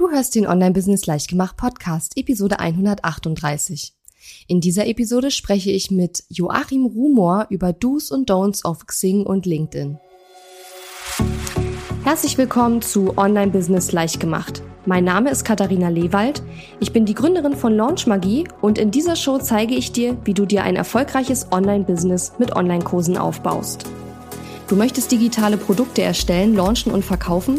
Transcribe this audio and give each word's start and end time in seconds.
Du 0.00 0.08
hörst 0.08 0.34
den 0.34 0.46
Online-Business 0.46 1.04
Leichtgemacht 1.04 1.58
Podcast, 1.58 2.16
Episode 2.16 2.58
138. 2.58 3.92
In 4.46 4.62
dieser 4.62 4.86
Episode 4.86 5.30
spreche 5.30 5.70
ich 5.70 5.90
mit 5.90 6.24
Joachim 6.30 6.86
Rumor 6.86 7.48
über 7.50 7.74
Do's 7.74 8.10
und 8.10 8.30
Don'ts 8.30 8.64
auf 8.64 8.86
Xing 8.86 9.26
und 9.26 9.44
LinkedIn. 9.44 9.98
Herzlich 12.02 12.38
willkommen 12.38 12.80
zu 12.80 13.18
Online-Business 13.18 13.92
Leichtgemacht. 13.92 14.62
Mein 14.86 15.04
Name 15.04 15.28
ist 15.28 15.44
Katharina 15.44 15.90
Lewald. 15.90 16.42
Ich 16.80 16.94
bin 16.94 17.04
die 17.04 17.12
Gründerin 17.12 17.54
von 17.54 17.76
Launch 17.76 18.06
Magie 18.06 18.48
und 18.62 18.78
in 18.78 18.90
dieser 18.90 19.16
Show 19.16 19.36
zeige 19.36 19.74
ich 19.74 19.92
dir, 19.92 20.16
wie 20.24 20.32
du 20.32 20.46
dir 20.46 20.64
ein 20.64 20.76
erfolgreiches 20.76 21.52
Online-Business 21.52 22.32
mit 22.38 22.56
Online-Kursen 22.56 23.18
aufbaust. 23.18 23.84
Du 24.66 24.76
möchtest 24.76 25.12
digitale 25.12 25.58
Produkte 25.58 26.00
erstellen, 26.00 26.54
launchen 26.54 26.90
und 26.90 27.04
verkaufen? 27.04 27.58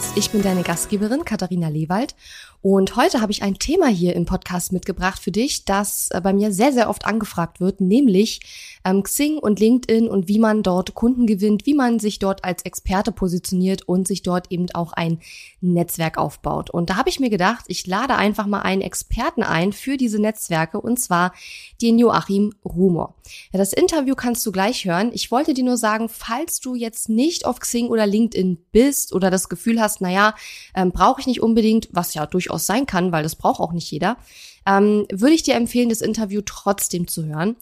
Ich 0.13 0.29
bin 0.29 0.41
deine 0.41 0.63
Gastgeberin 0.63 1.23
Katharina 1.23 1.69
Lewald 1.69 2.15
und 2.63 2.95
heute 2.95 3.21
habe 3.21 3.31
ich 3.31 3.41
ein 3.41 3.57
Thema 3.57 3.87
hier 3.87 4.15
im 4.15 4.25
Podcast 4.25 4.71
mitgebracht 4.71 5.19
für 5.19 5.31
dich, 5.31 5.65
das 5.65 6.09
äh, 6.11 6.21
bei 6.21 6.31
mir 6.31 6.51
sehr, 6.51 6.71
sehr 6.71 6.89
oft 6.89 7.07
angefragt 7.07 7.59
wird, 7.59 7.81
nämlich 7.81 8.41
ähm, 8.85 9.01
Xing 9.01 9.39
und 9.39 9.59
LinkedIn 9.59 10.07
und 10.07 10.27
wie 10.27 10.37
man 10.37 10.61
dort 10.61 10.93
Kunden 10.93 11.25
gewinnt, 11.25 11.65
wie 11.65 11.73
man 11.73 11.99
sich 11.99 12.19
dort 12.19 12.43
als 12.43 12.61
Experte 12.63 13.11
positioniert 13.11 13.87
und 13.87 14.07
sich 14.07 14.21
dort 14.21 14.51
eben 14.51 14.67
auch 14.73 14.93
ein 14.93 15.21
Netzwerk 15.59 16.19
aufbaut. 16.19 16.69
Und 16.69 16.91
da 16.91 16.97
habe 16.97 17.09
ich 17.09 17.19
mir 17.19 17.31
gedacht, 17.31 17.65
ich 17.67 17.87
lade 17.87 18.15
einfach 18.15 18.45
mal 18.45 18.61
einen 18.61 18.81
Experten 18.83 19.41
ein 19.41 19.73
für 19.73 19.97
diese 19.97 20.19
Netzwerke 20.19 20.79
und 20.79 20.99
zwar 20.99 21.33
den 21.81 21.97
Joachim 21.97 22.53
Rumor. 22.63 23.15
Ja, 23.51 23.57
das 23.57 23.73
Interview 23.73 24.13
kannst 24.13 24.45
du 24.45 24.51
gleich 24.51 24.85
hören. 24.85 25.09
Ich 25.13 25.31
wollte 25.31 25.55
dir 25.55 25.63
nur 25.63 25.77
sagen, 25.77 26.09
falls 26.09 26.59
du 26.59 26.75
jetzt 26.75 27.09
nicht 27.09 27.47
auf 27.47 27.59
Xing 27.59 27.87
oder 27.87 28.05
LinkedIn 28.05 28.59
bist 28.71 29.13
oder 29.13 29.31
das 29.31 29.49
Gefühl 29.49 29.81
hast, 29.81 30.00
naja, 30.01 30.35
ähm, 30.75 30.91
brauche 30.91 31.21
ich 31.21 31.27
nicht 31.27 31.41
unbedingt, 31.41 31.89
was 31.91 32.13
ja 32.13 32.25
durchaus 32.25 32.65
sein 32.65 32.85
kann, 32.85 33.11
weil 33.11 33.23
das 33.23 33.35
braucht 33.35 33.59
auch 33.59 33.71
nicht 33.71 33.89
jeder, 33.91 34.17
ähm, 34.65 35.07
würde 35.11 35.33
ich 35.33 35.43
dir 35.43 35.55
empfehlen, 35.55 35.89
das 35.89 36.01
Interview 36.01 36.41
trotzdem 36.45 37.07
zu 37.07 37.25
hören. 37.25 37.55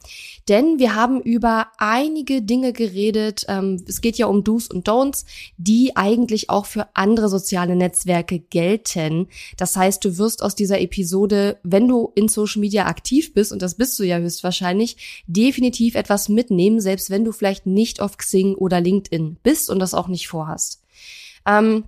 Denn 0.48 0.80
wir 0.80 0.96
haben 0.96 1.22
über 1.22 1.68
einige 1.78 2.42
Dinge 2.42 2.74
geredet. 2.74 3.46
Ähm, 3.48 3.84
es 3.88 4.02
geht 4.02 4.18
ja 4.18 4.26
um 4.26 4.44
Do's 4.44 4.68
und 4.68 4.88
Don'ts, 4.88 5.26
die 5.58 5.96
eigentlich 5.96 6.50
auch 6.50 6.66
für 6.66 6.88
andere 6.96 7.30
soziale 7.30 7.76
Netzwerke 7.76 8.40
gelten. 8.40 9.28
Das 9.58 9.78
heißt, 9.78 10.04
du 10.04 10.18
wirst 10.18 10.44
aus 10.44 10.56
dieser 10.56 10.82
Episode, 10.82 11.60
wenn 11.64 11.88
du 11.88 12.12
in 12.16 12.28
Social 12.28 12.60
Media 12.60 12.86
aktiv 12.88 13.34
bist, 13.34 13.52
und 13.52 13.62
das 13.62 13.76
bist 13.76 13.98
du 14.00 14.04
ja 14.04 14.18
höchstwahrscheinlich, 14.18 15.24
definitiv 15.28 15.96
etwas 15.96 16.30
mitnehmen, 16.30 16.82
selbst 16.82 17.10
wenn 17.10 17.24
du 17.24 17.32
vielleicht 17.32 17.66
nicht 17.66 18.02
auf 18.02 18.18
Xing 18.18 18.56
oder 18.56 18.82
LinkedIn 18.82 19.38
bist 19.42 19.70
und 19.70 19.80
das 19.80 19.94
auch 19.94 20.08
nicht 20.08 20.28
vorhast. 20.28 20.82
Ähm, 21.46 21.86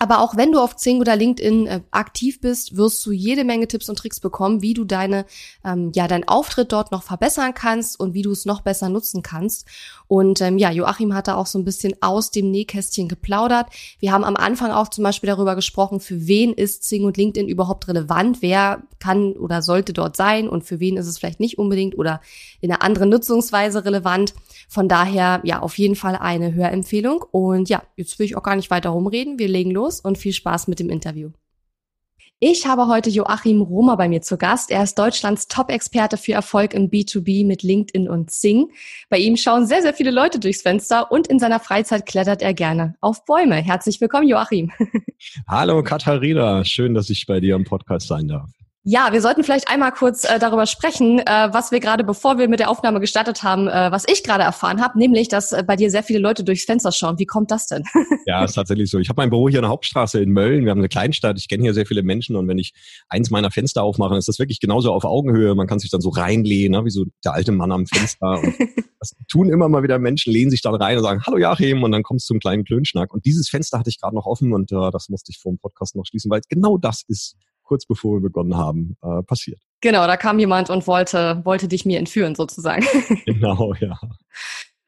aber 0.00 0.20
auch 0.20 0.34
wenn 0.34 0.50
du 0.50 0.58
auf 0.58 0.76
Xing 0.76 0.98
oder 0.98 1.14
LinkedIn 1.14 1.66
äh, 1.66 1.80
aktiv 1.90 2.40
bist, 2.40 2.74
wirst 2.74 3.04
du 3.04 3.12
jede 3.12 3.44
Menge 3.44 3.68
Tipps 3.68 3.90
und 3.90 3.98
Tricks 3.98 4.18
bekommen, 4.18 4.62
wie 4.62 4.72
du 4.72 4.84
deine, 4.84 5.26
ähm, 5.62 5.92
ja, 5.94 6.08
deinen 6.08 6.26
Auftritt 6.26 6.72
dort 6.72 6.90
noch 6.90 7.02
verbessern 7.02 7.52
kannst 7.52 8.00
und 8.00 8.14
wie 8.14 8.22
du 8.22 8.30
es 8.30 8.46
noch 8.46 8.62
besser 8.62 8.88
nutzen 8.88 9.22
kannst. 9.22 9.66
Und 10.08 10.40
ähm, 10.40 10.56
ja, 10.56 10.70
Joachim 10.70 11.14
hat 11.14 11.28
da 11.28 11.34
auch 11.34 11.46
so 11.46 11.58
ein 11.58 11.66
bisschen 11.66 11.94
aus 12.00 12.30
dem 12.30 12.50
Nähkästchen 12.50 13.08
geplaudert. 13.08 13.66
Wir 13.98 14.12
haben 14.12 14.24
am 14.24 14.36
Anfang 14.36 14.70
auch 14.70 14.88
zum 14.88 15.04
Beispiel 15.04 15.28
darüber 15.28 15.54
gesprochen, 15.54 16.00
für 16.00 16.26
wen 16.26 16.54
ist 16.54 16.80
Xing 16.80 17.04
und 17.04 17.18
LinkedIn 17.18 17.46
überhaupt 17.46 17.86
relevant, 17.86 18.40
wer 18.40 18.82
kann 19.00 19.34
oder 19.34 19.60
sollte 19.60 19.92
dort 19.92 20.16
sein 20.16 20.48
und 20.48 20.64
für 20.64 20.80
wen 20.80 20.96
ist 20.96 21.08
es 21.08 21.18
vielleicht 21.18 21.40
nicht 21.40 21.58
unbedingt 21.58 21.98
oder 21.98 22.22
in 22.62 22.72
einer 22.72 22.82
anderen 22.82 23.10
Nutzungsweise 23.10 23.84
relevant. 23.84 24.32
Von 24.68 24.88
daher, 24.88 25.40
ja, 25.44 25.60
auf 25.60 25.76
jeden 25.78 25.96
Fall 25.96 26.16
eine 26.16 26.54
Hörempfehlung. 26.54 27.24
Und 27.30 27.68
ja, 27.68 27.82
jetzt 27.96 28.18
will 28.18 28.26
ich 28.26 28.36
auch 28.36 28.42
gar 28.42 28.56
nicht 28.56 28.70
weiter 28.70 28.90
rumreden. 28.90 29.38
Wir 29.38 29.48
legen 29.48 29.72
los 29.72 29.89
und 29.98 30.18
viel 30.18 30.32
Spaß 30.32 30.68
mit 30.68 30.78
dem 30.78 30.90
Interview. 30.90 31.30
Ich 32.42 32.66
habe 32.66 32.86
heute 32.86 33.10
Joachim 33.10 33.60
Romer 33.60 33.98
bei 33.98 34.08
mir 34.08 34.22
zu 34.22 34.38
Gast. 34.38 34.70
Er 34.70 34.82
ist 34.82 34.98
Deutschlands 34.98 35.46
Top-Experte 35.46 36.16
für 36.16 36.32
Erfolg 36.32 36.72
im 36.72 36.88
B2B 36.88 37.46
mit 37.46 37.62
LinkedIn 37.62 38.08
und 38.08 38.30
Sing. 38.30 38.70
Bei 39.10 39.18
ihm 39.18 39.36
schauen 39.36 39.66
sehr, 39.66 39.82
sehr 39.82 39.92
viele 39.92 40.10
Leute 40.10 40.38
durchs 40.38 40.62
Fenster 40.62 41.12
und 41.12 41.26
in 41.26 41.38
seiner 41.38 41.60
Freizeit 41.60 42.06
klettert 42.06 42.40
er 42.40 42.54
gerne 42.54 42.94
auf 43.02 43.26
Bäume. 43.26 43.56
Herzlich 43.56 44.00
willkommen, 44.00 44.26
Joachim. 44.26 44.70
Hallo, 45.48 45.82
Katharina. 45.82 46.64
Schön, 46.64 46.94
dass 46.94 47.10
ich 47.10 47.26
bei 47.26 47.40
dir 47.40 47.56
im 47.56 47.64
Podcast 47.64 48.08
sein 48.08 48.28
darf. 48.28 48.59
Ja, 48.82 49.12
wir 49.12 49.20
sollten 49.20 49.44
vielleicht 49.44 49.68
einmal 49.68 49.92
kurz 49.92 50.24
äh, 50.24 50.38
darüber 50.38 50.64
sprechen, 50.64 51.18
äh, 51.18 51.48
was 51.52 51.70
wir 51.70 51.80
gerade, 51.80 52.02
bevor 52.02 52.38
wir 52.38 52.48
mit 52.48 52.60
der 52.60 52.70
Aufnahme 52.70 52.98
gestartet 52.98 53.42
haben, 53.42 53.68
äh, 53.68 53.92
was 53.92 54.04
ich 54.08 54.24
gerade 54.24 54.42
erfahren 54.42 54.80
habe, 54.80 54.98
nämlich, 54.98 55.28
dass 55.28 55.52
äh, 55.52 55.62
bei 55.66 55.76
dir 55.76 55.90
sehr 55.90 56.02
viele 56.02 56.18
Leute 56.18 56.44
durchs 56.44 56.64
Fenster 56.64 56.90
schauen. 56.90 57.18
Wie 57.18 57.26
kommt 57.26 57.50
das 57.50 57.66
denn? 57.66 57.84
ja, 58.26 58.42
ist 58.42 58.54
tatsächlich 58.54 58.88
so. 58.88 58.98
Ich 58.98 59.10
habe 59.10 59.20
mein 59.20 59.28
Büro 59.28 59.50
hier 59.50 59.58
in 59.58 59.64
der 59.64 59.70
Hauptstraße 59.70 60.22
in 60.22 60.30
Mölln. 60.30 60.64
Wir 60.64 60.70
haben 60.70 60.78
eine 60.78 60.88
Kleinstadt. 60.88 61.38
Ich 61.38 61.48
kenne 61.48 61.62
hier 61.62 61.74
sehr 61.74 61.84
viele 61.84 62.02
Menschen 62.02 62.36
und 62.36 62.48
wenn 62.48 62.56
ich 62.56 62.72
eins 63.10 63.28
meiner 63.28 63.50
Fenster 63.50 63.82
aufmache, 63.82 64.16
ist 64.16 64.28
das 64.28 64.38
wirklich 64.38 64.60
genauso 64.60 64.94
auf 64.94 65.04
Augenhöhe. 65.04 65.54
Man 65.54 65.66
kann 65.66 65.78
sich 65.78 65.90
dann 65.90 66.00
so 66.00 66.08
reinlehnen, 66.08 66.80
ne, 66.80 66.86
wie 66.86 66.90
so 66.90 67.04
der 67.22 67.34
alte 67.34 67.52
Mann 67.52 67.72
am 67.72 67.86
Fenster. 67.86 68.40
Und 68.40 68.54
das 68.98 69.14
tun 69.30 69.50
immer 69.50 69.68
mal 69.68 69.82
wieder 69.82 69.98
Menschen, 69.98 70.32
lehnen 70.32 70.50
sich 70.50 70.62
dann 70.62 70.74
rein 70.74 70.96
und 70.96 71.02
sagen, 71.02 71.20
hallo 71.26 71.36
Joachim, 71.36 71.82
und 71.82 71.92
dann 71.92 72.02
kommst 72.02 72.26
du 72.30 72.32
zum 72.32 72.40
kleinen 72.40 72.64
Klönschnack. 72.64 73.12
Und 73.12 73.26
dieses 73.26 73.50
Fenster 73.50 73.78
hatte 73.78 73.90
ich 73.90 74.00
gerade 74.00 74.16
noch 74.16 74.24
offen 74.24 74.54
und 74.54 74.72
äh, 74.72 74.90
das 74.90 75.10
musste 75.10 75.32
ich 75.32 75.38
vor 75.38 75.52
dem 75.52 75.58
Podcast 75.58 75.96
noch 75.96 76.06
schließen, 76.06 76.30
weil 76.30 76.40
genau 76.48 76.78
das 76.78 77.02
ist 77.06 77.36
kurz 77.70 77.86
bevor 77.86 78.16
wir 78.16 78.20
begonnen 78.20 78.56
haben, 78.56 78.96
äh, 79.00 79.22
passiert. 79.22 79.60
Genau, 79.80 80.04
da 80.08 80.16
kam 80.16 80.40
jemand 80.40 80.70
und 80.70 80.88
wollte, 80.88 81.40
wollte 81.44 81.68
dich 81.68 81.84
mir 81.84 82.00
entführen 82.00 82.34
sozusagen. 82.34 82.84
Genau, 83.26 83.74
ja. 83.74 83.96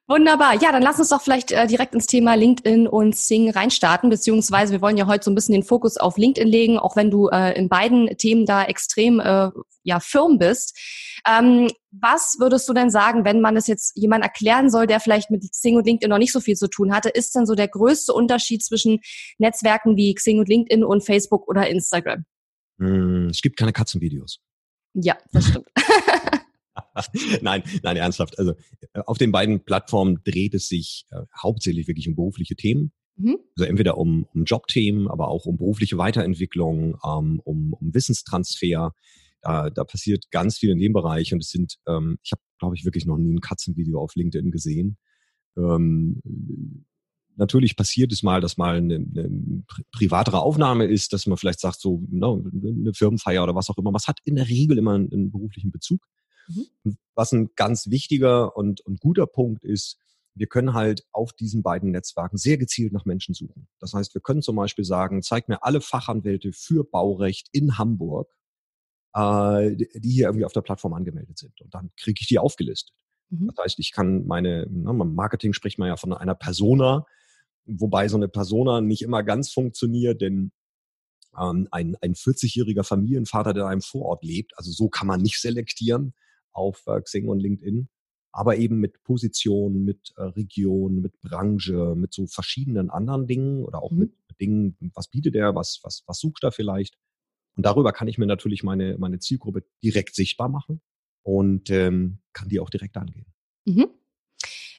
Wunderbar. 0.08 0.60
Ja, 0.60 0.72
dann 0.72 0.82
lass 0.82 0.98
uns 0.98 1.10
doch 1.10 1.22
vielleicht 1.22 1.52
äh, 1.52 1.68
direkt 1.68 1.94
ins 1.94 2.06
Thema 2.06 2.34
LinkedIn 2.34 2.88
und 2.88 3.14
Sing 3.14 3.50
reinstarten, 3.50 4.10
beziehungsweise 4.10 4.72
wir 4.72 4.82
wollen 4.82 4.96
ja 4.96 5.06
heute 5.06 5.24
so 5.24 5.30
ein 5.30 5.36
bisschen 5.36 5.52
den 5.52 5.62
Fokus 5.62 5.96
auf 5.96 6.18
LinkedIn 6.18 6.48
legen, 6.48 6.78
auch 6.78 6.96
wenn 6.96 7.12
du 7.12 7.28
äh, 7.28 7.56
in 7.56 7.68
beiden 7.68 8.08
Themen 8.18 8.44
da 8.44 8.64
extrem 8.64 9.20
äh, 9.20 9.50
ja 9.84 10.00
firm 10.00 10.38
bist. 10.38 10.76
Ähm, 11.24 11.70
was 11.92 12.34
würdest 12.40 12.68
du 12.68 12.72
denn 12.72 12.90
sagen, 12.90 13.24
wenn 13.24 13.40
man 13.40 13.56
es 13.56 13.68
jetzt 13.68 13.96
jemand 13.96 14.24
erklären 14.24 14.70
soll, 14.70 14.88
der 14.88 14.98
vielleicht 14.98 15.30
mit 15.30 15.48
Xing 15.48 15.76
und 15.76 15.86
LinkedIn 15.86 16.10
noch 16.10 16.18
nicht 16.18 16.32
so 16.32 16.40
viel 16.40 16.56
zu 16.56 16.66
tun 16.66 16.92
hatte? 16.92 17.10
Ist 17.10 17.36
denn 17.36 17.46
so 17.46 17.54
der 17.54 17.68
größte 17.68 18.12
Unterschied 18.12 18.64
zwischen 18.64 18.98
Netzwerken 19.38 19.96
wie 19.96 20.14
Xing 20.14 20.40
und 20.40 20.48
LinkedIn 20.48 20.82
und 20.82 21.06
Facebook 21.06 21.46
oder 21.46 21.68
Instagram? 21.68 22.24
Hm, 22.82 23.28
es 23.30 23.42
gibt 23.42 23.56
keine 23.56 23.72
Katzenvideos. 23.72 24.40
Ja, 24.94 25.16
das 25.32 25.48
stimmt. 25.48 25.68
nein, 27.42 27.62
nein, 27.82 27.96
ernsthaft. 27.96 28.38
Also 28.38 28.52
äh, 28.92 29.00
auf 29.06 29.18
den 29.18 29.32
beiden 29.32 29.64
Plattformen 29.64 30.20
dreht 30.24 30.54
es 30.54 30.68
sich 30.68 31.06
äh, 31.10 31.22
hauptsächlich 31.40 31.88
wirklich 31.88 32.08
um 32.08 32.14
berufliche 32.14 32.56
Themen. 32.56 32.92
Mhm. 33.16 33.38
Also 33.56 33.68
entweder 33.68 33.98
um, 33.98 34.26
um 34.34 34.44
Jobthemen, 34.44 35.08
aber 35.08 35.28
auch 35.28 35.46
um 35.46 35.56
berufliche 35.56 35.98
Weiterentwicklung, 35.98 36.96
ähm, 37.04 37.40
um, 37.44 37.72
um 37.74 37.94
Wissenstransfer. 37.94 38.94
Da, 39.42 39.70
da 39.70 39.84
passiert 39.84 40.30
ganz 40.30 40.58
viel 40.58 40.70
in 40.70 40.78
dem 40.78 40.92
Bereich 40.92 41.32
und 41.32 41.42
es 41.42 41.50
sind, 41.50 41.76
ähm, 41.86 42.18
ich 42.22 42.32
habe, 42.32 42.42
glaube 42.58 42.76
ich, 42.76 42.84
wirklich 42.84 43.06
noch 43.06 43.18
nie 43.18 43.34
ein 43.34 43.40
Katzenvideo 43.40 44.00
auf 44.00 44.14
LinkedIn 44.14 44.50
gesehen. 44.50 44.98
Ähm, 45.56 46.22
natürlich 47.36 47.76
passiert 47.76 48.12
es 48.12 48.22
mal, 48.22 48.40
dass 48.40 48.56
mal 48.56 48.76
eine, 48.76 48.96
eine 48.96 49.64
privatere 49.92 50.40
Aufnahme 50.40 50.86
ist, 50.86 51.12
dass 51.12 51.26
man 51.26 51.38
vielleicht 51.38 51.60
sagt, 51.60 51.80
so 51.80 52.02
ne, 52.08 52.44
eine 52.52 52.94
Firmenfeier 52.94 53.42
oder 53.42 53.54
was 53.54 53.70
auch 53.70 53.78
immer. 53.78 53.92
Was 53.92 54.08
hat 54.08 54.18
in 54.24 54.36
der 54.36 54.48
Regel 54.48 54.78
immer 54.78 54.94
einen, 54.94 55.12
einen 55.12 55.30
beruflichen 55.30 55.70
Bezug. 55.70 56.06
Mhm. 56.48 56.96
Was 57.14 57.32
ein 57.32 57.50
ganz 57.56 57.90
wichtiger 57.90 58.56
und, 58.56 58.80
und 58.82 59.00
guter 59.00 59.26
Punkt 59.26 59.64
ist, 59.64 59.98
wir 60.34 60.46
können 60.46 60.72
halt 60.72 61.04
auf 61.12 61.32
diesen 61.32 61.62
beiden 61.62 61.90
Netzwerken 61.90 62.38
sehr 62.38 62.56
gezielt 62.56 62.92
nach 62.92 63.04
Menschen 63.04 63.34
suchen. 63.34 63.68
Das 63.78 63.92
heißt, 63.92 64.14
wir 64.14 64.22
können 64.22 64.42
zum 64.42 64.56
Beispiel 64.56 64.84
sagen, 64.84 65.22
zeig 65.22 65.48
mir 65.48 65.62
alle 65.62 65.80
Fachanwälte 65.80 66.52
für 66.52 66.84
Baurecht 66.84 67.48
in 67.52 67.76
Hamburg, 67.76 68.32
äh, 69.14 69.76
die 69.76 70.10
hier 70.10 70.26
irgendwie 70.26 70.46
auf 70.46 70.52
der 70.52 70.62
Plattform 70.62 70.94
angemeldet 70.94 71.38
sind. 71.38 71.60
Und 71.60 71.74
dann 71.74 71.90
kriege 71.96 72.18
ich 72.20 72.28
die 72.28 72.38
aufgelistet. 72.38 72.94
Mhm. 73.28 73.48
Das 73.54 73.64
heißt, 73.64 73.78
ich 73.78 73.92
kann 73.92 74.26
meine, 74.26 74.66
ne, 74.70 74.92
Marketing 74.92 75.52
spricht 75.52 75.78
man 75.78 75.88
ja 75.88 75.96
von 75.96 76.12
einer 76.12 76.34
Persona, 76.34 77.06
wobei 77.66 78.08
so 78.08 78.16
eine 78.16 78.28
Persona 78.28 78.80
nicht 78.80 79.02
immer 79.02 79.22
ganz 79.22 79.52
funktioniert, 79.52 80.20
denn 80.20 80.52
ähm, 81.38 81.68
ein, 81.70 81.96
ein 82.00 82.14
40-jähriger 82.14 82.84
Familienvater, 82.84 83.54
der 83.54 83.64
in 83.64 83.68
einem 83.70 83.80
Vorort 83.80 84.24
lebt, 84.24 84.56
also 84.56 84.70
so 84.70 84.88
kann 84.88 85.06
man 85.06 85.20
nicht 85.20 85.40
selektieren 85.40 86.14
auf 86.52 86.82
äh, 86.86 87.00
Xing 87.00 87.28
und 87.28 87.40
LinkedIn, 87.40 87.88
aber 88.32 88.56
eben 88.56 88.78
mit 88.78 89.02
Position, 89.02 89.84
mit 89.84 90.12
äh, 90.16 90.22
Region, 90.22 91.00
mit 91.00 91.20
Branche, 91.20 91.94
mit 91.96 92.12
so 92.12 92.26
verschiedenen 92.26 92.90
anderen 92.90 93.26
Dingen 93.26 93.64
oder 93.64 93.82
auch 93.82 93.90
mhm. 93.90 93.98
mit 93.98 94.12
Dingen, 94.40 94.76
was 94.94 95.08
bietet 95.08 95.36
er, 95.36 95.54
was, 95.54 95.80
was, 95.82 96.02
was 96.06 96.18
sucht 96.18 96.42
er 96.44 96.52
vielleicht. 96.52 96.96
Und 97.56 97.66
darüber 97.66 97.92
kann 97.92 98.08
ich 98.08 98.18
mir 98.18 98.26
natürlich 98.26 98.62
meine, 98.62 98.96
meine 98.98 99.18
Zielgruppe 99.18 99.64
direkt 99.82 100.14
sichtbar 100.14 100.48
machen 100.48 100.80
und 101.22 101.70
ähm, 101.70 102.18
kann 102.32 102.48
die 102.48 102.60
auch 102.60 102.70
direkt 102.70 102.96
angehen. 102.96 103.26
Mhm. 103.66 103.88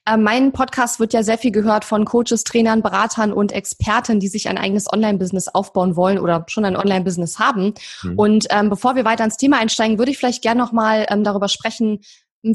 Äh, 0.06 0.18
mein 0.18 0.52
Podcast 0.52 1.00
wird 1.00 1.14
ja 1.14 1.24
sehr 1.24 1.38
viel 1.38 1.52
gehört 1.52 1.86
von 1.86 2.06
Coaches, 2.06 2.44
Trainern, 2.44 2.82
Beratern 2.82 3.32
und 3.32 3.52
Experten, 3.52 4.20
die 4.20 4.28
sich 4.28 4.50
ein 4.50 4.58
eigenes 4.58 4.92
Online-Business 4.92 5.48
aufbauen 5.48 5.96
wollen 5.96 6.20
oder 6.20 6.46
schon 6.48 6.66
ein 6.66 6.76
Online-Business 6.76 7.40
haben. 7.40 7.74
Mhm. 8.04 8.20
Und 8.20 8.48
ähm, 8.50 8.70
bevor 8.70 8.96
wir 8.96 9.06
weiter 9.06 9.24
ins 9.24 9.38
Thema 9.38 9.60
einsteigen, 9.60 9.98
würde 9.98 10.12
ich 10.12 10.18
vielleicht 10.18 10.42
gerne 10.42 10.62
nochmal 10.62 11.06
ähm, 11.10 11.24
darüber 11.24 11.48
sprechen, 11.48 12.00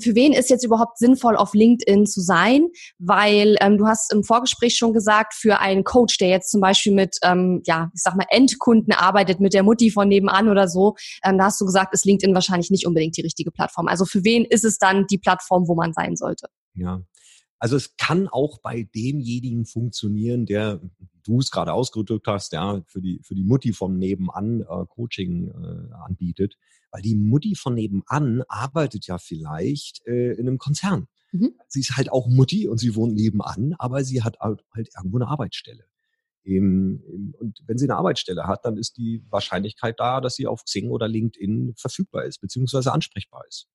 für 0.01 0.15
wen 0.15 0.35
ist 0.35 0.51
jetzt 0.51 0.65
überhaupt 0.65 0.99
sinnvoll, 0.99 1.35
auf 1.35 1.55
LinkedIn 1.55 2.05
zu 2.05 2.21
sein? 2.21 2.67
Weil 2.99 3.57
ähm, 3.61 3.79
du 3.79 3.87
hast 3.87 4.13
im 4.13 4.23
Vorgespräch 4.23 4.77
schon 4.77 4.93
gesagt, 4.93 5.33
für 5.33 5.61
einen 5.61 5.83
Coach, 5.83 6.19
der 6.19 6.29
jetzt 6.29 6.51
zum 6.51 6.61
Beispiel 6.61 6.93
mit, 6.93 7.17
ähm, 7.23 7.63
ja, 7.65 7.91
ich 7.95 8.03
sag 8.03 8.15
mal, 8.15 8.27
Endkunden 8.29 8.93
arbeitet, 8.93 9.41
mit 9.41 9.55
der 9.55 9.63
Mutti 9.63 9.91
von 9.91 10.09
nebenan 10.09 10.51
oder 10.51 10.69
so, 10.69 10.95
ähm, 11.25 11.39
da 11.39 11.45
hast 11.45 11.59
du 11.59 11.65
gesagt, 11.65 11.95
ist 11.95 12.05
LinkedIn 12.05 12.35
wahrscheinlich 12.35 12.71
nicht 12.71 12.87
unbedingt 12.87 13.17
die 13.17 13.23
richtige 13.23 13.51
Plattform. 13.51 13.89
Also 13.89 14.05
für 14.05 14.25
wen 14.25 14.45
ist 14.45 14.65
es 14.65 14.77
dann 14.77 15.07
die 15.07 15.19
Plattform, 15.19 15.67
wo 15.67 15.75
man 15.75 15.95
sein 15.95 16.17
sollte? 16.17 16.49
Ja, 16.75 17.01
also 17.59 17.77
es 17.77 17.97
kann 17.97 18.29
auch 18.29 18.59
bei 18.59 18.89
demjenigen 18.95 19.67
funktionieren, 19.67 20.47
der 20.47 20.81
du 21.25 21.41
es 21.41 21.51
gerade 21.51 21.73
ausgedrückt 21.73 22.27
hast, 22.27 22.53
ja, 22.53 22.83
für 22.87 23.01
die, 23.01 23.21
für 23.23 23.35
die 23.35 23.45
Mutti 23.45 23.73
vom 23.73 23.99
Nebenan 23.99 24.63
äh, 24.63 24.87
Coaching 24.89 25.49
äh, 25.49 25.95
anbietet. 25.95 26.57
Weil 26.91 27.03
die 27.03 27.17
Mutti 27.17 27.55
von 27.55 27.75
nebenan 27.75 28.43
arbeitet 28.49 29.07
ja 29.07 29.19
vielleicht 29.19 30.07
äh, 30.07 30.33
in 30.33 30.49
einem 30.49 30.59
Konzern. 30.59 31.07
Mhm. 31.33 31.53
Sie 31.69 31.81
ist 31.81 31.97
halt 31.97 32.11
auch 32.11 32.29
Mutti 32.29 32.67
und 32.67 32.79
sie 32.79 32.95
wohnt 32.95 33.15
nebenan, 33.15 33.75
aber 33.79 34.05
sie 34.05 34.23
hat 34.23 34.39
halt, 34.41 34.65
halt 34.73 34.89
irgendwo 34.97 35.19
eine 35.19 35.29
Arbeitsstelle. 35.29 35.85
Und 36.47 37.55
wenn 37.67 37.77
sie 37.77 37.85
eine 37.85 37.97
Arbeitsstelle 37.97 38.47
hat, 38.47 38.65
dann 38.65 38.79
ist 38.79 38.97
die 38.97 39.23
Wahrscheinlichkeit 39.29 40.01
da, 40.01 40.23
dass 40.23 40.35
sie 40.35 40.47
auf 40.47 40.65
Xing 40.65 40.89
oder 40.89 41.07
LinkedIn 41.07 41.75
verfügbar 41.77 42.25
ist, 42.25 42.41
beziehungsweise 42.41 42.91
ansprechbar 42.91 43.45
ist. 43.47 43.67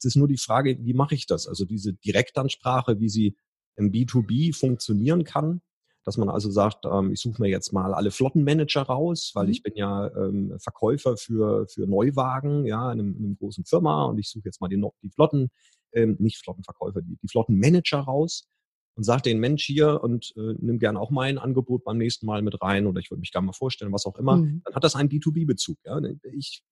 Jetzt 0.00 0.06
ist 0.06 0.16
nur 0.16 0.28
die 0.28 0.38
Frage, 0.38 0.78
wie 0.80 0.94
mache 0.94 1.14
ich 1.14 1.26
das? 1.26 1.46
Also 1.46 1.66
diese 1.66 1.92
Direktansprache, 1.92 3.00
wie 3.00 3.10
sie 3.10 3.36
im 3.76 3.92
B2B 3.92 4.56
funktionieren 4.56 5.24
kann, 5.24 5.60
dass 6.04 6.16
man 6.16 6.30
also 6.30 6.50
sagt, 6.50 6.86
ähm, 6.86 7.12
ich 7.12 7.20
suche 7.20 7.42
mir 7.42 7.48
jetzt 7.48 7.74
mal 7.74 7.92
alle 7.92 8.10
Flottenmanager 8.10 8.80
raus, 8.80 9.32
weil 9.34 9.44
mhm. 9.44 9.52
ich 9.52 9.62
bin 9.62 9.74
ja 9.76 10.08
ähm, 10.16 10.56
Verkäufer 10.58 11.18
für, 11.18 11.66
für 11.68 11.86
Neuwagen, 11.86 12.64
ja, 12.64 12.90
in 12.90 12.98
einem, 12.98 13.14
in 13.14 13.24
einem 13.24 13.36
großen 13.36 13.66
Firma 13.66 14.06
und 14.06 14.18
ich 14.18 14.30
suche 14.30 14.46
jetzt 14.46 14.62
mal 14.62 14.68
die, 14.68 14.82
die 15.02 15.10
Flotten, 15.10 15.50
ähm, 15.92 16.16
nicht 16.18 16.38
Flottenverkäufer, 16.38 17.02
die, 17.02 17.18
die 17.22 17.28
Flottenmanager 17.28 17.98
raus 17.98 18.48
und 18.94 19.04
sage 19.04 19.20
den 19.20 19.38
Mensch 19.38 19.64
hier 19.64 20.02
und 20.02 20.32
äh, 20.38 20.54
nimm 20.60 20.78
gern 20.78 20.96
auch 20.96 21.10
mein 21.10 21.36
Angebot 21.36 21.84
beim 21.84 21.98
nächsten 21.98 22.24
Mal 22.24 22.40
mit 22.40 22.62
rein 22.62 22.86
oder 22.86 23.00
ich 23.00 23.10
würde 23.10 23.20
mich 23.20 23.32
gerne 23.32 23.48
mal 23.48 23.52
vorstellen, 23.52 23.92
was 23.92 24.06
auch 24.06 24.16
immer, 24.16 24.36
mhm. 24.36 24.62
dann 24.64 24.74
hat 24.74 24.84
das 24.84 24.96
einen 24.96 25.10
B2B-Bezug. 25.10 25.76
Ja? 25.84 26.00
Ich 26.32 26.62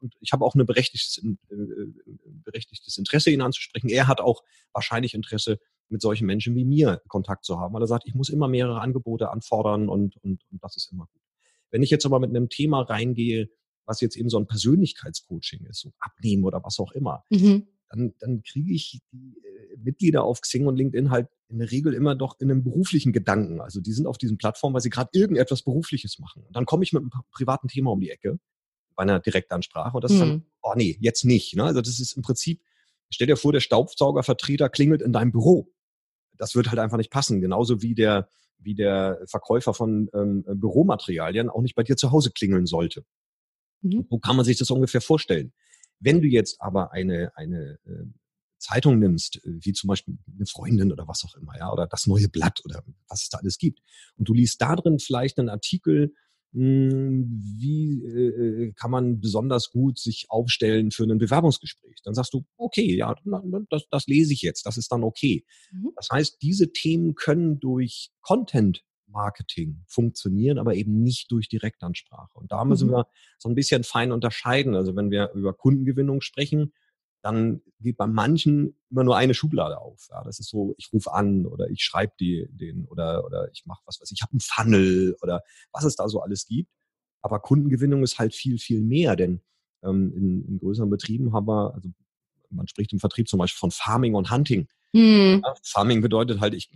und 0.00 0.14
ich 0.20 0.32
habe 0.32 0.44
auch 0.44 0.54
ein 0.54 0.64
berechtigtes, 0.66 1.22
äh, 1.22 1.54
äh, 1.54 1.92
berechtigtes 2.24 2.98
Interesse, 2.98 3.30
ihn 3.30 3.40
anzusprechen. 3.40 3.88
Er 3.88 4.06
hat 4.06 4.20
auch 4.20 4.42
wahrscheinlich 4.72 5.14
Interesse, 5.14 5.58
mit 5.88 6.02
solchen 6.02 6.26
Menschen 6.26 6.54
wie 6.54 6.64
mir 6.64 7.02
Kontakt 7.08 7.44
zu 7.44 7.58
haben, 7.58 7.74
weil 7.74 7.82
er 7.82 7.86
sagt, 7.86 8.06
ich 8.06 8.14
muss 8.14 8.28
immer 8.28 8.48
mehrere 8.48 8.80
Angebote 8.80 9.30
anfordern 9.30 9.88
und, 9.88 10.16
und, 10.18 10.42
und 10.50 10.62
das 10.62 10.76
ist 10.76 10.92
immer 10.92 11.06
gut. 11.06 11.22
Wenn 11.70 11.82
ich 11.82 11.90
jetzt 11.90 12.06
aber 12.06 12.20
mit 12.20 12.30
einem 12.30 12.48
Thema 12.48 12.82
reingehe, 12.82 13.50
was 13.84 14.00
jetzt 14.00 14.16
eben 14.16 14.28
so 14.28 14.38
ein 14.38 14.46
Persönlichkeitscoaching 14.46 15.64
ist, 15.66 15.80
so 15.80 15.92
abnehmen 15.98 16.44
oder 16.44 16.62
was 16.62 16.78
auch 16.78 16.92
immer, 16.92 17.24
mhm. 17.30 17.68
dann, 17.88 18.14
dann 18.18 18.42
kriege 18.42 18.72
ich 18.72 19.00
die 19.12 19.38
äh, 19.38 19.76
Mitglieder 19.78 20.24
auf 20.24 20.40
Xing 20.42 20.66
und 20.66 20.76
LinkedIn 20.76 21.10
halt 21.10 21.28
in 21.48 21.58
der 21.58 21.70
Regel 21.70 21.94
immer 21.94 22.14
doch 22.14 22.38
in 22.38 22.50
einem 22.50 22.62
beruflichen 22.62 23.12
Gedanken. 23.12 23.60
Also 23.60 23.80
die 23.80 23.92
sind 23.92 24.06
auf 24.06 24.18
diesen 24.18 24.36
Plattformen, 24.36 24.74
weil 24.74 24.82
sie 24.82 24.90
gerade 24.90 25.10
irgendetwas 25.14 25.62
Berufliches 25.62 26.18
machen. 26.18 26.42
Und 26.42 26.54
dann 26.54 26.66
komme 26.66 26.84
ich 26.84 26.92
mit 26.92 27.00
einem 27.00 27.10
privaten 27.30 27.68
Thema 27.68 27.92
um 27.92 28.00
die 28.00 28.10
Ecke 28.10 28.38
bei 28.98 29.04
einer 29.04 29.20
Direktansprache. 29.20 29.96
Und 29.96 30.02
das 30.02 30.10
ist 30.10 30.18
dann, 30.20 30.28
mhm. 30.28 30.46
oh 30.60 30.72
nee, 30.74 30.98
jetzt 31.00 31.24
nicht. 31.24 31.54
Ne? 31.54 31.62
Also 31.62 31.80
das 31.80 32.00
ist 32.00 32.16
im 32.16 32.22
Prinzip, 32.22 32.60
stell 33.10 33.28
dir 33.28 33.36
vor, 33.36 33.52
der 33.52 33.60
Staubsaugervertreter 33.60 34.68
klingelt 34.68 35.02
in 35.02 35.12
deinem 35.12 35.30
Büro. 35.30 35.72
Das 36.36 36.56
wird 36.56 36.68
halt 36.68 36.80
einfach 36.80 36.96
nicht 36.96 37.12
passen. 37.12 37.40
Genauso 37.40 37.80
wie 37.80 37.94
der, 37.94 38.28
wie 38.58 38.74
der 38.74 39.22
Verkäufer 39.26 39.72
von 39.72 40.10
ähm, 40.14 40.44
Büromaterialien 40.48 41.48
auch 41.48 41.62
nicht 41.62 41.76
bei 41.76 41.84
dir 41.84 41.96
zu 41.96 42.10
Hause 42.10 42.32
klingeln 42.32 42.66
sollte. 42.66 43.04
Mhm. 43.82 44.06
Wo 44.10 44.18
kann 44.18 44.34
man 44.34 44.44
sich 44.44 44.58
das 44.58 44.68
ungefähr 44.72 45.00
vorstellen? 45.00 45.52
Wenn 46.00 46.20
du 46.20 46.26
jetzt 46.26 46.60
aber 46.60 46.90
eine, 46.90 47.30
eine 47.36 47.78
äh, 47.86 48.04
Zeitung 48.58 48.98
nimmst, 48.98 49.40
wie 49.44 49.74
zum 49.74 49.86
Beispiel 49.86 50.18
eine 50.34 50.46
Freundin 50.46 50.90
oder 50.90 51.06
was 51.06 51.24
auch 51.24 51.36
immer, 51.36 51.56
ja, 51.56 51.72
oder 51.72 51.86
das 51.86 52.08
neue 52.08 52.28
Blatt 52.28 52.60
oder 52.64 52.82
was 53.06 53.22
es 53.22 53.28
da 53.28 53.38
alles 53.38 53.58
gibt, 53.58 53.78
und 54.16 54.28
du 54.28 54.34
liest 54.34 54.60
da 54.60 54.74
drin 54.74 54.98
vielleicht 54.98 55.38
einen 55.38 55.50
Artikel 55.50 56.14
wie 56.52 58.04
äh, 58.04 58.72
kann 58.72 58.90
man 58.90 59.20
besonders 59.20 59.70
gut 59.70 59.98
sich 59.98 60.26
aufstellen 60.28 60.90
für 60.90 61.04
ein 61.04 61.18
Bewerbungsgespräch? 61.18 62.00
Dann 62.04 62.14
sagst 62.14 62.32
du, 62.32 62.44
okay, 62.56 62.96
ja, 62.96 63.14
das, 63.70 63.86
das 63.90 64.06
lese 64.06 64.32
ich 64.32 64.42
jetzt, 64.42 64.64
das 64.64 64.78
ist 64.78 64.90
dann 64.90 65.04
okay. 65.04 65.44
Mhm. 65.72 65.90
Das 65.96 66.08
heißt, 66.10 66.38
diese 66.40 66.72
Themen 66.72 67.14
können 67.14 67.60
durch 67.60 68.10
Content 68.22 68.82
Marketing 69.10 69.82
funktionieren, 69.86 70.58
aber 70.58 70.74
eben 70.74 71.02
nicht 71.02 71.30
durch 71.30 71.48
Direktansprache. 71.48 72.38
Und 72.38 72.52
da 72.52 72.64
müssen 72.64 72.88
mhm. 72.88 72.92
wir 72.92 73.06
so 73.38 73.48
ein 73.48 73.54
bisschen 73.54 73.84
fein 73.84 74.12
unterscheiden. 74.12 74.74
Also 74.74 74.96
wenn 74.96 75.10
wir 75.10 75.32
über 75.32 75.54
Kundengewinnung 75.54 76.20
sprechen, 76.20 76.72
dann 77.22 77.60
geht 77.80 77.96
bei 77.96 78.06
manchen 78.06 78.76
immer 78.90 79.04
nur 79.04 79.16
eine 79.16 79.34
Schublade 79.34 79.78
auf. 79.78 80.08
Ja, 80.10 80.22
das 80.24 80.38
ist 80.38 80.48
so, 80.48 80.74
ich 80.78 80.90
rufe 80.92 81.12
an 81.12 81.46
oder 81.46 81.68
ich 81.68 81.82
schreibe 81.82 82.12
die, 82.20 82.48
den 82.50 82.86
oder, 82.86 83.24
oder 83.24 83.50
ich 83.52 83.66
mache 83.66 83.82
was 83.86 84.00
weiß 84.00 84.10
ich, 84.10 84.18
ich 84.18 84.22
habe 84.22 84.32
einen 84.32 84.40
Funnel 84.40 85.16
oder 85.20 85.42
was 85.72 85.84
es 85.84 85.96
da 85.96 86.08
so 86.08 86.20
alles 86.20 86.46
gibt. 86.46 86.70
Aber 87.20 87.40
Kundengewinnung 87.40 88.02
ist 88.02 88.18
halt 88.18 88.34
viel, 88.34 88.58
viel 88.58 88.80
mehr, 88.80 89.16
denn 89.16 89.40
ähm, 89.82 90.12
in, 90.14 90.46
in 90.46 90.58
größeren 90.58 90.90
Betrieben 90.90 91.32
haben 91.32 91.46
wir, 91.46 91.74
also 91.74 91.90
man 92.50 92.68
spricht 92.68 92.92
im 92.92 93.00
Vertrieb 93.00 93.28
zum 93.28 93.38
Beispiel 93.38 93.58
von 93.58 93.70
Farming 93.70 94.14
und 94.14 94.30
Hunting. 94.30 94.68
Hm. 94.94 95.42
Ja, 95.44 95.54
Farming 95.62 96.00
bedeutet 96.00 96.40
halt, 96.40 96.54
ich, 96.54 96.70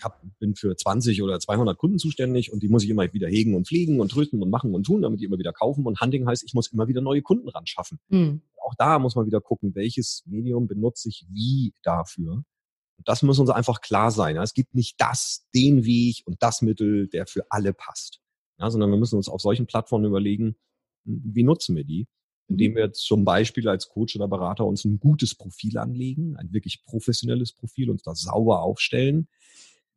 ich 0.00 0.04
hab, 0.04 0.22
bin 0.38 0.54
für 0.54 0.76
20 0.76 1.22
oder 1.22 1.38
200 1.38 1.76
Kunden 1.78 1.98
zuständig 1.98 2.52
und 2.52 2.62
die 2.62 2.68
muss 2.68 2.82
ich 2.84 2.90
immer 2.90 3.12
wieder 3.12 3.28
hegen 3.28 3.54
und 3.54 3.68
pflegen 3.68 4.00
und 4.00 4.10
trösten 4.10 4.42
und 4.42 4.50
machen 4.50 4.74
und 4.74 4.84
tun, 4.84 5.02
damit 5.02 5.20
die 5.20 5.24
immer 5.24 5.38
wieder 5.38 5.52
kaufen. 5.52 5.86
Und 5.86 6.00
Hunting 6.00 6.26
heißt, 6.26 6.42
ich 6.44 6.54
muss 6.54 6.72
immer 6.72 6.88
wieder 6.88 7.00
neue 7.00 7.22
Kunden 7.22 7.48
ran 7.48 7.66
schaffen. 7.66 7.98
Hm 8.08 8.40
auch 8.70 8.74
da 8.76 8.98
muss 8.98 9.16
man 9.16 9.26
wieder 9.26 9.40
gucken, 9.40 9.74
welches 9.74 10.22
Medium 10.26 10.68
benutze 10.68 11.08
ich 11.08 11.26
wie 11.30 11.74
dafür. 11.82 12.44
Und 12.96 13.08
das 13.08 13.22
muss 13.22 13.38
uns 13.38 13.50
einfach 13.50 13.80
klar 13.80 14.10
sein. 14.10 14.36
Es 14.36 14.54
gibt 14.54 14.74
nicht 14.74 15.00
das, 15.00 15.46
den 15.54 15.84
Weg 15.84 16.22
und 16.26 16.42
das 16.42 16.62
Mittel, 16.62 17.08
der 17.08 17.26
für 17.26 17.44
alle 17.50 17.72
passt. 17.72 18.20
Ja, 18.58 18.70
sondern 18.70 18.90
wir 18.90 18.98
müssen 18.98 19.16
uns 19.16 19.28
auf 19.28 19.40
solchen 19.40 19.66
Plattformen 19.66 20.04
überlegen, 20.04 20.56
hm, 21.04 21.22
wie 21.24 21.42
nutzen 21.42 21.76
wir 21.76 21.84
die? 21.84 22.06
Indem 22.46 22.72
mhm. 22.72 22.76
wir 22.76 22.92
zum 22.92 23.24
Beispiel 23.24 23.68
als 23.68 23.88
Coach 23.88 24.16
oder 24.16 24.28
Berater 24.28 24.66
uns 24.66 24.84
ein 24.84 25.00
gutes 25.00 25.34
Profil 25.34 25.78
anlegen, 25.78 26.36
ein 26.36 26.52
wirklich 26.52 26.84
professionelles 26.84 27.52
Profil, 27.52 27.90
uns 27.90 28.02
da 28.02 28.14
sauber 28.14 28.62
aufstellen, 28.62 29.28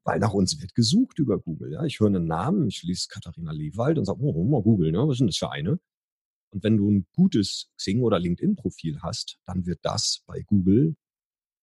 weil 0.04 0.20
nach 0.20 0.34
uns 0.34 0.60
wird 0.62 0.76
gesucht 0.76 1.20
über 1.20 1.40
Google. 1.40 1.72
Ja. 1.72 1.84
Ich 1.86 2.00
höre 2.00 2.08
einen 2.08 2.28
Namen, 2.28 2.68
ich 2.68 2.84
lese 2.84 3.08
Katharina 3.10 3.52
Lewald 3.52 3.98
und 3.98 4.06
sage, 4.06 4.20
oh, 4.22 4.44
mal 4.44 4.62
Google, 4.62 4.92
ne? 4.92 5.08
was 5.08 5.18
denn 5.18 5.28
das 5.28 5.38
für 5.38 5.52
eine? 5.52 5.80
Und 6.52 6.64
wenn 6.64 6.78
du 6.78 6.90
ein 6.90 7.08
gutes 7.14 7.72
Xing- 7.78 8.02
oder 8.02 8.20
LinkedIn-Profil 8.20 9.02
hast, 9.02 9.40
dann 9.46 9.66
wird 9.66 9.80
das 9.82 10.24
bei 10.28 10.42
Google 10.42 10.96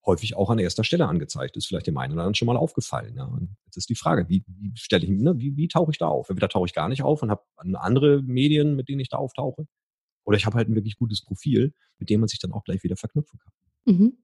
häufig 0.05 0.35
auch 0.35 0.51
an 0.51 0.59
erster 0.59 0.83
Stelle 0.83 1.07
angezeigt. 1.07 1.57
Ist 1.57 1.67
vielleicht 1.67 1.87
dem 1.87 1.97
einen 1.99 2.13
oder 2.15 2.23
anderen 2.23 2.35
schon 2.35 2.47
mal 2.47 2.57
aufgefallen. 2.57 3.17
Ja. 3.17 3.25
Und 3.25 3.57
jetzt 3.67 3.77
ist 3.77 3.89
die 3.89 3.95
Frage, 3.95 4.29
wie, 4.29 4.45
wie 4.49 4.73
stelle 4.75 5.05
ich, 5.05 5.11
ne, 5.11 5.39
wie, 5.39 5.57
wie 5.57 5.69
tauche 5.69 5.93
ich 5.93 5.99
da 5.99 6.09
auf? 6.09 6.29
Entweder 6.29 6.49
tauche 6.49 6.67
ich 6.67 6.75
gar 6.75 6.89
nicht 6.89 7.03
auf 7.03 7.23
und 7.23 7.31
habe 7.31 7.45
andere 7.57 8.23
Medien, 8.23 8.75
mit 8.75 8.89
denen 8.89 9.01
ich 9.01 9.09
da 9.09 9.19
auftauche. 9.19 9.67
Oder 10.25 10.37
ich 10.37 10.47
habe 10.47 10.57
halt 10.57 10.69
ein 10.69 10.75
wirklich 10.75 10.97
gutes 10.97 11.23
Profil, 11.23 11.73
mit 11.99 12.11
dem 12.11 12.21
man 12.21 12.29
sich 12.29 12.39
dann 12.39 12.53
auch 12.53 12.65
gleich 12.65 12.83
wieder 12.83 12.97
verknüpfen 12.97 13.39
kann. 13.39 13.53
Mhm. 13.95 14.19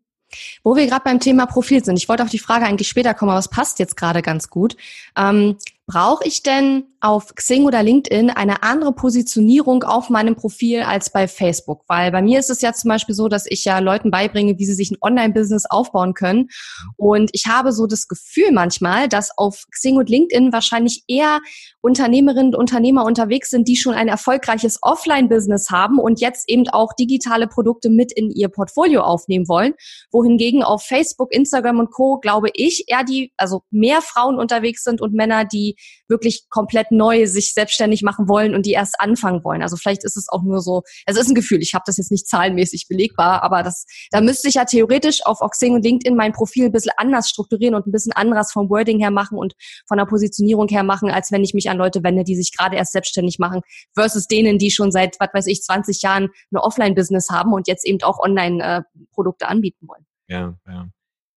Wo 0.63 0.77
wir 0.77 0.87
gerade 0.87 1.05
beim 1.05 1.21
Thema 1.21 1.47
Profil 1.47 1.85
sind, 1.85 1.97
ich 1.97 2.09
wollte 2.09 2.23
auf 2.23 2.31
die 2.31 2.39
Frage 2.39 2.67
eigentlich 2.67 2.89
später 2.89 3.15
kommen, 3.15 3.31
aber 3.31 3.39
es 3.39 3.49
passt 3.49 3.79
jetzt 3.79 3.97
gerade 3.97 4.23
ganz 4.23 4.51
gut. 4.51 4.77
Ähm, 5.17 5.57
Brauche 5.89 6.27
ich 6.27 6.43
denn 6.43 6.85
auf 7.01 7.37
Xing 7.37 7.65
oder 7.65 7.85
LinkedIn 7.85 8.31
eine 8.31 8.65
andere 8.65 8.93
Positionierung 8.93 9.85
auf 9.85 10.11
meinem 10.11 10.35
Profil 10.35 10.83
als 10.83 11.11
bei 11.11 11.29
Facebook? 11.29 11.85
Weil 11.87 12.11
bei 12.11 12.23
mir 12.23 12.41
ist 12.41 12.51
es 12.51 12.61
ja 12.61 12.73
zum 12.73 12.89
Beispiel 12.89 13.15
so, 13.15 13.29
dass 13.29 13.47
ich 13.47 13.65
ja 13.65 13.79
Leuten 13.79 14.11
beibringe, 14.11 14.59
wie 14.59 14.67
sie 14.67 14.75
sich 14.75 14.91
ein 14.91 14.99
Online-Business 15.01 15.67
aufbauen 15.71 16.15
können. 16.15 16.49
Und 16.97 17.31
ich 17.35 17.47
habe 17.47 17.71
so 17.71 17.87
das 17.87 18.09
Gefühl 18.09 18.51
manchmal, 18.51 19.09
dass 19.09 19.31
auf 19.39 19.65
Xing 19.71 19.97
und 19.97 20.11
LinkedIn 20.11 20.53
wahrscheinlich 20.53 21.05
eher 21.07 21.39
Unternehmerinnen 21.83 22.53
und 22.53 22.57
Unternehmer 22.57 23.05
unterwegs 23.05 23.51
sind, 23.51 23.69
die 23.69 23.77
schon 23.77 23.95
ein 23.95 24.09
erfolgreiches 24.09 24.81
Offline-Business 24.83 25.71
haben 25.71 26.01
und 26.01 26.21
jetzt 26.21 26.49
eben 26.49 26.69
auch 26.69 26.95
digitale 26.95 27.47
Produkte 27.47 27.91
mit 27.91 28.11
in 28.11 28.33
ihr 28.33 28.49
Portfolio 28.49 29.03
aufnehmen 29.03 29.47
wollen. 29.47 29.75
Wohingegen 30.11 30.65
auf 30.65 30.83
Facebook, 30.83 31.33
Instagram 31.33 31.79
und 31.79 31.93
Co. 31.93 32.19
glaube 32.19 32.49
ich 32.55 32.87
eher 32.89 33.05
die, 33.05 33.33
also 33.37 33.63
mehr 33.71 34.03
Frauen 34.03 34.41
unterwegs 34.41 34.83
sind 34.83 35.01
und 35.01 35.15
Männer, 35.15 35.45
die 35.45 35.76
die 35.77 36.05
wirklich 36.09 36.47
komplett 36.49 36.91
neu 36.91 37.27
sich 37.27 37.53
selbstständig 37.53 38.03
machen 38.03 38.29
wollen 38.29 38.55
und 38.55 38.67
die 38.67 38.73
erst 38.73 39.01
anfangen 39.01 39.43
wollen. 39.45 39.63
Also 39.63 39.77
vielleicht 39.77 40.05
ist 40.05 40.17
es 40.17 40.29
auch 40.29 40.43
nur 40.43 40.61
so, 40.61 40.83
es 41.07 41.17
ist 41.17 41.29
ein 41.29 41.35
Gefühl, 41.35 41.61
ich 41.63 41.75
habe 41.75 41.85
das 41.87 41.97
jetzt 41.97 42.11
nicht 42.11 42.29
zahlenmäßig 42.29 42.87
belegbar, 42.89 43.43
aber 43.43 43.63
das, 43.63 43.87
da 44.11 44.21
müsste 44.21 44.49
ich 44.49 44.55
ja 44.55 44.65
theoretisch 44.65 45.25
auf 45.25 45.41
Oxing 45.41 45.75
und 45.75 45.85
LinkedIn 45.85 46.17
mein 46.17 46.33
Profil 46.33 46.67
ein 46.67 46.73
bisschen 46.73 46.93
anders 46.97 47.29
strukturieren 47.29 47.75
und 47.75 47.87
ein 47.87 47.93
bisschen 47.93 48.13
anderes 48.13 48.53
vom 48.53 48.71
Wording 48.71 48.99
her 48.99 49.11
machen 49.11 49.39
und 49.39 49.55
von 49.87 49.99
der 49.99 50.07
Positionierung 50.07 50.69
her 50.69 50.83
machen, 50.83 51.11
als 51.11 51.33
wenn 51.33 51.45
ich 51.45 51.55
mich 51.55 51.71
an 51.71 51.79
Leute 51.79 52.03
wende, 52.03 52.25
die 52.25 52.37
sich 52.37 52.57
gerade 52.57 52.77
erst 52.77 52.93
selbstständig 52.93 53.39
machen, 53.39 53.63
versus 53.95 54.27
denen, 54.27 54.59
die 54.59 54.71
schon 54.71 54.93
seit, 54.93 55.17
was 55.21 55.31
weiß 55.33 55.47
ich, 55.47 55.63
20 55.63 56.03
Jahren 56.03 56.29
eine 56.51 56.63
Offline-Business 56.63 57.29
haben 57.31 57.53
und 57.53 57.69
jetzt 57.69 57.87
eben 57.87 58.03
auch 58.03 58.19
Online-Produkte 58.19 59.45
äh, 59.45 59.49
anbieten 59.49 59.89
wollen. 59.89 60.07
Ja, 60.29 60.57
ja. 60.67 60.89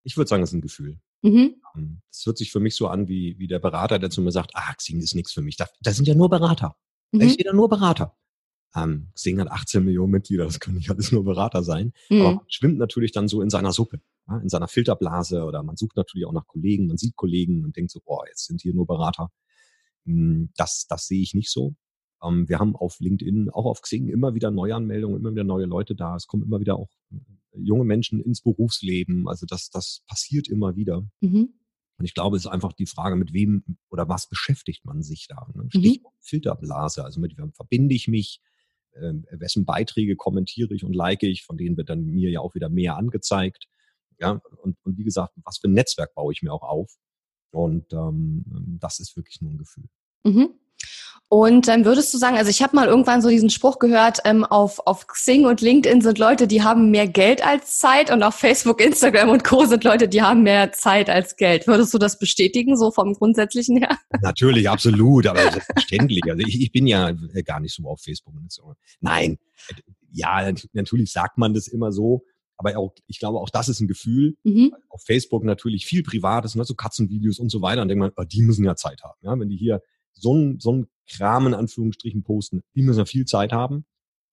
Ich 0.04 0.18
würde 0.18 0.28
sagen, 0.28 0.42
das 0.42 0.52
ist 0.52 0.56
ein 0.56 0.62
Gefühl. 0.62 1.00
Mhm. 1.22 1.56
Ähm, 1.76 2.02
das 2.12 2.26
hört 2.26 2.38
sich 2.38 2.52
für 2.52 2.60
mich 2.60 2.76
so 2.76 2.88
an 2.88 3.08
wie, 3.08 3.38
wie 3.40 3.48
der 3.48 3.60
Berater, 3.60 4.00
der 4.00 4.10
zu 4.10 4.22
mir 4.22 4.32
sagt, 4.32 4.52
ah, 4.54 4.74
Xing 4.74 5.00
ist 5.00 5.16
nichts 5.16 5.34
für 5.34 5.42
mich. 5.42 5.58
Da, 5.58 5.68
da 5.82 5.92
sind 5.92 6.08
ja 6.08 6.16
nur 6.16 6.30
Berater. 6.30 6.76
Mhm. 7.12 7.20
Da 7.20 7.30
steht 7.30 7.46
ja 7.46 7.54
nur 7.54 7.70
Berater. 7.70 8.16
Ähm, 8.76 9.10
Xing 9.16 9.40
hat 9.40 9.50
18 9.50 9.84
Millionen 9.84 10.12
Mitglieder, 10.12 10.46
das 10.46 10.60
können 10.60 10.78
nicht 10.78 10.90
alles 10.90 11.12
nur 11.12 11.24
Berater 11.24 11.64
sein. 11.64 11.94
Mhm. 12.10 12.22
Aber 12.22 12.36
man 12.36 12.46
schwimmt 12.48 12.78
natürlich 12.78 13.12
dann 13.12 13.28
so 13.28 13.42
in 13.42 13.50
seiner 13.50 13.72
Suppe, 13.72 14.00
ja, 14.28 14.38
in 14.38 14.50
seiner 14.50 14.68
Filterblase 14.68 15.44
oder 15.44 15.64
man 15.64 15.76
sucht 15.76 15.98
natürlich 15.98 16.28
auch 16.28 16.34
nach 16.34 16.48
Kollegen, 16.48 16.88
man 16.88 16.98
sieht 16.98 17.16
Kollegen 17.16 17.66
und 17.66 17.76
denkt 17.76 17.92
so, 17.92 18.00
boah, 18.06 18.28
jetzt 18.28 18.46
sind 18.46 18.62
hier 18.62 18.74
nur 18.74 18.86
Berater. 18.86 19.32
Hm, 20.06 20.52
das, 20.56 20.86
das 20.88 21.08
sehe 21.08 21.22
ich 21.22 21.34
nicht 21.34 21.50
so. 21.52 21.76
Ähm, 22.24 22.48
wir 22.50 22.60
haben 22.60 22.76
auf 22.76 23.00
LinkedIn, 23.00 23.50
auch 23.50 23.66
auf 23.66 23.82
Xing 23.82 24.08
immer 24.08 24.34
wieder 24.36 24.52
Neuanmeldungen, 24.52 25.20
immer 25.20 25.32
wieder 25.32 25.44
neue 25.44 25.66
Leute 25.66 25.96
da. 25.96 26.16
Es 26.16 26.28
kommen 26.28 26.44
immer 26.44 26.60
wieder 26.60 26.76
auch 26.78 26.90
junge 27.54 27.84
Menschen 27.84 28.22
ins 28.22 28.42
Berufsleben. 28.42 29.28
Also 29.28 29.46
das, 29.46 29.70
das 29.70 30.04
passiert 30.08 30.48
immer 30.48 30.76
wieder. 30.76 31.08
Mhm. 31.22 31.54
Und 31.98 32.06
ich 32.06 32.14
glaube, 32.14 32.38
es 32.38 32.46
ist 32.46 32.52
einfach 32.52 32.74
die 32.74 32.86
Frage, 32.86 33.16
mit 33.16 33.34
wem 33.34 33.64
oder 33.90 34.08
was 34.08 34.30
beschäftigt 34.30 34.86
man 34.86 35.04
sich 35.04 35.28
da. 35.28 35.48
Ne? 35.54 35.64
Mhm. 35.64 35.70
Stichwort 35.70 36.14
mhm. 36.14 36.22
Filterblase, 36.22 37.04
also 37.04 37.20
mit 37.20 37.38
wem 37.38 37.52
verbinde 37.52 37.94
ich 37.94 38.08
mich, 38.08 38.42
äh, 38.94 39.14
wessen 39.32 39.66
Beiträge 39.66 40.16
kommentiere 40.16 40.74
ich 40.74 40.84
und 40.84 40.94
like 40.94 41.24
ich, 41.24 41.44
von 41.44 41.58
denen 41.58 41.78
wird 41.78 41.90
dann 41.90 42.06
mir 42.06 42.30
ja 42.30 42.40
auch 42.40 42.56
wieder 42.56 42.70
mehr 42.70 42.96
angezeigt. 42.96 43.68
Ja, 44.18 44.42
und, 44.62 44.78
und 44.84 44.98
wie 44.98 45.04
gesagt, 45.04 45.34
was 45.44 45.60
für 45.60 45.68
ein 45.68 45.74
Netzwerk 45.74 46.14
baue 46.14 46.34
ich 46.34 46.42
mir 46.42 46.54
auch 46.54 46.64
auf. 46.64 46.98
Und 47.52 47.92
ähm, 47.94 48.44
das 48.80 49.00
ist 49.00 49.16
wirklich 49.16 49.42
nur 49.42 49.52
ein 49.52 49.58
Gefühl. 49.58 49.90
Mhm. 50.24 50.54
Und 51.32 51.68
dann 51.68 51.86
würdest 51.86 52.12
du 52.12 52.18
sagen, 52.18 52.38
also 52.38 52.50
ich 52.50 52.64
habe 52.64 52.76
mal 52.76 52.88
irgendwann 52.88 53.22
so 53.22 53.30
diesen 53.30 53.52
Spruch 53.52 53.78
gehört, 53.78 54.18
ähm, 54.26 54.44
auf, 54.44 54.80
auf 54.88 55.06
Xing 55.06 55.46
und 55.46 55.62
LinkedIn 55.62 56.02
sind 56.02 56.18
Leute, 56.18 56.48
die 56.48 56.64
haben 56.64 56.90
mehr 56.90 57.08
Geld 57.08 57.46
als 57.46 57.78
Zeit 57.78 58.10
und 58.10 58.24
auf 58.24 58.34
Facebook, 58.34 58.82
Instagram 58.82 59.30
und 59.30 59.44
Co. 59.44 59.64
sind 59.66 59.84
Leute, 59.84 60.08
die 60.08 60.24
haben 60.24 60.42
mehr 60.42 60.72
Zeit 60.72 61.08
als 61.08 61.36
Geld. 61.36 61.68
Würdest 61.68 61.94
du 61.94 62.00
das 62.00 62.18
bestätigen, 62.18 62.76
so 62.76 62.90
vom 62.90 63.14
Grundsätzlichen 63.14 63.78
her? 63.78 63.96
Natürlich, 64.24 64.68
absolut, 64.68 65.28
aber 65.28 65.40
selbstverständlich. 65.52 66.24
Also 66.24 66.40
ich, 66.48 66.60
ich 66.62 66.72
bin 66.72 66.88
ja 66.88 67.12
gar 67.46 67.60
nicht 67.60 67.76
so 67.76 67.88
auf 67.88 68.02
Facebook. 68.02 68.34
Und 68.34 68.52
so. 68.52 68.74
Nein, 69.00 69.38
ja, 70.12 70.52
natürlich 70.74 71.12
sagt 71.12 71.38
man 71.38 71.54
das 71.54 71.68
immer 71.68 71.92
so, 71.92 72.24
aber 72.58 72.76
auch, 72.76 72.96
ich 73.06 73.20
glaube, 73.20 73.40
auch 73.40 73.52
das 73.52 73.70
ist 73.70 73.82
ein 73.82 73.88
Gefühl. 73.88 74.36
Mhm. 74.44 74.74
Auf 74.90 75.04
Facebook 75.06 75.44
natürlich 75.44 75.86
viel 75.86 76.02
Privates, 76.02 76.56
ne, 76.56 76.66
so 76.66 76.74
Katzenvideos 76.74 77.38
und 77.38 77.50
so 77.50 77.62
weiter. 77.62 77.84
Und 77.84 77.88
denkt 77.88 78.00
man, 78.00 78.12
oh, 78.18 78.24
die 78.24 78.42
müssen 78.42 78.66
ja 78.66 78.76
Zeit 78.76 79.04
haben. 79.04 79.20
Ja? 79.22 79.40
Wenn 79.40 79.50
die 79.50 79.56
hier 79.56 79.82
so 80.14 80.34
ein, 80.34 80.60
so 80.60 80.74
ein 80.74 80.88
Kram 81.10 81.48
in 81.48 81.54
Anführungsstrichen 81.54 82.24
posten, 82.24 82.62
die 82.76 82.82
müssen 82.82 83.00
ja 83.00 83.06
viel 83.06 83.26
Zeit 83.26 83.52
haben. 83.52 83.86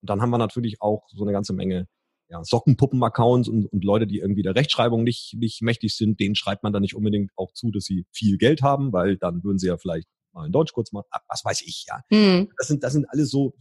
Und 0.02 0.10
dann 0.10 0.20
haben 0.20 0.30
wir 0.30 0.38
natürlich 0.38 0.82
auch 0.82 1.08
so 1.08 1.22
eine 1.22 1.32
ganze 1.32 1.52
Menge 1.52 1.86
ja, 2.28 2.42
Sockenpuppen-Accounts 2.42 3.48
und, 3.48 3.66
und 3.66 3.84
Leute, 3.84 4.06
die 4.06 4.18
irgendwie 4.18 4.42
der 4.42 4.54
Rechtschreibung 4.54 5.04
nicht, 5.04 5.34
nicht 5.38 5.62
mächtig 5.62 5.96
sind, 5.96 6.18
denen 6.20 6.34
schreibt 6.34 6.62
man 6.62 6.72
dann 6.72 6.82
nicht 6.82 6.96
unbedingt 6.96 7.30
auch 7.36 7.52
zu, 7.52 7.70
dass 7.70 7.84
sie 7.84 8.04
viel 8.10 8.36
Geld 8.36 8.62
haben, 8.62 8.92
weil 8.92 9.16
dann 9.16 9.44
würden 9.44 9.58
sie 9.58 9.68
ja 9.68 9.76
vielleicht 9.76 10.08
mal 10.32 10.46
in 10.46 10.52
Deutsch 10.52 10.72
kurz 10.72 10.92
machen, 10.92 11.06
was 11.28 11.44
weiß 11.44 11.62
ich, 11.62 11.86
ja. 11.88 12.00
Mhm. 12.10 12.50
Das 12.58 12.68
sind, 12.68 12.82
das 12.82 12.92
sind 12.92 13.08
alles 13.08 13.30
so, 13.30 13.54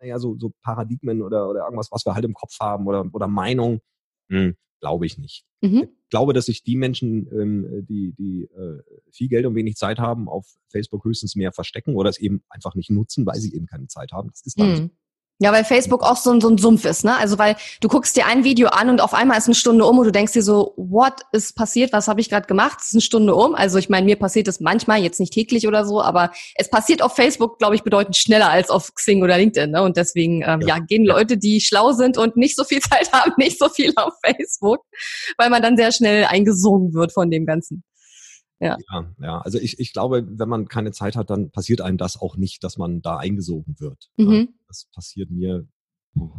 naja, 0.00 0.18
so, 0.18 0.36
so 0.38 0.52
Paradigmen 0.62 1.22
oder, 1.22 1.48
oder 1.48 1.64
irgendwas, 1.64 1.90
was 1.92 2.04
wir 2.04 2.14
halt 2.14 2.24
im 2.24 2.34
Kopf 2.34 2.58
haben 2.60 2.86
oder, 2.86 3.04
oder 3.12 3.28
Meinung. 3.28 3.80
Hm, 4.30 4.56
Glaube 4.82 5.06
ich 5.06 5.16
nicht. 5.16 5.44
Mhm. 5.60 5.88
Ich 6.02 6.10
glaube, 6.10 6.32
dass 6.32 6.46
sich 6.46 6.64
die 6.64 6.74
Menschen, 6.74 7.28
ähm, 7.32 7.86
die, 7.88 8.12
die 8.18 8.42
äh, 8.42 8.82
viel 9.12 9.28
Geld 9.28 9.46
und 9.46 9.54
wenig 9.54 9.76
Zeit 9.76 10.00
haben, 10.00 10.28
auf 10.28 10.56
Facebook 10.70 11.04
höchstens 11.04 11.36
mehr 11.36 11.52
verstecken 11.52 11.94
oder 11.94 12.10
es 12.10 12.18
eben 12.18 12.42
einfach 12.48 12.74
nicht 12.74 12.90
nutzen, 12.90 13.24
weil 13.24 13.38
sie 13.38 13.54
eben 13.54 13.66
keine 13.66 13.86
Zeit 13.86 14.10
haben. 14.10 14.30
Das 14.30 14.42
ist 14.44 14.58
dann 14.58 14.72
mhm. 14.72 14.90
Ja, 15.42 15.52
weil 15.52 15.64
Facebook 15.64 16.04
auch 16.04 16.16
so 16.16 16.30
ein, 16.30 16.40
so 16.40 16.48
ein 16.48 16.56
Sumpf 16.56 16.84
ist, 16.84 17.04
ne? 17.04 17.16
Also 17.16 17.36
weil 17.36 17.56
du 17.80 17.88
guckst 17.88 18.16
dir 18.16 18.26
ein 18.26 18.44
Video 18.44 18.68
an 18.68 18.88
und 18.88 19.00
auf 19.00 19.12
einmal 19.12 19.38
ist 19.38 19.46
eine 19.46 19.56
Stunde 19.56 19.84
um 19.84 19.98
und 19.98 20.04
du 20.04 20.12
denkst 20.12 20.34
dir 20.34 20.42
so, 20.42 20.72
what 20.76 21.14
ist 21.32 21.56
passiert? 21.56 21.92
Was 21.92 22.06
habe 22.06 22.20
ich 22.20 22.30
gerade 22.30 22.46
gemacht? 22.46 22.78
Es 22.80 22.86
ist 22.86 22.94
eine 22.94 23.00
Stunde 23.00 23.34
um. 23.34 23.56
Also 23.56 23.76
ich 23.76 23.88
meine, 23.88 24.06
mir 24.06 24.14
passiert 24.14 24.46
das 24.46 24.60
manchmal, 24.60 25.02
jetzt 25.02 25.18
nicht 25.18 25.32
täglich 25.32 25.66
oder 25.66 25.84
so, 25.84 26.00
aber 26.00 26.30
es 26.54 26.70
passiert 26.70 27.02
auf 27.02 27.16
Facebook, 27.16 27.58
glaube 27.58 27.74
ich, 27.74 27.82
bedeutend 27.82 28.16
schneller 28.16 28.50
als 28.50 28.70
auf 28.70 28.94
Xing 28.94 29.20
oder 29.20 29.36
LinkedIn. 29.36 29.72
Ne? 29.72 29.82
Und 29.82 29.96
deswegen 29.96 30.42
ähm, 30.42 30.60
ja. 30.60 30.76
ja, 30.76 30.78
gehen 30.78 31.04
Leute, 31.04 31.36
die 31.36 31.60
schlau 31.60 31.90
sind 31.90 32.18
und 32.18 32.36
nicht 32.36 32.54
so 32.54 32.62
viel 32.62 32.78
Zeit 32.80 33.12
haben, 33.12 33.32
nicht 33.36 33.58
so 33.58 33.68
viel 33.68 33.92
auf 33.96 34.14
Facebook, 34.24 34.84
weil 35.38 35.50
man 35.50 35.60
dann 35.60 35.76
sehr 35.76 35.90
schnell 35.90 36.24
eingesogen 36.24 36.94
wird 36.94 37.12
von 37.12 37.32
dem 37.32 37.46
Ganzen. 37.46 37.82
Ja. 38.62 38.78
ja, 38.92 39.12
ja. 39.20 39.40
Also 39.40 39.58
ich, 39.58 39.80
ich 39.80 39.92
glaube, 39.92 40.24
wenn 40.38 40.48
man 40.48 40.68
keine 40.68 40.92
Zeit 40.92 41.16
hat, 41.16 41.30
dann 41.30 41.50
passiert 41.50 41.80
einem 41.80 41.98
das 41.98 42.20
auch 42.20 42.36
nicht, 42.36 42.62
dass 42.62 42.78
man 42.78 43.02
da 43.02 43.16
eingesogen 43.16 43.74
wird. 43.80 44.10
Mhm. 44.16 44.32
Ja, 44.32 44.46
das 44.68 44.86
passiert 44.94 45.30
mir 45.30 45.66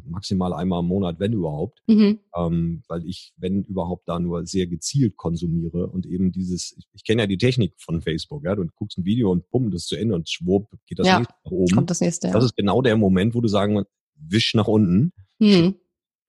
maximal 0.06 0.54
einmal 0.54 0.82
im 0.82 0.88
Monat, 0.88 1.20
wenn 1.20 1.34
überhaupt, 1.34 1.82
mhm. 1.88 2.20
ähm, 2.36 2.84
weil 2.88 3.06
ich, 3.06 3.34
wenn 3.38 3.64
überhaupt, 3.64 4.08
da 4.08 4.20
nur 4.20 4.46
sehr 4.46 4.68
gezielt 4.68 5.18
konsumiere 5.18 5.88
und 5.88 6.06
eben 6.06 6.32
dieses, 6.32 6.76
ich, 6.78 6.86
ich 6.94 7.04
kenne 7.04 7.24
ja 7.24 7.28
die 7.28 7.40
Technik 7.40 7.74
von 7.78 8.02
Facebook, 8.02 8.44
ja, 8.44 8.56
du 8.56 8.66
guckst 8.76 8.98
ein 8.98 9.06
Video 9.06 9.32
und 9.32 9.50
bumm, 9.50 9.72
das 9.72 9.82
ist 9.82 9.88
zu 9.88 9.96
Ende 9.96 10.16
und 10.16 10.30
schwupp, 10.30 10.70
geht 10.86 11.00
das 11.00 11.08
ja, 11.08 11.20
nächste 11.20 11.34
nach 11.44 11.52
oben. 11.52 11.76
Kommt 11.76 11.90
das 11.90 12.02
nächste, 12.02 12.28
ja. 12.28 12.34
Das 12.34 12.46
ist 12.46 12.56
genau 12.56 12.82
der 12.82 12.96
Moment, 12.98 13.34
wo 13.34 13.42
du 13.42 13.48
sagen, 13.48 13.84
wisch 14.16 14.54
nach 14.54 14.68
unten, 14.68 15.12
mhm. 15.40 15.76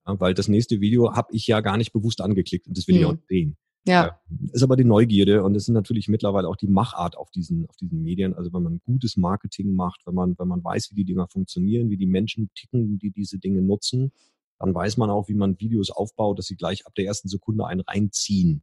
ja, 0.07 0.21
weil 0.21 0.35
das 0.35 0.49
nächste 0.49 0.81
Video 0.81 1.13
habe 1.13 1.29
ich 1.33 1.47
ja 1.47 1.61
gar 1.61 1.77
nicht 1.77 1.93
bewusst 1.93 2.23
angeklickt 2.23 2.67
und 2.67 2.79
das 2.79 2.89
will 2.89 2.95
mhm. 2.95 3.01
ich 3.01 3.07
auch 3.07 3.17
sehen. 3.29 3.57
Ja. 3.87 4.19
Ist 4.53 4.63
aber 4.63 4.77
die 4.77 4.85
Neugierde 4.85 5.43
und 5.43 5.55
es 5.55 5.65
ist 5.65 5.75
natürlich 5.75 6.09
mittlerweile 6.09 6.49
auch 6.49 6.57
die 6.57 6.69
Machart 6.69 7.17
auf 7.17 7.31
diesen, 7.31 7.67
auf 7.69 7.77
diesen 7.77 8.03
Medien. 8.03 8.35
Also 8.35 8.53
wenn 8.53 8.63
man 8.63 8.81
gutes 8.85 9.17
Marketing 9.17 9.75
macht, 9.75 10.07
wenn 10.07 10.15
man, 10.15 10.39
wenn 10.39 10.49
man 10.49 10.65
weiß, 10.65 10.91
wie 10.91 10.95
die 10.97 11.05
Dinger 11.05 11.29
funktionieren, 11.29 11.91
wie 11.91 11.99
die 11.99 12.07
Menschen 12.07 12.51
ticken, 12.55 12.99
die 12.99 13.11
diese 13.11 13.39
Dinge 13.39 13.61
nutzen, 13.61 14.13
dann 14.59 14.75
weiß 14.75 14.97
man 14.97 15.11
auch, 15.11 15.29
wie 15.29 15.35
man 15.35 15.61
Videos 15.61 15.91
aufbaut, 15.91 16.39
dass 16.39 16.47
sie 16.47 16.57
gleich 16.57 16.87
ab 16.87 16.95
der 16.95 17.05
ersten 17.05 17.29
Sekunde 17.29 17.67
einen 17.67 17.81
reinziehen. 17.81 18.63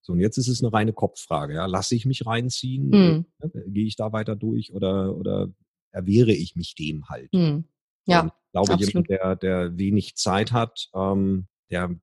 So, 0.00 0.12
und 0.12 0.20
jetzt 0.20 0.38
ist 0.38 0.48
es 0.48 0.62
eine 0.62 0.72
reine 0.72 0.92
Kopffrage. 0.92 1.54
Ja? 1.54 1.66
Lasse 1.66 1.94
ich 1.94 2.06
mich 2.06 2.26
reinziehen? 2.26 2.88
Mhm. 2.88 3.26
Gehe 3.66 3.86
ich 3.86 3.96
da 3.96 4.12
weiter 4.12 4.34
durch 4.34 4.72
oder, 4.72 5.16
oder 5.16 5.48
erwehre 5.92 6.32
ich 6.32 6.56
mich 6.56 6.74
dem 6.74 7.08
halt? 7.08 7.32
Mhm. 7.32 7.64
Ja. 8.06 8.22
Und 8.22 8.26
ich 8.28 8.52
glaube, 8.52 8.72
absolut. 8.72 8.94
jemand, 8.94 9.10
der, 9.10 9.36
der 9.36 9.78
wenig 9.78 10.16
Zeit 10.16 10.52
hat, 10.52 10.90
ähm, 10.94 11.46
der 11.70 11.96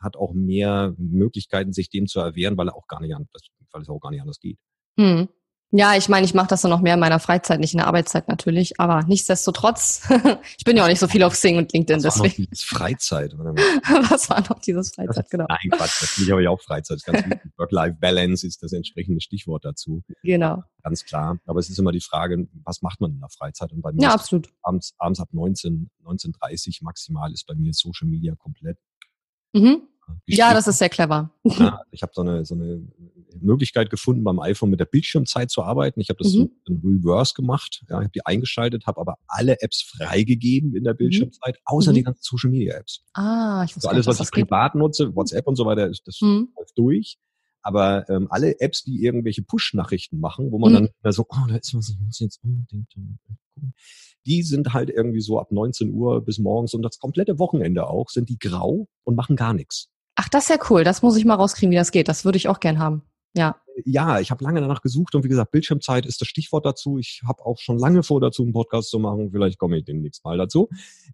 hat 0.00 0.16
auch 0.16 0.32
mehr 0.32 0.94
Möglichkeiten, 0.96 1.72
sich 1.72 1.90
dem 1.90 2.06
zu 2.06 2.20
erwehren, 2.20 2.56
weil 2.56 2.68
er 2.68 2.76
auch 2.76 2.86
gar 2.86 3.00
nicht 3.00 3.14
anders, 3.14 3.42
weil 3.72 3.82
es 3.82 3.88
auch 3.88 4.00
gar 4.00 4.10
nicht 4.10 4.20
anders 4.20 4.40
geht. 4.40 4.58
Hm. 4.98 5.28
Ja, 5.70 5.94
ich 5.96 6.08
meine, 6.08 6.24
ich 6.24 6.32
mache 6.32 6.48
das 6.48 6.62
dann 6.62 6.70
noch 6.70 6.80
mehr 6.80 6.94
in 6.94 7.00
meiner 7.00 7.20
Freizeit, 7.20 7.60
nicht 7.60 7.74
in 7.74 7.78
der 7.78 7.88
Arbeitszeit 7.88 8.26
natürlich, 8.26 8.80
aber 8.80 9.02
nichtsdestotrotz, 9.02 10.08
ich 10.56 10.64
bin 10.64 10.78
ja 10.78 10.84
auch 10.84 10.88
nicht 10.88 10.98
so 10.98 11.08
viel 11.08 11.22
auf 11.22 11.34
Sing 11.34 11.58
und 11.58 11.70
LinkedIn, 11.74 12.02
Was 12.02 12.14
deswegen. 12.14 12.24
War 12.24 12.40
noch 12.40 12.50
dieses 12.50 12.64
Freizeit. 12.64 13.34
Was 14.10 14.30
war 14.30 14.40
noch 14.40 14.60
dieses 14.60 14.94
Freizeit, 14.94 15.26
ist, 15.26 15.30
genau. 15.30 15.44
Nein, 15.46 15.70
Quatsch, 15.70 16.00
natürlich 16.00 16.30
habe 16.30 16.42
ich 16.42 16.48
auch 16.48 16.60
Freizeit. 16.62 17.02
Work-Life-Balance 17.58 18.46
ist 18.46 18.62
das 18.62 18.72
entsprechende 18.72 19.20
Stichwort 19.20 19.66
dazu. 19.66 20.02
Genau. 20.22 20.62
Ganz 20.82 21.04
klar. 21.04 21.38
Aber 21.44 21.60
es 21.60 21.68
ist 21.68 21.78
immer 21.78 21.92
die 21.92 22.00
Frage, 22.00 22.48
was 22.64 22.80
macht 22.80 23.02
man 23.02 23.10
in 23.10 23.20
der 23.20 23.28
Freizeit? 23.28 23.70
Und 23.70 23.82
bei 23.82 23.92
mir 23.92 24.04
ja, 24.04 24.14
absolut. 24.14 24.48
Abends, 24.62 24.94
abends 24.96 25.20
ab 25.20 25.28
19, 25.32 25.90
19.30 26.02 26.78
maximal 26.80 27.30
ist 27.30 27.46
bei 27.46 27.54
mir 27.54 27.74
Social 27.74 28.08
Media 28.08 28.34
komplett 28.36 28.78
Mhm. 29.52 29.82
Ja, 30.26 30.54
das 30.54 30.66
ist 30.66 30.78
sehr 30.78 30.88
clever. 30.88 31.30
Ja, 31.44 31.82
ich 31.90 32.02
habe 32.02 32.12
so 32.14 32.22
eine, 32.22 32.44
so 32.44 32.54
eine 32.54 32.82
Möglichkeit 33.40 33.90
gefunden, 33.90 34.24
beim 34.24 34.40
iPhone 34.40 34.70
mit 34.70 34.80
der 34.80 34.86
Bildschirmzeit 34.86 35.50
zu 35.50 35.62
arbeiten. 35.62 36.00
Ich 36.00 36.08
habe 36.08 36.22
das 36.22 36.34
mhm. 36.34 36.50
in 36.66 36.80
Reverse 36.84 37.34
gemacht. 37.34 37.84
Ja, 37.88 37.98
ich 37.98 38.04
habe 38.04 38.12
die 38.14 38.26
eingeschaltet, 38.26 38.86
habe 38.86 39.00
aber 39.00 39.16
alle 39.26 39.60
Apps 39.60 39.82
freigegeben 39.82 40.74
in 40.74 40.84
der 40.84 40.94
mhm. 40.94 40.98
Bildschirmzeit, 40.98 41.56
mhm. 41.56 41.62
außer 41.64 41.90
mhm. 41.90 41.94
die 41.96 42.02
ganzen 42.04 42.22
Social 42.22 42.50
Media 42.50 42.74
Apps. 42.76 43.04
Ah, 43.14 43.64
ich 43.64 43.76
wusste 43.76 43.88
also 43.88 43.96
alles, 43.96 44.06
was 44.06 44.20
ich 44.20 44.30
privat 44.30 44.72
geht. 44.72 44.80
nutze, 44.80 45.14
WhatsApp 45.14 45.46
und 45.46 45.56
so 45.56 45.64
weiter, 45.66 45.88
das 45.88 46.20
mhm. 46.20 46.48
läuft 46.56 46.76
durch. 46.76 47.18
Aber 47.68 48.08
ähm, 48.08 48.28
alle 48.30 48.60
Apps, 48.60 48.82
die 48.82 49.04
irgendwelche 49.04 49.42
Push-Nachrichten 49.42 50.18
machen, 50.20 50.50
wo 50.52 50.58
man 50.58 50.72
mhm. 50.72 50.88
dann 51.02 51.12
so, 51.12 51.26
oh, 51.28 51.46
da 51.46 51.56
ist 51.56 51.74
was, 51.74 51.90
ich 51.90 52.00
muss 52.00 52.18
jetzt 52.18 52.42
unbedingt 52.42 52.88
gucken 52.94 53.74
die 54.26 54.42
sind 54.42 54.74
halt 54.74 54.90
irgendwie 54.90 55.20
so 55.20 55.40
ab 55.40 55.52
19 55.52 55.92
Uhr 55.92 56.24
bis 56.24 56.38
morgens 56.38 56.74
und 56.74 56.82
das 56.82 56.98
komplette 56.98 57.38
Wochenende 57.38 57.88
auch, 57.88 58.10
sind 58.10 58.28
die 58.28 58.38
grau 58.38 58.86
und 59.04 59.16
machen 59.16 59.36
gar 59.36 59.54
nichts. 59.54 59.88
Ach, 60.16 60.28
das 60.28 60.44
ist 60.44 60.50
ja 60.50 60.64
cool. 60.70 60.84
Das 60.84 61.02
muss 61.02 61.16
ich 61.16 61.24
mal 61.24 61.34
rauskriegen, 61.34 61.70
wie 61.70 61.76
das 61.76 61.92
geht. 61.92 62.08
Das 62.08 62.24
würde 62.24 62.36
ich 62.36 62.48
auch 62.48 62.60
gern 62.60 62.78
haben. 62.78 63.02
Ja. 63.34 63.56
Ja, 63.84 64.20
ich 64.20 64.30
habe 64.30 64.44
lange 64.44 64.60
danach 64.60 64.82
gesucht 64.82 65.14
und 65.14 65.24
wie 65.24 65.28
gesagt, 65.28 65.50
Bildschirmzeit 65.50 66.06
ist 66.06 66.20
das 66.20 66.28
Stichwort 66.28 66.66
dazu. 66.66 66.98
Ich 66.98 67.22
habe 67.26 67.44
auch 67.44 67.58
schon 67.58 67.78
lange 67.78 68.02
vor 68.02 68.20
dazu, 68.20 68.42
einen 68.42 68.52
Podcast 68.52 68.90
zu 68.90 68.98
machen. 68.98 69.30
Vielleicht 69.30 69.58
komme 69.58 69.78
ich 69.78 69.84
demnächst 69.84 70.24
mal 70.24 70.36
dazu. 70.38 70.68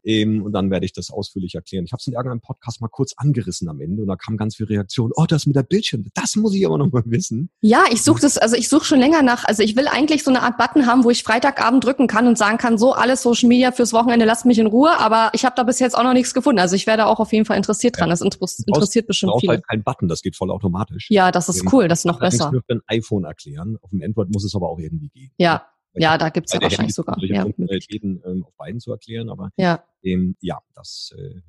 Ähm, 0.05 0.43
und 0.43 0.53
dann 0.53 0.71
werde 0.71 0.87
ich 0.87 0.93
das 0.93 1.11
ausführlich 1.11 1.55
erklären. 1.55 1.85
Ich 1.85 1.93
habe 1.93 2.01
es 2.01 2.07
in 2.07 2.15
irgendeinem 2.15 2.41
Podcast 2.41 2.81
mal 2.81 2.89
kurz 2.89 3.15
angerissen 3.17 3.69
am 3.69 3.81
Ende 3.81 4.03
und 4.03 4.09
da 4.09 4.17
kam 4.17 4.37
ganz 4.37 4.57
viel 4.57 4.67
Reaktion. 4.67 5.13
Oh, 5.17 5.25
das 5.27 5.47
mit 5.47 5.57
der 5.57 5.63
Bildschirm, 5.63 6.07
das 6.15 6.37
muss 6.37 6.55
ich 6.55 6.65
aber 6.67 6.79
noch 6.79 6.91
mal 6.91 7.03
wissen. 7.07 7.51
Ja, 7.61 7.85
ich 7.91 8.03
suche 8.03 8.21
das, 8.21 8.39
also 8.39 8.57
ich 8.57 8.69
suche 8.69 8.85
schon 8.85 8.99
länger 8.99 9.23
nach, 9.23 9.45
also 9.45 9.63
ich 9.63 9.77
will 9.77 9.89
eigentlich 9.89 10.25
so 10.25 10.31
eine 10.31 10.43
Art 10.43 10.59
Button 10.59 10.87
haben, 10.87 11.05
wo 11.05 11.11
ich 11.11 11.23
Freitagabend 11.23 11.85
drücken 11.85 12.07
kann 12.07 12.27
und 12.27 12.39
sagen 12.39 12.59
kann, 12.59 12.79
so 12.79 12.93
alles 12.93 13.23
Social 13.23 13.49
Media 13.49 13.73
fürs 13.73 13.93
Wochenende, 13.93 14.25
lasst 14.25 14.47
mich 14.47 14.59
in 14.59 14.67
Ruhe, 14.67 14.99
aber 14.99 15.31
ich 15.33 15.45
habe 15.45 15.55
da 15.57 15.63
bis 15.63 15.79
jetzt 15.79 15.97
auch 15.97 16.03
noch 16.03 16.13
nichts 16.13 16.35
gefunden. 16.35 16.61
Also 16.61 16.77
ich 16.77 16.87
werde 16.87 17.07
auch 17.07 17.21
auf 17.21 17.33
jeden 17.33 17.45
Fall 17.45 17.57
interessiert 17.57 17.99
dran. 17.99 18.11
Das 18.11 18.21
interessiert 18.21 19.07
bestimmt 19.07 19.35
viele. 19.41 19.55
Halt 19.55 19.69
kein 19.69 19.83
Button, 19.83 20.09
das 20.09 20.23
geht 20.23 20.37
voll 20.37 20.51
automatisch. 20.51 21.07
Ja, 21.11 21.31
das 21.31 21.49
ist 21.49 21.73
cool, 21.73 21.89
das 21.89 22.01
ist 22.01 22.05
noch 22.05 22.21
besser. 22.21 22.53
Ich 22.59 22.75
ein 22.75 22.83
iPhone 22.87 23.25
erklären. 23.25 23.77
Auf 23.83 23.91
dem 23.91 24.03
Android 24.03 24.33
muss 24.33 24.45
es 24.45 24.55
aber 24.55 24.69
auch 24.69 24.79
irgendwie 24.79 25.09
gehen. 25.09 25.31
Ja, 25.39 25.67
ja, 25.95 26.19
da 26.19 26.29
gibt's 26.29 26.53
ja 26.53 26.61
wahrscheinlich 26.61 26.95
sogar. 26.95 27.17
Ja, 27.21 27.43
Funktionalitäten 27.43 28.23
ähm, 28.27 28.45
auf 28.45 28.55
beiden 28.57 28.81
zu 28.81 28.91
erklären, 28.91 29.31
aber 29.31 29.51
ja, 29.57 29.85
ähm, 30.03 30.37
ja 30.41 30.59
das 30.75 31.15
äh, 31.17 31.41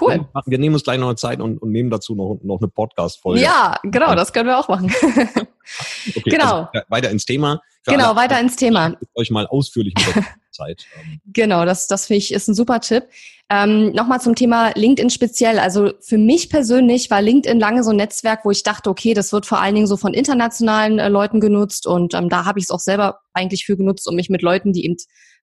Cool. 0.00 0.28
Wir 0.46 0.58
nehmen 0.58 0.74
uns 0.74 0.84
gleich 0.84 0.98
noch 0.98 1.08
eine 1.08 1.16
Zeit 1.16 1.40
und, 1.40 1.60
und 1.60 1.70
nehmen 1.70 1.90
dazu 1.90 2.14
noch, 2.14 2.38
noch 2.42 2.58
eine 2.58 2.68
Podcast-Folge. 2.68 3.40
Ja, 3.40 3.78
genau, 3.82 4.14
das 4.14 4.32
können 4.32 4.48
wir 4.48 4.58
auch 4.58 4.68
machen. 4.68 4.92
okay, 5.02 6.30
genau. 6.30 6.68
Also 6.72 6.86
weiter 6.88 7.10
ins 7.10 7.24
Thema. 7.24 7.60
Für 7.82 7.92
genau, 7.92 8.16
weiter 8.16 8.38
ins 8.40 8.56
Thema. 8.56 8.96
Euch 9.14 9.30
mal 9.30 9.46
ausführlich 9.46 9.94
mit 9.96 10.16
der 10.16 10.24
Zeit. 10.50 10.86
Ähm. 11.00 11.20
genau, 11.26 11.64
das, 11.64 11.86
das 11.86 12.06
finde 12.06 12.18
ich 12.18 12.32
ist 12.32 12.48
ein 12.48 12.54
super 12.54 12.80
Tipp. 12.80 13.04
Ähm, 13.50 13.92
Nochmal 13.92 14.20
zum 14.20 14.34
Thema 14.34 14.72
LinkedIn 14.74 15.08
speziell. 15.08 15.58
Also 15.58 15.92
für 16.00 16.18
mich 16.18 16.50
persönlich 16.50 17.10
war 17.10 17.22
LinkedIn 17.22 17.58
lange 17.58 17.82
so 17.82 17.90
ein 17.90 17.96
Netzwerk, 17.96 18.44
wo 18.44 18.50
ich 18.50 18.62
dachte, 18.62 18.90
okay, 18.90 19.14
das 19.14 19.32
wird 19.32 19.46
vor 19.46 19.60
allen 19.60 19.74
Dingen 19.74 19.86
so 19.86 19.96
von 19.96 20.12
internationalen 20.12 20.98
äh, 20.98 21.08
Leuten 21.08 21.40
genutzt 21.40 21.86
und 21.86 22.12
ähm, 22.14 22.28
da 22.28 22.44
habe 22.44 22.58
ich 22.58 22.66
es 22.66 22.70
auch 22.70 22.80
selber 22.80 23.20
eigentlich 23.32 23.64
für 23.64 23.76
genutzt, 23.76 24.06
um 24.06 24.16
mich 24.16 24.28
mit 24.28 24.42
Leuten, 24.42 24.72
die 24.72 24.84
eben 24.84 24.96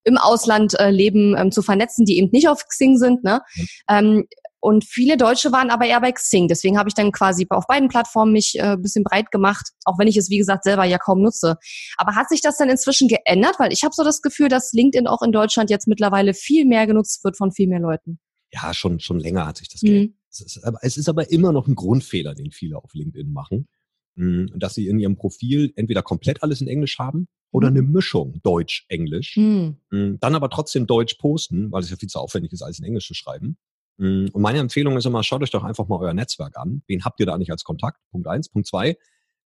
im 0.06 0.18
Ausland 0.18 0.80
äh, 0.80 0.90
leben, 0.90 1.36
ähm, 1.38 1.52
zu 1.52 1.62
vernetzen, 1.62 2.06
die 2.06 2.18
eben 2.18 2.30
nicht 2.32 2.48
auf 2.48 2.66
Xing 2.68 2.98
sind. 2.98 3.24
Ne? 3.24 3.42
Mhm. 3.56 3.68
Ähm, 3.90 4.26
und 4.62 4.84
viele 4.84 5.16
Deutsche 5.16 5.52
waren 5.52 5.70
aber 5.70 5.86
eher 5.86 6.02
bei 6.02 6.12
Xing. 6.12 6.48
Deswegen 6.48 6.80
habe 6.80 6.90
ich 6.90 6.96
dann 6.96 7.12
quasi 7.12 7.46
auf 7.50 7.68
beiden 7.68 7.88
Plattformen 7.88 8.32
mich 8.32 8.58
äh, 8.58 8.78
bisschen 8.78 9.04
breit 9.04 9.30
gemacht, 9.30 9.70
auch 9.84 10.00
wenn 10.00 10.08
ich 10.08 10.18
es, 10.18 10.32
wie 10.32 10.40
gesagt, 10.40 10.64
selber 10.64 10.86
ja 10.86 10.98
kaum 10.98 11.22
nutze. 11.22 11.58
Aber 11.98 12.16
hat 12.16 12.30
sich 12.30 12.42
das 12.42 12.58
dann 12.58 12.70
inzwischen 12.70 13.08
geändert? 13.08 13.60
Weil 13.60 13.72
ich 13.72 13.84
habe 13.84 13.94
so 13.94 14.04
das 14.04 14.24
Gefühl, 14.24 14.50
dass 14.50 14.74
LinkedIn 14.74 15.06
auch 15.06 15.22
in 15.22 15.32
Deutschland 15.32 15.70
jetzt 15.70 15.88
mittlerweile 15.88 16.34
viel 16.34 16.66
mehr 16.66 16.88
genutzt 16.88 17.24
wird 17.24 17.38
von 17.38 17.52
viel 17.52 17.68
mehr 17.68 17.80
Leuten. 17.80 18.20
Ja, 18.52 18.74
schon, 18.74 19.00
schon 19.00 19.20
länger 19.20 19.46
hat 19.46 19.58
sich 19.58 19.70
das 19.70 19.84
mhm. 19.84 19.88
geändert. 19.88 20.16
Es 20.32 20.42
ist, 20.42 20.64
aber, 20.64 20.80
es 20.82 20.98
ist 20.98 21.10
aber 21.10 21.32
immer 21.32 21.52
noch 21.52 21.68
ein 21.68 21.76
Grundfehler, 21.76 22.34
den 22.34 22.52
viele 22.52 22.78
auf 22.78 22.94
LinkedIn 22.94 23.32
machen, 23.32 23.68
dass 24.16 24.74
sie 24.74 24.88
in 24.88 25.00
ihrem 25.00 25.18
Profil 25.18 25.74
entweder 25.76 26.02
komplett 26.02 26.42
alles 26.42 26.62
in 26.62 26.68
Englisch 26.68 27.00
haben 27.00 27.28
oder 27.52 27.70
mhm. 27.70 27.78
eine 27.78 27.88
Mischung 27.88 28.40
Deutsch-Englisch, 28.44 29.38
mhm. 29.38 29.78
dann 29.90 30.36
aber 30.36 30.50
trotzdem 30.50 30.88
Deutsch 30.88 31.16
posten, 31.16 31.72
weil 31.72 31.84
es 31.84 31.90
ja 31.90 31.98
viel 31.98 32.10
zu 32.10 32.20
aufwendig 32.20 32.54
ist, 32.54 32.62
alles 32.62 32.80
in 32.80 32.86
Englisch 32.86 33.08
zu 33.08 33.14
schreiben. 33.14 33.58
Mm, 33.98 34.28
und 34.32 34.42
meine 34.42 34.60
Empfehlung 34.60 34.98
ist 34.98 35.06
immer, 35.06 35.24
schaut 35.24 35.42
euch 35.42 35.52
doch 35.52 35.64
einfach 35.64 35.88
mal 35.88 36.00
euer 36.00 36.14
Netzwerk 36.14 36.58
an. 36.58 36.82
Wen 36.88 37.06
habt 37.06 37.20
ihr 37.20 37.26
da 37.26 37.38
nicht 37.38 37.52
als 37.52 37.64
Kontakt? 37.64 38.00
Punkt 38.12 38.28
eins. 38.28 38.50
Punkt 38.50 38.68
zwei. 38.68 38.98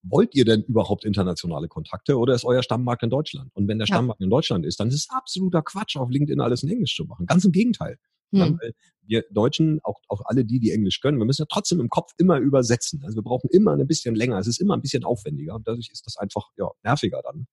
Wollt 0.02 0.34
ihr 0.34 0.46
denn 0.46 0.64
überhaupt 0.64 1.04
internationale 1.04 1.68
Kontakte 1.68 2.18
oder 2.18 2.34
ist 2.34 2.46
euer 2.46 2.64
Stammmarkt 2.64 3.04
in 3.04 3.10
Deutschland? 3.10 3.52
Und 3.54 3.68
wenn 3.68 3.80
der 3.80 3.86
Stammmarkt 3.86 4.22
in 4.22 4.30
Deutschland 4.30 4.66
ist, 4.66 4.80
dann 4.80 4.88
ist 4.88 4.96
es 4.96 5.10
absoluter 5.10 5.62
Quatsch, 5.62 5.98
auf 5.98 6.10
LinkedIn 6.10 6.40
alles 6.40 6.64
in 6.64 6.70
Englisch 6.70 6.96
zu 6.96 7.04
machen. 7.04 7.26
Ganz 7.26 7.44
im 7.44 7.52
Gegenteil. 7.52 7.98
Hm. 8.32 8.60
wir 9.06 9.24
Deutschen, 9.32 9.80
auch, 9.84 10.00
auch 10.08 10.22
alle 10.26 10.46
die, 10.46 10.60
die 10.60 10.72
Englisch 10.72 11.02
können, 11.02 11.18
wir 11.18 11.26
müssen 11.26 11.42
ja 11.42 11.48
trotzdem 11.50 11.80
im 11.80 11.90
Kopf 11.90 12.12
immer 12.18 12.38
übersetzen. 12.38 13.02
Also 13.04 13.18
wir 13.18 13.24
brauchen 13.24 13.50
immer 13.50 13.74
ein 13.74 13.88
bisschen 13.88 14.16
länger. 14.16 14.38
Es 14.38 14.48
ist 14.48 14.60
immer 14.60 14.76
ein 14.76 14.82
bisschen 14.82 15.04
aufwendiger. 15.04 15.56
Und 15.56 15.68
dadurch 15.68 15.90
ist 15.92 16.06
das 16.06 16.18
einfach 16.18 16.50
ja, 16.58 16.70
nerviger 16.84 17.22
dann. 17.24 17.48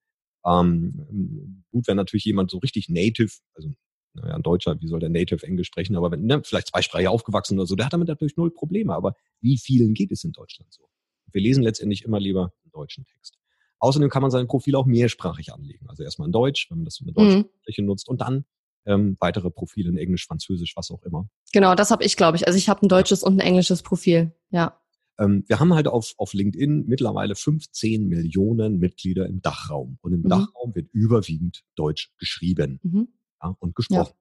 Ähm, 0.47 1.65
gut, 1.71 1.89
wenn 1.89 1.97
natürlich 1.97 2.25
jemand 2.25 2.51
so 2.51 2.59
richtig 2.59 2.89
native, 2.89 3.33
also 3.55 3.71
naja, 4.15 4.35
ein 4.35 4.43
Deutscher, 4.43 4.81
wie 4.81 4.87
soll 4.87 5.01
der 5.01 5.09
Native 5.09 5.47
Englisch 5.47 5.67
sprechen, 5.67 5.97
aber 5.97 6.11
wenn, 6.11 6.25
ne, 6.25 6.43
vielleicht 6.45 6.69
zweisprachig 6.69 7.09
aufgewachsen 7.09 7.59
oder 7.59 7.67
so, 7.67 7.75
der 7.75 7.87
hat 7.87 7.93
damit 7.93 8.09
natürlich 8.09 8.37
null 8.37 8.51
Probleme. 8.51 8.95
Aber 8.95 9.15
wie 9.41 9.59
vielen 9.59 9.95
geht 9.95 10.13
es 10.13 10.25
in 10.25 10.33
Deutschland 10.33 10.73
so? 10.73 10.89
Wir 11.33 11.43
lesen 11.43 11.63
letztendlich 11.63 12.03
immer 12.05 12.21
lieber 12.21 12.53
einen 12.63 12.73
deutschen 12.73 13.05
Text. 13.07 13.39
Außerdem 13.79 14.09
kann 14.09 14.23
man 14.23 14.31
sein 14.31 14.47
Profil 14.47 14.75
auch 14.77 14.87
mehrsprachig 14.87 15.53
anlegen. 15.53 15.87
Also 15.89 16.03
erstmal 16.03 16.29
in 16.29 16.33
Deutsch, 16.33 16.71
wenn 16.71 16.79
man 16.79 16.85
das 16.87 17.01
mit 17.01 17.17
deutscher 17.17 17.45
mhm. 17.79 17.87
nutzt 17.87 18.09
und 18.09 18.21
dann 18.21 18.45
ähm, 18.87 19.17
weitere 19.21 19.51
Profile 19.51 19.91
in 19.91 19.97
Englisch, 19.97 20.27
Französisch, 20.27 20.75
was 20.77 20.91
auch 20.91 21.03
immer. 21.03 21.29
Genau, 21.53 21.75
das 21.75 21.91
habe 21.91 22.05
ich, 22.05 22.17
glaube 22.17 22.37
ich. 22.37 22.47
Also 22.47 22.59
ich 22.59 22.69
habe 22.69 22.85
ein 22.85 22.89
deutsches 22.89 23.23
und 23.23 23.37
ein 23.37 23.41
englisches 23.41 23.83
Profil, 23.83 24.33
ja. 24.51 24.81
Ähm, 25.19 25.45
wir 25.47 25.61
haben 25.61 25.73
halt 25.75 25.89
auf, 25.89 26.15
auf 26.19 26.35
LinkedIn 26.35 26.85
mittlerweile 26.87 27.35
15 27.35 28.07
Millionen 28.07 28.79
Mitglieder 28.79 29.27
im 29.27 29.41
Dachraum. 29.41 29.99
Und 30.03 30.13
im 30.13 30.21
mhm. 30.21 30.29
Dachraum 30.29 30.75
wird 30.75 30.91
überwiegend 30.93 31.65
Deutsch 31.75 32.13
geschrieben. 32.19 32.81
Mhm 32.83 33.09
ja, 33.43 33.57
und 33.59 33.75
gesprochen. 33.75 34.15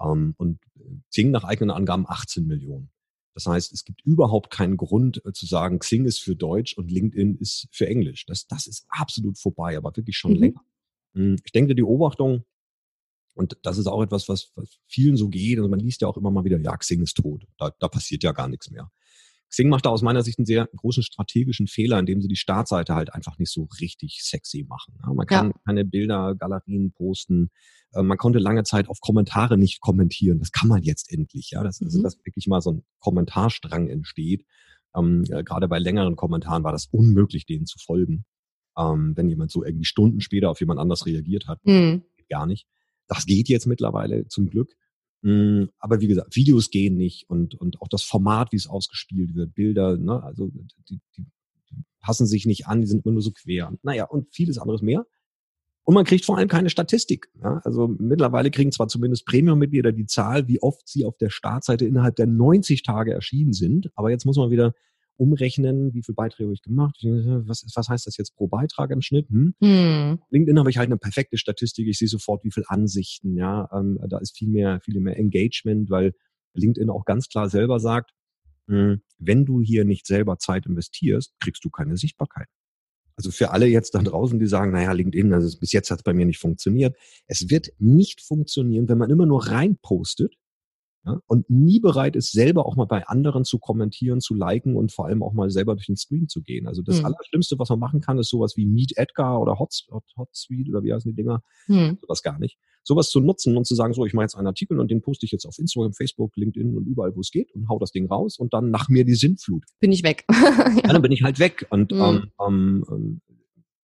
Ja. 0.00 0.12
Ähm, 0.12 0.34
und 0.36 0.60
Xing 1.10 1.30
nach 1.30 1.44
eigenen 1.44 1.70
Angaben 1.70 2.06
18 2.06 2.46
Millionen. 2.46 2.90
Das 3.34 3.46
heißt, 3.46 3.72
es 3.72 3.84
gibt 3.84 4.02
überhaupt 4.04 4.50
keinen 4.50 4.76
Grund 4.76 5.24
äh, 5.24 5.32
zu 5.32 5.46
sagen, 5.46 5.78
Xing 5.78 6.04
ist 6.04 6.20
für 6.20 6.34
Deutsch 6.34 6.76
und 6.76 6.90
LinkedIn 6.90 7.36
ist 7.36 7.68
für 7.70 7.86
Englisch. 7.86 8.26
Das, 8.26 8.46
das 8.46 8.66
ist 8.66 8.86
absolut 8.88 9.38
vorbei, 9.38 9.76
aber 9.76 9.94
wirklich 9.96 10.16
schon 10.16 10.32
mhm. 10.32 10.38
länger. 10.38 10.64
Hm, 11.14 11.36
ich 11.44 11.52
denke, 11.52 11.74
die 11.74 11.82
Beobachtung, 11.82 12.44
und 13.34 13.58
das 13.62 13.78
ist 13.78 13.86
auch 13.86 14.02
etwas, 14.02 14.28
was, 14.28 14.52
was 14.54 14.78
vielen 14.86 15.16
so 15.16 15.28
geht, 15.28 15.58
also 15.58 15.68
man 15.68 15.80
liest 15.80 16.02
ja 16.02 16.08
auch 16.08 16.16
immer 16.16 16.30
mal 16.30 16.44
wieder, 16.44 16.58
ja, 16.60 16.76
Xing 16.76 17.02
ist 17.02 17.16
tot, 17.16 17.46
da, 17.58 17.70
da 17.78 17.88
passiert 17.88 18.22
ja 18.22 18.32
gar 18.32 18.48
nichts 18.48 18.70
mehr. 18.70 18.90
Xing 19.50 19.68
macht 19.68 19.84
da 19.84 19.90
aus 19.90 20.02
meiner 20.02 20.22
Sicht 20.22 20.38
einen 20.38 20.46
sehr 20.46 20.68
großen 20.76 21.02
strategischen 21.02 21.66
Fehler, 21.66 21.98
indem 21.98 22.22
sie 22.22 22.28
die 22.28 22.36
Startseite 22.36 22.94
halt 22.94 23.12
einfach 23.12 23.36
nicht 23.38 23.50
so 23.52 23.68
richtig 23.80 24.20
sexy 24.22 24.64
machen. 24.68 24.94
man 25.14 25.26
kann 25.26 25.48
ja. 25.48 25.54
keine 25.66 25.84
Bilder, 25.84 26.36
Galerien 26.36 26.92
posten. 26.92 27.50
Äh, 27.92 28.02
man 28.02 28.16
konnte 28.16 28.38
lange 28.38 28.62
Zeit 28.62 28.88
auf 28.88 29.00
Kommentare 29.00 29.58
nicht 29.58 29.80
kommentieren. 29.80 30.38
Das 30.38 30.52
kann 30.52 30.68
man 30.68 30.82
jetzt 30.82 31.12
endlich. 31.12 31.50
Ja, 31.50 31.64
das, 31.64 31.80
mhm. 31.80 31.86
also, 31.86 32.02
dass 32.02 32.24
wirklich 32.24 32.46
mal 32.46 32.60
so 32.60 32.72
ein 32.72 32.84
Kommentarstrang 33.00 33.88
entsteht. 33.88 34.46
Ähm, 34.94 35.24
äh, 35.28 35.42
gerade 35.42 35.66
bei 35.66 35.80
längeren 35.80 36.14
Kommentaren 36.14 36.62
war 36.62 36.72
das 36.72 36.86
unmöglich, 36.86 37.44
denen 37.44 37.66
zu 37.66 37.78
folgen. 37.80 38.24
Ähm, 38.78 39.16
wenn 39.16 39.28
jemand 39.28 39.50
so 39.50 39.64
irgendwie 39.64 39.84
Stunden 39.84 40.20
später 40.20 40.50
auf 40.50 40.60
jemand 40.60 40.78
anders 40.78 41.06
reagiert 41.06 41.48
hat, 41.48 41.58
mhm. 41.64 42.04
geht 42.16 42.28
gar 42.28 42.46
nicht. 42.46 42.68
Das 43.10 43.26
geht 43.26 43.48
jetzt 43.48 43.66
mittlerweile 43.66 44.28
zum 44.28 44.48
Glück. 44.48 44.76
Mm, 45.22 45.64
aber 45.80 46.00
wie 46.00 46.06
gesagt, 46.06 46.36
Videos 46.36 46.70
gehen 46.70 46.96
nicht 46.96 47.28
und, 47.28 47.56
und 47.56 47.82
auch 47.82 47.88
das 47.88 48.04
Format, 48.04 48.52
wie 48.52 48.56
es 48.56 48.68
ausgespielt 48.68 49.34
wird, 49.34 49.52
Bilder, 49.54 49.96
ne, 49.96 50.22
also 50.22 50.50
die, 50.88 51.00
die, 51.16 51.26
die 51.68 51.84
passen 52.00 52.26
sich 52.26 52.46
nicht 52.46 52.68
an, 52.68 52.80
die 52.80 52.86
sind 52.86 53.04
immer 53.04 53.14
nur 53.14 53.22
so 53.22 53.32
quer. 53.32 53.72
Naja, 53.82 54.04
und 54.04 54.32
vieles 54.32 54.58
anderes 54.58 54.80
mehr. 54.80 55.06
Und 55.82 55.94
man 55.94 56.04
kriegt 56.04 56.24
vor 56.24 56.38
allem 56.38 56.46
keine 56.46 56.70
Statistik. 56.70 57.28
Ja? 57.42 57.60
Also 57.64 57.88
mittlerweile 57.88 58.52
kriegen 58.52 58.70
zwar 58.70 58.86
zumindest 58.86 59.26
Premium-Mitglieder 59.26 59.90
die 59.90 60.06
Zahl, 60.06 60.46
wie 60.46 60.62
oft 60.62 60.88
sie 60.88 61.04
auf 61.04 61.16
der 61.16 61.30
Startseite 61.30 61.84
innerhalb 61.84 62.14
der 62.14 62.26
90 62.26 62.84
Tage 62.84 63.12
erschienen 63.12 63.52
sind, 63.52 63.90
aber 63.96 64.10
jetzt 64.10 64.24
muss 64.24 64.36
man 64.36 64.50
wieder 64.50 64.72
umrechnen, 65.16 65.92
wie 65.92 66.02
viele 66.02 66.14
Beiträge 66.14 66.44
habe 66.44 66.54
ich 66.54 66.62
gemacht, 66.62 66.96
was, 67.02 67.64
was 67.74 67.88
heißt 67.88 68.06
das 68.06 68.16
jetzt 68.16 68.34
pro 68.34 68.48
Beitrag 68.48 68.90
im 68.90 69.02
Schnitt? 69.02 69.28
Hm? 69.28 69.54
Hm. 69.60 70.18
LinkedIn 70.30 70.58
habe 70.58 70.70
ich 70.70 70.78
halt 70.78 70.88
eine 70.88 70.96
perfekte 70.96 71.36
Statistik, 71.36 71.86
ich 71.88 71.98
sehe 71.98 72.08
sofort, 72.08 72.44
wie 72.44 72.50
viele 72.50 72.68
Ansichten, 72.68 73.36
ja, 73.36 73.68
ähm, 73.72 73.98
da 74.08 74.18
ist 74.18 74.36
viel 74.36 74.48
mehr, 74.48 74.80
viel 74.80 74.98
mehr 75.00 75.18
Engagement, 75.18 75.90
weil 75.90 76.14
LinkedIn 76.54 76.90
auch 76.90 77.04
ganz 77.04 77.28
klar 77.28 77.48
selber 77.48 77.80
sagt, 77.80 78.12
hm, 78.68 79.02
wenn 79.18 79.44
du 79.44 79.60
hier 79.60 79.84
nicht 79.84 80.06
selber 80.06 80.38
Zeit 80.38 80.66
investierst, 80.66 81.34
kriegst 81.40 81.64
du 81.64 81.70
keine 81.70 81.96
Sichtbarkeit. 81.96 82.48
Also 83.16 83.30
für 83.30 83.50
alle 83.50 83.66
jetzt 83.66 83.94
da 83.94 84.02
draußen, 84.02 84.38
die 84.38 84.46
sagen, 84.46 84.72
naja, 84.72 84.92
LinkedIn, 84.92 85.34
also 85.34 85.58
bis 85.58 85.72
jetzt 85.72 85.90
hat 85.90 85.98
es 85.98 86.02
bei 86.04 86.14
mir 86.14 86.24
nicht 86.24 86.38
funktioniert. 86.38 86.96
Es 87.26 87.50
wird 87.50 87.68
nicht 87.78 88.22
funktionieren, 88.22 88.88
wenn 88.88 88.96
man 88.96 89.10
immer 89.10 89.26
nur 89.26 89.46
reinpostet 89.48 90.36
ja, 91.04 91.18
und 91.26 91.48
nie 91.48 91.80
bereit 91.80 92.14
ist, 92.14 92.32
selber 92.32 92.66
auch 92.66 92.76
mal 92.76 92.84
bei 92.84 93.06
anderen 93.06 93.44
zu 93.44 93.58
kommentieren, 93.58 94.20
zu 94.20 94.34
liken 94.34 94.76
und 94.76 94.92
vor 94.92 95.06
allem 95.06 95.22
auch 95.22 95.32
mal 95.32 95.50
selber 95.50 95.74
durch 95.74 95.86
den 95.86 95.96
Screen 95.96 96.28
zu 96.28 96.42
gehen. 96.42 96.66
Also 96.66 96.82
das 96.82 96.98
mhm. 96.98 97.06
Allerschlimmste, 97.06 97.58
was 97.58 97.70
man 97.70 97.78
machen 97.78 98.02
kann, 98.02 98.18
ist 98.18 98.28
sowas 98.28 98.54
wie 98.56 98.66
Meet 98.66 98.98
Edgar 98.98 99.40
oder 99.40 99.58
Hot, 99.58 99.86
Hot, 99.90 100.04
Hot 100.18 100.28
Suite 100.32 100.68
oder 100.68 100.82
wie 100.82 100.92
heißen 100.92 101.10
die 101.10 101.16
Dinger. 101.16 101.42
Mhm. 101.68 101.98
Sowas 102.02 102.22
gar 102.22 102.38
nicht. 102.38 102.58
Sowas 102.82 103.08
zu 103.08 103.20
nutzen 103.20 103.56
und 103.56 103.66
zu 103.66 103.74
sagen, 103.74 103.94
so, 103.94 104.04
ich 104.04 104.12
mache 104.12 104.24
jetzt 104.24 104.34
einen 104.34 104.46
Artikel 104.46 104.78
und 104.78 104.90
den 104.90 105.00
poste 105.00 105.24
ich 105.24 105.32
jetzt 105.32 105.46
auf 105.46 105.58
Instagram, 105.58 105.94
Facebook, 105.94 106.36
LinkedIn 106.36 106.76
und 106.76 106.86
überall, 106.86 107.16
wo 107.16 107.20
es 107.20 107.30
geht 107.30 107.50
und 107.54 107.68
hau 107.70 107.78
das 107.78 107.92
Ding 107.92 108.06
raus 108.06 108.38
und 108.38 108.52
dann 108.52 108.70
nach 108.70 108.90
mir 108.90 109.04
die 109.06 109.14
Sintflut. 109.14 109.64
Bin 109.80 109.92
ich 109.92 110.02
weg. 110.02 110.24
ja. 110.30 110.92
dann 110.92 111.00
bin 111.00 111.12
ich 111.12 111.22
halt 111.22 111.38
weg. 111.38 111.66
Und 111.70 111.92
mhm. 111.92 112.00
ähm, 112.00 112.30
ähm, 112.46 112.84
ähm, 112.90 113.20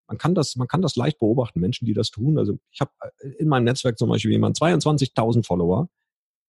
man 0.06 0.18
kann 0.18 0.34
das, 0.34 0.56
man 0.56 0.68
kann 0.68 0.82
das 0.82 0.96
leicht 0.96 1.18
beobachten, 1.18 1.60
Menschen, 1.60 1.86
die 1.86 1.94
das 1.94 2.10
tun. 2.10 2.38
Also 2.38 2.58
ich 2.70 2.80
habe 2.80 2.90
äh, 3.20 3.28
in 3.38 3.48
meinem 3.48 3.64
Netzwerk 3.64 3.96
zum 3.96 4.10
Beispiel 4.10 4.32
jemand 4.32 4.58
22.000 4.58 5.46
Follower 5.46 5.88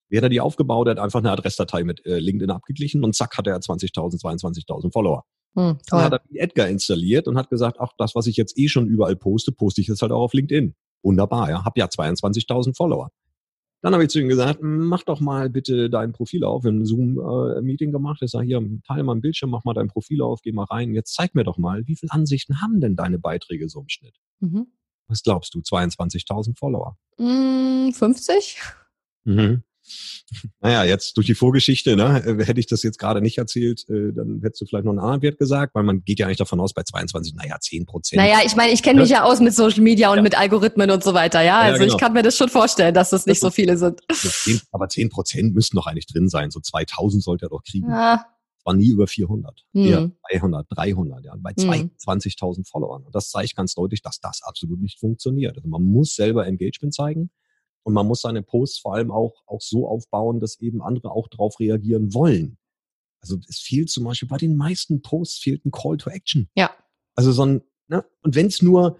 wie 0.10 0.18
hat 0.18 0.24
er 0.24 0.30
die 0.30 0.42
aufgebaut? 0.42 0.88
Er 0.88 0.92
hat 0.92 1.00
einfach 1.00 1.20
eine 1.20 1.32
Adressdatei 1.32 1.84
mit 1.84 2.06
äh, 2.06 2.20
LinkedIn 2.20 2.52
abgeglichen 2.52 3.04
und 3.04 3.16
zack 3.16 3.38
hat 3.38 3.48
er 3.48 3.58
20.000, 3.58 4.22
22.000 4.22 4.92
Follower. 4.92 5.24
Hm, 5.56 5.78
dann 5.90 6.02
hat 6.04 6.14
er 6.14 6.22
Edgar 6.34 6.68
installiert 6.68 7.28
und 7.28 7.38
hat 7.38 7.50
gesagt, 7.50 7.78
ach, 7.80 7.92
das, 7.98 8.16
was 8.16 8.28
ich 8.28 8.38
jetzt 8.38 8.58
eh 8.58 8.68
schon 8.68 8.88
überall 8.88 9.16
poste, 9.16 9.52
poste 9.52 9.82
ich 9.82 9.88
jetzt 9.88 10.02
halt 10.02 10.12
auch 10.12 10.22
auf 10.22 10.34
LinkedIn. 10.34 10.76
Wunderbar, 11.04 11.50
ja. 11.50 11.66
Hab 11.66 11.78
ja 11.78 11.86
22.000 11.86 12.76
Follower. 12.76 13.10
Dann 13.82 13.94
habe 13.94 14.04
ich 14.04 14.10
zu 14.10 14.20
ihm 14.20 14.28
gesagt, 14.28 14.60
mach 14.62 15.04
doch 15.04 15.20
mal 15.20 15.50
bitte 15.50 15.90
dein 15.90 16.12
Profil 16.12 16.44
auf. 16.44 16.64
Wir 16.64 16.70
haben 16.70 16.80
ein 16.80 16.86
Zoom-Meeting 16.86 17.92
gemacht. 17.92 18.22
Ich 18.22 18.32
sage, 18.32 18.48
hier, 18.48 18.62
teile 18.88 19.04
mal 19.04 19.16
ein 19.16 19.22
Bildschirm, 19.22 19.52
mach 19.52 19.66
mal 19.66 19.74
dein 19.74 19.88
Profil 19.88 20.22
auf, 20.22 20.42
geh 20.42 20.52
mal 20.52 20.66
rein. 20.66 20.94
Jetzt 20.94 21.14
zeig 21.14 21.36
mir 21.36 21.44
doch 21.44 21.58
mal, 21.58 21.86
wie 21.86 21.96
viele 21.96 22.12
Ansichten 22.12 22.60
haben 22.62 22.82
denn 22.82 22.96
deine 22.96 23.20
Beiträge 23.20 23.70
so 23.70 23.82
im 23.82 23.90
Schnitt? 23.90 24.16
Mhm. 24.40 24.68
Was 25.08 25.22
glaubst 25.24 25.54
du? 25.54 25.60
22.000 25.60 26.58
Follower? 26.58 26.98
50? 27.18 28.60
Mm, 29.24 29.32
mhm. 29.32 29.64
Naja, 30.60 30.84
jetzt 30.84 31.16
durch 31.16 31.28
die 31.28 31.36
Vorgeschichte, 31.36 31.96
ne, 31.96 32.24
äh, 32.26 32.46
hätte 32.46 32.60
ich 32.60 32.68
das 32.68 32.84
jetzt 32.84 33.00
gerade 33.00 33.22
nicht 33.22 33.38
erzählt, 33.38 33.86
äh, 33.90 34.12
dann 34.14 34.42
hättest 34.44 34.62
du 34.62 34.66
vielleicht 34.66 34.86
noch 34.86 34.92
einen 34.92 35.00
anderen 35.00 35.22
Wert 35.22 35.38
gesagt, 35.38 35.74
weil 35.76 35.84
man 35.84 36.04
geht 36.04 36.20
ja 36.20 36.26
eigentlich 36.26 36.38
davon 36.38 36.60
aus, 36.60 36.74
bei 36.74 36.84
22, 36.84 37.34
naja, 37.36 37.58
10 37.60 37.86
Prozent. 37.86 38.22
Naja, 38.22 38.40
ich 38.46 38.56
meine, 38.56 38.74
ich 38.74 38.84
kenne 38.84 39.02
mich 39.02 39.10
ja 39.10 39.24
aus 39.24 39.40
mit 39.40 39.54
Social 39.54 39.82
Media 39.82 40.10
und 40.10 40.18
ja. 40.18 40.22
mit 40.22 40.38
Algorithmen 40.38 40.92
und 40.92 41.04
so 41.04 41.14
weiter, 41.14 41.42
ja. 41.42 41.60
Also 41.60 41.80
genau. 41.80 41.94
ich 41.94 42.00
kann 42.00 42.14
mir 42.14 42.24
das 42.24 42.36
schon 42.36 42.50
vorstellen, 42.50 42.94
dass 42.94 43.10
das 43.10 43.26
nicht 43.26 43.40
so 43.40 43.50
viele 43.50 43.78
sind. 43.78 44.02
aber 44.72 44.90
10 44.90 45.10
Prozent 45.10 45.54
müssten 45.54 45.78
doch 45.78 45.88
eigentlich 45.88 46.08
drin 46.08 46.28
sein. 46.28 46.52
So 46.52 46.60
2000 46.60 47.24
sollte 47.24 47.46
er 47.46 47.50
doch 47.50 47.64
kriegen. 47.64 47.90
Ja. 47.90 48.26
War 48.66 48.74
nie 48.74 48.90
über 48.90 49.08
400, 49.08 49.64
hm. 49.74 49.86
eher 49.86 50.12
200, 50.30 50.68
300, 50.70 51.24
ja, 51.24 51.34
bei 51.40 51.52
hm. 51.52 51.92
22.000 52.06 52.68
Followern. 52.70 53.04
Und 53.04 53.16
das 53.16 53.30
zeigt 53.30 53.56
ganz 53.56 53.74
deutlich, 53.76 54.02
dass 54.02 54.20
das 54.20 54.42
absolut 54.44 54.82
nicht 54.82 55.00
funktioniert. 55.00 55.56
Also 55.56 55.70
man 55.70 55.84
muss 55.84 56.16
selber 56.16 56.46
Engagement 56.46 56.94
zeigen. 56.94 57.30
Und 57.88 57.94
man 57.94 58.06
muss 58.06 58.20
seine 58.20 58.44
Posts 58.44 58.80
vor 58.80 58.96
allem 58.96 59.12
auch, 59.12 59.44
auch 59.46 59.62
so 59.62 59.88
aufbauen, 59.88 60.42
dass 60.42 60.60
eben 60.60 60.82
andere 60.82 61.10
auch 61.10 61.30
darauf 61.30 61.58
reagieren 61.58 62.14
wollen. 62.14 62.58
Also 63.22 63.38
es 63.48 63.60
fehlt 63.60 63.90
zum 63.90 64.04
Beispiel 64.04 64.28
bei 64.28 64.36
den 64.36 64.58
meisten 64.58 65.02
Posts 65.02 65.40
fehlt 65.40 65.66
ein 65.66 65.72
Call 65.72 65.96
to 65.96 66.10
Action. 66.10 66.50
Ja. 66.54 66.76
Also 67.16 67.32
so 67.32 67.46
ein, 67.46 67.62
ne? 67.88 68.04
und 68.24 68.36
wenn 68.36 68.48
es 68.48 68.62
nur 68.62 69.00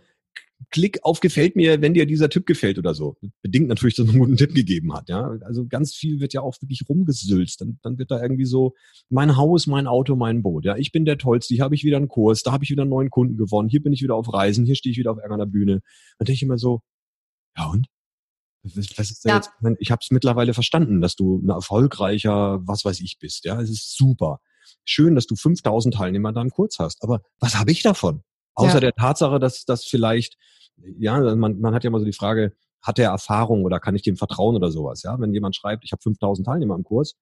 Klick 0.70 1.00
auf 1.04 1.20
gefällt 1.20 1.58
mir, 1.58 1.82
wenn 1.82 1.96
dir 1.96 2.06
dieser 2.06 2.30
Tipp 2.30 2.46
gefällt 2.46 2.78
oder 2.78 2.94
so. 2.94 3.18
Bedingt 3.42 3.68
natürlich, 3.68 3.96
dass 3.96 4.06
man 4.06 4.16
einen 4.16 4.24
guten 4.24 4.38
Tipp 4.38 4.56
gegeben 4.56 4.94
hat, 4.94 5.10
ja. 5.10 5.38
Also 5.42 5.68
ganz 5.68 5.94
viel 5.94 6.22
wird 6.22 6.32
ja 6.32 6.40
auch 6.40 6.56
wirklich 6.62 6.86
rumgesülzt. 6.88 7.60
Dann, 7.60 7.80
dann 7.84 7.98
wird 7.98 8.10
da 8.10 8.22
irgendwie 8.22 8.46
so, 8.46 8.74
mein 9.10 9.36
Haus, 9.36 9.68
mein 9.68 9.86
Auto, 9.86 10.16
mein 10.16 10.44
Boot. 10.44 10.64
Ja, 10.64 10.78
ich 10.78 10.94
bin 10.94 11.04
der 11.04 11.18
Tollste, 11.18 11.56
hier 11.56 11.66
habe 11.66 11.76
ich 11.76 11.84
wieder 11.84 11.98
einen 11.98 12.08
Kurs, 12.08 12.42
da 12.42 12.54
habe 12.54 12.64
ich 12.64 12.70
wieder 12.70 12.84
einen 12.84 12.92
neuen 12.92 13.10
Kunden 13.10 13.36
gewonnen, 13.36 13.68
hier 13.68 13.84
bin 13.84 13.92
ich 13.92 14.02
wieder 14.02 14.16
auf 14.16 14.34
Reisen, 14.34 14.66
hier 14.66 14.76
stehe 14.76 14.92
ich 14.92 14.98
wieder 14.98 15.12
auf 15.12 15.18
irgendeiner 15.18 15.46
Bühne. 15.46 15.82
Dann 16.20 16.26
denke 16.26 16.36
ich 16.36 16.44
immer 16.44 16.58
so, 16.58 16.84
ja 17.58 17.66
und? 17.66 17.88
Was 18.76 19.12
ist 19.12 19.26
ja. 19.26 19.36
jetzt? 19.36 19.52
Ich 19.80 19.92
habe 19.92 20.00
es 20.02 20.12
mittlerweile 20.12 20.54
verstanden, 20.54 21.02
dass 21.02 21.16
du 21.16 21.38
ein 21.38 21.50
erfolgreicher, 21.50 22.60
was 22.68 22.86
weiß 22.86 23.00
ich 23.02 23.18
bist. 23.20 23.46
Ja, 23.46 23.62
es 23.62 23.70
ist 23.70 23.96
super. 23.96 24.40
Schön, 24.84 25.16
dass 25.16 25.28
du 25.28 25.36
5000 25.36 25.96
Teilnehmer 25.96 26.34
da 26.34 26.42
im 26.42 26.50
Kurs 26.50 26.78
hast. 26.80 27.04
Aber 27.04 27.22
was 27.40 27.56
habe 27.56 27.72
ich 27.72 27.84
davon? 27.84 28.24
Außer 28.56 28.76
ja. 28.76 28.80
der 28.80 28.94
Tatsache, 28.94 29.40
dass 29.40 29.66
das 29.66 29.86
vielleicht, 29.86 30.38
ja, 30.98 31.36
man, 31.36 31.60
man 31.60 31.74
hat 31.74 31.84
ja 31.84 31.90
immer 31.90 32.00
so 32.00 32.06
die 32.06 32.14
Frage, 32.14 32.54
hat 32.82 33.00
er 33.00 33.12
Erfahrung 33.12 33.66
oder 33.66 33.80
kann 33.80 33.96
ich 33.96 34.02
dem 34.02 34.18
vertrauen 34.18 34.56
oder 34.56 34.72
sowas? 34.72 35.04
Ja, 35.04 35.20
wenn 35.20 35.34
jemand 35.34 35.56
schreibt, 35.56 35.84
ich 35.84 35.92
habe 35.92 36.02
5000 36.02 36.46
Teilnehmer 36.48 36.76
im 36.76 36.84
Kurs, 36.84 37.16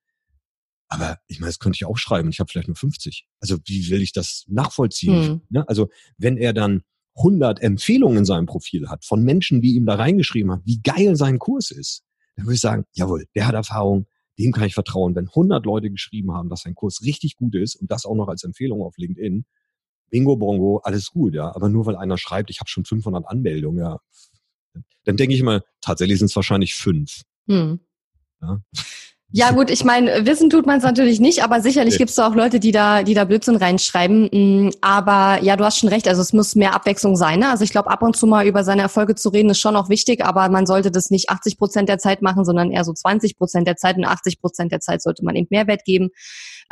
aber 0.88 1.18
ich 1.28 1.40
meine, 1.40 1.50
das 1.50 1.60
könnte 1.60 1.78
ich 1.78 1.86
auch 1.86 1.98
schreiben, 1.98 2.30
ich 2.30 2.40
habe 2.40 2.50
vielleicht 2.50 2.68
nur 2.68 2.78
50. 2.78 3.28
Also 3.40 3.58
wie 3.66 3.90
will 3.90 4.02
ich 4.02 4.14
das 4.14 4.46
nachvollziehen? 4.48 5.28
Hm. 5.28 5.42
Ne? 5.50 5.68
Also 5.68 5.90
wenn 6.18 6.38
er 6.38 6.54
dann 6.54 6.84
100 7.18 7.62
Empfehlungen 7.62 8.20
in 8.20 8.26
seinem 8.26 8.46
Profil 8.46 8.90
hat 8.90 9.06
von 9.06 9.24
Menschen, 9.24 9.62
die 9.62 9.76
ihm 9.76 9.86
da 9.86 9.96
reingeschrieben 9.96 10.52
haben, 10.52 10.62
wie 10.66 10.82
geil 10.82 11.16
sein 11.16 11.40
Kurs 11.40 11.72
ist, 11.72 12.04
dann 12.36 12.46
würde 12.46 12.56
ich 12.56 12.62
sagen, 12.62 12.86
jawohl, 12.94 13.26
der 13.36 13.48
hat 13.48 13.56
Erfahrung, 13.56 14.08
dem 14.38 14.52
kann 14.52 14.66
ich 14.66 14.74
vertrauen. 14.74 15.16
Wenn 15.16 15.28
100 15.28 15.66
Leute 15.66 15.90
geschrieben 15.90 16.34
haben, 16.34 16.50
dass 16.50 16.62
sein 16.62 16.76
Kurs 16.76 17.02
richtig 17.04 17.38
gut 17.38 17.56
ist 17.56 17.76
und 17.76 17.90
das 17.92 18.06
auch 18.06 18.16
noch 18.16 18.28
als 18.28 18.44
Empfehlung 18.44 18.82
auf 18.82 18.98
LinkedIn, 18.98 19.46
Bingo 20.10 20.36
Bongo, 20.36 20.82
alles 20.84 21.12
gut, 21.12 21.34
ja. 21.34 21.56
Aber 21.56 21.70
nur 21.70 21.86
weil 21.86 21.96
einer 21.96 22.18
schreibt, 22.18 22.50
ich 22.50 22.60
habe 22.60 22.70
schon 22.70 22.86
500 22.86 23.26
Anmeldungen, 23.28 23.80
ja, 23.80 24.00
dann 25.06 25.18
denke 25.18 25.34
ich 25.34 25.40
immer, 25.40 25.62
tatsächlich 25.82 26.20
sind 26.20 26.28
es 26.28 26.36
wahrscheinlich 26.36 26.76
fünf. 26.76 27.22
Hm. 27.48 27.80
Ja. 28.42 28.62
Ja 29.32 29.52
gut, 29.52 29.70
ich 29.70 29.84
meine, 29.84 30.26
wissen 30.26 30.50
tut 30.50 30.66
man 30.66 30.78
es 30.78 30.84
natürlich 30.84 31.20
nicht, 31.20 31.44
aber 31.44 31.60
sicherlich 31.60 31.98
gibt 31.98 32.12
es 32.12 32.20
auch 32.20 32.36
Leute, 32.36 32.60
die 32.60 32.72
da, 32.72 33.04
die 33.04 33.16
da 33.16 33.26
Blödsinn 33.26 33.56
reinschreiben. 33.56 34.30
Mm, 34.32 34.72
aber 34.82 35.44
ja, 35.44 35.58
du 35.58 35.66
hast 35.66 35.80
schon 35.80 35.90
recht, 35.90 36.08
also 36.08 36.22
es 36.22 36.32
muss 36.32 36.56
mehr 36.56 36.74
Abwechslung 36.74 37.16
sein. 37.16 37.40
Ne? 37.40 37.50
Also 37.50 37.64
ich 37.64 37.72
glaube, 37.72 37.90
ab 37.90 38.02
und 38.02 38.16
zu 38.16 38.28
mal 38.28 38.48
über 38.48 38.64
seine 38.64 38.84
Erfolge 38.84 39.16
zu 39.16 39.30
reden, 39.30 39.50
ist 39.50 39.60
schon 39.60 39.76
auch 39.76 39.90
wichtig, 39.90 40.24
aber 40.24 40.48
man 40.50 40.66
sollte 40.66 40.92
das 40.92 41.10
nicht 41.10 41.30
80 41.30 41.58
Prozent 41.58 41.90
der 41.90 41.98
Zeit 41.98 42.22
machen, 42.22 42.46
sondern 42.46 42.72
eher 42.72 42.86
so 42.86 42.94
20 42.94 43.38
Prozent 43.38 43.68
der 43.68 43.76
Zeit 43.76 43.98
und 43.98 44.06
80 44.06 44.40
Prozent 44.40 44.72
der 44.72 44.80
Zeit 44.80 45.02
sollte 45.02 45.26
man 45.26 45.36
eben 45.36 45.48
Mehrwert 45.50 45.84
geben 45.86 46.12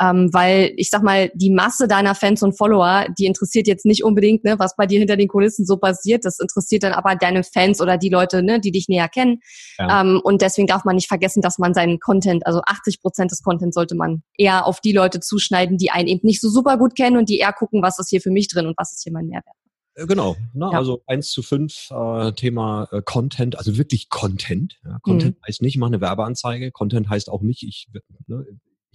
ähm, 0.00 0.30
weil 0.32 0.72
ich 0.76 0.90
sag 0.90 1.02
mal, 1.02 1.30
die 1.34 1.50
Masse 1.50 1.86
deiner 1.86 2.14
Fans 2.14 2.42
und 2.42 2.56
Follower, 2.56 3.06
die 3.18 3.26
interessiert 3.26 3.66
jetzt 3.66 3.86
nicht 3.86 4.02
unbedingt, 4.02 4.44
ne, 4.44 4.56
was 4.58 4.74
bei 4.76 4.86
dir 4.86 4.98
hinter 4.98 5.16
den 5.16 5.28
Kulissen 5.28 5.64
so 5.64 5.76
passiert. 5.76 6.24
Das 6.24 6.40
interessiert 6.40 6.82
dann 6.82 6.92
aber 6.92 7.16
deine 7.16 7.44
Fans 7.44 7.80
oder 7.80 7.96
die 7.96 8.08
Leute, 8.08 8.42
ne, 8.42 8.60
die 8.60 8.72
dich 8.72 8.88
näher 8.88 9.08
kennen. 9.08 9.40
Ja. 9.78 10.00
Ähm, 10.00 10.20
und 10.24 10.42
deswegen 10.42 10.66
darf 10.66 10.84
man 10.84 10.96
nicht 10.96 11.08
vergessen, 11.08 11.42
dass 11.42 11.58
man 11.58 11.74
seinen 11.74 12.00
Content, 12.00 12.46
also 12.46 12.60
80 12.66 13.00
Prozent 13.00 13.30
des 13.30 13.42
Content 13.42 13.72
sollte 13.72 13.94
man 13.94 14.22
eher 14.36 14.66
auf 14.66 14.80
die 14.80 14.92
Leute 14.92 15.20
zuschneiden, 15.20 15.78
die 15.78 15.90
einen 15.90 16.08
eben 16.08 16.26
nicht 16.26 16.40
so 16.40 16.48
super 16.48 16.76
gut 16.76 16.96
kennen 16.96 17.16
und 17.16 17.28
die 17.28 17.38
eher 17.38 17.52
gucken, 17.52 17.82
was 17.82 17.98
ist 17.98 18.10
hier 18.10 18.20
für 18.20 18.30
mich 18.30 18.48
drin 18.48 18.66
und 18.66 18.76
was 18.76 18.92
ist 18.92 19.02
hier 19.04 19.12
mein 19.12 19.26
Mehrwert. 19.26 19.54
Äh, 19.94 20.06
genau, 20.06 20.36
ne? 20.52 20.70
ja. 20.72 20.78
also 20.78 21.02
eins 21.06 21.30
zu 21.30 21.42
fünf 21.42 21.88
äh, 21.90 22.32
Thema 22.32 22.88
äh, 22.90 23.00
Content, 23.02 23.56
also 23.56 23.78
wirklich 23.78 24.08
Content. 24.08 24.78
Ja? 24.84 24.98
Content 25.02 25.36
mhm. 25.36 25.42
heißt 25.46 25.62
nicht, 25.62 25.74
ich 25.74 25.78
mache 25.78 25.92
eine 25.92 26.00
Werbeanzeige. 26.00 26.72
Content 26.72 27.08
heißt 27.08 27.30
auch 27.30 27.42
nicht, 27.42 27.62
ich 27.62 27.88
ne, 28.26 28.44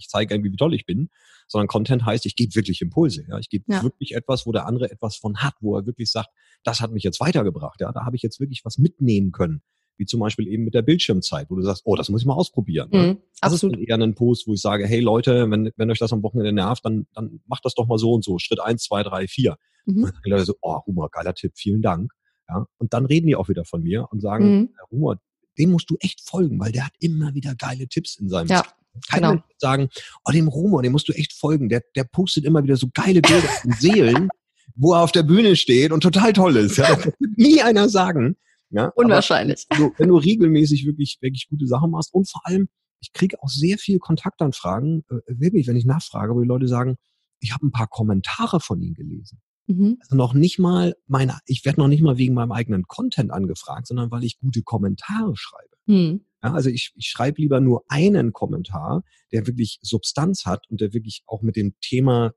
ich 0.00 0.08
zeige 0.08 0.34
irgendwie, 0.34 0.52
wie 0.52 0.56
toll 0.56 0.74
ich 0.74 0.86
bin, 0.86 1.10
sondern 1.46 1.68
Content 1.68 2.04
heißt, 2.04 2.26
ich 2.26 2.36
gebe 2.36 2.54
wirklich 2.54 2.80
Impulse. 2.80 3.24
Ja, 3.28 3.38
ich 3.38 3.48
gebe 3.48 3.64
ja. 3.68 3.82
wirklich 3.82 4.14
etwas, 4.14 4.46
wo 4.46 4.52
der 4.52 4.66
andere 4.66 4.90
etwas 4.90 5.16
von 5.16 5.38
hat, 5.38 5.54
wo 5.60 5.76
er 5.76 5.86
wirklich 5.86 6.10
sagt, 6.10 6.30
das 6.64 6.80
hat 6.80 6.92
mich 6.92 7.02
jetzt 7.02 7.20
weitergebracht. 7.20 7.80
Ja, 7.80 7.92
da 7.92 8.04
habe 8.04 8.16
ich 8.16 8.22
jetzt 8.22 8.40
wirklich 8.40 8.64
was 8.64 8.78
mitnehmen 8.78 9.32
können. 9.32 9.62
Wie 9.96 10.06
zum 10.06 10.20
Beispiel 10.20 10.48
eben 10.48 10.64
mit 10.64 10.74
der 10.74 10.82
Bildschirmzeit, 10.82 11.50
wo 11.50 11.56
du 11.56 11.62
sagst, 11.62 11.82
oh, 11.84 11.94
das 11.94 12.08
muss 12.08 12.22
ich 12.22 12.26
mal 12.26 12.34
ausprobieren. 12.34 12.88
Ne? 12.90 12.98
Mhm, 12.98 13.18
das 13.40 13.52
absolut. 13.52 13.76
ist 13.76 13.86
eher 13.86 13.98
ein 13.98 14.14
Post, 14.14 14.46
wo 14.46 14.54
ich 14.54 14.60
sage, 14.60 14.86
hey 14.86 15.00
Leute, 15.00 15.50
wenn, 15.50 15.70
wenn 15.76 15.90
euch 15.90 15.98
das 15.98 16.12
am 16.12 16.22
Wochenende 16.22 16.52
nervt, 16.52 16.84
dann, 16.84 17.06
dann 17.14 17.40
macht 17.46 17.64
das 17.64 17.74
doch 17.74 17.86
mal 17.86 17.98
so 17.98 18.12
und 18.14 18.24
so. 18.24 18.38
Schritt 18.38 18.60
eins, 18.60 18.84
zwei, 18.84 19.02
drei, 19.02 19.26
vier. 19.28 19.56
Mhm. 19.84 20.04
Und 20.04 20.14
dann 20.14 20.22
die 20.24 20.30
Leute 20.30 20.44
so, 20.46 20.54
oh, 20.62 20.78
Humor, 20.86 21.10
geiler 21.10 21.34
Tipp, 21.34 21.52
vielen 21.54 21.82
Dank. 21.82 22.12
Ja, 22.48 22.66
und 22.78 22.92
dann 22.94 23.06
reden 23.06 23.26
die 23.26 23.36
auch 23.36 23.48
wieder 23.48 23.64
von 23.64 23.82
mir 23.82 24.08
und 24.10 24.20
sagen, 24.20 24.52
mhm. 24.52 24.70
Humor, 24.90 25.20
dem 25.58 25.70
musst 25.70 25.90
du 25.90 25.96
echt 26.00 26.20
folgen, 26.20 26.58
weil 26.58 26.72
der 26.72 26.86
hat 26.86 26.94
immer 26.98 27.34
wieder 27.34 27.54
geile 27.54 27.86
Tipps 27.86 28.16
in 28.16 28.28
seinem 28.28 28.48
ja. 28.48 28.64
Keiner 29.08 29.30
genau. 29.32 29.44
sagen, 29.58 29.88
oh, 30.24 30.32
dem 30.32 30.48
Rumor, 30.48 30.82
dem 30.82 30.92
musst 30.92 31.08
du 31.08 31.12
echt 31.12 31.32
folgen. 31.32 31.68
Der, 31.68 31.82
der 31.96 32.04
postet 32.04 32.44
immer 32.44 32.62
wieder 32.62 32.76
so 32.76 32.88
geile 32.92 33.22
Bilder 33.22 33.48
von 33.48 33.72
Seelen, 33.72 34.28
wo 34.74 34.94
er 34.94 35.02
auf 35.02 35.12
der 35.12 35.22
Bühne 35.22 35.56
steht 35.56 35.92
und 35.92 36.02
total 36.02 36.32
toll 36.32 36.56
ist. 36.56 36.76
Ja, 36.76 36.94
das 36.94 37.06
wird 37.06 37.16
nie 37.36 37.62
einer 37.62 37.88
sagen. 37.88 38.36
Ja, 38.70 38.86
Unwahrscheinlich. 38.94 39.66
Aber, 39.68 39.90
wenn 39.98 40.08
du 40.08 40.16
regelmäßig 40.16 40.86
wirklich, 40.86 41.18
wirklich 41.20 41.48
gute 41.48 41.66
Sachen 41.66 41.90
machst 41.90 42.14
und 42.14 42.30
vor 42.30 42.42
allem, 42.44 42.68
ich 43.00 43.12
kriege 43.12 43.42
auch 43.42 43.48
sehr 43.48 43.78
viel 43.78 43.98
Kontaktanfragen, 43.98 45.04
äh, 45.10 45.16
wirklich, 45.26 45.66
wenn 45.66 45.76
ich 45.76 45.84
nachfrage, 45.84 46.34
wo 46.34 46.40
die 46.40 46.46
Leute 46.46 46.68
sagen, 46.68 46.96
ich 47.40 47.52
habe 47.52 47.66
ein 47.66 47.72
paar 47.72 47.88
Kommentare 47.88 48.60
von 48.60 48.80
ihnen 48.80 48.94
gelesen. 48.94 49.40
Mhm. 49.66 49.98
Also 50.00 50.16
noch 50.16 50.34
nicht 50.34 50.58
mal 50.58 50.94
meine, 51.06 51.38
ich 51.46 51.64
werde 51.64 51.80
noch 51.80 51.88
nicht 51.88 52.02
mal 52.02 52.18
wegen 52.18 52.34
meinem 52.34 52.52
eigenen 52.52 52.84
Content 52.84 53.30
angefragt, 53.30 53.86
sondern 53.86 54.10
weil 54.10 54.24
ich 54.24 54.38
gute 54.38 54.62
Kommentare 54.62 55.32
schreibe. 55.36 55.76
Mhm. 55.86 56.24
Ja, 56.42 56.52
also 56.52 56.70
ich, 56.70 56.92
ich 56.96 57.06
schreibe 57.06 57.40
lieber 57.40 57.60
nur 57.60 57.84
einen 57.88 58.32
Kommentar, 58.32 59.02
der 59.32 59.46
wirklich 59.46 59.78
Substanz 59.82 60.46
hat 60.46 60.68
und 60.70 60.80
der 60.80 60.94
wirklich 60.94 61.22
auch 61.26 61.42
mit 61.42 61.56
dem 61.56 61.74
Thema 61.80 62.32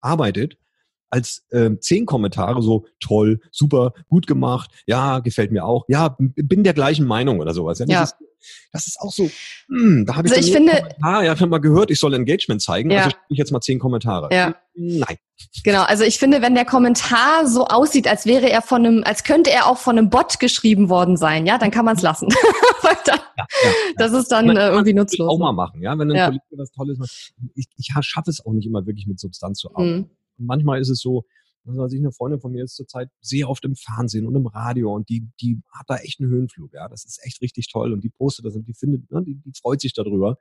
arbeitet, 0.00 0.56
als 1.12 1.44
äh, 1.50 1.70
zehn 1.78 2.06
Kommentare 2.06 2.62
so 2.62 2.86
toll, 2.98 3.40
super, 3.50 3.92
gut 4.08 4.26
gemacht, 4.26 4.70
ja, 4.86 5.18
gefällt 5.18 5.52
mir 5.52 5.64
auch, 5.64 5.84
ja, 5.86 6.16
bin 6.18 6.64
der 6.64 6.72
gleichen 6.72 7.06
Meinung 7.06 7.40
oder 7.40 7.52
sowas. 7.52 7.78
Ja, 7.80 7.84
das, 7.84 7.94
ja. 7.94 8.02
Ist, 8.02 8.16
das 8.72 8.86
ist 8.86 8.98
auch 8.98 9.12
so, 9.12 9.30
hm, 9.68 10.06
da 10.06 10.16
habe 10.16 10.26
ich, 10.26 10.34
also 10.34 10.46
ich 10.46 10.52
finde, 10.52 10.72
Kommentar, 10.72 11.24
ja, 11.24 11.34
ich 11.34 11.40
habe 11.40 11.50
mal 11.50 11.58
gehört, 11.58 11.90
ich 11.90 12.00
soll 12.00 12.14
Engagement 12.14 12.62
zeigen, 12.62 12.90
ja. 12.90 13.00
also 13.00 13.10
schreibe 13.10 13.26
ich 13.28 13.38
jetzt 13.38 13.52
mal 13.52 13.60
zehn 13.60 13.78
Kommentare. 13.78 14.34
Ja. 14.34 14.54
Nein. 14.74 15.18
Genau, 15.64 15.82
also 15.82 16.02
ich 16.02 16.18
finde, 16.18 16.40
wenn 16.40 16.54
der 16.54 16.64
Kommentar 16.64 17.46
so 17.46 17.66
aussieht, 17.66 18.08
als 18.08 18.24
wäre 18.24 18.48
er 18.48 18.62
von 18.62 18.86
einem, 18.86 19.04
als 19.04 19.22
könnte 19.22 19.50
er 19.50 19.66
auch 19.66 19.76
von 19.76 19.98
einem 19.98 20.08
Bot 20.08 20.40
geschrieben 20.40 20.88
worden 20.88 21.18
sein, 21.18 21.44
ja, 21.44 21.58
dann 21.58 21.70
kann 21.70 21.84
man 21.84 21.96
es 21.96 22.02
lassen. 22.02 22.28
dann, 23.04 23.18
ja, 23.36 23.44
ja, 23.64 23.70
das 23.98 24.12
ist 24.12 24.32
dann 24.32 24.48
äh, 24.48 24.70
irgendwie 24.70 24.94
nutzlos. 24.94 25.28
Auch 25.28 25.38
mal 25.38 25.52
machen, 25.52 25.82
ja, 25.82 25.98
wenn 25.98 26.10
ein 26.10 26.24
Kollege 26.24 26.42
was 26.52 26.70
Tolles 26.70 26.96
macht. 26.96 27.34
Ich, 27.54 27.66
ich 27.76 27.92
schaffe 28.00 28.30
es 28.30 28.42
auch 28.46 28.52
nicht 28.52 28.66
immer 28.66 28.86
wirklich 28.86 29.06
mit 29.06 29.20
Substanz 29.20 29.58
zu 29.58 29.68
arbeiten. 29.74 29.96
Mhm 29.96 30.10
manchmal 30.46 30.80
ist 30.80 30.88
es 30.88 31.00
so, 31.00 31.24
also 31.66 31.86
ich 31.86 32.00
eine 32.00 32.12
Freundin 32.12 32.40
von 32.40 32.52
mir 32.52 32.64
ist 32.64 32.74
zurzeit 32.74 33.08
sehr 33.20 33.48
oft 33.48 33.64
im 33.64 33.76
Fernsehen 33.76 34.26
und 34.26 34.34
im 34.34 34.46
Radio 34.46 34.92
und 34.94 35.08
die, 35.08 35.28
die 35.40 35.60
hat 35.72 35.86
da 35.88 35.96
echt 35.96 36.20
einen 36.20 36.30
Höhenflug, 36.30 36.72
ja. 36.72 36.88
Das 36.88 37.04
ist 37.04 37.20
echt 37.24 37.40
richtig 37.40 37.70
toll 37.70 37.92
und 37.92 38.02
die 38.02 38.10
postet 38.10 38.46
das 38.46 38.54
und 38.54 38.66
die 38.66 38.74
findet, 38.74 39.10
ne, 39.10 39.22
die, 39.24 39.36
die 39.36 39.52
freut 39.60 39.80
sich 39.80 39.92
darüber. 39.92 40.38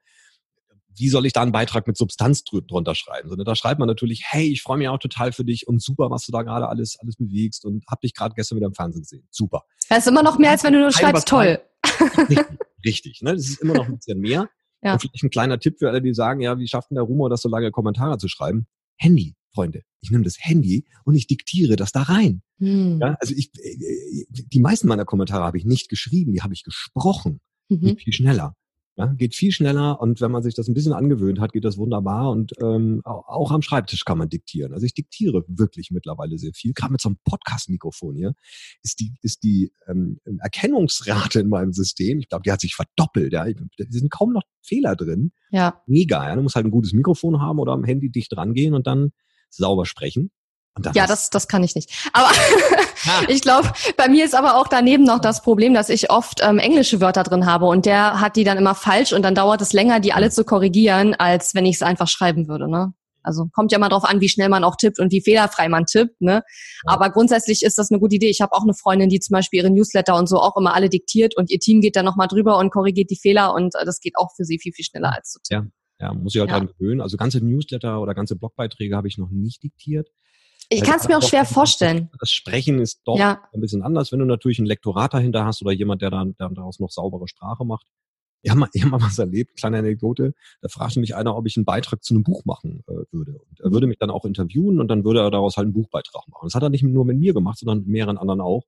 Wie 0.98 1.08
soll 1.08 1.26
ich 1.26 1.32
da 1.32 1.42
einen 1.42 1.54
Beitrag 1.54 1.88
mit 1.88 1.96
Substanz 1.96 2.44
drunter 2.44 2.96
schreiben? 2.96 3.30
Sondern 3.30 3.46
da 3.46 3.56
schreibt 3.56 3.80
man 3.80 3.88
natürlich, 3.88 4.24
hey, 4.26 4.52
ich 4.52 4.62
freue 4.62 4.78
mich 4.78 4.90
auch 4.90 4.98
total 4.98 5.32
für 5.32 5.46
dich 5.46 5.66
und 5.66 5.82
super, 5.82 6.10
was 6.10 6.26
du 6.26 6.34
da 6.34 6.42
gerade 6.42 6.68
alles, 6.68 6.98
alles 7.00 7.16
bewegst 7.16 7.64
und 7.64 7.86
hab 7.88 8.02
dich 8.02 8.14
gerade 8.14 8.36
gestern 8.36 8.58
wieder 8.58 8.68
im 8.68 8.74
Fernsehen 8.74 9.04
gesehen. 9.04 9.26
Super. 9.32 9.64
Das 9.88 10.00
ist 10.00 10.08
immer 10.08 10.24
noch 10.24 10.38
mehr, 10.38 10.52
als 10.52 10.64
wenn 10.66 10.74
du 10.74 10.80
nur 10.80 10.92
schreibst, 10.92 11.28
toll. 11.28 11.62
Richtig, 12.18 12.38
richtig, 12.86 13.22
ne? 13.22 13.36
Das 13.36 13.48
ist 13.48 13.62
immer 13.62 13.76
noch 13.76 13.86
ein 13.86 13.96
bisschen 13.96 14.20
mehr. 14.20 14.50
Ja. 14.84 14.94
Und 14.94 15.00
vielleicht 15.00 15.24
ein 15.24 15.30
kleiner 15.30 15.60
Tipp 15.60 15.78
für 15.80 15.90
alle, 15.90 16.02
die 16.02 16.14
sagen, 16.14 16.42
ja, 16.42 16.58
wie 16.58 16.68
schafft 16.68 16.90
denn 16.90 16.96
der 16.96 17.04
Rumor, 17.04 17.30
das 17.30 17.42
so 17.42 17.50
lange 17.50 17.72
Kommentare 17.72 18.18
zu 18.18 18.28
schreiben? 18.28 18.68
Handy. 18.98 19.36
Freunde, 19.54 19.82
ich 20.02 20.12
nehme 20.12 20.24
das 20.24 20.38
Handy 20.40 20.86
und 21.06 21.16
ich 21.16 21.28
diktiere 21.28 21.76
das 21.76 21.92
da 21.92 22.04
rein. 22.04 22.42
Hm. 22.60 23.00
Ja, 23.02 23.16
also 23.20 23.34
ich, 23.36 23.52
äh, 23.56 24.26
die 24.30 24.60
meisten 24.60 24.88
meiner 24.88 25.06
Kommentare 25.06 25.44
habe 25.44 25.58
ich 25.58 25.66
nicht 25.66 25.90
geschrieben, 25.90 26.34
die 26.34 26.42
habe 26.42 26.54
ich 26.54 26.64
gesprochen. 26.64 27.40
mhm. 27.70 27.82
geht 27.82 28.02
viel 28.02 28.14
schneller. 28.14 28.56
Ja, 28.98 29.06
geht 29.06 29.36
viel 29.36 29.54
schneller 29.54 30.02
und 30.02 30.20
wenn 30.20 30.32
man 30.32 30.44
sich 30.44 30.54
das 30.54 30.68
ein 30.68 30.74
bisschen 30.74 30.92
angewöhnt 30.92 31.40
hat, 31.40 31.54
geht 31.54 31.64
das 31.64 31.78
wunderbar 31.78 32.30
und 32.30 32.52
ähm, 32.62 33.02
auch 33.06 33.52
am 33.52 33.62
Schreibtisch 33.62 34.04
kann 34.04 34.18
man 34.18 34.28
diktieren. 34.28 34.74
Also 34.74 34.86
ich 34.86 34.94
diktiere 34.94 35.46
wirklich 35.48 35.92
mittlerweile 35.92 36.38
sehr 36.38 36.52
viel. 36.54 36.74
Gerade 36.74 36.92
mit 36.92 37.00
so 37.00 37.08
einem 37.08 37.18
Podcast-Mikrofon 37.24 38.16
hier 38.18 38.34
ist 38.84 39.00
die, 39.00 39.14
ist 39.22 39.44
die 39.44 39.72
ähm, 39.88 40.20
Erkennungsrate 40.42 41.40
in 41.40 41.48
meinem 41.48 41.72
System, 41.72 42.20
ich 42.20 42.28
glaube, 42.28 42.44
die 42.44 42.52
hat 42.52 42.60
sich 42.60 42.76
verdoppelt. 42.76 43.32
Ja. 43.32 43.46
Da 43.46 43.86
sind 43.88 44.12
kaum 44.12 44.34
noch 44.34 44.44
Fehler 44.62 44.98
drin. 44.98 45.32
Ja. 45.52 45.82
Mega. 45.88 46.28
Ja. 46.28 46.36
Du 46.36 46.42
musst 46.42 46.56
halt 46.56 46.66
ein 46.66 46.72
gutes 46.72 46.92
Mikrofon 46.92 47.40
haben 47.40 47.60
oder 47.60 47.72
am 47.72 47.86
Handy 47.86 48.12
dicht 48.12 48.34
dran 48.34 48.54
gehen 48.54 48.74
und 48.74 48.88
dann 48.88 49.12
sauber 49.52 49.86
sprechen 49.86 50.32
ja, 50.96 51.06
das, 51.06 51.30
das 51.30 51.48
kann 51.48 51.64
ich 51.64 51.76
nicht. 51.76 51.92
Aber 52.14 52.28
ah. 53.06 53.24
ich 53.28 53.42
glaube, 53.42 53.72
bei 53.98 54.08
mir 54.08 54.24
ist 54.24 54.34
aber 54.34 54.56
auch 54.56 54.68
daneben 54.68 55.04
noch 55.04 55.20
das 55.20 55.42
Problem, 55.42 55.74
dass 55.74 55.90
ich 55.90 56.10
oft 56.10 56.42
ähm, 56.42 56.60
englische 56.60 57.02
Wörter 57.02 57.24
drin 57.24 57.46
habe 57.46 57.66
und 57.66 57.86
der 57.86 58.22
hat 58.22 58.36
die 58.36 58.44
dann 58.44 58.58
immer 58.58 58.76
falsch 58.76 59.12
und 59.14 59.22
dann 59.24 59.36
dauert 59.36 59.62
es 59.62 59.74
länger, 59.74 60.00
die 60.00 60.14
alle 60.14 60.30
zu 60.30 60.46
korrigieren, 60.46 61.14
als 61.16 61.54
wenn 61.56 61.66
ich 61.66 61.76
es 61.76 61.82
einfach 61.82 62.08
schreiben 62.08 62.48
würde. 62.48 62.70
Ne? 62.70 62.94
Also 63.22 63.48
kommt 63.54 63.72
ja 63.72 63.80
mal 63.80 63.90
drauf 63.90 64.06
an, 64.06 64.22
wie 64.22 64.30
schnell 64.30 64.50
man 64.50 64.64
auch 64.64 64.78
tippt 64.78 65.00
und 65.00 65.12
wie 65.12 65.22
fehlerfrei 65.22 65.68
man 65.68 65.86
tippt. 65.86 66.22
Ne? 66.22 66.42
Aber 66.86 67.10
grundsätzlich 67.10 67.64
ist 67.64 67.78
das 67.78 67.92
eine 67.92 68.00
gute 68.00 68.16
Idee. 68.16 68.30
Ich 68.30 68.42
habe 68.42 68.54
auch 68.54 68.64
eine 68.64 68.74
Freundin, 68.74 69.10
die 69.10 69.20
zum 69.20 69.34
Beispiel 69.34 69.60
ihre 69.60 69.70
Newsletter 69.70 70.16
und 70.16 70.28
so 70.28 70.40
auch 70.40 70.56
immer 70.56 70.74
alle 70.74 70.90
diktiert 70.90 71.36
und 71.38 71.52
ihr 71.52 71.60
Team 71.60 71.82
geht 71.82 71.98
dann 71.98 72.06
nochmal 72.06 72.28
drüber 72.28 72.58
und 72.58 72.72
korrigiert 72.72 73.10
die 73.10 73.20
Fehler 73.22 73.54
und 73.54 73.76
äh, 73.76 73.86
das 73.86 74.00
geht 74.00 74.14
auch 74.18 74.30
für 74.36 74.46
sie 74.46 74.58
viel, 74.58 74.72
viel 74.74 74.86
schneller 74.86 75.14
als 75.14 75.32
zu 75.32 75.40
tippen. 75.42 75.66
Ja, 75.66 75.81
ja 76.02 76.14
muss 76.14 76.36
ich 76.36 76.42
halt 76.42 76.50
ja. 76.50 76.58
dran 76.58 76.68
gewöhnen. 76.68 77.02
Also 77.02 77.18
ganze 77.18 77.44
Newsletter 77.46 78.02
oder 78.02 78.14
ganze 78.14 78.36
Blogbeiträge 78.36 78.96
habe 78.96 79.08
ich 79.08 79.18
noch 79.18 79.30
nicht 79.30 79.64
diktiert. 79.64 80.10
Ich 80.70 80.84
kann 80.84 81.00
es 81.00 81.08
mir 81.08 81.18
auch 81.18 81.24
schwer 81.24 81.46
vorstellen. 81.46 82.10
Das 82.20 82.32
Sprechen 82.32 82.80
ist 82.80 83.02
doch 83.06 83.18
ja. 83.18 83.42
ein 83.54 83.60
bisschen 83.60 83.82
anders, 83.82 84.12
wenn 84.12 84.20
du 84.20 84.26
natürlich 84.26 84.58
einen 84.58 84.68
Lektorat 84.68 85.14
dahinter 85.14 85.46
hast 85.46 85.62
oder 85.62 85.72
jemand, 85.72 86.02
der 86.02 86.12
dann 86.12 86.36
der 86.40 86.50
daraus 86.50 86.80
noch 86.80 86.92
saubere 86.92 87.28
Sprache 87.28 87.66
macht. 87.66 87.86
Ich 88.42 88.50
habe 88.50 88.60
mal, 88.60 88.70
ich 88.74 88.84
hab 88.84 88.90
mal 88.90 89.02
was 89.02 89.20
erlebt, 89.20 89.58
kleine 89.58 89.80
Anekdote. 89.80 90.34
Da 90.62 90.70
fragte 90.70 91.00
mich 91.00 91.16
einer, 91.16 91.36
ob 91.36 91.46
ich 91.46 91.58
einen 91.58 91.66
Beitrag 91.66 92.04
zu 92.04 92.14
einem 92.14 92.24
Buch 92.24 92.46
machen 92.46 92.84
äh, 92.88 93.04
würde. 93.12 93.40
Und 93.50 93.60
er 93.60 93.72
würde 93.72 93.86
mich 93.86 93.98
dann 94.00 94.10
auch 94.10 94.26
interviewen 94.26 94.80
und 94.80 94.88
dann 94.88 95.04
würde 95.04 95.20
er 95.20 95.30
daraus 95.30 95.58
halt 95.58 95.66
einen 95.66 95.74
Buchbeitrag 95.74 96.28
machen. 96.28 96.46
Das 96.46 96.56
hat 96.56 96.64
er 96.64 96.70
nicht 96.70 96.84
nur 96.84 97.06
mit 97.06 97.18
mir 97.18 97.34
gemacht, 97.34 97.60
sondern 97.60 97.80
mit 97.80 97.88
mehreren 97.88 98.18
anderen 98.18 98.42
auch. 98.42 98.64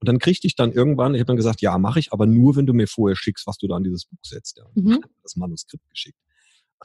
Und 0.00 0.08
dann 0.08 0.18
kriegte 0.18 0.48
ich 0.48 0.56
dann 0.56 0.72
irgendwann, 0.72 1.14
ich 1.14 1.20
habe 1.20 1.28
dann 1.28 1.36
gesagt, 1.36 1.60
ja, 1.60 1.78
mache 1.78 2.00
ich, 2.00 2.12
aber 2.12 2.26
nur, 2.26 2.56
wenn 2.56 2.66
du 2.66 2.72
mir 2.72 2.88
vorher 2.88 3.14
schickst, 3.14 3.46
was 3.46 3.58
du 3.58 3.68
da 3.68 3.76
an 3.76 3.84
dieses 3.84 4.06
Buch 4.06 4.18
setzt. 4.22 4.58
Ja. 4.58 4.64
Mhm. 4.74 5.00
Das 5.22 5.36
Manuskript 5.36 5.88
geschickt. 5.90 6.18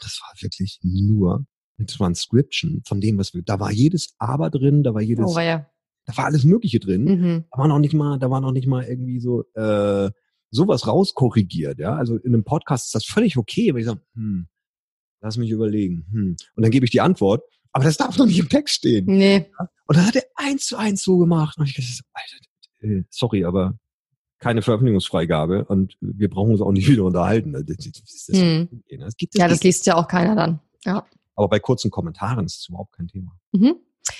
Das 0.02 0.20
war 0.22 0.34
wirklich 0.42 0.80
nur 0.84 1.46
eine 1.78 1.86
Transcription 1.86 2.82
von 2.86 3.02
dem, 3.02 3.18
was 3.18 3.34
wir, 3.34 3.42
da 3.44 3.60
war 3.60 3.72
jedes 3.72 4.16
Aber 4.18 4.50
drin, 4.50 4.84
da 4.84 4.94
war 4.94 5.02
jedes, 5.02 5.26
oh, 5.36 5.40
ja. 5.40 5.68
da 6.06 6.18
war 6.18 6.26
alles 6.26 6.44
Mögliche 6.44 6.80
drin. 6.80 7.04
Mhm. 7.04 7.46
Da 7.52 7.58
war 7.60 7.68
noch 7.68 7.80
nicht 7.80 7.94
mal, 7.94 8.18
da 8.20 8.30
war 8.30 8.42
noch 8.42 8.52
nicht 8.52 8.68
mal 8.68 8.84
irgendwie 8.84 9.20
so, 9.20 9.44
äh, 9.54 10.10
sowas 10.50 10.88
rauskorrigiert, 10.88 11.80
ja. 11.80 11.96
Also 11.96 12.18
in 12.18 12.34
einem 12.34 12.44
Podcast 12.44 12.88
ist 12.88 12.96
das 12.96 13.06
völlig 13.06 13.38
okay, 13.38 13.70
aber 13.70 13.80
ich 13.80 13.86
sage, 13.86 14.02
hm, 14.14 14.48
lass 15.22 15.38
mich 15.38 15.52
überlegen, 15.52 16.08
hm. 16.12 16.36
Und 16.56 16.64
dann 16.64 16.72
gebe 16.72 16.86
ich 16.86 16.92
die 16.92 17.02
Antwort, 17.02 17.44
aber 17.72 17.84
das 17.84 17.98
darf 17.98 18.16
doch 18.16 18.26
nicht 18.26 18.40
im 18.40 18.50
Text 18.50 18.76
stehen. 18.76 19.06
Nee. 19.06 19.52
Und 19.86 19.98
dann 19.98 20.08
hat 20.08 20.16
er 20.16 20.24
eins 20.36 20.66
zu 20.66 20.78
eins 20.78 21.04
so 21.04 21.18
gemacht. 21.18 21.58
Und 21.58 21.68
ich 21.68 21.76
dachte, 21.76 21.90
Alter, 22.14 22.98
äh, 23.00 23.04
sorry, 23.10 23.46
aber 23.46 23.78
keine 24.39 24.62
Veröffentlichungsfreigabe 24.62 25.65
und 25.65 25.97
wir 26.00 26.30
brauchen 26.30 26.52
uns 26.52 26.62
auch 26.62 26.71
nicht 26.71 26.88
wieder 26.91 27.04
unterhalten. 27.04 27.54
Das, 27.54 27.63
das, 27.65 28.26
das, 28.28 28.39
hm. 28.39 28.84
das 29.00 29.13
ja, 29.34 29.47
das 29.47 29.63
liest 29.63 29.86
ja 29.86 29.95
auch 29.95 30.08
keiner 30.08 30.36
dann. 30.36 30.60
Ja. 30.86 31.06
Aber 31.36 31.50
bei 31.50 31.60
kurzen 31.60 31.91
Kommentaren 31.91 32.45
ist 32.45 32.62
es 32.62 32.69
überhaupt 32.69 32.93
kein 32.93 33.08
Thema. 33.08 33.32
Mhm. 33.52 33.76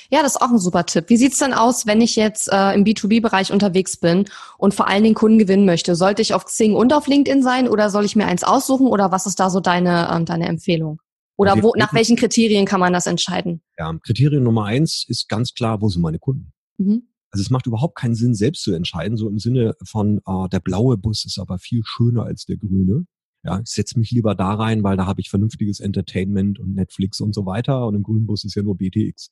Ja, 0.10 0.21
das 0.21 0.36
ist 0.36 0.41
auch 0.41 0.49
ein 0.49 0.60
super 0.60 0.86
Tipp. 0.86 1.06
Wie 1.08 1.17
sieht's 1.17 1.39
denn 1.39 1.53
aus, 1.53 1.86
wenn 1.86 2.01
ich 2.01 2.15
jetzt 2.15 2.51
äh, 2.51 2.73
im 2.73 2.84
B2B-Bereich 2.84 3.51
unterwegs 3.51 3.97
bin 3.97 4.25
und 4.58 4.73
vor 4.73 4.88
allen 4.88 5.03
Dingen 5.03 5.15
Kunden 5.15 5.39
gewinnen 5.39 5.65
möchte? 5.65 5.95
Sollte 5.95 6.21
ich 6.21 6.34
auf 6.34 6.45
Xing 6.45 6.75
und 6.75 6.93
auf 6.93 7.08
LinkedIn 7.08 7.41
sein 7.41 7.67
oder 7.67 7.89
soll 7.89 8.06
ich 8.06 8.15
mir 8.15 8.25
eins 8.25 8.43
aussuchen 8.43 8.88
oder 8.88 9.12
was 9.12 9.25
ist 9.25 9.39
da 9.39 9.49
so 9.49 9.60
deine, 9.60 10.10
ähm, 10.13 10.25
deine 10.25 10.47
Empfehlung? 10.47 11.01
Oder 11.38 11.62
wo, 11.62 11.73
nach 11.77 11.93
welchen 11.93 12.15
Kriterien 12.15 12.65
kann 12.65 12.80
man 12.80 12.93
das 12.93 13.06
entscheiden? 13.06 13.62
Ja, 13.77 13.93
Kriterium 14.03 14.43
Nummer 14.43 14.65
eins 14.65 15.06
ist 15.08 15.30
ganz 15.30 15.53
klar, 15.53 15.82
wo 15.82 15.88
sind 15.88 16.01
meine 16.01 16.19
Kunden? 16.19 16.51
Mhm. 16.77 17.08
Also 17.32 17.42
es 17.42 17.50
macht 17.50 17.68
überhaupt 17.68 17.96
keinen 17.96 18.16
Sinn, 18.16 18.34
selbst 18.34 18.63
zu 18.63 18.74
entscheiden, 18.74 19.18
so 19.18 19.30
im 19.30 19.40
Sinne 19.40 19.74
von, 19.86 20.20
äh, 20.26 20.50
der 20.50 20.60
blaue 20.60 20.98
Bus 20.98 21.26
ist 21.26 21.40
aber 21.40 21.60
viel 21.60 21.82
schöner 21.86 22.24
als 22.24 22.46
der 22.46 22.58
grüne. 22.58 23.06
Ja, 23.44 23.60
ich 23.60 23.70
setze 23.70 24.00
mich 24.00 24.12
lieber 24.12 24.36
da 24.36 24.54
rein, 24.56 24.84
weil 24.84 24.98
da 24.98 25.06
habe 25.06 25.22
ich 25.22 25.30
vernünftiges 25.30 25.80
Entertainment 25.80 26.60
und 26.60 26.74
Netflix 26.74 27.22
und 27.22 27.34
so 27.34 27.46
weiter. 27.46 27.86
Und 27.88 27.96
im 27.96 28.04
grünen 28.04 28.26
Bus 28.26 28.44
ist 28.44 28.56
ja 28.56 28.63
nur 28.63 28.78
BTX. 28.78 29.30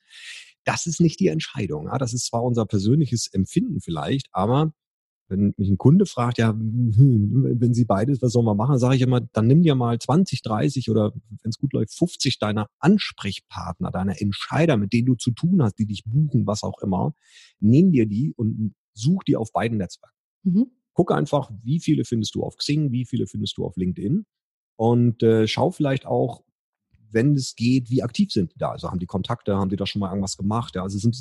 Das 0.64 0.86
ist 0.86 1.02
nicht 1.02 1.20
die 1.20 1.28
Entscheidung. 1.28 1.88
Ja, 1.88 1.98
das 1.98 2.14
ist 2.14 2.28
zwar 2.28 2.44
unser 2.44 2.66
persönliches 2.66 3.28
Empfinden 3.28 3.82
vielleicht, 3.82 4.28
aber 4.32 4.74
wenn 5.28 5.54
mich 5.58 5.70
ein 5.70 5.78
Kunde 5.78 6.06
fragt, 6.06 6.38
ja, 6.38 6.50
hm, 6.50 7.56
wenn 7.60 7.74
Sie 7.74 7.86
beides, 7.86 8.22
was 8.22 8.32
sollen 8.32 8.46
wir 8.46 8.56
machen, 8.56 8.78
sage 8.78 8.96
ich 8.96 9.02
immer, 9.02 9.22
dann 9.22 9.48
nimm 9.48 9.64
dir 9.64 9.76
mal 9.76 9.98
20, 9.98 10.42
30 10.42 10.90
oder 10.90 11.14
wenn 11.14 11.50
es 11.50 11.58
gut 11.58 11.74
läuft, 11.74 11.94
50 11.94 12.40
deiner 12.40 12.68
Ansprechpartner, 12.80 13.92
deiner 13.92 14.22
Entscheider, 14.22 14.78
mit 14.78 14.94
denen 14.94 15.08
du 15.08 15.16
zu 15.16 15.32
tun 15.32 15.64
hast, 15.64 15.80
die 15.80 15.86
dich 15.86 16.04
buchen, 16.06 16.46
was 16.46 16.64
auch 16.64 16.80
immer, 16.82 17.14
nimm 17.60 17.92
dir 17.92 18.08
die 18.08 18.34
und 18.36 18.76
such 18.94 19.24
die 19.24 19.36
auf 19.36 19.52
beiden 19.52 19.78
Netzwerken. 19.78 20.16
Mhm. 20.44 20.72
Guck 20.94 21.12
einfach, 21.12 21.52
wie 21.62 21.80
viele 21.80 22.06
findest 22.06 22.36
du 22.36 22.44
auf 22.44 22.56
Xing, 22.58 22.92
wie 22.92 23.06
viele 23.06 23.28
findest 23.28 23.58
du 23.58 23.66
auf 23.66 23.76
LinkedIn 23.76 24.26
und 24.78 25.24
äh, 25.24 25.48
schau 25.48 25.72
vielleicht 25.72 26.06
auch, 26.06 26.44
wenn 27.12 27.34
es 27.34 27.56
geht, 27.56 27.90
wie 27.90 28.04
aktiv 28.04 28.32
sind 28.32 28.54
die 28.54 28.58
da. 28.58 28.72
Also 28.72 28.90
haben 28.90 29.00
die 29.00 29.06
Kontakte, 29.06 29.56
haben 29.56 29.70
die 29.70 29.78
da 29.78 29.86
schon 29.86 30.02
mal 30.02 30.10
irgendwas 30.10 30.38
gemacht? 30.38 30.76
Ja, 30.76 30.84
also 30.84 30.98
sind, 30.98 31.16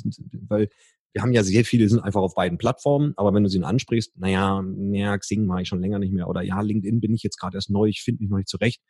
weil 0.47 0.69
wir 1.15 1.21
haben 1.21 1.31
ja 1.31 1.43
sehr 1.43 1.63
viele, 1.63 1.87
sind 1.87 2.01
einfach 2.01 2.19
auf 2.19 2.35
beiden 2.35 2.57
Plattformen, 2.57 3.13
aber 3.15 3.33
wenn 3.33 3.41
du 3.41 3.49
sie 3.49 3.63
ansprichst, 3.63 4.17
naja, 4.17 4.61
naja, 4.61 5.17
Xing 5.17 5.45
mache 5.45 5.61
ich 5.61 5.69
schon 5.69 5.79
länger 5.79 5.97
nicht 5.97 6.11
mehr 6.11 6.27
oder 6.27 6.41
ja, 6.41 6.59
LinkedIn 6.59 6.99
bin 6.99 7.13
ich 7.13 7.23
jetzt 7.23 7.39
gerade 7.39 7.55
erst 7.55 7.69
neu, 7.69 7.87
ich 7.87 8.01
finde 8.01 8.21
mich 8.21 8.29
noch 8.29 8.37
nicht 8.37 8.49
zurecht, 8.49 8.81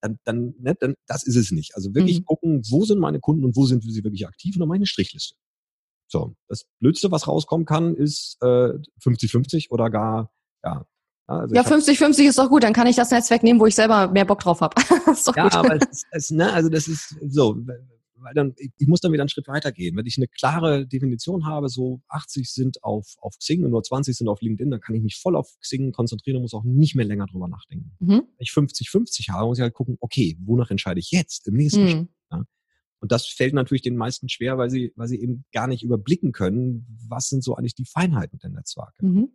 dann, 0.00 0.18
dann, 0.24 0.54
ne, 0.58 0.74
dann, 0.74 0.94
das 1.06 1.24
ist 1.24 1.36
es 1.36 1.52
nicht. 1.52 1.76
Also 1.76 1.94
wirklich 1.94 2.18
mhm. 2.18 2.24
gucken, 2.24 2.62
wo 2.68 2.84
sind 2.84 2.98
meine 2.98 3.20
Kunden 3.20 3.44
und 3.44 3.54
wo 3.54 3.64
sind 3.64 3.84
sie 3.84 4.02
wirklich 4.02 4.26
aktiv 4.26 4.56
und 4.56 4.60
dann 4.60 4.68
meine 4.68 4.86
Strichliste. 4.86 5.36
So, 6.08 6.34
das 6.48 6.64
Blödste, 6.80 7.12
was 7.12 7.28
rauskommen 7.28 7.64
kann, 7.64 7.94
ist 7.94 8.42
50-50 8.42 9.56
äh, 9.56 9.66
oder 9.70 9.88
gar, 9.88 10.32
ja. 10.64 10.84
Also 11.28 11.54
ja, 11.54 11.62
50-50 11.62 12.28
ist 12.28 12.38
doch 12.38 12.48
gut, 12.48 12.64
dann 12.64 12.72
kann 12.72 12.88
ich 12.88 12.96
das 12.96 13.12
Netzwerk 13.12 13.44
nehmen, 13.44 13.60
wo 13.60 13.66
ich 13.66 13.76
selber 13.76 14.08
mehr 14.08 14.24
Bock 14.24 14.40
drauf 14.40 14.62
habe. 14.62 14.74
ja, 15.36 15.42
gut. 15.44 15.54
aber 15.54 15.76
es 15.76 16.02
es, 16.10 16.30
ne, 16.30 16.52
also 16.52 16.70
das 16.70 16.88
ist 16.88 17.14
so, 17.28 17.56
weil 18.20 18.34
dann, 18.34 18.54
ich 18.56 18.86
muss 18.86 19.00
dann 19.00 19.12
wieder 19.12 19.22
einen 19.22 19.28
Schritt 19.28 19.48
weitergehen. 19.48 19.96
Wenn 19.96 20.06
ich 20.06 20.16
eine 20.16 20.28
klare 20.28 20.86
Definition 20.86 21.46
habe, 21.46 21.68
so 21.68 22.02
80 22.08 22.50
sind 22.50 22.82
auf, 22.84 23.14
auf 23.20 23.36
Xing 23.38 23.64
und 23.64 23.70
nur 23.70 23.82
20 23.82 24.16
sind 24.16 24.28
auf 24.28 24.40
LinkedIn, 24.40 24.70
dann 24.70 24.80
kann 24.80 24.94
ich 24.94 25.02
mich 25.02 25.16
voll 25.16 25.36
auf 25.36 25.48
Xing 25.60 25.92
konzentrieren 25.92 26.36
und 26.36 26.42
muss 26.42 26.54
auch 26.54 26.64
nicht 26.64 26.94
mehr 26.94 27.04
länger 27.04 27.26
drüber 27.26 27.48
nachdenken. 27.48 27.92
Mhm. 28.00 28.08
Wenn 28.08 28.24
ich 28.38 28.50
50-50 28.50 29.30
habe, 29.30 29.46
muss 29.46 29.58
ich 29.58 29.62
halt 29.62 29.74
gucken, 29.74 29.96
okay, 30.00 30.36
wonach 30.40 30.70
entscheide 30.70 31.00
ich 31.00 31.10
jetzt 31.10 31.48
im 31.48 31.54
nächsten 31.54 31.82
mhm. 31.82 31.88
Schritt? 31.88 32.08
Ja? 32.32 32.44
Und 33.00 33.12
das 33.12 33.26
fällt 33.26 33.54
natürlich 33.54 33.82
den 33.82 33.96
meisten 33.96 34.28
schwer, 34.28 34.58
weil 34.58 34.70
sie, 34.70 34.92
weil 34.96 35.08
sie 35.08 35.20
eben 35.20 35.44
gar 35.52 35.66
nicht 35.66 35.82
überblicken 35.82 36.32
können, 36.32 36.86
was 37.08 37.28
sind 37.28 37.44
so 37.44 37.54
eigentlich 37.54 37.74
die 37.74 37.86
Feinheiten 37.86 38.38
der 38.38 38.50
Netzwerke. 38.50 39.04
Mhm. 39.04 39.30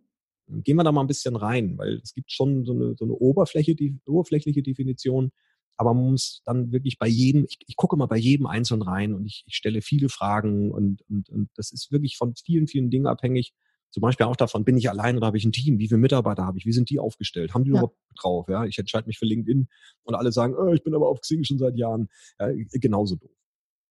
Gehen 0.62 0.76
wir 0.76 0.84
da 0.84 0.92
mal 0.92 1.00
ein 1.00 1.06
bisschen 1.06 1.36
rein, 1.36 1.78
weil 1.78 2.00
es 2.02 2.12
gibt 2.12 2.30
schon 2.30 2.66
so 2.66 2.74
eine, 2.74 2.94
so 2.96 3.06
eine 3.06 3.14
Oberfläche, 3.14 3.74
die, 3.74 3.98
oberflächliche 4.06 4.62
Definition, 4.62 5.30
aber 5.76 5.94
man 5.94 6.10
muss 6.10 6.42
dann 6.44 6.72
wirklich 6.72 6.98
bei 6.98 7.08
jedem, 7.08 7.44
ich, 7.44 7.58
ich 7.66 7.76
gucke 7.76 7.96
mal 7.96 8.06
bei 8.06 8.16
jedem 8.16 8.46
einzeln 8.46 8.82
rein 8.82 9.14
und 9.14 9.26
ich, 9.26 9.44
ich 9.46 9.56
stelle 9.56 9.82
viele 9.82 10.08
Fragen 10.08 10.70
und, 10.70 11.02
und, 11.08 11.28
und 11.30 11.50
das 11.56 11.72
ist 11.72 11.90
wirklich 11.90 12.16
von 12.16 12.34
vielen, 12.36 12.66
vielen 12.66 12.90
Dingen 12.90 13.06
abhängig. 13.06 13.52
Zum 13.90 14.00
Beispiel 14.00 14.26
auch 14.26 14.36
davon, 14.36 14.64
bin 14.64 14.76
ich 14.76 14.90
allein 14.90 15.16
oder 15.16 15.26
habe 15.26 15.36
ich 15.36 15.44
ein 15.44 15.52
Team? 15.52 15.78
Wie 15.78 15.86
viele 15.86 15.98
Mitarbeiter 15.98 16.44
habe 16.44 16.58
ich? 16.58 16.66
Wie 16.66 16.72
sind 16.72 16.90
die 16.90 16.98
aufgestellt? 16.98 17.54
Haben 17.54 17.64
die 17.64 17.70
ja. 17.70 17.76
überhaupt 17.76 17.96
drauf? 18.16 18.48
Ja, 18.48 18.64
ich 18.64 18.78
entscheide 18.78 19.06
mich 19.06 19.18
für 19.18 19.24
LinkedIn 19.24 19.68
und 20.02 20.14
alle 20.14 20.32
sagen, 20.32 20.54
oh, 20.56 20.72
ich 20.72 20.82
bin 20.82 20.94
aber 20.94 21.08
auf 21.08 21.20
Xing 21.20 21.44
schon 21.44 21.58
seit 21.58 21.76
Jahren. 21.76 22.08
Ja, 22.40 22.48
genauso 22.72 23.16
doof. 23.16 23.30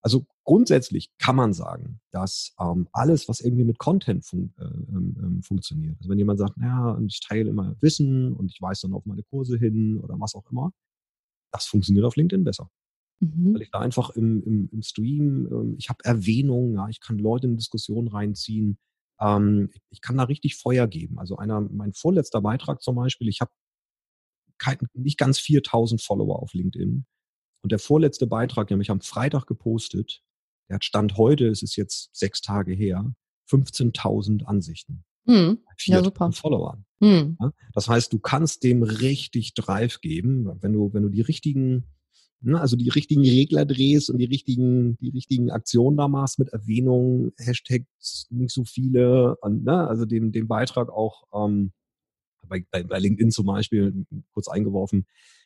Also 0.02 0.26
grundsätzlich 0.44 1.12
kann 1.18 1.38
man 1.38 1.54
sagen, 1.54 2.02
dass 2.12 2.54
ähm, 2.60 2.90
alles, 2.92 3.30
was 3.30 3.40
irgendwie 3.40 3.64
mit 3.64 3.78
Content 3.78 4.26
fun 4.26 4.54
äh, 4.60 4.64
ähm, 4.64 5.16
ähm 5.18 5.44
funktioniert, 5.44 5.96
also 6.00 6.10
wenn 6.10 6.18
jemand 6.18 6.40
sagt, 6.40 6.58
ja, 6.62 7.00
ich 7.08 7.22
teile 7.22 7.50
immer 7.50 7.78
Wissen 7.80 8.34
und 8.34 8.52
ich 8.52 8.62
weise 8.62 8.88
dann 8.88 8.94
auf 8.94 9.06
meine 9.06 9.24
Kurse 9.24 9.58
hin 9.58 10.02
oder 10.04 10.20
was 10.20 10.36
auch 10.36 10.44
immer, 10.52 10.74
das 11.54 11.66
funktioniert 11.66 12.06
auf 12.06 12.16
LinkedIn 12.16 12.44
besser. 12.44 12.70
Mhm. 13.20 13.54
Weil 13.54 13.62
ich 13.62 13.72
da 13.72 13.80
einfach 13.80 14.10
im, 14.12 14.44
im, 14.44 14.70
im 14.72 14.82
Stream, 14.82 15.48
ähm, 15.52 15.76
ich 15.78 15.90
habe 15.90 16.04
Erwähnungen, 16.04 16.74
ja, 16.74 16.90
ich 16.90 17.00
kann 17.00 17.18
Leute 17.18 17.48
in 17.48 17.56
Diskussionen 17.56 18.10
reinziehen, 18.10 18.78
ähm, 19.22 19.70
ich 19.90 20.02
kann 20.02 20.18
da 20.18 20.24
richtig 20.24 20.56
Feuer 20.56 20.88
geben. 20.88 21.20
Also 21.20 21.38
einer, 21.38 21.62
mein 21.62 21.94
vorletzter 21.94 22.42
Beitrag 22.42 22.82
zum 22.82 22.96
Beispiel, 22.96 23.30
ich 23.30 23.40
habe 23.40 23.52
nicht 24.94 25.18
ganz 25.18 25.40
4000 25.40 26.02
Follower 26.02 26.42
auf 26.42 26.54
LinkedIn 26.54 27.06
und 27.62 27.72
der 27.72 27.80
vorletzte 27.80 28.28
Beitrag, 28.28 28.68
den 28.68 28.76
habe 28.76 28.84
ich 28.84 28.92
am 28.92 29.02
Freitag 29.02 29.46
gepostet, 29.46 30.22
der 30.70 30.76
hat 30.76 30.86
Stand 30.86 31.18
heute, 31.18 31.48
es 31.48 31.62
ist 31.62 31.76
jetzt 31.76 32.10
sechs 32.16 32.42
Tage 32.42 32.74
her, 32.74 33.14
15.000 33.50 34.44
Ansichten. 34.44 35.04
Hm. 35.26 35.60
Ja, 35.86 36.04
super. 36.04 36.32
Followern. 36.32 36.86
Hm. 37.04 37.38
Das 37.74 37.88
heißt, 37.90 38.14
du 38.14 38.20
kannst 38.20 38.64
dem 38.64 38.84
richtig 38.84 39.54
Drive 39.54 40.02
geben, 40.02 40.50
wenn 40.62 40.74
du, 40.74 40.94
wenn 40.94 41.04
du 41.04 41.10
die 41.10 41.22
richtigen, 41.22 41.86
ne, 42.42 42.60
also 42.60 42.76
die 42.76 42.90
richtigen 42.90 43.22
Regler 43.22 43.66
drehst 43.66 44.10
und 44.10 44.18
die 44.18 44.26
richtigen, 44.26 44.98
die 44.98 45.10
richtigen 45.10 45.52
Aktionen 45.52 45.98
da 45.98 46.08
machst 46.08 46.40
mit 46.40 46.50
Erwähnungen, 46.50 47.32
Hashtags 47.38 48.28
nicht 48.30 48.52
so 48.52 48.64
viele 48.64 49.36
und 49.42 49.64
ne, 49.64 49.88
also 49.88 50.06
den, 50.06 50.32
den 50.32 50.48
Beitrag 50.48 50.90
auch 50.90 51.24
ähm, 51.34 51.72
bei, 52.48 52.66
bei, 52.72 52.84
bei 52.84 53.00
LinkedIn 53.00 53.32
zum 53.32 53.46
Beispiel, 53.46 54.06
kurz 54.32 54.48
eingeworfen, 54.48 55.06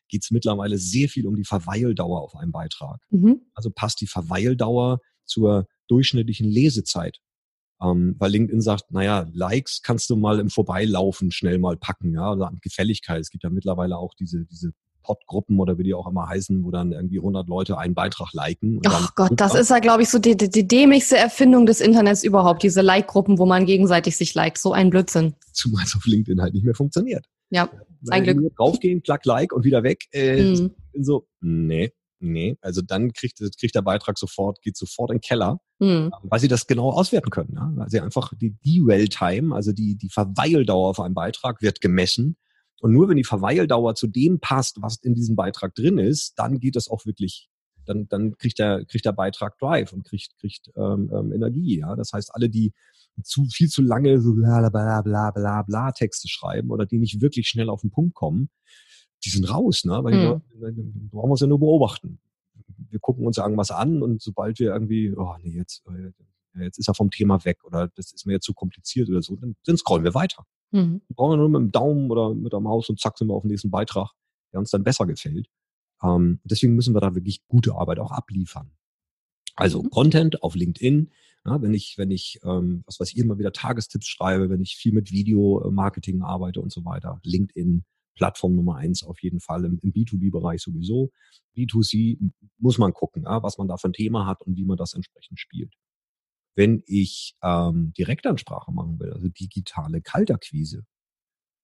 geht 0.09 0.23
es 0.23 0.31
mittlerweile 0.31 0.77
sehr 0.77 1.09
viel 1.09 1.27
um 1.27 1.35
die 1.35 1.43
Verweildauer 1.43 2.21
auf 2.21 2.35
einem 2.35 2.51
Beitrag. 2.51 3.01
Mhm. 3.09 3.41
Also 3.53 3.69
passt 3.71 4.01
die 4.01 4.07
Verweildauer 4.07 4.99
zur 5.25 5.67
durchschnittlichen 5.87 6.49
Lesezeit. 6.49 7.19
Ähm, 7.81 8.15
weil 8.17 8.31
LinkedIn 8.31 8.61
sagt, 8.61 8.91
naja, 8.91 9.27
Likes 9.33 9.81
kannst 9.83 10.09
du 10.09 10.15
mal 10.15 10.39
im 10.39 10.49
Vorbeilaufen 10.49 11.31
schnell 11.31 11.59
mal 11.59 11.77
packen, 11.77 12.13
ja, 12.13 12.31
oder 12.31 12.47
an 12.47 12.57
Gefälligkeit. 12.61 13.21
Es 13.21 13.29
gibt 13.29 13.43
ja 13.43 13.49
mittlerweile 13.49 13.97
auch 13.97 14.13
diese, 14.15 14.45
diese 14.45 14.71
Podgruppen 15.07 15.59
oder 15.59 15.77
wie 15.77 15.83
die 15.83 15.93
auch 15.93 16.07
immer 16.07 16.27
heißen, 16.27 16.63
wo 16.63 16.71
dann 16.71 16.91
irgendwie 16.91 17.19
100 17.19 17.47
Leute 17.47 17.77
einen 17.77 17.95
Beitrag 17.95 18.33
liken. 18.33 18.81
Ach 18.85 19.15
Gott, 19.15 19.31
das 19.35 19.55
ist 19.55 19.69
ja, 19.69 19.79
glaube 19.79 20.03
ich, 20.03 20.09
so 20.09 20.19
die, 20.19 20.35
die, 20.35 20.49
die 20.49 20.67
dämlichste 20.67 21.17
Erfindung 21.17 21.65
des 21.65 21.79
Internets 21.79 22.23
überhaupt, 22.23 22.61
diese 22.61 22.81
Like-Gruppen, 22.81 23.37
wo 23.37 23.45
man 23.45 23.65
gegenseitig 23.65 24.17
sich 24.17 24.33
liked. 24.33 24.57
So 24.57 24.73
ein 24.73 24.89
Blödsinn. 24.89 25.33
Zumal 25.53 25.85
es 25.85 25.95
auf 25.95 26.05
LinkedIn 26.05 26.41
halt 26.41 26.53
nicht 26.53 26.65
mehr 26.65 26.75
funktioniert. 26.75 27.25
Ja, 27.49 27.69
ein 28.09 28.23
Glück. 28.23 28.55
Draufgehen, 28.57 29.01
klack, 29.01 29.25
like 29.25 29.53
und 29.53 29.63
wieder 29.63 29.83
weg. 29.83 30.05
Äh, 30.11 30.43
mhm. 30.43 30.71
So, 30.99 31.25
nee, 31.39 31.93
nee. 32.19 32.57
Also 32.61 32.81
dann 32.81 33.13
kriegt, 33.13 33.39
kriegt 33.59 33.75
der 33.75 33.81
Beitrag 33.81 34.17
sofort, 34.17 34.61
geht 34.61 34.77
sofort 34.77 35.11
in 35.11 35.17
den 35.17 35.21
Keller, 35.21 35.59
mhm. 35.79 36.11
weil 36.23 36.39
sie 36.39 36.47
das 36.47 36.67
genau 36.67 36.91
auswerten 36.91 37.29
können. 37.29 37.53
Ja? 37.55 37.71
Weil 37.75 37.89
sie 37.89 37.99
einfach 37.99 38.33
die 38.35 38.57
Dwell-Time, 38.65 39.55
also 39.55 39.71
die, 39.71 39.97
die 39.97 40.09
Verweildauer 40.09 40.89
auf 40.89 40.99
einem 40.99 41.13
Beitrag 41.15 41.61
wird 41.61 41.81
gemessen 41.81 42.37
und 42.79 42.93
nur 42.93 43.09
wenn 43.09 43.17
die 43.17 43.23
Verweildauer 43.23 43.95
zu 43.95 44.07
dem 44.07 44.39
passt, 44.39 44.81
was 44.81 44.97
in 44.97 45.15
diesem 45.15 45.35
Beitrag 45.35 45.73
drin 45.75 45.97
ist, 45.97 46.33
dann 46.37 46.59
geht 46.59 46.75
das 46.75 46.89
auch 46.89 47.05
wirklich, 47.05 47.49
dann, 47.85 48.07
dann 48.07 48.37
kriegt 48.37 48.59
der, 48.59 48.85
kriegt 48.85 49.05
der 49.05 49.13
Beitrag 49.13 49.57
Drive 49.57 49.93
und 49.93 50.05
kriegt, 50.05 50.37
kriegt 50.39 50.69
ähm, 50.75 51.09
ähm, 51.13 51.33
Energie. 51.33 51.79
Ja? 51.79 51.95
Das 51.95 52.11
heißt, 52.13 52.33
alle, 52.35 52.49
die 52.49 52.73
zu 53.23 53.45
viel 53.51 53.67
zu 53.67 53.81
lange 53.81 54.21
so 54.21 54.35
bla 54.35 54.69
bla 54.69 55.01
bla 55.01 55.31
bla 55.31 55.63
bla 55.63 55.91
Texte 55.91 56.27
schreiben 56.27 56.69
oder 56.69 56.85
die 56.85 56.99
nicht 56.99 57.19
wirklich 57.19 57.47
schnell 57.47 57.69
auf 57.69 57.81
den 57.81 57.89
Punkt 57.89 58.13
kommen, 58.13 58.49
die 59.23 59.29
sind 59.29 59.49
raus, 59.49 59.85
ne? 59.85 60.03
Weil 60.03 60.13
mhm. 60.13 60.41
die, 60.75 61.09
brauchen 61.09 61.29
wir 61.29 61.33
es 61.33 61.41
ja 61.41 61.47
nur 61.47 61.59
beobachten. 61.59 62.19
Wir 62.89 62.99
gucken 62.99 63.25
uns 63.25 63.37
irgendwas 63.37 63.71
an 63.71 64.01
und 64.01 64.21
sobald 64.21 64.59
wir 64.59 64.71
irgendwie, 64.73 65.13
oh 65.15 65.35
nee, 65.41 65.55
jetzt, 65.55 65.83
äh, 65.87 66.63
jetzt 66.63 66.77
ist 66.77 66.87
er 66.87 66.93
vom 66.93 67.09
Thema 67.09 67.43
weg 67.43 67.63
oder 67.65 67.87
das 67.95 68.11
ist 68.11 68.25
mir 68.25 68.33
jetzt 68.33 68.45
zu 68.45 68.53
kompliziert 68.53 69.09
oder 69.09 69.21
so, 69.21 69.35
dann, 69.35 69.55
dann 69.65 69.77
scrollen 69.77 70.03
wir 70.03 70.13
weiter. 70.13 70.45
Mhm. 70.71 71.01
Brauchen 71.09 71.33
wir 71.33 71.37
nur 71.37 71.49
mit 71.49 71.59
dem 71.59 71.71
Daumen 71.71 72.11
oder 72.11 72.33
mit 72.33 72.53
der 72.53 72.59
Maus 72.59 72.89
und 72.89 72.99
zack 72.99 73.17
sind 73.17 73.27
wir 73.27 73.33
auf 73.33 73.43
den 73.43 73.51
nächsten 73.51 73.71
Beitrag, 73.71 74.11
der 74.51 74.59
uns 74.59 74.71
dann 74.71 74.83
besser 74.83 75.05
gefällt. 75.05 75.47
Ähm, 76.03 76.39
deswegen 76.43 76.75
müssen 76.75 76.93
wir 76.93 77.01
da 77.01 77.15
wirklich 77.15 77.45
gute 77.47 77.75
Arbeit 77.75 77.99
auch 77.99 78.11
abliefern. 78.11 78.71
Also 79.55 79.81
mhm. 79.81 79.89
Content 79.89 80.43
auf 80.43 80.55
LinkedIn, 80.55 81.11
ja, 81.45 81.61
wenn 81.61 81.73
ich, 81.73 81.97
wenn 81.97 82.11
ich, 82.11 82.39
ähm, 82.43 82.83
was 82.85 82.99
weiß 82.99 83.11
ich, 83.11 83.17
immer 83.17 83.39
wieder 83.39 83.51
Tagestipps 83.51 84.07
schreibe, 84.07 84.49
wenn 84.49 84.61
ich 84.61 84.75
viel 84.75 84.93
mit 84.93 85.11
Video-Marketing 85.11 86.21
arbeite 86.21 86.61
und 86.61 86.71
so 86.71 86.85
weiter, 86.85 87.19
LinkedIn, 87.23 87.85
Plattform 88.17 88.55
Nummer 88.55 88.75
eins 88.75 89.03
auf 89.03 89.21
jeden 89.21 89.39
Fall 89.39 89.63
im, 89.63 89.79
im 89.81 89.93
B2B-Bereich 89.93 90.61
sowieso. 90.61 91.11
B2C 91.55 92.17
muss 92.57 92.77
man 92.77 92.93
gucken, 92.93 93.23
ja, 93.23 93.41
was 93.43 93.57
man 93.57 93.67
da 93.67 93.77
für 93.77 93.87
ein 93.87 93.93
Thema 93.93 94.25
hat 94.25 94.41
und 94.41 94.57
wie 94.57 94.65
man 94.65 94.77
das 94.77 94.93
entsprechend 94.93 95.39
spielt. 95.39 95.73
Wenn 96.55 96.83
ich 96.87 97.35
ähm, 97.43 97.93
Direktansprache 97.97 98.71
machen 98.71 98.99
will, 98.99 99.13
also 99.13 99.29
digitale 99.29 100.01
Kaltakquise, 100.01 100.85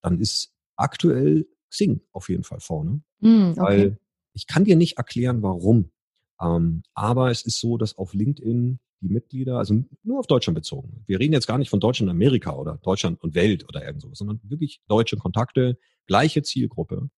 dann 0.02 0.20
ist 0.20 0.54
aktuell 0.76 1.48
Xing 1.70 2.02
auf 2.12 2.30
jeden 2.30 2.44
Fall 2.44 2.60
vorne. 2.60 3.02
Mm, 3.20 3.52
okay. 3.52 3.60
Weil 3.60 3.98
ich 4.34 4.46
kann 4.46 4.64
dir 4.64 4.76
nicht 4.76 4.98
erklären, 4.98 5.42
warum. 5.42 5.92
Ähm, 6.40 6.84
aber 6.94 7.32
es 7.32 7.44
ist 7.44 7.60
so, 7.60 7.78
dass 7.78 7.98
auf 7.98 8.14
LinkedIn 8.14 8.80
die 9.04 9.10
Mitglieder, 9.10 9.58
also 9.58 9.84
nur 10.04 10.20
auf 10.20 10.28
Deutschland 10.28 10.56
bezogen. 10.56 11.04
Wir 11.06 11.20
reden 11.20 11.34
jetzt 11.34 11.48
gar 11.48 11.58
nicht 11.58 11.70
von 11.70 11.80
Deutschland 11.80 12.10
und 12.10 12.16
Amerika 12.16 12.56
oder 12.56 12.78
Deutschland 12.78 13.22
und 13.22 13.36
Welt 13.36 13.68
oder 13.68 13.86
irgend 13.86 14.02
sowas, 14.02 14.18
sondern 14.18 14.40
wirklich 14.44 14.82
deutsche 14.88 15.18
Kontakte, 15.18 15.78
gleiche 16.08 16.42
Zielgruppe, 16.42 17.10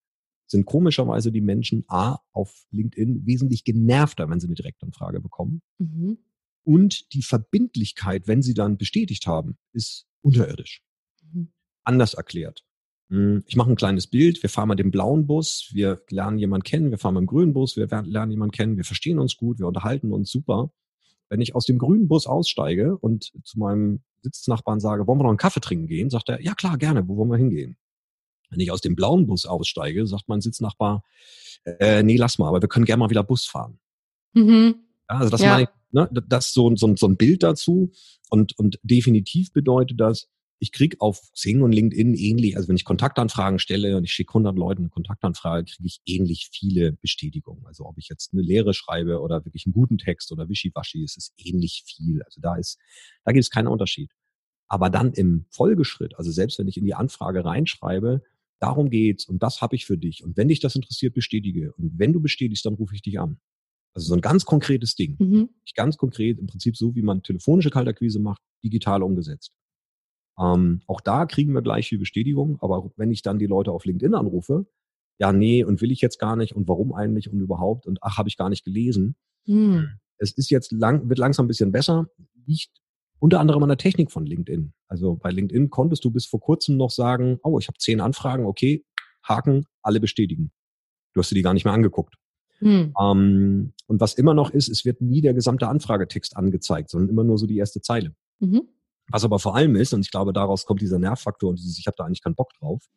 sind 0.48 0.66
komischerweise 0.66 1.32
die 1.32 1.42
Menschen 1.42 1.86
A 1.88 2.20
auf 2.32 2.66
LinkedIn 2.72 3.26
wesentlich 3.26 3.64
genervter, 3.64 4.30
wenn 4.30 4.40
sie 4.40 4.48
eine 4.48 4.56
Direktanfrage 4.56 5.20
bekommen. 5.20 5.62
Mhm. 5.80 6.20
Und 6.64 7.14
die 7.14 7.22
Verbindlichkeit, 7.22 8.28
wenn 8.28 8.42
sie 8.42 8.54
dann 8.54 8.78
bestätigt 8.78 9.28
haben, 9.28 9.58
ist 9.72 10.08
unterirdisch. 10.22 10.84
Mhm. 11.22 11.52
Anders 11.84 12.14
erklärt. 12.14 12.64
Hm, 13.10 13.44
ich 13.46 13.56
mache 13.56 13.72
ein 13.72 13.76
kleines 13.76 14.08
Bild. 14.08 14.42
Wir 14.42 14.50
fahren 14.50 14.68
mal 14.68 14.76
den 14.76 14.92
blauen 14.92 15.28
Bus. 15.28 15.70
Wir 15.74 16.02
lernen 16.10 16.40
jemanden 16.40 16.64
kennen. 16.64 16.92
Wir 16.92 16.98
fahren 16.98 17.14
mit 17.14 17.22
dem 17.22 17.28
grünen 17.28 17.54
Bus. 17.54 17.76
Wir 17.78 17.88
lernen 17.88 18.32
jemanden 18.32 18.52
kennen. 18.52 18.78
Wir 18.78 18.84
verstehen 18.84 19.20
uns 19.20 19.38
gut. 19.38 19.60
Wir 19.60 19.68
unterhalten 19.68 20.12
uns 20.12 20.32
super. 20.32 20.72
Wenn 21.30 21.42
ich 21.42 21.56
aus 21.56 21.66
dem 21.66 21.78
grünen 21.78 22.08
Bus 22.08 22.28
aussteige 22.28 22.98
und 22.98 23.32
zu 23.44 23.60
meinem 23.60 24.02
Sitznachbarn 24.22 24.80
sage, 24.80 25.08
wollen 25.08 25.20
wir 25.20 25.24
noch 25.24 25.30
einen 25.30 25.38
Kaffee 25.38 25.60
trinken 25.60 25.88
gehen, 25.88 26.10
sagt 26.10 26.30
er, 26.30 26.42
ja 26.42 26.54
klar, 26.54 26.78
gerne. 26.78 27.08
Wo 27.08 27.18
wollen 27.18 27.30
wir 27.30 27.38
hingehen? 27.38 27.78
Wenn 28.50 28.60
ich 28.60 28.72
aus 28.72 28.82
dem 28.82 28.96
blauen 28.96 29.26
Bus 29.26 29.46
aussteige, 29.46 30.06
sagt 30.06 30.28
mein 30.28 30.42
Sitznachbar, 30.42 31.04
äh, 31.66 32.04
nee, 32.04 32.18
lass 32.18 32.38
mal, 32.38 32.48
aber 32.48 32.62
wir 32.62 32.70
können 32.70 32.86
gerne 32.86 33.00
mal 33.00 33.10
wieder 33.10 33.24
Bus 33.24 33.46
fahren. 33.46 33.80
Mhm. 34.34 34.76
Ja, 35.10 35.18
also 35.18 35.30
das 35.30 35.42
ja. 35.42 35.50
meine 35.50 35.64
ich, 35.64 35.70
ne, 35.92 36.10
das 36.28 36.48
ist 36.48 36.54
so, 36.54 36.76
so, 36.76 36.96
so 36.96 37.08
ein 37.08 37.18
Bild 37.18 37.44
dazu. 37.44 37.92
Und, 38.30 38.58
und 38.58 38.80
definitiv 38.84 39.52
bedeutet 39.52 40.00
das, 40.00 40.28
ich 40.60 40.72
krieg 40.72 41.02
auf 41.02 41.32
Xing 41.34 41.62
und 41.62 41.72
LinkedIn 41.72 42.14
ähnlich, 42.16 42.56
also 42.56 42.70
wenn 42.70 42.76
ich 42.76 42.86
Kontaktanfragen 42.86 43.60
stelle 43.60 43.98
und 43.98 44.04
ich 44.04 44.12
schicke 44.12 44.32
100 44.32 44.58
Leuten 44.58 44.84
eine 44.84 44.90
Kontaktanfrage, 44.90 45.66
kriege 45.66 45.88
ich 45.88 46.02
ähnlich 46.06 46.50
viele 46.52 46.94
Bestätigungen. 46.94 47.66
Also 47.66 47.86
ob 47.86 47.98
ich 47.98 48.08
jetzt 48.10 48.34
eine 48.34 48.42
Lehre 48.42 48.74
schreibe 48.74 49.20
oder 49.20 49.44
wirklich 49.46 49.66
einen 49.66 49.74
guten 49.74 49.98
Text 49.98 50.32
oder 50.32 50.48
Wischiwaschi, 50.48 51.04
es 51.04 51.18
ist 51.18 51.34
ähnlich 51.38 51.84
viel. 51.86 52.24
Also 52.24 52.40
da 52.42 52.56
ist, 52.56 52.80
da 53.26 53.32
gibt 53.32 53.44
es 53.44 53.50
keinen 53.50 53.68
Unterschied. 53.68 54.12
Aber 54.68 54.90
dann 54.90 55.14
im 55.14 55.46
Folgeschritt, 55.50 56.18
also 56.18 56.32
selbst 56.32 56.58
wenn 56.58 56.68
ich 56.68 56.78
in 56.78 56.86
die 56.86 56.96
Anfrage 56.96 57.46
reinschreibe, 57.46 58.24
darum 58.60 58.90
geht's 58.90 59.26
und 59.26 59.44
das 59.44 59.62
habe 59.62 59.76
ich 59.76 59.86
für 59.86 59.98
dich. 59.98 60.24
Und 60.24 60.38
wenn 60.38 60.48
dich 60.48 60.62
das 60.62 60.76
interessiert, 60.76 61.14
bestätige. 61.14 61.74
Und 61.74 62.00
wenn 62.00 62.14
du 62.14 62.22
bestätigst, 62.22 62.66
dann 62.66 62.76
rufe 62.76 62.96
ich 62.96 63.02
dich 63.02 63.20
an. 63.20 63.40
Also 63.94 64.08
so 64.08 64.16
ein 64.16 64.22
ganz 64.22 64.46
konkretes 64.46 64.96
Ding. 64.96 65.16
Mhm. 65.20 65.50
Ganz 65.76 65.98
konkret, 65.98 66.40
im 66.40 66.48
Prinzip 66.48 66.76
so, 66.76 66.96
wie 66.96 67.02
man 67.02 67.24
telefonische 67.24 67.70
Kaltakquise 67.70 68.20
macht, 68.20 68.42
digital 68.64 69.04
umgesetzt. 69.04 69.54
Ähm, 70.40 70.82
auch 70.88 71.02
da 71.02 71.26
kriegen 71.26 71.54
wir 71.54 71.62
gleich 71.62 71.90
viel 71.90 72.00
Bestätigung, 72.00 72.58
aber 72.62 72.92
wenn 72.98 73.12
ich 73.12 73.22
dann 73.22 73.40
die 73.40 73.46
Leute 73.46 73.72
auf 73.72 73.86
LinkedIn 73.86 74.16
anrufe, 74.16 74.66
ja, 75.18 75.32
nee, 75.32 75.64
und 75.64 75.82
will 75.82 75.92
ich 75.92 76.02
jetzt 76.02 76.20
gar 76.20 76.36
nicht 76.36 76.56
und 76.56 76.68
warum 76.68 76.94
eigentlich 76.94 77.32
und 77.32 77.40
überhaupt 77.40 77.88
und 77.88 78.00
ach, 78.02 78.18
habe 78.18 78.28
ich 78.28 78.38
gar 78.38 78.50
nicht 78.50 78.66
gelesen. 78.66 79.16
Mhm. 79.46 79.90
Es 80.18 80.32
ist 80.32 80.50
jetzt 80.50 80.72
lang, 80.72 81.08
wird 81.10 81.20
langsam 81.20 81.46
ein 81.46 81.48
bisschen 81.48 81.72
besser, 81.72 82.08
liegt 82.46 82.72
unter 83.20 83.40
anderem 83.40 83.64
an 83.64 83.70
der 83.70 83.78
Technik 83.78 84.12
von 84.12 84.26
LinkedIn. 84.26 84.74
Also 84.88 85.16
bei 85.16 85.32
LinkedIn 85.32 85.70
konntest 85.70 86.04
du 86.04 86.12
bis 86.12 86.26
vor 86.26 86.42
kurzem 86.42 86.78
noch 86.78 86.92
sagen, 86.92 87.40
oh, 87.44 87.60
ich 87.60 87.68
habe 87.68 87.78
zehn 87.78 88.02
Anfragen, 88.02 88.46
okay, 88.46 88.86
Haken, 89.24 89.66
alle 89.82 90.00
bestätigen. 90.00 90.52
Du 91.14 91.22
hast 91.22 91.32
dir 91.32 91.36
die 91.36 91.42
gar 91.42 91.54
nicht 91.54 91.66
mehr 91.66 91.74
angeguckt. 91.74 92.16
Hm. 92.60 92.94
Ähm, 93.00 93.74
und 93.88 94.02
was 94.02 94.14
immer 94.16 94.34
noch 94.34 94.50
ist, 94.52 94.70
es 94.70 94.86
wird 94.86 95.02
nie 95.02 95.22
der 95.22 95.34
gesamte 95.34 95.68
Anfragetext 95.68 96.38
angezeigt, 96.38 96.90
sondern 96.90 97.10
immer 97.10 97.24
nur 97.24 97.38
so 97.38 97.48
die 97.48 97.58
erste 97.58 97.82
Zeile. 97.82 98.14
Mhm. 98.40 98.68
Was 99.10 99.24
aber 99.24 99.40
vor 99.40 99.56
allem 99.56 99.76
ist, 99.76 99.94
und 99.94 100.02
ich 100.02 100.12
glaube, 100.12 100.34
daraus 100.34 100.66
kommt 100.66 100.82
dieser 100.82 101.00
Nervfaktor 101.00 101.50
und 101.50 101.60
dieses, 101.60 101.78
ich 101.78 101.88
habe 101.88 101.96
da 101.98 102.06
eigentlich 102.06 102.24
keinen 102.24 102.36
Bock 102.36 102.54
drauf, 102.60 102.88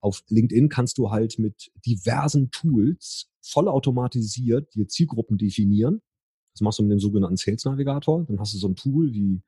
auf 0.00 0.22
LinkedIn 0.28 0.68
kannst 0.68 0.98
du 0.98 1.10
halt 1.10 1.38
mit 1.38 1.70
diversen 1.84 2.50
Tools 2.50 3.28
vollautomatisiert 3.42 4.74
dir 4.74 4.86
Zielgruppen 4.86 5.38
definieren. 5.38 6.00
Das 6.54 6.60
machst 6.60 6.78
du 6.78 6.82
mit 6.84 6.92
dem 6.92 7.00
sogenannten 7.00 7.36
Sales 7.36 7.64
Navigator. 7.64 8.24
Dann 8.24 8.38
hast 8.38 8.54
du 8.54 8.58
so 8.58 8.68
ein 8.68 8.76
Tool 8.76 9.12
wie, 9.12 9.42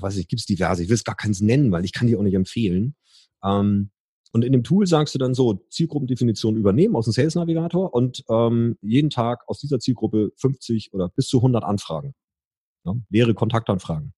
weiß 0.00 0.16
ich, 0.18 0.28
gibt 0.28 0.40
es 0.40 0.46
diverse, 0.46 0.82
ich 0.82 0.88
will 0.88 0.94
es 0.94 1.04
gar 1.04 1.14
keins 1.14 1.40
nennen, 1.40 1.72
weil 1.72 1.84
ich 1.84 1.92
kann 1.92 2.06
die 2.06 2.16
auch 2.16 2.22
nicht 2.22 2.34
empfehlen. 2.34 2.94
Ähm, 3.42 3.90
und 4.32 4.44
in 4.44 4.52
dem 4.52 4.64
Tool 4.64 4.86
sagst 4.86 5.14
du 5.14 5.18
dann 5.18 5.34
so, 5.34 5.54
Zielgruppendefinition 5.70 6.56
übernehmen 6.56 6.96
aus 6.96 7.06
dem 7.06 7.12
Sales 7.12 7.36
Navigator 7.36 7.94
und 7.94 8.22
ähm, 8.28 8.76
jeden 8.82 9.08
Tag 9.08 9.42
aus 9.46 9.60
dieser 9.60 9.78
Zielgruppe 9.78 10.32
50 10.36 10.92
oder 10.92 11.08
bis 11.08 11.28
zu 11.28 11.38
100 11.38 11.64
Anfragen. 11.64 12.14
Ja, 12.84 12.94
leere 13.08 13.34
Kontaktanfragen. 13.34 14.12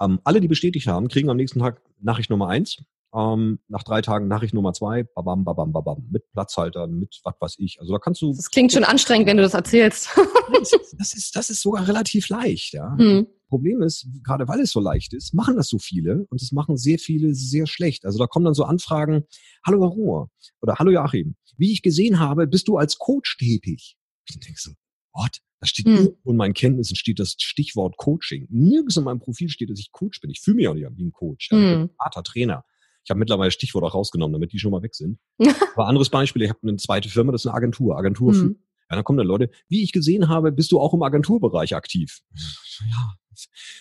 Ähm, 0.00 0.20
alle, 0.24 0.40
die 0.40 0.48
bestätigt 0.48 0.86
haben, 0.86 1.08
kriegen 1.08 1.30
am 1.30 1.36
nächsten 1.36 1.60
Tag 1.60 1.80
Nachricht 2.00 2.30
Nummer 2.30 2.48
eins. 2.48 2.78
Ähm, 3.14 3.60
nach 3.68 3.84
drei 3.84 4.02
Tagen 4.02 4.26
Nachricht 4.26 4.54
Nummer 4.54 4.72
zwei, 4.72 5.04
babam, 5.04 5.44
babam, 5.44 5.72
babam, 5.72 6.08
mit 6.10 6.30
Platzhaltern, 6.32 6.98
mit 6.98 7.20
was 7.22 7.34
weiß 7.38 7.54
ich. 7.58 7.78
Also 7.80 7.92
da 7.92 8.00
kannst 8.00 8.20
du. 8.22 8.34
Das 8.34 8.50
klingt 8.50 8.72
schon 8.72 8.82
anstrengend, 8.82 9.28
wenn 9.28 9.36
du 9.36 9.44
das 9.44 9.54
erzählst. 9.54 10.08
das, 10.98 11.14
ist, 11.14 11.36
das 11.36 11.48
ist 11.50 11.62
sogar 11.62 11.86
relativ 11.86 12.28
leicht, 12.28 12.72
ja. 12.72 12.96
Hm. 12.98 13.28
Problem 13.48 13.82
ist, 13.82 14.08
gerade 14.24 14.48
weil 14.48 14.60
es 14.60 14.72
so 14.72 14.80
leicht 14.80 15.12
ist, 15.12 15.32
machen 15.32 15.54
das 15.56 15.68
so 15.68 15.78
viele 15.78 16.26
und 16.28 16.42
es 16.42 16.50
machen 16.50 16.76
sehr 16.76 16.98
viele 16.98 17.34
sehr 17.34 17.68
schlecht. 17.68 18.04
Also 18.04 18.18
da 18.18 18.26
kommen 18.26 18.44
dann 18.44 18.54
so 18.54 18.64
Anfragen, 18.64 19.24
hallo 19.64 19.82
Herr 19.82 19.90
Rohr 19.90 20.30
oder 20.60 20.76
hallo 20.80 20.90
Joachim, 20.90 21.36
wie 21.56 21.72
ich 21.72 21.82
gesehen 21.82 22.18
habe, 22.18 22.48
bist 22.48 22.66
du 22.66 22.78
als 22.78 22.98
Coach 22.98 23.36
tätig? 23.38 23.96
Ich 24.28 24.40
denke 24.40 24.58
so, 24.58 24.72
what? 25.12 25.38
Da 25.64 25.68
steht 25.68 25.86
hm. 25.86 25.96
irgendwo 25.96 26.30
in 26.30 26.36
meinen 26.36 26.52
Kenntnissen 26.52 26.94
steht 26.94 27.18
das 27.18 27.36
Stichwort 27.38 27.96
Coaching. 27.96 28.46
Nirgends 28.50 28.98
in 28.98 29.04
meinem 29.04 29.18
Profil 29.18 29.48
steht, 29.48 29.70
dass 29.70 29.78
ich 29.78 29.92
Coach 29.92 30.20
bin. 30.20 30.28
Ich 30.28 30.42
fühle 30.42 30.56
mich 30.56 30.68
auch 30.68 30.74
nicht 30.74 30.86
wie 30.94 31.06
ein 31.06 31.12
Coach. 31.12 31.48
Ja, 31.50 31.56
hm. 31.56 31.64
Ich 31.64 31.88
bin 31.88 31.90
harter 31.98 32.22
Trainer. 32.22 32.64
Ich 33.02 33.08
habe 33.08 33.18
mittlerweile 33.18 33.50
Stichwort 33.50 33.82
auch 33.82 33.94
rausgenommen, 33.94 34.34
damit 34.34 34.52
die 34.52 34.58
schon 34.58 34.72
mal 34.72 34.82
weg 34.82 34.94
sind. 34.94 35.18
Aber 35.74 35.88
anderes 35.88 36.10
Beispiel, 36.10 36.42
ich 36.42 36.50
habe 36.50 36.58
eine 36.62 36.76
zweite 36.76 37.08
Firma, 37.08 37.32
das 37.32 37.42
ist 37.42 37.46
eine 37.46 37.56
Agentur. 37.56 37.96
Agentur 37.96 38.34
hm. 38.34 38.40
für 38.40 38.56
ja, 38.90 38.96
dann 38.96 39.04
kommen 39.04 39.16
dann 39.16 39.26
Leute, 39.26 39.50
wie 39.68 39.82
ich 39.82 39.92
gesehen 39.92 40.28
habe, 40.28 40.52
bist 40.52 40.70
du 40.70 40.78
auch 40.78 40.92
im 40.92 41.02
Agenturbereich 41.02 41.74
aktiv. 41.74 42.20
Ja, 42.80 43.14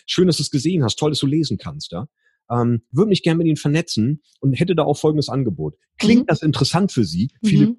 schön, 0.06 0.28
dass 0.28 0.38
du 0.38 0.44
es 0.44 0.52
gesehen 0.52 0.86
hast, 0.86 0.98
toll, 0.98 1.12
dass 1.12 1.20
du 1.20 1.28
lesen 1.28 1.58
kannst, 1.58 1.92
ja. 1.92 2.08
ähm, 2.50 2.84
würde 2.92 3.10
mich 3.10 3.22
gerne 3.22 3.40
mit 3.40 3.48
Ihnen 3.48 3.58
vernetzen 3.58 4.24
und 4.40 4.54
hätte 4.54 4.76
da 4.76 4.84
auch 4.84 4.98
folgendes 4.98 5.28
Angebot. 5.28 5.76
Klingt 5.98 6.22
mhm. 6.22 6.28
das 6.28 6.42
interessant 6.42 6.94
für 6.94 7.04
Sie? 7.04 7.32
Viele 7.44 7.68
mhm. 7.68 7.78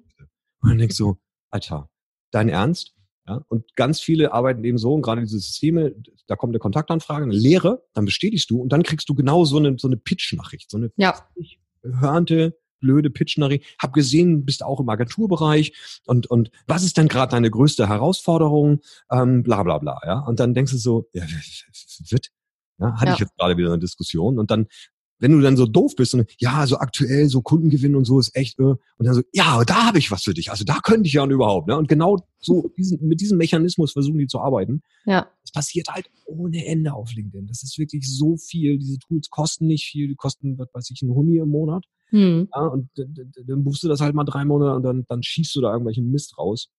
Und 0.61 0.69
dann 0.69 0.77
denkst 0.77 0.97
du, 0.97 1.03
so, 1.03 1.17
Alter, 1.49 1.89
dein 2.31 2.49
Ernst? 2.49 2.93
Ja, 3.27 3.41
und 3.47 3.75
ganz 3.75 3.99
viele 3.99 4.33
arbeiten 4.33 4.63
eben 4.63 4.77
so, 4.77 4.93
und 4.93 5.01
gerade 5.01 5.21
diese 5.21 5.39
Systeme, 5.39 5.95
da 6.27 6.35
kommt 6.35 6.51
eine 6.51 6.59
Kontaktanfrage, 6.59 7.23
eine 7.23 7.33
Lehre, 7.33 7.83
dann 7.93 8.05
bestätigst 8.05 8.49
du 8.51 8.61
und 8.61 8.69
dann 8.69 8.83
kriegst 8.83 9.09
du 9.09 9.15
genau 9.15 9.45
so 9.45 9.57
eine, 9.57 9.77
so 9.79 9.87
eine 9.87 9.97
Pitch-Nachricht, 9.97 10.69
so 10.69 10.77
eine 10.77 10.91
ja. 10.95 11.15
hörnte, 11.81 12.55
blöde 12.79 13.09
Pitch-Nachricht. 13.09 13.65
Hab 13.79 13.93
gesehen, 13.93 14.45
bist 14.45 14.63
auch 14.63 14.79
im 14.79 14.89
Agenturbereich 14.89 15.73
und, 16.05 16.27
und 16.27 16.51
was 16.67 16.83
ist 16.83 16.97
denn 16.97 17.07
gerade 17.07 17.31
deine 17.31 17.49
größte 17.49 17.89
Herausforderung? 17.89 18.81
Ähm, 19.09 19.41
bla 19.41 19.63
bla 19.63 19.79
bla. 19.79 19.99
Ja? 20.05 20.19
Und 20.19 20.39
dann 20.39 20.53
denkst 20.53 20.73
du 20.73 20.77
so, 20.77 21.09
ja, 21.13 21.23
wird, 22.09 22.29
ja, 22.77 22.93
hatte 22.93 23.07
ja. 23.07 23.13
ich 23.13 23.19
jetzt 23.19 23.35
gerade 23.37 23.57
wieder 23.57 23.69
eine 23.69 23.79
Diskussion 23.79 24.37
und 24.37 24.51
dann 24.51 24.67
wenn 25.19 25.31
du 25.31 25.41
dann 25.41 25.57
so 25.57 25.65
doof 25.65 25.95
bist 25.95 26.13
und 26.13 26.29
ja, 26.39 26.65
so 26.67 26.77
aktuell 26.77 27.29
so 27.29 27.41
Kundengewinn 27.41 27.95
und 27.95 28.05
so 28.05 28.19
ist 28.19 28.35
echt, 28.35 28.59
äh, 28.59 28.63
und 28.63 28.79
dann 28.99 29.13
so, 29.13 29.21
ja, 29.33 29.63
da 29.63 29.87
habe 29.87 29.99
ich 29.99 30.11
was 30.11 30.23
für 30.23 30.33
dich. 30.33 30.51
Also 30.51 30.65
da 30.65 30.79
könnte 30.83 31.07
ich 31.07 31.13
ja 31.13 31.25
überhaupt. 31.25 31.67
Ne? 31.67 31.77
Und 31.77 31.87
genau 31.87 32.17
so 32.39 32.69
diesen, 32.77 33.07
mit 33.07 33.21
diesem 33.21 33.37
Mechanismus 33.37 33.93
versuchen 33.93 34.17
die 34.17 34.27
zu 34.27 34.39
arbeiten. 34.39 34.81
Ja. 35.05 35.27
Es 35.43 35.51
passiert 35.51 35.87
halt 35.89 36.09
ohne 36.25 36.65
Ende 36.65 36.93
auf 36.93 37.13
LinkedIn. 37.13 37.47
Das 37.47 37.63
ist 37.63 37.77
wirklich 37.77 38.03
so 38.07 38.37
viel. 38.37 38.77
Diese 38.77 38.97
Tools 38.99 39.29
kosten 39.29 39.67
nicht 39.67 39.85
viel, 39.85 40.07
die 40.07 40.15
kosten, 40.15 40.57
was 40.57 40.67
weiß 40.73 40.89
ich, 40.91 41.01
ein 41.01 41.13
Huni 41.13 41.37
im 41.37 41.49
Monat. 41.49 41.85
Hm. 42.09 42.49
Ja, 42.53 42.67
und 42.67 42.89
dann 42.95 43.63
buchst 43.63 43.83
du 43.83 43.87
das 43.87 44.01
halt 44.01 44.15
mal 44.15 44.25
drei 44.25 44.45
Monate 44.45 44.75
und 44.75 44.83
dann, 44.83 45.05
dann 45.07 45.23
schießt 45.23 45.55
du 45.55 45.61
da 45.61 45.71
irgendwelchen 45.71 46.11
Mist 46.11 46.37
raus. 46.37 46.69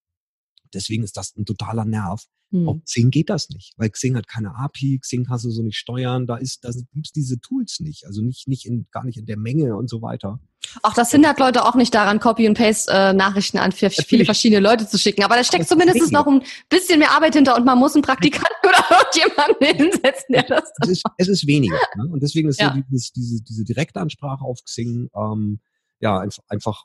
Deswegen 0.74 1.02
ist 1.02 1.16
das 1.16 1.34
ein 1.36 1.44
totaler 1.44 1.84
Nerv. 1.84 2.24
Hm. 2.52 2.68
Auf 2.68 2.84
Xing 2.84 3.10
geht 3.10 3.28
das 3.28 3.50
nicht, 3.50 3.72
weil 3.76 3.90
Xing 3.90 4.16
hat 4.16 4.28
keine 4.28 4.54
API, 4.54 4.98
Xing 5.00 5.24
kannst 5.24 5.44
du 5.44 5.50
so 5.50 5.62
nicht 5.62 5.76
steuern, 5.76 6.26
da 6.26 6.36
ist, 6.36 6.64
da 6.64 6.70
gibt's 6.92 7.10
diese 7.10 7.40
Tools 7.40 7.80
nicht, 7.80 8.06
also 8.06 8.22
nicht, 8.22 8.46
nicht 8.46 8.66
in, 8.66 8.86
gar 8.92 9.04
nicht 9.04 9.18
in 9.18 9.26
der 9.26 9.36
Menge 9.36 9.76
und 9.76 9.90
so 9.90 10.00
weiter. 10.00 10.38
Auch 10.82 10.94
das 10.94 11.10
hindert 11.10 11.38
Leute 11.38 11.64
auch 11.64 11.74
nicht 11.74 11.94
daran, 11.94 12.20
Copy 12.20 12.46
und 12.48 12.54
Paste 12.54 12.90
äh, 12.92 13.12
Nachrichten 13.12 13.58
an 13.58 13.72
für 13.72 13.90
viele 13.90 14.24
verschiedene 14.24 14.60
Leute 14.60 14.86
zu 14.86 14.98
schicken. 14.98 15.24
Aber 15.24 15.36
da 15.36 15.44
steckt 15.44 15.68
zumindest 15.68 16.12
noch 16.12 16.26
ein 16.26 16.42
bisschen 16.68 16.98
mehr 16.98 17.12
Arbeit 17.12 17.34
hinter 17.34 17.56
und 17.56 17.64
man 17.64 17.78
muss 17.78 17.94
einen 17.94 18.02
Praktikanten 18.02 18.54
oder 18.64 18.84
irgendjemanden 18.90 19.92
hinsetzen, 19.92 20.32
der 20.32 20.42
das. 20.44 20.70
Es 20.82 20.88
ist, 20.88 21.02
es 21.18 21.28
ist 21.28 21.46
weniger. 21.46 21.78
Ne? 21.96 22.08
Und 22.10 22.22
deswegen 22.22 22.48
ist 22.48 22.60
ja. 22.60 22.74
so 22.74 22.80
dieses, 22.90 23.12
diese, 23.12 23.42
diese 23.42 23.64
Direktansprache 23.64 24.44
auf 24.44 24.62
Xing 24.64 25.08
ähm, 25.14 25.60
ja 26.00 26.18
einfach, 26.18 26.42
einfach 26.48 26.84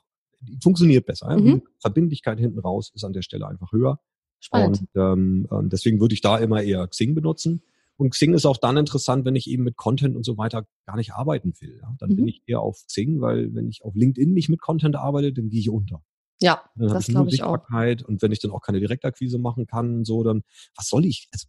funktioniert 0.62 1.06
besser. 1.06 1.36
Mhm. 1.36 1.44
Die 1.44 1.62
Verbindlichkeit 1.80 2.38
hinten 2.38 2.58
raus 2.58 2.90
ist 2.94 3.04
an 3.04 3.12
der 3.12 3.22
Stelle 3.22 3.46
einfach 3.46 3.72
höher. 3.72 4.00
Spannend. 4.40 4.80
Und 4.80 4.88
ähm, 5.00 5.48
ähm, 5.50 5.68
deswegen 5.68 6.00
würde 6.00 6.14
ich 6.14 6.20
da 6.20 6.38
immer 6.38 6.62
eher 6.62 6.86
Xing 6.88 7.14
benutzen. 7.14 7.62
Und 7.96 8.10
Xing 8.10 8.34
ist 8.34 8.46
auch 8.46 8.56
dann 8.56 8.76
interessant, 8.76 9.24
wenn 9.24 9.36
ich 9.36 9.48
eben 9.48 9.62
mit 9.62 9.76
Content 9.76 10.16
und 10.16 10.24
so 10.24 10.36
weiter 10.36 10.66
gar 10.86 10.96
nicht 10.96 11.12
arbeiten 11.12 11.52
will. 11.60 11.78
Ja? 11.80 11.94
Dann 11.98 12.10
mhm. 12.10 12.16
bin 12.16 12.28
ich 12.28 12.42
eher 12.46 12.60
auf 12.60 12.82
Xing, 12.86 13.20
weil 13.20 13.54
wenn 13.54 13.68
ich 13.68 13.84
auf 13.84 13.94
LinkedIn 13.94 14.32
nicht 14.32 14.48
mit 14.48 14.60
Content 14.60 14.96
arbeite, 14.96 15.32
dann 15.32 15.48
gehe 15.48 15.60
ich 15.60 15.70
unter. 15.70 16.02
Ja, 16.40 16.60
dann 16.74 16.88
das 16.88 17.06
glaube 17.06 17.30
ich 17.30 17.44
auch. 17.44 17.60
Und 17.70 18.20
wenn 18.20 18.32
ich 18.32 18.40
dann 18.40 18.50
auch 18.50 18.62
keine 18.62 18.80
Direktakquise 18.80 19.38
machen 19.38 19.66
kann, 19.66 20.04
so 20.04 20.24
dann, 20.24 20.42
was 20.74 20.88
soll 20.88 21.06
ich, 21.06 21.28
also, 21.32 21.46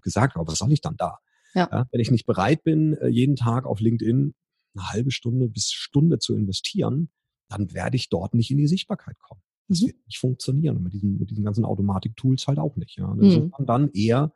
gesagt, 0.00 0.34
aber 0.34 0.48
was 0.48 0.58
soll 0.58 0.72
ich 0.72 0.80
dann 0.80 0.96
da? 0.96 1.18
Ja. 1.54 1.68
ja. 1.70 1.86
wenn 1.92 2.00
ich 2.00 2.10
nicht 2.10 2.26
bereit 2.26 2.64
bin, 2.64 2.94
äh, 2.94 3.06
jeden 3.06 3.36
Tag 3.36 3.64
auf 3.64 3.78
LinkedIn 3.78 4.34
eine 4.74 4.88
halbe 4.88 5.12
Stunde 5.12 5.48
bis 5.48 5.70
Stunde 5.70 6.18
zu 6.18 6.34
investieren, 6.34 7.10
dann 7.48 7.72
werde 7.72 7.96
ich 7.96 8.08
dort 8.08 8.34
nicht 8.34 8.50
in 8.50 8.58
die 8.58 8.66
Sichtbarkeit 8.66 9.18
kommen. 9.18 9.40
Das 9.68 9.80
mhm. 9.80 9.86
wird 9.88 10.06
nicht 10.06 10.18
funktionieren. 10.18 10.76
Und 10.76 10.84
mit 10.84 10.92
diesen, 10.92 11.18
mit 11.18 11.30
diesen 11.30 11.44
ganzen 11.44 11.64
Automatik-Tools 11.64 12.46
halt 12.46 12.58
auch 12.58 12.76
nicht. 12.76 12.98
Ja. 12.98 13.06
Und 13.06 13.22
insofern 13.22 13.62
mhm. 13.62 13.66
dann 13.66 13.90
eher, 13.92 14.32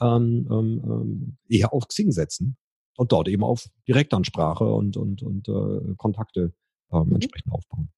ähm, 0.00 0.48
ähm, 0.50 0.82
ähm, 0.84 1.36
eher 1.48 1.72
auf 1.72 1.88
Xing 1.88 2.12
setzen 2.12 2.56
und 2.96 3.12
dort 3.12 3.28
eben 3.28 3.44
auf 3.44 3.68
Direktansprache 3.88 4.64
und, 4.64 4.96
und, 4.96 5.22
und 5.22 5.48
äh, 5.48 5.94
Kontakte 5.96 6.52
ähm, 6.92 7.06
mhm. 7.06 7.14
entsprechend 7.14 7.52
aufbauen. 7.52 7.90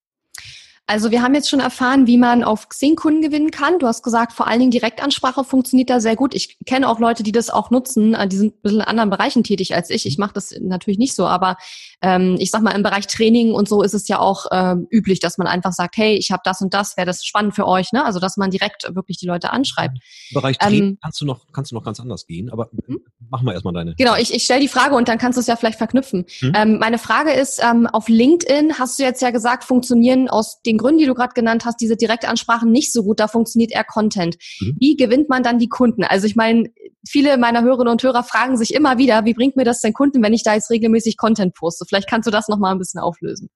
Also 0.86 1.10
wir 1.10 1.22
haben 1.22 1.34
jetzt 1.34 1.48
schon 1.48 1.60
erfahren, 1.60 2.06
wie 2.06 2.18
man 2.18 2.44
auf 2.44 2.68
Xing 2.68 2.94
Kunden 2.94 3.22
gewinnen 3.22 3.50
kann. 3.50 3.78
Du 3.78 3.86
hast 3.86 4.02
gesagt, 4.02 4.34
vor 4.34 4.46
allen 4.46 4.58
Dingen 4.58 4.70
Direktansprache 4.70 5.42
funktioniert 5.42 5.88
da 5.88 5.98
sehr 5.98 6.14
gut. 6.14 6.34
Ich 6.34 6.58
kenne 6.66 6.90
auch 6.90 7.00
Leute, 7.00 7.22
die 7.22 7.32
das 7.32 7.48
auch 7.48 7.70
nutzen. 7.70 8.12
Äh, 8.12 8.28
die 8.28 8.36
sind 8.36 8.54
ein 8.54 8.62
bisschen 8.62 8.80
in 8.80 8.86
anderen 8.86 9.08
Bereichen 9.08 9.44
tätig 9.44 9.74
als 9.74 9.88
ich. 9.88 10.04
Ich 10.04 10.18
mache 10.18 10.34
das 10.34 10.54
natürlich 10.60 10.98
nicht 10.98 11.14
so, 11.14 11.26
aber 11.26 11.56
ähm, 12.02 12.36
ich 12.38 12.50
sag 12.50 12.62
mal, 12.62 12.72
im 12.72 12.82
Bereich 12.82 13.06
Training 13.06 13.52
und 13.52 13.66
so 13.66 13.82
ist 13.82 13.94
es 13.94 14.08
ja 14.08 14.18
auch 14.18 14.44
ähm, 14.52 14.86
üblich, 14.90 15.20
dass 15.20 15.38
man 15.38 15.46
einfach 15.46 15.72
sagt, 15.72 15.96
hey, 15.96 16.16
ich 16.16 16.30
habe 16.30 16.42
das 16.44 16.60
und 16.60 16.74
das, 16.74 16.98
wäre 16.98 17.06
das 17.06 17.24
spannend 17.24 17.54
für 17.54 17.66
euch, 17.66 17.92
ne? 17.92 18.04
Also 18.04 18.20
dass 18.20 18.36
man 18.36 18.50
direkt 18.50 18.94
wirklich 18.94 19.16
die 19.16 19.26
Leute 19.26 19.52
anschreibt. 19.52 19.96
Im 20.30 20.34
Bereich 20.34 20.58
Training 20.58 20.82
ähm, 20.82 20.98
kannst 21.02 21.18
du 21.22 21.24
noch, 21.24 21.46
kannst 21.50 21.70
du 21.70 21.76
noch 21.76 21.84
ganz 21.84 21.98
anders 21.98 22.26
gehen, 22.26 22.50
aber 22.50 22.68
mhm. 22.86 23.00
mach 23.30 23.40
mal 23.40 23.52
erstmal 23.52 23.72
deine. 23.72 23.94
Genau, 23.94 24.16
ich, 24.16 24.34
ich 24.34 24.44
stelle 24.44 24.60
die 24.60 24.68
Frage 24.68 24.96
und 24.96 25.08
dann 25.08 25.16
kannst 25.16 25.38
du 25.38 25.40
es 25.40 25.46
ja 25.46 25.56
vielleicht 25.56 25.78
verknüpfen. 25.78 26.26
Mhm. 26.42 26.52
Ähm, 26.54 26.78
meine 26.78 26.98
Frage 26.98 27.32
ist, 27.32 27.62
ähm, 27.64 27.86
auf 27.86 28.10
LinkedIn 28.10 28.78
hast 28.78 28.98
du 28.98 29.02
jetzt 29.02 29.22
ja 29.22 29.30
gesagt, 29.30 29.64
funktionieren 29.64 30.28
aus 30.28 30.60
den 30.60 30.73
Gründen, 30.78 30.98
die 30.98 31.06
du 31.06 31.14
gerade 31.14 31.34
genannt 31.34 31.64
hast, 31.64 31.80
diese 31.80 31.96
Direktansprachen 31.96 32.70
nicht 32.70 32.92
so 32.92 33.02
gut, 33.04 33.20
da 33.20 33.28
funktioniert 33.28 33.72
eher 33.72 33.84
Content. 33.84 34.36
Mhm. 34.60 34.76
Wie 34.78 34.96
gewinnt 34.96 35.28
man 35.28 35.42
dann 35.42 35.58
die 35.58 35.68
Kunden? 35.68 36.04
Also 36.04 36.26
ich 36.26 36.36
meine, 36.36 36.70
viele 37.08 37.36
meiner 37.38 37.62
Hörerinnen 37.62 37.92
und 37.92 38.02
Hörer 38.02 38.24
fragen 38.24 38.56
sich 38.56 38.74
immer 38.74 38.98
wieder, 38.98 39.24
wie 39.24 39.34
bringt 39.34 39.56
mir 39.56 39.64
das 39.64 39.80
denn 39.80 39.92
Kunden, 39.92 40.22
wenn 40.22 40.32
ich 40.32 40.42
da 40.42 40.54
jetzt 40.54 40.70
regelmäßig 40.70 41.16
Content 41.16 41.54
poste? 41.54 41.84
Vielleicht 41.88 42.08
kannst 42.08 42.26
du 42.26 42.30
das 42.30 42.48
nochmal 42.48 42.72
ein 42.72 42.78
bisschen 42.78 43.00
auflösen. 43.00 43.48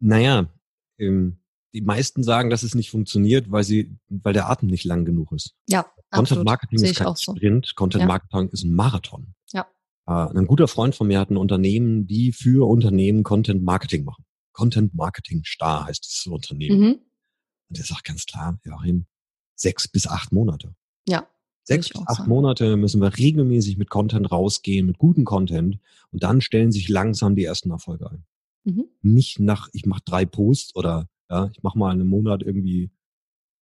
Naja, 0.00 0.46
ähm, 0.98 1.38
die 1.72 1.80
meisten 1.80 2.22
sagen, 2.22 2.50
dass 2.50 2.62
es 2.62 2.74
nicht 2.74 2.90
funktioniert, 2.90 3.50
weil 3.50 3.64
sie, 3.64 3.98
weil 4.08 4.32
der 4.32 4.48
Atem 4.48 4.68
nicht 4.68 4.84
lang 4.84 5.04
genug 5.04 5.32
ist. 5.32 5.54
Ja, 5.68 5.86
Content 6.10 6.44
Marketing 6.44 6.82
ist 6.82 6.96
kein 6.96 7.16
Sprint, 7.16 7.66
so. 7.66 7.74
Content 7.74 8.06
Marketing 8.06 8.48
ist 8.50 8.64
ein 8.64 8.74
Marathon. 8.74 9.34
Ja. 9.52 9.66
Äh, 10.06 10.38
ein 10.38 10.46
guter 10.46 10.68
Freund 10.68 10.94
von 10.94 11.08
mir 11.08 11.18
hat 11.18 11.30
ein 11.30 11.36
Unternehmen, 11.36 12.06
die 12.06 12.32
für 12.32 12.68
Unternehmen 12.68 13.22
Content 13.22 13.64
Marketing 13.64 14.04
machen. 14.04 14.24
Content 14.54 14.94
Marketing 14.94 15.44
Star 15.44 15.86
heißt 15.86 16.04
dieses 16.04 16.26
Unternehmen. 16.26 16.80
Mhm. 16.80 16.92
Und 17.68 17.78
der 17.78 17.84
sagt 17.84 18.04
ganz 18.04 18.24
klar, 18.24 18.58
Joachim, 18.64 19.06
sechs 19.54 19.86
bis 19.88 20.06
acht 20.06 20.32
Monate. 20.32 20.74
Ja. 21.06 21.26
Sechs 21.64 21.88
bis 21.90 22.00
acht 22.06 22.18
sagen. 22.18 22.28
Monate 22.28 22.76
müssen 22.76 23.00
wir 23.02 23.16
regelmäßig 23.16 23.76
mit 23.76 23.90
Content 23.90 24.30
rausgehen, 24.30 24.86
mit 24.86 24.98
gutem 24.98 25.24
Content. 25.24 25.78
Und 26.10 26.22
dann 26.22 26.40
stellen 26.40 26.72
sich 26.72 26.88
langsam 26.88 27.36
die 27.36 27.44
ersten 27.44 27.70
Erfolge 27.70 28.10
ein. 28.10 28.24
Mhm. 28.64 28.86
Nicht 29.02 29.40
nach, 29.40 29.68
ich 29.72 29.84
mache 29.86 30.02
drei 30.04 30.24
Posts 30.24 30.76
oder 30.76 31.08
ja, 31.30 31.50
ich 31.52 31.62
mache 31.62 31.78
mal 31.78 31.90
einen 31.90 32.06
Monat 32.06 32.42
irgendwie, 32.42 32.90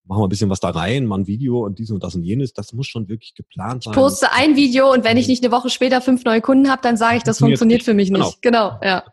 mache 0.04 0.18
mal 0.18 0.26
ein 0.26 0.28
bisschen 0.28 0.50
was 0.50 0.60
da 0.60 0.70
rein, 0.70 1.06
mal 1.06 1.20
ein 1.20 1.26
Video 1.26 1.64
und 1.64 1.78
dies 1.78 1.90
und 1.90 2.02
das 2.02 2.14
und 2.14 2.24
jenes. 2.24 2.52
Das 2.52 2.72
muss 2.72 2.86
schon 2.86 3.08
wirklich 3.08 3.34
geplant 3.34 3.84
sein. 3.84 3.92
Ich 3.92 3.96
poste 3.96 4.32
ein 4.32 4.56
Video 4.56 4.92
und 4.92 5.04
wenn 5.04 5.16
ich 5.16 5.28
nicht 5.28 5.44
eine 5.44 5.52
Woche 5.52 5.70
später 5.70 6.00
fünf 6.00 6.24
neue 6.24 6.40
Kunden 6.40 6.68
habe, 6.68 6.82
dann 6.82 6.96
sage 6.96 7.18
ich, 7.18 7.22
das 7.22 7.38
funktioniert, 7.38 7.82
für 7.82 7.94
mich 7.94 8.10
nicht. 8.10 8.42
Genau, 8.42 8.78
genau 8.78 8.80
ja. 8.82 9.04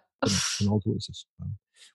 Genau 0.57 0.81
so 0.83 0.93
ist 0.95 1.09
es. 1.09 1.25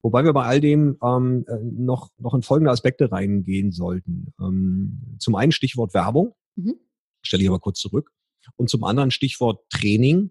Wobei 0.02 0.24
wir 0.24 0.32
bei 0.32 0.44
all 0.44 0.60
dem 0.60 0.98
ähm, 1.02 1.44
äh, 1.48 1.56
noch, 1.62 2.10
noch 2.18 2.34
in 2.34 2.42
folgende 2.42 2.70
Aspekte 2.70 3.10
reingehen 3.10 3.72
sollten. 3.72 4.32
Ähm, 4.40 5.16
zum 5.18 5.34
einen 5.34 5.52
Stichwort 5.52 5.94
Werbung, 5.94 6.34
mhm. 6.56 6.74
stelle 7.22 7.42
ich 7.42 7.48
aber 7.48 7.60
kurz 7.60 7.80
zurück. 7.80 8.10
Und 8.56 8.68
zum 8.68 8.84
anderen 8.84 9.10
Stichwort 9.10 9.60
Training, 9.70 10.30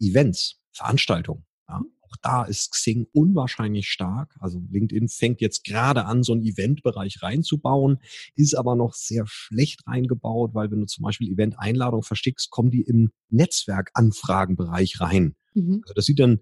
Events, 0.00 0.60
Veranstaltungen. 0.72 1.44
Ja. 1.68 1.82
Auch 2.08 2.16
da 2.22 2.44
ist 2.44 2.72
Xing 2.72 3.06
unwahrscheinlich 3.12 3.88
stark. 3.90 4.34
Also 4.40 4.62
LinkedIn 4.70 5.08
fängt 5.08 5.40
jetzt 5.40 5.64
gerade 5.64 6.06
an, 6.06 6.22
so 6.22 6.32
einen 6.32 6.42
Eventbereich 6.42 7.22
reinzubauen, 7.22 7.98
ist 8.34 8.54
aber 8.54 8.76
noch 8.76 8.94
sehr 8.94 9.26
schlecht 9.26 9.86
reingebaut, 9.86 10.54
weil 10.54 10.70
wenn 10.70 10.80
du 10.80 10.86
zum 10.86 11.02
Beispiel 11.02 11.30
Event-Einladung 11.30 12.02
verschickst, 12.02 12.50
kommen 12.50 12.70
die 12.70 12.82
im 12.82 13.10
Netzwerk-Anfragenbereich 13.28 15.00
rein. 15.00 15.36
Mhm. 15.54 15.80
Also 15.82 15.94
das 15.94 16.06
sieht 16.06 16.18
dann 16.18 16.40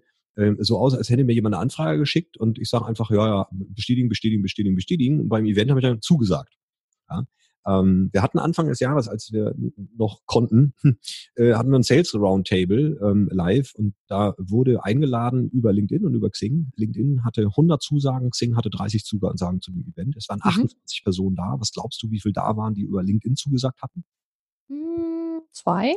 so 0.59 0.77
aus, 0.77 0.93
als 0.93 1.09
hätte 1.09 1.23
mir 1.23 1.33
jemand 1.33 1.55
eine 1.55 1.61
Anfrage 1.61 1.97
geschickt 1.99 2.37
und 2.37 2.59
ich 2.59 2.69
sage 2.69 2.85
einfach, 2.85 3.09
ja, 3.09 3.27
ja, 3.27 3.47
bestätigen, 3.51 4.09
bestätigen, 4.09 4.43
bestätigen, 4.43 4.75
bestätigen. 4.75 5.19
Und 5.21 5.29
beim 5.29 5.45
Event 5.45 5.69
habe 5.71 5.79
ich 5.79 5.85
dann 5.85 6.01
zugesagt. 6.01 6.57
Ja. 7.09 7.25
Ähm, 7.67 8.09
wir 8.13 8.21
hatten 8.21 8.39
Anfang 8.39 8.67
des 8.67 8.79
Jahres, 8.79 9.07
als 9.09 9.31
wir 9.33 9.53
noch 9.97 10.21
konnten, 10.25 10.73
äh, 11.35 11.53
hatten 11.53 11.69
wir 11.69 11.77
ein 11.77 11.83
Sales 11.83 12.15
Roundtable 12.15 12.97
ähm, 13.03 13.29
live 13.31 13.75
und 13.75 13.93
da 14.07 14.35
wurde 14.37 14.83
eingeladen 14.83 15.49
über 15.49 15.73
LinkedIn 15.73 16.05
und 16.05 16.13
über 16.13 16.29
Xing. 16.29 16.71
LinkedIn 16.75 17.25
hatte 17.25 17.41
100 17.41 17.81
Zusagen, 17.81 18.29
Xing 18.29 18.55
hatte 18.55 18.69
30 18.69 19.03
Zusagen 19.03 19.61
zu 19.61 19.71
dem 19.71 19.85
Event. 19.85 20.15
Es 20.15 20.29
waren 20.29 20.39
28 20.41 21.01
mhm. 21.01 21.03
Personen 21.03 21.35
da. 21.35 21.55
Was 21.59 21.73
glaubst 21.73 22.01
du, 22.01 22.09
wie 22.09 22.21
viel 22.21 22.31
da 22.31 22.55
waren, 22.55 22.73
die 22.73 22.83
über 22.83 23.03
LinkedIn 23.03 23.35
zugesagt 23.35 23.81
hatten? 23.81 24.05
Hm, 24.69 25.41
zwei. 25.51 25.93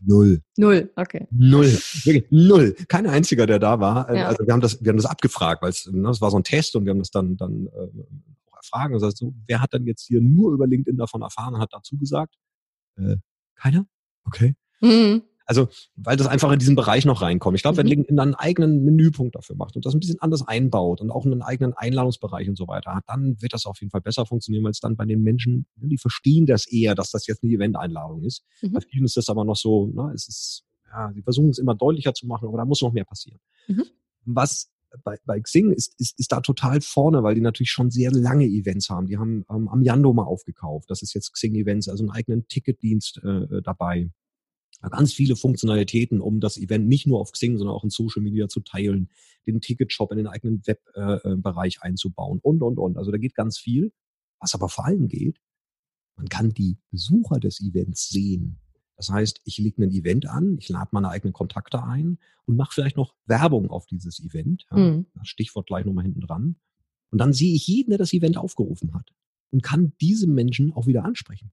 Null. 0.00 0.42
Null, 0.56 0.92
okay. 0.96 1.26
Null. 1.30 1.66
Wirklich 1.66 2.26
null. 2.30 2.74
Kein 2.88 3.06
einziger, 3.06 3.46
der 3.46 3.58
da 3.58 3.80
war. 3.80 4.14
Ja. 4.14 4.28
Also 4.28 4.46
wir 4.46 4.52
haben 4.52 4.60
das, 4.60 4.82
wir 4.82 4.90
haben 4.90 4.96
das 4.96 5.06
abgefragt, 5.06 5.62
weil 5.62 5.70
es, 5.70 5.86
ne, 5.90 6.02
das 6.02 6.20
war 6.20 6.30
so 6.30 6.36
ein 6.36 6.44
Test 6.44 6.76
und 6.76 6.84
wir 6.84 6.90
haben 6.90 6.98
das 6.98 7.10
dann, 7.10 7.36
dann 7.36 7.66
äh, 7.66 8.50
auch 8.50 8.56
erfragen. 8.56 8.94
Das 8.94 9.02
heißt 9.02 9.18
so, 9.18 9.34
wer 9.46 9.60
hat 9.60 9.72
dann 9.72 9.86
jetzt 9.86 10.06
hier 10.06 10.20
nur 10.20 10.52
über 10.52 10.66
LinkedIn 10.66 10.96
davon 10.96 11.22
erfahren 11.22 11.54
und 11.54 11.60
hat 11.60 11.72
dazu 11.72 11.96
gesagt? 11.96 12.34
Äh, 12.96 13.16
keiner? 13.54 13.86
Okay. 14.24 14.56
Mhm. 14.80 15.22
Also, 15.46 15.68
weil 15.96 16.16
das 16.16 16.26
einfach 16.26 16.50
in 16.52 16.58
diesen 16.58 16.74
Bereich 16.74 17.04
noch 17.04 17.20
reinkommt. 17.20 17.56
Ich 17.56 17.62
glaube, 17.62 17.76
wenn 17.76 17.86
mhm. 17.86 17.90
LinkedIn 17.90 18.16
dann 18.16 18.28
einen 18.28 18.34
eigenen 18.34 18.84
Menüpunkt 18.84 19.34
dafür 19.36 19.56
macht 19.56 19.76
und 19.76 19.84
das 19.84 19.94
ein 19.94 20.00
bisschen 20.00 20.20
anders 20.20 20.46
einbaut 20.46 21.00
und 21.00 21.10
auch 21.10 21.26
einen 21.26 21.42
eigenen 21.42 21.74
Einladungsbereich 21.74 22.48
und 22.48 22.56
so 22.56 22.66
weiter 22.66 22.94
hat, 22.94 23.04
dann 23.06 23.40
wird 23.40 23.52
das 23.52 23.66
auf 23.66 23.80
jeden 23.80 23.90
Fall 23.90 24.00
besser 24.00 24.24
funktionieren, 24.26 24.64
weil 24.64 24.70
es 24.70 24.80
dann 24.80 24.96
bei 24.96 25.04
den 25.04 25.22
Menschen, 25.22 25.66
ne, 25.76 25.88
die 25.88 25.98
verstehen 25.98 26.46
das 26.46 26.66
eher, 26.66 26.94
dass 26.94 27.10
das 27.10 27.26
jetzt 27.26 27.42
eine 27.42 27.52
Event-Einladung 27.52 28.22
ist. 28.22 28.42
Mhm. 28.62 28.72
Bei 28.72 28.80
vielen 28.80 29.04
ist 29.04 29.16
das 29.16 29.28
aber 29.28 29.44
noch 29.44 29.56
so, 29.56 29.90
na, 29.92 30.08
ne, 30.08 30.14
es 30.14 30.28
ist, 30.28 30.64
Ja, 30.90 31.12
sie 31.12 31.22
versuchen 31.22 31.50
es 31.50 31.58
immer 31.58 31.74
deutlicher 31.74 32.14
zu 32.14 32.26
machen, 32.26 32.48
aber 32.48 32.56
da 32.56 32.64
muss 32.64 32.80
noch 32.80 32.92
mehr 32.92 33.04
passieren. 33.04 33.40
Mhm. 33.68 33.84
Was 34.24 34.70
bei, 35.02 35.16
bei 35.24 35.40
Xing 35.40 35.72
ist, 35.72 35.94
ist, 35.98 36.18
ist 36.18 36.32
da 36.32 36.40
total 36.40 36.80
vorne, 36.80 37.22
weil 37.22 37.34
die 37.34 37.40
natürlich 37.40 37.70
schon 37.70 37.90
sehr 37.90 38.12
lange 38.12 38.46
Events 38.46 38.90
haben. 38.90 39.08
Die 39.08 39.18
haben 39.18 39.44
ähm, 39.50 39.68
am 39.68 39.82
Yando 39.82 40.12
mal 40.12 40.22
aufgekauft. 40.22 40.88
Das 40.88 41.02
ist 41.02 41.14
jetzt 41.14 41.32
Xing 41.32 41.54
Events, 41.56 41.88
also 41.88 42.04
einen 42.04 42.12
eigenen 42.12 42.46
Ticketdienst 42.46 43.20
äh, 43.24 43.60
dabei. 43.62 44.10
Ganz 44.90 45.12
viele 45.12 45.36
Funktionalitäten, 45.36 46.20
um 46.20 46.40
das 46.40 46.58
Event 46.58 46.86
nicht 46.88 47.06
nur 47.06 47.20
auf 47.20 47.32
Xing, 47.32 47.56
sondern 47.56 47.74
auch 47.74 47.84
in 47.84 47.90
Social 47.90 48.22
Media 48.22 48.48
zu 48.48 48.60
teilen, 48.60 49.08
den 49.46 49.60
Ticketshop 49.60 50.10
in 50.10 50.18
den 50.18 50.26
eigenen 50.26 50.66
Webbereich 50.66 51.76
äh, 51.76 51.78
äh 51.78 51.88
einzubauen 51.88 52.38
und, 52.42 52.62
und, 52.62 52.78
und. 52.78 52.96
Also 52.96 53.10
da 53.10 53.18
geht 53.18 53.34
ganz 53.34 53.58
viel. 53.58 53.92
Was 54.40 54.54
aber 54.54 54.68
vor 54.68 54.84
allem 54.84 55.08
geht, 55.08 55.40
man 56.16 56.28
kann 56.28 56.50
die 56.50 56.78
Besucher 56.90 57.40
des 57.40 57.60
Events 57.60 58.08
sehen. 58.08 58.58
Das 58.96 59.08
heißt, 59.08 59.40
ich 59.44 59.58
lege 59.58 59.82
ein 59.82 59.90
Event 59.90 60.26
an, 60.26 60.56
ich 60.58 60.68
lade 60.68 60.90
meine 60.92 61.08
eigenen 61.08 61.32
Kontakte 61.32 61.82
ein 61.82 62.18
und 62.46 62.56
mache 62.56 62.72
vielleicht 62.72 62.96
noch 62.96 63.14
Werbung 63.26 63.70
auf 63.70 63.86
dieses 63.86 64.20
Event. 64.20 64.66
Ja, 64.70 64.76
mhm. 64.76 65.06
Stichwort 65.22 65.66
gleich 65.66 65.84
nochmal 65.84 66.04
hinten 66.04 66.20
dran. 66.20 66.56
Und 67.10 67.18
dann 67.18 67.32
sehe 67.32 67.54
ich 67.54 67.66
jeden, 67.66 67.90
der 67.90 67.98
das 67.98 68.12
Event 68.12 68.36
aufgerufen 68.36 68.94
hat 68.94 69.12
und 69.50 69.62
kann 69.62 69.92
diese 70.00 70.26
Menschen 70.26 70.72
auch 70.72 70.86
wieder 70.86 71.04
ansprechen. 71.04 71.52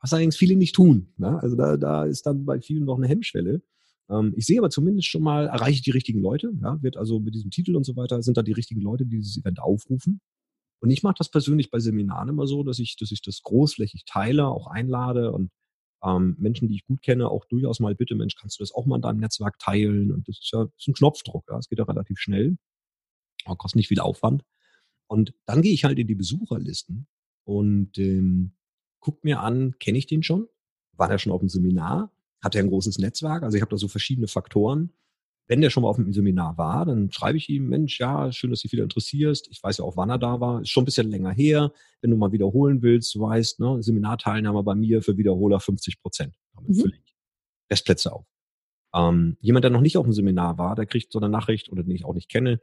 Was 0.00 0.12
allerdings 0.12 0.36
viele 0.36 0.56
nicht 0.56 0.74
tun. 0.74 1.08
Ne? 1.16 1.40
Also 1.42 1.56
da, 1.56 1.76
da 1.76 2.04
ist 2.04 2.26
dann 2.26 2.44
bei 2.44 2.60
vielen 2.60 2.84
noch 2.84 2.96
eine 2.96 3.08
Hemmschwelle. 3.08 3.62
Ähm, 4.08 4.34
ich 4.36 4.46
sehe 4.46 4.58
aber 4.58 4.70
zumindest 4.70 5.08
schon 5.08 5.22
mal, 5.22 5.46
erreiche 5.46 5.76
ich 5.76 5.82
die 5.82 5.90
richtigen 5.90 6.20
Leute. 6.20 6.52
Ja? 6.62 6.80
Wird 6.82 6.96
also 6.96 7.18
mit 7.20 7.34
diesem 7.34 7.50
Titel 7.50 7.76
und 7.76 7.84
so 7.84 7.96
weiter, 7.96 8.22
sind 8.22 8.36
da 8.36 8.42
die 8.42 8.52
richtigen 8.52 8.80
Leute, 8.80 9.04
die 9.04 9.16
dieses 9.16 9.38
Event 9.38 9.60
aufrufen. 9.60 10.20
Und 10.80 10.90
ich 10.90 11.02
mache 11.02 11.14
das 11.18 11.30
persönlich 11.30 11.70
bei 11.70 11.80
Seminaren 11.80 12.28
immer 12.28 12.46
so, 12.46 12.62
dass 12.62 12.78
ich, 12.78 12.96
dass 12.96 13.10
ich 13.10 13.22
das 13.22 13.42
großflächig 13.42 14.04
teile, 14.04 14.46
auch 14.48 14.66
einlade 14.66 15.32
und 15.32 15.50
ähm, 16.04 16.36
Menschen, 16.38 16.68
die 16.68 16.74
ich 16.74 16.86
gut 16.86 17.02
kenne, 17.02 17.28
auch 17.28 17.46
durchaus 17.46 17.80
mal 17.80 17.94
bitte, 17.94 18.14
Mensch, 18.14 18.36
kannst 18.36 18.58
du 18.58 18.62
das 18.62 18.72
auch 18.72 18.86
mal 18.86 18.96
in 18.96 19.02
deinem 19.02 19.20
Netzwerk 19.20 19.58
teilen? 19.58 20.12
Und 20.12 20.28
das 20.28 20.38
ist 20.38 20.52
ja 20.52 20.64
das 20.64 20.74
ist 20.76 20.88
ein 20.88 20.94
Knopfdruck, 20.94 21.46
ja, 21.48 21.58
es 21.58 21.68
geht 21.68 21.78
ja 21.78 21.84
relativ 21.84 22.18
schnell, 22.18 22.58
aber 23.44 23.56
kostet 23.56 23.76
nicht 23.76 23.88
viel 23.88 24.00
Aufwand. 24.00 24.44
Und 25.08 25.34
dann 25.46 25.62
gehe 25.62 25.72
ich 25.72 25.84
halt 25.84 25.98
in 25.98 26.06
die 26.06 26.14
Besucherlisten 26.14 27.06
und 27.44 27.96
ähm, 27.98 28.55
guck 29.06 29.22
mir 29.22 29.40
an, 29.40 29.76
kenne 29.78 29.98
ich 29.98 30.06
den 30.06 30.24
schon? 30.24 30.48
War 30.92 31.08
der 31.08 31.18
schon 31.18 31.32
auf 31.32 31.40
dem 31.40 31.48
Seminar? 31.48 32.10
Hat 32.42 32.56
er 32.56 32.62
ein 32.62 32.68
großes 32.68 32.98
Netzwerk? 32.98 33.44
Also 33.44 33.56
ich 33.56 33.62
habe 33.62 33.70
da 33.70 33.76
so 33.76 33.86
verschiedene 33.86 34.26
Faktoren 34.26 34.92
wenn 35.48 35.60
der 35.60 35.70
schon 35.70 35.84
mal 35.84 35.88
auf 35.88 35.96
dem 35.96 36.12
Seminar 36.12 36.58
war, 36.58 36.84
dann 36.84 37.10
schreibe 37.12 37.38
ich 37.38 37.48
ihm, 37.48 37.68
Mensch, 37.68 38.00
ja, 38.00 38.32
schön, 38.32 38.50
dass 38.50 38.60
du 38.60 38.64
dich 38.64 38.72
wieder 38.72 38.82
interessierst. 38.82 39.48
Ich 39.50 39.62
weiß 39.62 39.78
ja 39.78 39.84
auch, 39.84 39.96
wann 39.96 40.10
er 40.10 40.18
da 40.18 40.40
war. 40.40 40.60
Ist 40.62 40.70
schon 40.70 40.82
ein 40.82 40.86
bisschen 40.86 41.08
länger 41.08 41.30
her. 41.30 41.72
Wenn 42.00 42.10
du 42.10 42.16
mal 42.16 42.32
wiederholen 42.32 42.82
willst, 42.82 43.14
du 43.14 43.20
weißt, 43.20 43.60
ne, 43.60 43.82
Seminarteilnahme 43.82 44.62
bei 44.64 44.74
mir 44.74 45.02
für 45.02 45.16
Wiederholer 45.16 45.60
50 45.60 46.00
Prozent. 46.00 46.34
Damit 46.54 46.70
mhm. 46.70 46.74
fülle 46.74 46.96
ich 46.96 47.14
Restplätze 47.70 48.12
auf. 48.12 48.26
Ähm, 48.94 49.36
jemand, 49.40 49.64
der 49.64 49.70
noch 49.70 49.80
nicht 49.80 49.96
auf 49.96 50.04
dem 50.04 50.12
Seminar 50.12 50.58
war, 50.58 50.74
der 50.74 50.86
kriegt 50.86 51.12
so 51.12 51.20
eine 51.20 51.28
Nachricht 51.28 51.70
oder 51.70 51.84
den 51.84 51.94
ich 51.94 52.04
auch 52.04 52.14
nicht 52.14 52.28
kenne. 52.28 52.60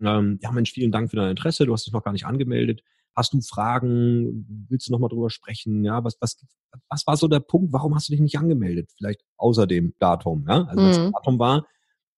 Ähm, 0.00 0.38
ja, 0.42 0.50
Mensch, 0.50 0.72
vielen 0.72 0.90
Dank 0.90 1.10
für 1.10 1.16
dein 1.16 1.30
Interesse. 1.30 1.66
Du 1.66 1.72
hast 1.72 1.86
dich 1.86 1.92
noch 1.92 2.02
gar 2.02 2.12
nicht 2.12 2.26
angemeldet. 2.26 2.82
Hast 3.14 3.32
du 3.32 3.40
Fragen? 3.40 4.66
Willst 4.68 4.88
du 4.88 4.92
noch 4.92 4.98
mal 4.98 5.08
drüber 5.08 5.30
sprechen? 5.30 5.84
Ja, 5.84 6.02
was, 6.04 6.16
was, 6.20 6.44
was 6.88 7.06
war 7.06 7.16
so 7.16 7.28
der 7.28 7.40
Punkt? 7.40 7.72
Warum 7.72 7.94
hast 7.94 8.08
du 8.08 8.12
dich 8.12 8.20
nicht 8.20 8.38
angemeldet? 8.38 8.90
Vielleicht 8.96 9.22
außer 9.36 9.66
dem 9.66 9.94
Datum, 9.98 10.44
ja? 10.48 10.64
Also, 10.64 10.82
mhm. 10.82 10.86
das 10.86 11.12
Datum 11.12 11.38
war, 11.38 11.66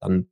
dann 0.01 0.31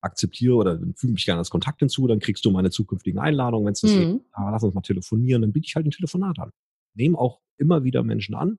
akzeptiere 0.00 0.54
oder 0.54 0.80
füge 0.96 1.12
mich 1.12 1.24
gerne 1.24 1.38
als 1.38 1.50
Kontakt 1.50 1.80
hinzu, 1.80 2.06
dann 2.06 2.20
kriegst 2.20 2.44
du 2.44 2.50
meine 2.50 2.70
zukünftigen 2.70 3.20
Einladungen, 3.20 3.66
wenn 3.66 3.72
es 3.72 3.80
das 3.80 3.92
mhm. 3.92 4.16
ist, 4.16 4.20
ah, 4.32 4.50
lass 4.50 4.62
uns 4.62 4.74
mal 4.74 4.80
telefonieren, 4.80 5.42
dann 5.42 5.52
biete 5.52 5.66
ich 5.66 5.76
halt 5.76 5.86
ein 5.86 5.90
Telefonat 5.90 6.38
an. 6.38 6.50
Nehme 6.94 7.18
auch 7.18 7.40
immer 7.58 7.84
wieder 7.84 8.02
Menschen 8.02 8.34
an. 8.34 8.58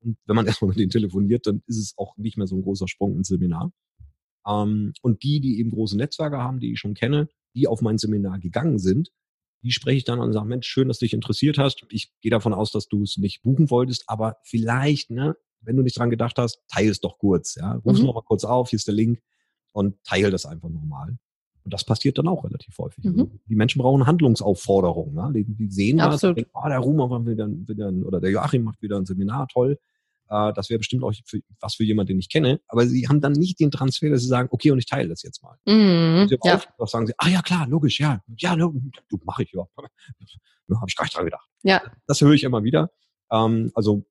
Und 0.00 0.16
wenn 0.26 0.36
man 0.36 0.46
erstmal 0.46 0.70
mit 0.70 0.78
denen 0.78 0.90
telefoniert, 0.90 1.46
dann 1.46 1.62
ist 1.66 1.78
es 1.78 1.94
auch 1.96 2.16
nicht 2.16 2.36
mehr 2.36 2.46
so 2.46 2.56
ein 2.56 2.62
großer 2.62 2.88
Sprung 2.88 3.16
ins 3.16 3.28
Seminar. 3.28 3.70
Ähm, 4.46 4.92
und 5.02 5.22
die, 5.22 5.40
die 5.40 5.58
eben 5.58 5.70
große 5.70 5.96
Netzwerke 5.96 6.38
haben, 6.38 6.60
die 6.60 6.72
ich 6.72 6.78
schon 6.78 6.94
kenne, 6.94 7.28
die 7.54 7.66
auf 7.66 7.82
mein 7.82 7.98
Seminar 7.98 8.38
gegangen 8.38 8.78
sind, 8.78 9.10
die 9.62 9.72
spreche 9.72 9.98
ich 9.98 10.04
dann 10.04 10.20
an 10.20 10.28
und 10.28 10.32
sage, 10.32 10.46
Mensch, 10.46 10.66
schön, 10.66 10.88
dass 10.88 10.98
du 10.98 11.04
dich 11.04 11.14
interessiert 11.14 11.58
hast. 11.58 11.84
Ich 11.90 12.12
gehe 12.20 12.30
davon 12.30 12.54
aus, 12.54 12.70
dass 12.70 12.88
du 12.88 13.02
es 13.02 13.16
nicht 13.16 13.42
buchen 13.42 13.70
wolltest, 13.70 14.04
aber 14.06 14.36
vielleicht, 14.42 15.10
ne, 15.10 15.36
wenn 15.60 15.76
du 15.76 15.82
nicht 15.82 15.98
dran 15.98 16.10
gedacht 16.10 16.38
hast, 16.38 16.62
teile 16.68 16.90
es 16.90 17.00
doch 17.00 17.18
kurz. 17.18 17.56
Ja? 17.56 17.74
Ruf 17.84 17.98
mhm. 17.98 18.06
noch 18.06 18.14
mal 18.14 18.22
kurz 18.22 18.44
auf, 18.44 18.70
hier 18.70 18.76
ist 18.76 18.86
der 18.86 18.94
Link 18.94 19.20
und 19.72 20.02
teile 20.04 20.30
das 20.30 20.46
einfach 20.46 20.68
normal. 20.68 21.18
Und 21.64 21.74
das 21.74 21.84
passiert 21.84 22.16
dann 22.16 22.28
auch 22.28 22.44
relativ 22.44 22.78
häufig. 22.78 23.04
Also 23.04 23.24
mhm. 23.24 23.40
die 23.46 23.56
Menschen 23.56 23.80
brauchen 23.80 24.06
Handlungsaufforderungen. 24.06 25.14
Ne? 25.14 25.32
Die, 25.34 25.44
die 25.44 25.70
sehen 25.70 25.98
das, 25.98 26.20
denken, 26.20 26.50
oh, 26.54 26.68
der 26.68 26.78
Ruhm 26.78 26.96
macht 26.96 27.26
wieder, 27.26 27.48
wieder 27.48 27.92
oder 28.06 28.20
der 28.20 28.30
Joachim 28.30 28.62
macht 28.62 28.80
wieder 28.80 28.96
ein 28.96 29.04
Seminar, 29.04 29.48
toll. 29.48 29.78
Äh, 30.28 30.52
das 30.54 30.70
wäre 30.70 30.78
bestimmt 30.78 31.02
auch 31.02 31.12
für, 31.26 31.40
was 31.60 31.74
für 31.74 31.84
jemanden, 31.84 32.08
den 32.08 32.18
ich 32.18 32.28
kenne. 32.28 32.60
Aber 32.68 32.86
sie 32.86 33.08
haben 33.08 33.20
dann 33.20 33.32
nicht 33.32 33.60
den 33.60 33.70
Transfer, 33.70 34.10
dass 34.10 34.22
sie 34.22 34.28
sagen, 34.28 34.48
okay, 34.50 34.70
und 34.70 34.78
ich 34.78 34.86
teile 34.86 35.08
das 35.08 35.22
jetzt 35.22 35.42
mal. 35.42 35.56
Mhm. 35.66 36.28
Und 36.30 36.44
ja. 36.44 36.60
auch 36.78 36.88
sagen 36.88 37.06
sie, 37.06 37.14
ah 37.18 37.28
ja 37.28 37.42
klar, 37.42 37.66
logisch, 37.68 38.00
ja, 38.00 38.22
ja, 38.36 38.56
du 38.56 38.72
mache 39.24 39.42
ich 39.42 39.52
ja. 39.52 39.62
ja 39.78 40.76
Habe 40.76 40.86
ich 40.88 40.96
gar 40.96 41.04
nicht 41.04 41.16
dran 41.16 41.24
gedacht. 41.24 41.48
Ja. 41.62 41.82
Das 42.06 42.20
höre 42.20 42.32
ich 42.32 42.44
immer 42.44 42.62
wieder. 42.62 42.90
Ähm, 43.30 43.70
also 43.74 44.04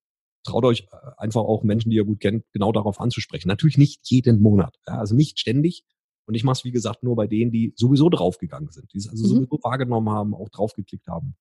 traut 0.44 0.66
euch 0.66 0.88
äh, 0.92 0.98
einfach 1.18 1.42
auch 1.42 1.64
Menschen, 1.64 1.90
die 1.90 1.98
ihr 1.98 2.06
gut 2.06 2.20
kennt, 2.20 2.46
genau 2.52 2.72
darauf 2.72 3.00
anzusprechen. 3.00 3.48
Natürlich 3.48 3.78
nicht 3.78 4.10
jeden 4.10 4.42
Monat, 4.42 4.76
ja, 4.88 4.98
also 4.98 5.16
nicht 5.16 5.40
ständig. 5.40 5.84
Und 6.26 6.36
ich 6.36 6.44
mache 6.44 6.54
es, 6.54 6.64
wie 6.66 6.72
gesagt, 6.72 7.04
nur 7.04 7.16
bei 7.16 7.28
denen, 7.28 7.52
die 7.52 7.74
sowieso 7.78 8.10
draufgegangen 8.10 8.70
sind, 8.70 8.92
die 8.94 8.98
es 8.98 9.08
also 9.08 9.24
mhm. 9.24 9.30
sowieso 9.30 9.60
wahrgenommen 9.64 10.10
haben, 10.10 10.34
auch 10.34 10.50
draufgeklickt 10.50 11.08
haben. 11.08 11.38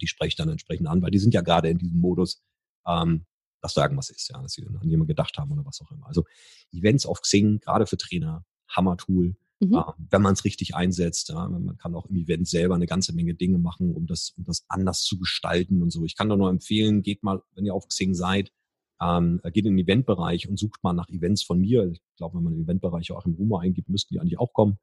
Die 0.00 0.08
spreche 0.08 0.28
ich 0.28 0.36
dann 0.36 0.48
entsprechend 0.48 0.88
an, 0.88 1.02
weil 1.02 1.10
die 1.10 1.18
sind 1.18 1.34
ja 1.34 1.40
gerade 1.40 1.68
in 1.68 1.78
diesem 1.78 2.00
Modus, 2.00 2.42
ähm, 2.86 3.26
dass 3.60 3.74
da 3.74 3.82
irgendwas 3.82 4.10
ist, 4.10 4.30
ja, 4.30 4.40
dass 4.40 4.52
sie 4.52 4.66
an 4.66 4.88
jemanden 4.88 5.08
gedacht 5.08 5.36
haben 5.38 5.50
oder 5.52 5.64
was 5.64 5.80
auch 5.80 5.90
immer. 5.90 6.06
Also 6.06 6.24
Events 6.72 7.06
auf 7.06 7.20
Xing, 7.22 7.60
gerade 7.60 7.86
für 7.86 7.96
Trainer, 7.96 8.44
Hammer-Tool. 8.68 9.36
Mhm. 9.60 9.74
Äh, 9.74 9.82
wenn 10.10 10.22
man 10.22 10.34
es 10.34 10.44
richtig 10.44 10.74
einsetzt. 10.74 11.30
Ja, 11.30 11.48
man 11.48 11.76
kann 11.78 11.94
auch 11.94 12.06
im 12.06 12.16
Event 12.16 12.46
selber 12.46 12.74
eine 12.74 12.86
ganze 12.86 13.12
Menge 13.12 13.34
Dinge 13.34 13.58
machen, 13.58 13.94
um 13.94 14.06
das, 14.06 14.30
um 14.36 14.44
das 14.44 14.64
anders 14.68 15.02
zu 15.02 15.18
gestalten 15.18 15.82
und 15.82 15.90
so. 15.90 16.04
Ich 16.04 16.16
kann 16.16 16.28
da 16.28 16.36
nur 16.36 16.50
empfehlen, 16.50 17.02
geht 17.02 17.22
mal, 17.22 17.42
wenn 17.54 17.66
ihr 17.66 17.74
auf 17.74 17.88
Xing 17.88 18.14
seid, 18.14 18.52
ähm, 19.00 19.40
geht 19.52 19.66
in 19.66 19.76
den 19.76 19.84
Eventbereich 19.84 20.48
und 20.48 20.58
sucht 20.58 20.82
mal 20.82 20.92
nach 20.92 21.08
Events 21.08 21.42
von 21.42 21.60
mir. 21.60 21.90
Ich 21.90 22.00
glaube, 22.16 22.36
wenn 22.36 22.44
man 22.44 22.54
den 22.54 22.64
Eventbereich 22.64 23.12
auch 23.12 23.26
im 23.26 23.34
Rumo 23.34 23.58
eingibt, 23.58 23.88
müssten 23.88 24.14
die 24.14 24.20
eigentlich 24.20 24.38
auch 24.38 24.52
kommen. 24.52 24.78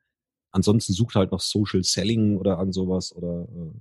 Ansonsten 0.52 0.94
sucht 0.94 1.16
halt 1.16 1.32
noch 1.32 1.42
Social 1.42 1.84
Selling 1.84 2.38
oder 2.38 2.58
irgend 2.58 2.74
sowas 2.74 3.14
oder 3.14 3.48
äh, 3.50 3.74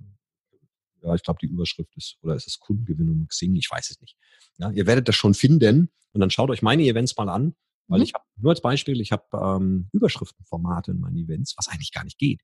ja, 1.05 1.15
ich 1.15 1.23
glaube, 1.23 1.39
die 1.41 1.47
Überschrift 1.47 1.95
ist, 1.95 2.17
oder 2.21 2.35
ist 2.35 2.47
es 2.47 2.59
Kundengewinnung 2.59 3.27
Xing? 3.27 3.55
Ich 3.55 3.69
weiß 3.69 3.91
es 3.91 4.01
nicht. 4.01 4.17
Ja, 4.57 4.71
ihr 4.71 4.87
werdet 4.87 5.07
das 5.07 5.15
schon 5.15 5.33
finden 5.33 5.89
und 6.13 6.21
dann 6.21 6.29
schaut 6.29 6.49
euch 6.49 6.61
meine 6.61 6.83
Events 6.83 7.15
mal 7.17 7.29
an 7.29 7.55
weil 7.87 7.99
mhm. 7.99 8.03
ich 8.03 8.13
habe, 8.13 8.23
nur 8.37 8.51
als 8.51 8.61
Beispiel, 8.61 8.99
ich 9.01 9.11
habe 9.11 9.25
ähm, 9.33 9.89
Überschriftenformate 9.91 10.91
in 10.91 10.99
meinen 10.99 11.17
Events, 11.17 11.55
was 11.57 11.67
eigentlich 11.67 11.91
gar 11.91 12.03
nicht 12.03 12.17
geht. 12.17 12.41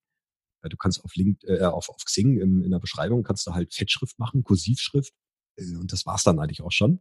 Du 0.63 0.77
kannst 0.77 1.03
auf 1.03 1.15
Link, 1.15 1.43
äh, 1.43 1.63
auf, 1.63 1.89
auf 1.89 2.05
Xing 2.05 2.39
im, 2.39 2.61
in 2.63 2.69
der 2.69 2.79
Beschreibung 2.79 3.23
kannst 3.23 3.47
du 3.47 3.53
halt 3.53 3.73
Fettschrift 3.73 4.19
machen, 4.19 4.43
Kursivschrift 4.43 5.13
äh, 5.55 5.75
und 5.75 5.91
das 5.91 6.05
war's 6.05 6.23
dann 6.23 6.39
eigentlich 6.39 6.61
auch 6.61 6.71
schon. 6.71 6.99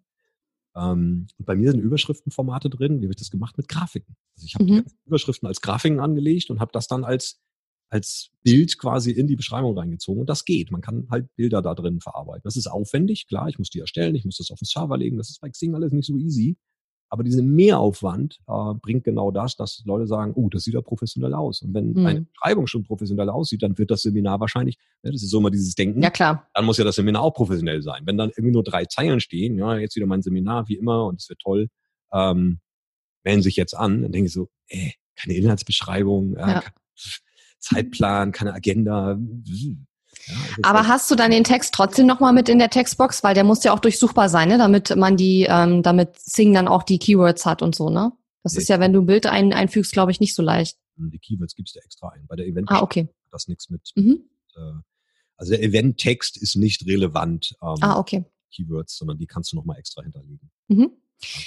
Ähm, 0.74 1.26
und 1.36 1.44
bei 1.44 1.54
mir 1.56 1.70
sind 1.70 1.80
Überschriftenformate 1.80 2.70
drin. 2.70 3.00
Wie 3.00 3.04
habe 3.04 3.12
ich 3.12 3.18
das 3.18 3.30
gemacht? 3.30 3.58
Mit 3.58 3.68
Grafiken. 3.68 4.16
Also 4.34 4.46
ich 4.46 4.54
habe 4.54 4.64
mhm. 4.64 4.84
die 4.84 4.92
Überschriften 5.04 5.46
als 5.46 5.61
Grafiken 5.61 6.00
angelegt 6.00 6.48
und 6.48 6.61
habe 6.61 6.72
das 6.72 6.86
dann 6.86 7.04
als 7.04 7.42
als 7.91 8.30
Bild 8.43 8.78
quasi 8.78 9.11
in 9.11 9.26
die 9.26 9.36
Beschreibung 9.36 9.76
reingezogen. 9.76 10.20
Und 10.20 10.30
das 10.30 10.45
geht. 10.45 10.70
Man 10.70 10.80
kann 10.80 11.07
halt 11.11 11.28
Bilder 11.36 11.61
da 11.61 11.74
drin 11.74 12.01
verarbeiten. 12.01 12.43
Das 12.45 12.57
ist 12.57 12.68
aufwendig, 12.68 13.26
klar. 13.26 13.49
Ich 13.49 13.59
muss 13.59 13.68
die 13.68 13.80
erstellen, 13.80 14.14
ich 14.14 14.24
muss 14.24 14.36
das 14.36 14.51
auf 14.51 14.61
den 14.61 14.66
Server 14.66 14.97
legen. 14.97 15.18
Das 15.18 15.28
ist 15.28 15.41
bei 15.41 15.51
Xing 15.51 15.74
alles 15.74 15.93
nicht 15.93 16.07
so 16.07 16.16
easy. 16.16 16.57
Aber 17.12 17.24
dieser 17.24 17.43
Mehraufwand 17.43 18.38
äh, 18.47 18.74
bringt 18.80 19.03
genau 19.03 19.32
das, 19.32 19.57
dass 19.57 19.82
Leute 19.84 20.07
sagen, 20.07 20.32
oh, 20.36 20.49
das 20.49 20.62
sieht 20.62 20.74
ja 20.74 20.80
professionell 20.80 21.34
aus. 21.34 21.61
Und 21.61 21.74
wenn 21.74 21.93
mhm. 21.93 22.07
eine 22.07 22.20
Beschreibung 22.22 22.68
schon 22.68 22.84
professionell 22.84 23.28
aussieht, 23.28 23.64
dann 23.64 23.76
wird 23.76 23.91
das 23.91 24.03
Seminar 24.03 24.38
wahrscheinlich, 24.38 24.78
ja, 25.03 25.11
das 25.11 25.24
ist 25.24 25.30
so 25.30 25.38
immer 25.38 25.51
dieses 25.51 25.74
Denken. 25.74 26.01
Ja, 26.03 26.11
klar. 26.11 26.49
Dann 26.55 26.64
muss 26.64 26.78
ja 26.78 26.84
das 26.84 26.95
Seminar 26.95 27.22
auch 27.22 27.34
professionell 27.34 27.82
sein. 27.82 28.03
Wenn 28.05 28.16
dann 28.16 28.30
irgendwie 28.30 28.53
nur 28.53 28.62
drei 28.62 28.84
Zeilen 28.84 29.18
stehen, 29.18 29.59
ja, 29.59 29.76
jetzt 29.76 29.97
wieder 29.97 30.07
mein 30.07 30.22
Seminar, 30.22 30.68
wie 30.68 30.76
immer, 30.76 31.07
und 31.07 31.20
es 31.20 31.28
wird 31.28 31.41
toll, 31.41 31.68
ähm, 32.12 32.61
melden 33.24 33.43
sich 33.43 33.57
jetzt 33.57 33.74
an, 33.74 34.03
dann 34.03 34.12
denke 34.12 34.28
ich 34.28 34.32
so, 34.32 34.49
äh, 34.68 34.93
keine 35.16 35.34
Inhaltsbeschreibung, 35.34 36.36
äh, 36.36 36.41
ja. 36.41 36.62
Zeitplan, 37.61 38.32
keine 38.32 38.54
Agenda. 38.54 39.18
Ja, 40.26 40.34
Aber 40.62 40.88
hast 40.88 41.11
du 41.11 41.14
dann 41.14 41.30
den 41.30 41.44
Text 41.44 41.74
trotzdem 41.74 42.06
nochmal 42.06 42.32
mit 42.32 42.48
in 42.48 42.58
der 42.58 42.70
Textbox, 42.70 43.22
weil 43.22 43.34
der 43.34 43.44
muss 43.44 43.64
ja 43.64 43.72
auch 43.72 43.78
durchsuchbar 43.78 44.28
sein, 44.28 44.48
ne? 44.48 44.58
damit 44.58 44.94
man 44.96 45.16
die, 45.16 45.46
ähm, 45.48 45.82
damit 45.82 46.18
Sing 46.18 46.52
dann 46.52 46.68
auch 46.68 46.82
die 46.82 46.98
Keywords 46.98 47.46
hat 47.46 47.62
und 47.62 47.74
so, 47.74 47.90
ne? 47.90 48.12
Das 48.42 48.54
nee. 48.54 48.61
ist 48.61 48.68
ja, 48.68 48.80
wenn 48.80 48.92
du 48.92 49.02
ein 49.02 49.06
Bild 49.06 49.26
ein, 49.26 49.52
einfügst, 49.52 49.92
glaube 49.92 50.12
ich, 50.12 50.20
nicht 50.20 50.34
so 50.34 50.42
leicht. 50.42 50.78
Die 50.96 51.18
Keywords 51.18 51.54
gibst 51.54 51.76
du 51.76 51.80
extra 51.80 52.08
ein. 52.08 52.26
Bei 52.26 52.36
der 52.36 52.46
Event 52.46 52.70
ah, 52.70 52.82
okay. 52.82 53.08
das 53.30 53.48
nichts 53.48 53.68
mit. 53.70 53.90
Mhm. 53.96 54.24
Äh, 54.56 54.61
also 55.36 55.52
der 55.52 55.62
Event-Text 55.62 56.36
ist 56.36 56.56
nicht 56.56 56.86
relevant. 56.86 57.54
Ähm, 57.62 57.76
ah, 57.80 57.98
okay. 57.98 58.24
Keywords, 58.50 58.96
sondern 58.96 59.18
die 59.18 59.26
kannst 59.26 59.52
du 59.52 59.56
nochmal 59.56 59.78
extra 59.78 60.02
hinterlegen. 60.02 60.50
Mhm. 60.68 60.90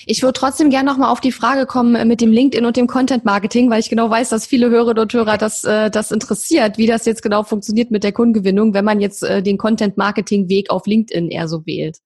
Ich 0.06 0.22
würde 0.22 0.34
trotzdem 0.34 0.70
gerne 0.70 0.90
nochmal 0.90 1.12
auf 1.12 1.20
die 1.20 1.32
Frage 1.32 1.66
kommen 1.66 1.96
äh, 1.96 2.06
mit 2.06 2.22
dem 2.22 2.32
LinkedIn 2.32 2.66
und 2.66 2.78
dem 2.78 2.88
Content 2.88 3.26
Marketing, 3.26 3.70
weil 3.70 3.80
ich 3.80 3.90
genau 3.90 4.10
weiß, 4.10 4.30
dass 4.30 4.46
viele 4.46 4.70
Hörerinnen 4.70 5.02
und 5.02 5.14
Hörer 5.14 5.38
das, 5.38 5.64
äh, 5.64 5.90
das 5.90 6.12
interessiert, 6.12 6.78
wie 6.78 6.88
das 6.88 7.06
jetzt 7.06 7.24
genau 7.24 7.44
funktioniert 7.44 7.92
mit 7.92 8.04
der 8.04 8.12
Kundengewinnung, 8.12 8.74
wenn 8.74 8.86
man 8.86 9.00
jetzt 9.00 9.24
äh, 9.24 9.42
den 9.42 9.58
Content 9.58 9.98
Marketing 9.98 10.48
Weg 10.50 10.70
auf 10.70 10.86
LinkedIn 10.86 11.30
eher 11.30 11.48
so 11.48 11.66
wählt. 11.66 11.98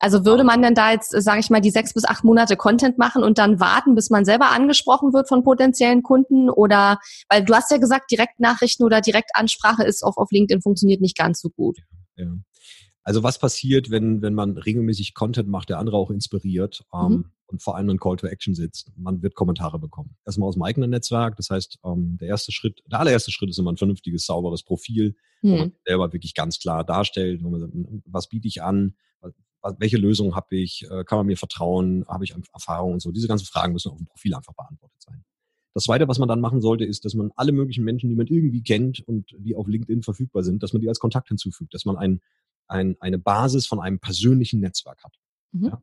Also 0.00 0.26
würde 0.26 0.44
man 0.44 0.60
denn 0.60 0.74
da 0.74 0.90
jetzt, 0.90 1.10
sage 1.10 1.40
ich 1.40 1.48
mal, 1.48 1.62
die 1.62 1.70
sechs 1.70 1.94
bis 1.94 2.04
acht 2.04 2.24
Monate 2.24 2.56
Content 2.56 2.98
machen 2.98 3.22
und 3.22 3.38
dann 3.38 3.58
warten, 3.58 3.94
bis 3.94 4.10
man 4.10 4.26
selber 4.26 4.50
angesprochen 4.50 5.14
wird 5.14 5.28
von 5.28 5.44
potenziellen 5.44 6.02
Kunden? 6.02 6.50
Oder 6.50 6.98
weil 7.30 7.42
du 7.42 7.54
hast 7.54 7.70
ja 7.70 7.78
gesagt, 7.78 8.10
Direktnachrichten 8.10 8.84
oder 8.84 9.00
Direktansprache 9.00 9.82
ist 9.84 10.02
auch 10.02 10.18
auf 10.18 10.30
LinkedIn 10.30 10.60
funktioniert 10.60 11.00
nicht 11.00 11.16
ganz 11.16 11.40
so 11.40 11.48
gut. 11.48 11.78
Ja. 12.16 12.26
Also 13.04 13.22
was 13.22 13.38
passiert, 13.38 13.90
wenn, 13.90 14.22
wenn 14.22 14.34
man 14.34 14.56
regelmäßig 14.56 15.14
Content 15.14 15.48
macht, 15.48 15.68
der 15.68 15.78
andere 15.78 15.96
auch 15.96 16.10
inspiriert 16.10 16.84
ähm, 16.92 17.08
mhm. 17.08 17.24
und 17.46 17.62
vor 17.62 17.76
allem 17.76 17.90
ein 17.90 17.98
Call 17.98 18.16
to 18.16 18.26
Action 18.26 18.54
sitzt? 18.54 18.90
Man 18.96 19.22
wird 19.22 19.34
Kommentare 19.34 19.78
bekommen. 19.78 20.16
Erstmal 20.24 20.48
aus 20.48 20.54
dem 20.54 20.62
eigenen 20.62 20.90
Netzwerk. 20.90 21.36
Das 21.36 21.50
heißt, 21.50 21.80
ähm, 21.84 22.16
der 22.18 22.28
erste 22.28 22.50
Schritt, 22.50 22.82
der 22.90 23.00
allererste 23.00 23.30
Schritt 23.30 23.50
ist 23.50 23.58
immer 23.58 23.72
ein 23.72 23.76
vernünftiges, 23.76 24.24
sauberes 24.24 24.62
Profil, 24.62 25.14
mhm. 25.42 25.50
wo 25.50 25.56
man 25.56 25.72
selber 25.86 26.12
wirklich 26.14 26.34
ganz 26.34 26.58
klar 26.58 26.82
darstellt, 26.82 27.42
was 28.06 28.28
biete 28.28 28.48
ich 28.48 28.62
an, 28.62 28.94
welche 29.78 29.96
Lösung 29.96 30.34
habe 30.34 30.56
ich, 30.56 30.84
äh, 30.90 31.04
kann 31.04 31.18
man 31.18 31.26
mir 31.26 31.36
vertrauen, 31.36 32.04
habe 32.08 32.24
ich 32.24 32.34
Erfahrung 32.52 32.94
und 32.94 33.00
so. 33.00 33.10
Diese 33.12 33.28
ganzen 33.28 33.46
Fragen 33.46 33.72
müssen 33.72 33.90
auf 33.90 33.98
dem 33.98 34.06
Profil 34.06 34.34
einfach 34.34 34.54
beantwortet 34.54 35.02
sein. 35.02 35.24
Das 35.74 35.84
Zweite, 35.84 36.06
was 36.06 36.18
man 36.18 36.28
dann 36.28 36.40
machen 36.40 36.60
sollte, 36.60 36.84
ist, 36.84 37.04
dass 37.04 37.14
man 37.14 37.32
alle 37.34 37.50
möglichen 37.50 37.82
Menschen, 37.82 38.08
die 38.08 38.14
man 38.14 38.28
irgendwie 38.28 38.62
kennt 38.62 39.00
und 39.00 39.34
die 39.38 39.56
auf 39.56 39.66
LinkedIn 39.66 40.02
verfügbar 40.02 40.44
sind, 40.44 40.62
dass 40.62 40.72
man 40.72 40.80
die 40.80 40.88
als 40.88 41.00
Kontakt 41.00 41.28
hinzufügt, 41.28 41.74
dass 41.74 41.84
man 41.84 41.96
ein 41.96 42.20
ein, 42.68 42.96
eine 43.00 43.18
Basis 43.18 43.66
von 43.66 43.80
einem 43.80 43.98
persönlichen 43.98 44.60
Netzwerk 44.60 45.02
hat. 45.04 45.14
Mhm. 45.52 45.66
Ja? 45.66 45.82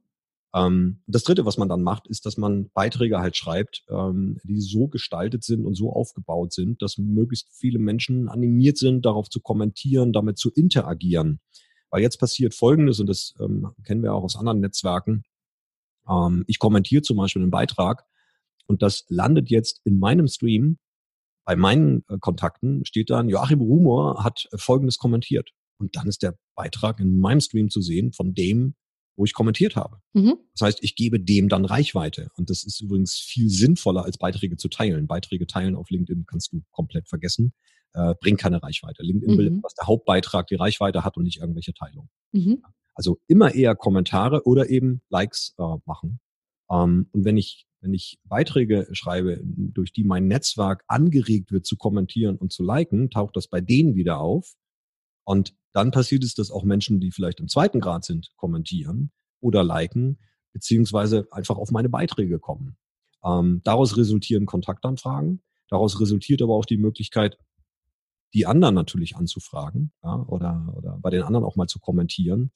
Ähm, 0.54 1.02
das 1.08 1.24
Dritte, 1.24 1.46
was 1.46 1.58
man 1.58 1.70
dann 1.70 1.82
macht, 1.82 2.08
ist, 2.08 2.26
dass 2.26 2.38
man 2.38 2.70
Beiträge 2.74 3.20
halt 3.20 3.38
schreibt, 3.38 3.84
ähm, 3.90 4.38
die 4.44 4.60
so 4.60 4.88
gestaltet 4.88 5.44
sind 5.44 5.66
und 5.66 5.76
so 5.76 5.94
aufgebaut 5.94 6.54
sind, 6.54 6.82
dass 6.82 6.98
möglichst 6.98 7.50
viele 7.54 7.80
Menschen 7.80 8.28
animiert 8.28 8.78
sind, 8.78 9.06
darauf 9.06 9.30
zu 9.30 9.40
kommentieren, 9.40 10.12
damit 10.12 10.38
zu 10.38 10.52
interagieren. 10.52 11.40
Weil 11.90 12.02
jetzt 12.02 12.20
passiert 12.20 12.54
Folgendes, 12.54 13.00
und 13.00 13.08
das 13.08 13.34
ähm, 13.40 13.72
kennen 13.84 14.04
wir 14.04 14.14
auch 14.14 14.24
aus 14.24 14.36
anderen 14.36 14.60
Netzwerken. 14.60 15.24
Ähm, 16.08 16.44
ich 16.48 16.60
kommentiere 16.60 17.02
zum 17.02 17.18
Beispiel 17.18 17.42
einen 17.42 17.52
Beitrag 17.52 18.06
und 18.68 18.82
das 18.82 19.06
landet 19.08 19.50
jetzt 19.50 19.82
in 19.86 20.00
meinem 20.00 20.28
Stream. 20.28 20.80
Bei 21.46 21.56
meinen 21.56 22.04
äh, 22.10 22.18
Kontakten 22.20 22.86
steht 22.86 23.10
dann, 23.10 23.30
Joachim 23.30 23.62
Rumor 23.62 24.24
hat 24.24 24.48
äh, 24.52 24.58
Folgendes 24.58 24.98
kommentiert. 24.98 25.52
Und 25.82 25.96
dann 25.96 26.08
ist 26.08 26.22
der 26.22 26.38
Beitrag 26.56 27.00
in 27.00 27.20
meinem 27.20 27.42
Stream 27.42 27.70
zu 27.70 27.82
sehen 27.82 28.14
von 28.14 28.34
dem, 28.34 28.76
wo 29.18 29.26
ich 29.26 29.34
kommentiert 29.34 29.76
habe. 29.76 29.98
Mhm. 30.14 30.38
Das 30.54 30.68
heißt, 30.68 30.84
ich 30.84 30.96
gebe 30.96 31.20
dem 31.20 31.50
dann 31.50 31.66
Reichweite. 31.66 32.30
Und 32.38 32.50
das 32.50 32.64
ist 32.64 32.82
übrigens 32.82 33.16
viel 33.16 33.50
sinnvoller, 33.50 34.06
als 34.06 34.18
Beiträge 34.18 34.58
zu 34.58 34.70
teilen. 34.70 35.08
Beiträge 35.08 35.48
teilen 35.48 35.76
auf 35.76 35.90
LinkedIn 35.90 36.26
kannst 36.28 36.54
du 36.54 36.62
komplett 36.72 37.10
vergessen. 37.10 37.54
Äh, 37.94 38.16
bringt 38.22 38.40
keine 38.40 38.64
Reichweite. 38.64 39.04
LinkedIn 39.04 39.36
mhm. 39.36 39.38
will, 39.38 39.60
dass 39.62 39.74
der 39.74 39.88
Hauptbeitrag 39.88 40.48
die 40.48 40.56
Reichweite 40.56 41.04
hat 41.04 41.18
und 41.18 41.24
nicht 41.24 41.40
irgendwelche 41.40 41.74
Teilungen. 41.74 42.10
Mhm. 42.32 42.64
Also 42.94 43.20
immer 43.28 43.54
eher 43.54 43.76
Kommentare 43.76 44.46
oder 44.46 44.70
eben 44.70 45.02
Likes 45.10 45.56
äh, 45.58 45.64
machen. 45.86 46.20
Ähm, 46.72 47.08
und 47.12 47.26
wenn 47.26 47.38
ich, 47.38 47.68
wenn 47.82 47.94
ich 47.94 48.18
Beiträge 48.24 48.88
schreibe, 48.92 49.42
durch 49.44 49.92
die 49.92 50.04
mein 50.04 50.28
Netzwerk 50.28 50.84
angeregt 50.88 51.52
wird 51.52 51.66
zu 51.66 51.76
kommentieren 51.76 52.38
und 52.38 52.54
zu 52.54 52.64
liken, 52.64 53.10
taucht 53.10 53.36
das 53.36 53.48
bei 53.48 53.60
denen 53.60 53.96
wieder 53.96 54.20
auf. 54.20 54.54
Und 55.26 55.54
dann 55.74 55.92
passiert 55.92 56.24
es, 56.24 56.36
dass 56.36 56.52
auch 56.52 56.64
Menschen, 56.64 57.00
die 57.00 57.12
vielleicht 57.12 57.40
im 57.40 57.48
zweiten 57.48 57.80
Grad 57.80 58.04
sind, 58.04 58.32
kommentieren 58.36 59.12
oder 59.40 59.64
liken, 59.64 60.20
beziehungsweise 60.54 61.28
einfach 61.32 61.58
auf 61.58 61.72
meine 61.72 61.90
Beiträge 61.90 62.40
kommen. 62.40 62.78
Ähm, 63.24 63.62
daraus 63.64 63.98
resultieren 63.98 64.46
Kontaktanfragen. 64.46 65.42
Daraus 65.70 66.00
resultiert 66.02 66.42
aber 66.42 66.56
auch 66.56 66.66
die 66.66 66.78
Möglichkeit, 66.78 67.38
die 68.34 68.46
anderen 68.46 68.76
natürlich 68.76 69.16
anzufragen 69.16 69.92
ja, 70.04 70.24
oder, 70.28 70.74
oder 70.76 70.98
bei 70.98 71.10
den 71.10 71.24
anderen 71.24 71.46
auch 71.46 71.56
mal 71.56 71.68
zu 71.68 71.80
kommentieren. 71.80 72.52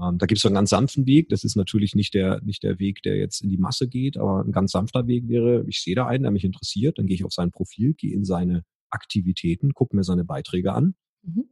Ähm, 0.00 0.18
da 0.18 0.26
gibt 0.26 0.38
es 0.38 0.46
einen 0.46 0.54
ganz 0.54 0.70
sanften 0.70 1.06
Weg. 1.06 1.28
Das 1.28 1.44
ist 1.44 1.56
natürlich 1.56 1.94
nicht 1.94 2.14
der, 2.14 2.40
nicht 2.42 2.62
der 2.62 2.78
Weg, 2.78 3.02
der 3.02 3.16
jetzt 3.16 3.42
in 3.42 3.50
die 3.50 3.58
Masse 3.58 3.88
geht, 3.88 4.16
aber 4.16 4.42
ein 4.42 4.52
ganz 4.52 4.72
sanfter 4.72 5.06
Weg 5.06 5.28
wäre, 5.28 5.64
ich 5.68 5.82
sehe 5.82 5.94
da 5.94 6.06
einen, 6.06 6.22
der 6.22 6.32
mich 6.32 6.44
interessiert, 6.44 6.98
dann 6.98 7.06
gehe 7.06 7.16
ich 7.16 7.24
auf 7.24 7.32
sein 7.32 7.50
Profil, 7.50 7.94
gehe 7.94 8.14
in 8.14 8.24
seine 8.24 8.64
Aktivitäten, 8.88 9.74
gucke 9.74 9.96
mir 9.96 10.04
seine 10.04 10.24
Beiträge 10.24 10.72
an 10.72 10.94
mhm 11.22 11.48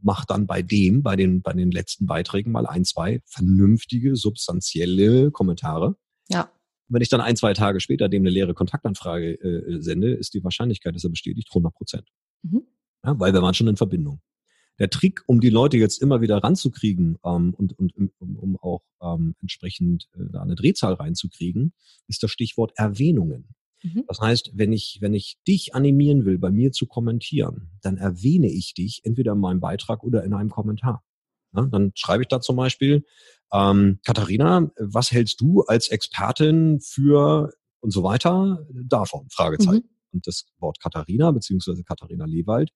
mach 0.00 0.24
dann 0.24 0.46
bei 0.46 0.62
dem, 0.62 1.02
bei 1.02 1.16
den, 1.16 1.42
bei 1.42 1.52
den 1.52 1.70
letzten 1.70 2.06
Beiträgen 2.06 2.52
mal 2.52 2.66
ein, 2.66 2.84
zwei 2.84 3.20
vernünftige, 3.26 4.16
substanzielle 4.16 5.30
Kommentare. 5.30 5.96
Ja. 6.28 6.50
Wenn 6.88 7.02
ich 7.02 7.08
dann 7.08 7.20
ein, 7.20 7.36
zwei 7.36 7.52
Tage 7.52 7.80
später 7.80 8.08
dem 8.08 8.22
eine 8.22 8.30
leere 8.30 8.54
Kontaktanfrage 8.54 9.32
äh, 9.34 9.80
sende, 9.80 10.14
ist 10.14 10.34
die 10.34 10.44
Wahrscheinlichkeit, 10.44 10.94
dass 10.94 11.04
er 11.04 11.10
bestätigt, 11.10 11.48
100 11.50 11.74
Prozent. 11.74 12.08
Mhm. 12.42 12.62
Ja, 13.04 13.18
weil 13.18 13.32
wir 13.32 13.42
waren 13.42 13.54
schon 13.54 13.68
in 13.68 13.76
Verbindung. 13.76 14.20
Der 14.78 14.90
Trick, 14.90 15.22
um 15.26 15.40
die 15.40 15.50
Leute 15.50 15.78
jetzt 15.78 16.02
immer 16.02 16.20
wieder 16.20 16.36
ranzukriegen 16.38 17.18
ähm, 17.24 17.54
und, 17.54 17.78
und 17.78 17.94
um, 17.96 18.36
um 18.36 18.56
auch 18.58 18.82
ähm, 19.00 19.34
entsprechend 19.40 20.08
äh, 20.14 20.30
da 20.30 20.42
eine 20.42 20.54
Drehzahl 20.54 20.94
reinzukriegen, 20.94 21.72
ist 22.08 22.22
das 22.22 22.30
Stichwort 22.30 22.72
Erwähnungen. 22.76 23.55
Mhm. 23.82 24.04
Das 24.08 24.20
heißt, 24.20 24.52
wenn 24.54 24.72
ich, 24.72 24.98
wenn 25.00 25.14
ich 25.14 25.38
dich 25.46 25.74
animieren 25.74 26.24
will, 26.24 26.38
bei 26.38 26.50
mir 26.50 26.72
zu 26.72 26.86
kommentieren, 26.86 27.70
dann 27.82 27.96
erwähne 27.96 28.48
ich 28.48 28.74
dich 28.74 29.02
entweder 29.04 29.32
in 29.32 29.40
meinem 29.40 29.60
Beitrag 29.60 30.02
oder 30.02 30.24
in 30.24 30.32
einem 30.32 30.50
Kommentar. 30.50 31.04
Ja, 31.54 31.66
dann 31.66 31.92
schreibe 31.94 32.22
ich 32.22 32.28
da 32.28 32.40
zum 32.40 32.56
Beispiel, 32.56 33.04
ähm, 33.52 34.00
Katharina, 34.04 34.70
was 34.78 35.12
hältst 35.12 35.40
du 35.40 35.62
als 35.62 35.88
Expertin 35.88 36.80
für 36.80 37.52
und 37.80 37.90
so 37.90 38.02
weiter 38.02 38.66
davon? 38.72 39.28
Fragezeichen. 39.30 39.84
Mhm. 39.84 40.12
Und 40.12 40.26
das 40.26 40.46
Wort 40.58 40.80
Katharina 40.80 41.30
beziehungsweise 41.30 41.84
Katharina 41.84 42.24
Lewald 42.24 42.70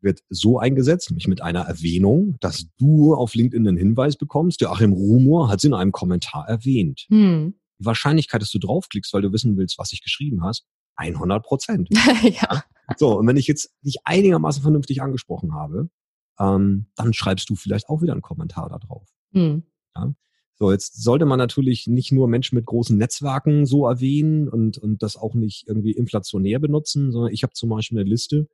wird 0.00 0.20
so 0.28 0.58
eingesetzt, 0.58 1.10
nämlich 1.10 1.28
mit 1.28 1.42
einer 1.42 1.60
Erwähnung, 1.60 2.36
dass 2.40 2.66
du 2.78 3.14
auf 3.14 3.34
LinkedIn 3.34 3.68
einen 3.68 3.76
Hinweis 3.76 4.16
bekommst. 4.16 4.60
Der 4.60 4.70
Achim 4.70 4.92
Rumor 4.92 5.48
hat 5.48 5.58
es 5.58 5.64
in 5.64 5.74
einem 5.74 5.92
Kommentar 5.92 6.48
erwähnt. 6.48 7.06
Mhm 7.08 7.54
die 7.82 7.86
Wahrscheinlichkeit, 7.86 8.42
dass 8.42 8.50
du 8.50 8.58
draufklickst, 8.58 9.12
weil 9.12 9.22
du 9.22 9.32
wissen 9.32 9.56
willst, 9.56 9.78
was 9.78 9.92
ich 9.92 10.02
geschrieben 10.02 10.44
hast, 10.44 10.64
100 10.96 11.42
Prozent. 11.42 11.88
ja. 12.22 12.64
So, 12.96 13.18
und 13.18 13.26
wenn 13.26 13.36
ich 13.36 13.46
jetzt 13.46 13.74
dich 13.82 13.96
einigermaßen 14.04 14.62
vernünftig 14.62 15.02
angesprochen 15.02 15.54
habe, 15.54 15.90
ähm, 16.38 16.86
dann 16.96 17.12
schreibst 17.12 17.48
du 17.50 17.56
vielleicht 17.56 17.88
auch 17.88 18.02
wieder 18.02 18.12
einen 18.12 18.22
Kommentar 18.22 18.68
da 18.68 18.78
drauf. 18.78 19.08
Mhm. 19.32 19.64
Ja? 19.96 20.14
So, 20.54 20.70
jetzt 20.70 21.02
sollte 21.02 21.24
man 21.24 21.38
natürlich 21.38 21.86
nicht 21.86 22.12
nur 22.12 22.28
Menschen 22.28 22.56
mit 22.56 22.66
großen 22.66 22.96
Netzwerken 22.96 23.66
so 23.66 23.86
erwähnen 23.86 24.48
und, 24.48 24.78
und 24.78 25.02
das 25.02 25.16
auch 25.16 25.34
nicht 25.34 25.66
irgendwie 25.66 25.92
inflationär 25.92 26.60
benutzen, 26.60 27.10
sondern 27.10 27.32
ich 27.32 27.42
habe 27.42 27.52
zum 27.52 27.70
Beispiel 27.70 27.98
eine 27.98 28.08
Liste, 28.08 28.48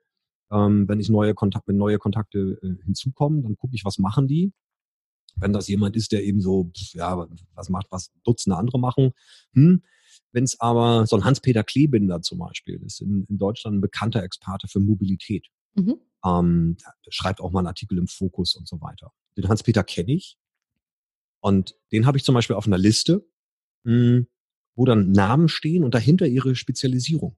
ähm, 0.50 0.88
wenn 0.88 1.00
ich 1.00 1.10
neue 1.10 1.34
Kontakte, 1.34 1.68
wenn 1.68 1.76
neue 1.76 1.98
Kontakte 1.98 2.58
äh, 2.62 2.82
hinzukommen, 2.84 3.42
dann 3.42 3.56
gucke 3.56 3.74
ich, 3.74 3.84
was 3.84 3.98
machen 3.98 4.26
die 4.26 4.52
wenn 5.40 5.52
das 5.52 5.68
jemand 5.68 5.96
ist, 5.96 6.12
der 6.12 6.24
eben 6.24 6.40
so, 6.40 6.70
ja, 6.92 7.26
was 7.54 7.68
macht, 7.68 7.86
was 7.90 8.12
Dutzende 8.24 8.56
andere 8.56 8.78
machen. 8.78 9.12
Hm. 9.54 9.82
Wenn 10.32 10.44
es 10.44 10.60
aber 10.60 11.06
so 11.06 11.16
ein 11.16 11.24
Hans-Peter 11.24 11.64
Klebinder 11.64 12.20
zum 12.20 12.38
Beispiel 12.38 12.82
ist, 12.82 13.00
in, 13.00 13.24
in, 13.24 13.38
Deutschland 13.38 13.78
ein 13.78 13.80
bekannter 13.80 14.22
Experte 14.22 14.68
für 14.68 14.80
Mobilität. 14.80 15.46
Mhm. 15.74 15.96
Ähm, 16.24 16.76
schreibt 17.08 17.40
auch 17.40 17.50
mal 17.50 17.60
einen 17.60 17.68
Artikel 17.68 17.96
im 17.96 18.08
Fokus 18.08 18.54
und 18.54 18.68
so 18.68 18.80
weiter. 18.80 19.12
Den 19.36 19.48
Hans-Peter 19.48 19.84
kenne 19.84 20.12
ich. 20.12 20.36
Und 21.40 21.76
den 21.92 22.04
habe 22.04 22.18
ich 22.18 22.24
zum 22.24 22.34
Beispiel 22.34 22.56
auf 22.56 22.66
einer 22.66 22.78
Liste, 22.78 23.26
mh, 23.84 23.92
hm, 23.92 24.26
wo 24.74 24.84
dann 24.84 25.12
Namen 25.12 25.48
stehen 25.48 25.82
und 25.82 25.94
dahinter 25.94 26.26
ihre 26.26 26.54
Spezialisierung. 26.54 27.36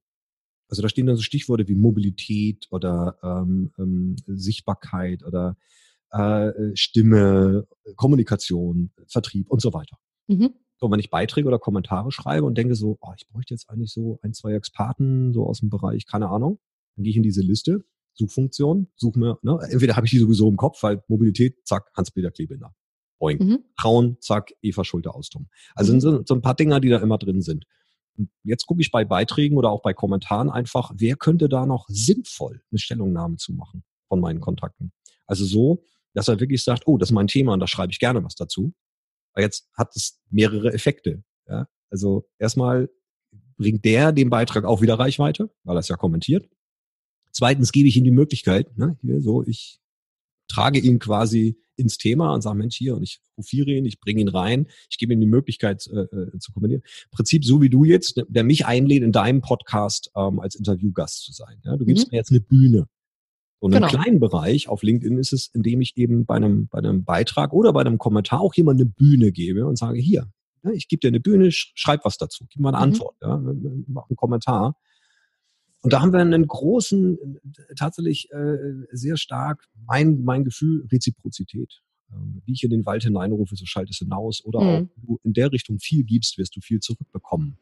Also 0.68 0.82
da 0.82 0.88
stehen 0.88 1.06
dann 1.06 1.16
so 1.16 1.22
Stichworte 1.22 1.66
wie 1.68 1.74
Mobilität 1.74 2.66
oder 2.70 3.18
ähm, 3.22 3.72
ähm, 3.78 4.16
Sichtbarkeit 4.26 5.24
oder 5.24 5.56
äh, 6.10 6.52
Stimme, 6.74 7.66
Kommunikation, 7.96 8.90
Vertrieb 9.06 9.50
und 9.50 9.60
so 9.60 9.72
weiter. 9.72 9.98
Mhm. 10.28 10.54
So, 10.78 10.90
wenn 10.90 11.00
ich 11.00 11.10
Beiträge 11.10 11.46
oder 11.46 11.58
Kommentare 11.58 12.10
schreibe 12.10 12.46
und 12.46 12.56
denke 12.56 12.74
so, 12.74 12.96
oh, 13.00 13.12
ich 13.16 13.28
bräuchte 13.28 13.52
jetzt 13.52 13.68
eigentlich 13.68 13.92
so 13.92 14.18
ein, 14.22 14.32
zwei 14.32 14.54
Experten 14.54 15.32
so 15.34 15.46
aus 15.46 15.60
dem 15.60 15.68
Bereich, 15.68 16.06
keine 16.06 16.30
Ahnung, 16.30 16.58
dann 16.96 17.04
gehe 17.04 17.10
ich 17.10 17.16
in 17.16 17.22
diese 17.22 17.42
Liste, 17.42 17.84
Suchfunktion, 18.14 18.88
suche 18.96 19.18
mir, 19.18 19.38
ne, 19.42 19.58
entweder 19.70 19.96
habe 19.96 20.06
ich 20.06 20.10
die 20.10 20.18
sowieso 20.18 20.48
im 20.48 20.56
Kopf, 20.56 20.82
weil 20.82 21.02
Mobilität, 21.08 21.66
zack, 21.66 21.90
Hans-Peter 21.94 22.30
Klebinder. 22.30 22.74
Boing. 23.18 23.38
Mhm. 23.38 23.64
Trauen, 23.76 24.16
zack, 24.20 24.52
Eva 24.62 24.82
Schulte-Austum. 24.82 25.48
Also 25.74 25.92
mhm. 25.92 26.00
so, 26.00 26.22
so 26.24 26.34
ein 26.34 26.42
paar 26.42 26.54
Dinger, 26.54 26.80
die 26.80 26.88
da 26.88 26.98
immer 26.98 27.18
drin 27.18 27.42
sind. 27.42 27.66
Und 28.16 28.30
jetzt 28.42 28.66
gucke 28.66 28.80
ich 28.80 28.90
bei 28.90 29.04
Beiträgen 29.04 29.56
oder 29.56 29.70
auch 29.70 29.82
bei 29.82 29.92
Kommentaren 29.92 30.50
einfach, 30.50 30.92
wer 30.96 31.16
könnte 31.16 31.48
da 31.48 31.66
noch 31.66 31.86
sinnvoll 31.88 32.62
eine 32.70 32.78
Stellungnahme 32.78 33.36
zu 33.36 33.52
machen 33.52 33.84
von 34.08 34.20
meinen 34.20 34.40
Kontakten. 34.40 34.92
Also 35.26 35.44
so, 35.44 35.84
dass 36.14 36.28
er 36.28 36.40
wirklich 36.40 36.64
sagt, 36.64 36.86
oh, 36.86 36.98
das 36.98 37.10
ist 37.10 37.14
mein 37.14 37.26
Thema 37.26 37.52
und 37.52 37.60
da 37.60 37.66
schreibe 37.66 37.92
ich 37.92 37.98
gerne 37.98 38.22
was 38.24 38.34
dazu. 38.34 38.72
Aber 39.32 39.42
jetzt 39.42 39.68
hat 39.76 39.94
es 39.94 40.20
mehrere 40.30 40.72
Effekte. 40.72 41.22
Ja? 41.48 41.68
Also 41.90 42.28
erstmal 42.38 42.90
bringt 43.56 43.84
der 43.84 44.12
den 44.12 44.30
Beitrag 44.30 44.64
auch 44.64 44.80
wieder 44.80 44.98
Reichweite, 44.98 45.50
weil 45.64 45.76
er 45.76 45.80
es 45.80 45.88
ja 45.88 45.96
kommentiert. 45.96 46.48
Zweitens 47.32 47.72
gebe 47.72 47.88
ich 47.88 47.96
ihm 47.96 48.04
die 48.04 48.10
Möglichkeit, 48.10 48.76
ne, 48.76 48.98
hier 49.02 49.20
so, 49.20 49.44
ich 49.44 49.80
trage 50.48 50.80
ihn 50.80 50.98
quasi 50.98 51.60
ins 51.76 51.96
Thema 51.96 52.34
und 52.34 52.42
sage, 52.42 52.58
Mensch, 52.58 52.76
hier, 52.76 52.96
und 52.96 53.02
ich 53.02 53.20
profiere 53.34 53.70
ihn, 53.70 53.84
ich 53.86 54.00
bringe 54.00 54.20
ihn 54.20 54.28
rein, 54.28 54.66
ich 54.90 54.98
gebe 54.98 55.12
ihm 55.12 55.20
die 55.20 55.26
Möglichkeit 55.26 55.86
äh, 55.86 56.00
äh 56.00 56.38
zu 56.38 56.52
kommentieren. 56.52 56.82
Im 56.82 57.10
Prinzip 57.10 57.44
so 57.44 57.62
wie 57.62 57.70
du 57.70 57.84
jetzt, 57.84 58.22
der 58.28 58.44
mich 58.44 58.66
einlädt, 58.66 59.02
in 59.02 59.12
deinem 59.12 59.40
Podcast 59.40 60.10
ähm, 60.16 60.40
als 60.40 60.56
Interviewgast 60.56 61.24
zu 61.24 61.32
sein. 61.32 61.60
Ja? 61.64 61.76
Du 61.76 61.84
gibst 61.84 62.06
mhm. 62.06 62.10
mir 62.12 62.18
jetzt 62.18 62.30
eine 62.30 62.40
Bühne. 62.40 62.86
Und 63.60 63.72
genau. 63.72 63.88
kleinen 63.88 64.20
Bereich 64.20 64.68
auf 64.68 64.82
LinkedIn 64.82 65.18
ist 65.18 65.32
es, 65.32 65.50
indem 65.52 65.82
ich 65.82 65.96
eben 65.96 66.24
bei 66.24 66.36
einem, 66.36 66.66
bei 66.68 66.78
einem 66.78 67.04
Beitrag 67.04 67.52
oder 67.52 67.72
bei 67.72 67.82
einem 67.82 67.98
Kommentar 67.98 68.40
auch 68.40 68.54
jemand 68.54 68.80
eine 68.80 68.88
Bühne 68.88 69.32
gebe 69.32 69.66
und 69.66 69.76
sage, 69.76 70.00
hier, 70.00 70.26
ja, 70.62 70.70
ich 70.70 70.88
gebe 70.88 71.00
dir 71.00 71.08
eine 71.08 71.20
Bühne, 71.20 71.50
schreib 71.52 72.04
was 72.04 72.16
dazu, 72.16 72.46
gib 72.48 72.60
mal 72.60 72.70
eine 72.70 72.78
mhm. 72.78 72.92
Antwort, 72.94 73.16
ja, 73.20 73.36
mach 73.86 74.08
einen 74.08 74.16
Kommentar. 74.16 74.76
Und 75.82 75.92
da 75.92 76.00
haben 76.00 76.12
wir 76.12 76.20
einen 76.20 76.46
großen, 76.46 77.38
tatsächlich 77.76 78.30
äh, 78.32 78.56
sehr 78.92 79.16
stark, 79.16 79.66
mein, 79.86 80.22
mein 80.24 80.44
Gefühl, 80.44 80.86
Reziprozität. 80.90 81.82
Ähm, 82.12 82.42
wie 82.44 82.52
ich 82.52 82.64
in 82.64 82.70
den 82.70 82.84
Wald 82.86 83.02
hineinrufe, 83.02 83.56
so 83.56 83.64
schaltet 83.66 83.94
es 83.94 83.98
hinaus. 83.98 84.44
Oder 84.44 84.60
mhm. 84.60 84.66
auch, 84.66 84.78
wenn 84.78 85.06
du 85.06 85.20
in 85.22 85.32
der 85.32 85.52
Richtung 85.52 85.78
viel 85.78 86.04
gibst, 86.04 86.38
wirst 86.38 86.56
du 86.56 86.60
viel 86.60 86.80
zurückbekommen. 86.80 87.58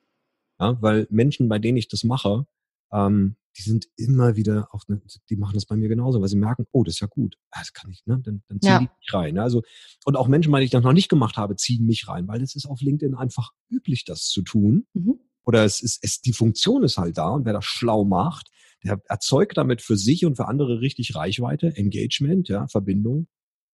Ja, 0.58 0.80
weil 0.82 1.06
Menschen, 1.10 1.48
bei 1.48 1.58
denen 1.58 1.78
ich 1.78 1.88
das 1.88 2.02
mache, 2.02 2.46
ähm, 2.92 3.36
die 3.58 3.62
sind 3.62 3.88
immer 3.96 4.36
wieder 4.36 4.68
auch, 4.72 4.86
ne, 4.86 5.00
die 5.28 5.36
machen 5.36 5.54
das 5.54 5.66
bei 5.66 5.76
mir 5.76 5.88
genauso, 5.88 6.20
weil 6.20 6.28
sie 6.28 6.36
merken, 6.36 6.66
oh, 6.70 6.84
das 6.84 6.94
ist 6.94 7.00
ja 7.00 7.08
gut, 7.08 7.36
ah, 7.50 7.58
das 7.58 7.72
kann 7.72 7.90
ich, 7.90 8.06
ne? 8.06 8.20
dann, 8.22 8.42
dann 8.48 8.60
ziehen 8.60 8.70
ja. 8.70 8.78
die 8.78 8.84
mich 8.84 9.12
rein. 9.12 9.34
Ne? 9.34 9.42
Also, 9.42 9.62
und 10.04 10.16
auch 10.16 10.28
Menschen, 10.28 10.54
die 10.54 10.62
ich 10.62 10.70
das 10.70 10.84
noch 10.84 10.92
nicht 10.92 11.08
gemacht 11.08 11.36
habe, 11.36 11.56
ziehen 11.56 11.84
mich 11.84 12.06
rein, 12.06 12.28
weil 12.28 12.40
es 12.42 12.54
ist 12.54 12.66
auf 12.66 12.80
LinkedIn 12.80 13.16
einfach 13.16 13.50
üblich, 13.68 14.04
das 14.04 14.28
zu 14.28 14.42
tun. 14.42 14.86
Mhm. 14.94 15.18
Oder 15.44 15.64
es 15.64 15.80
ist, 15.80 15.98
es, 16.02 16.20
die 16.20 16.32
Funktion 16.32 16.84
ist 16.84 16.98
halt 16.98 17.18
da 17.18 17.30
und 17.30 17.46
wer 17.46 17.54
das 17.54 17.64
schlau 17.64 18.04
macht, 18.04 18.50
der 18.84 19.00
erzeugt 19.08 19.56
damit 19.56 19.82
für 19.82 19.96
sich 19.96 20.24
und 20.24 20.36
für 20.36 20.46
andere 20.46 20.80
richtig 20.80 21.16
Reichweite, 21.16 21.74
Engagement, 21.76 22.48
ja, 22.48 22.68
Verbindung. 22.68 23.26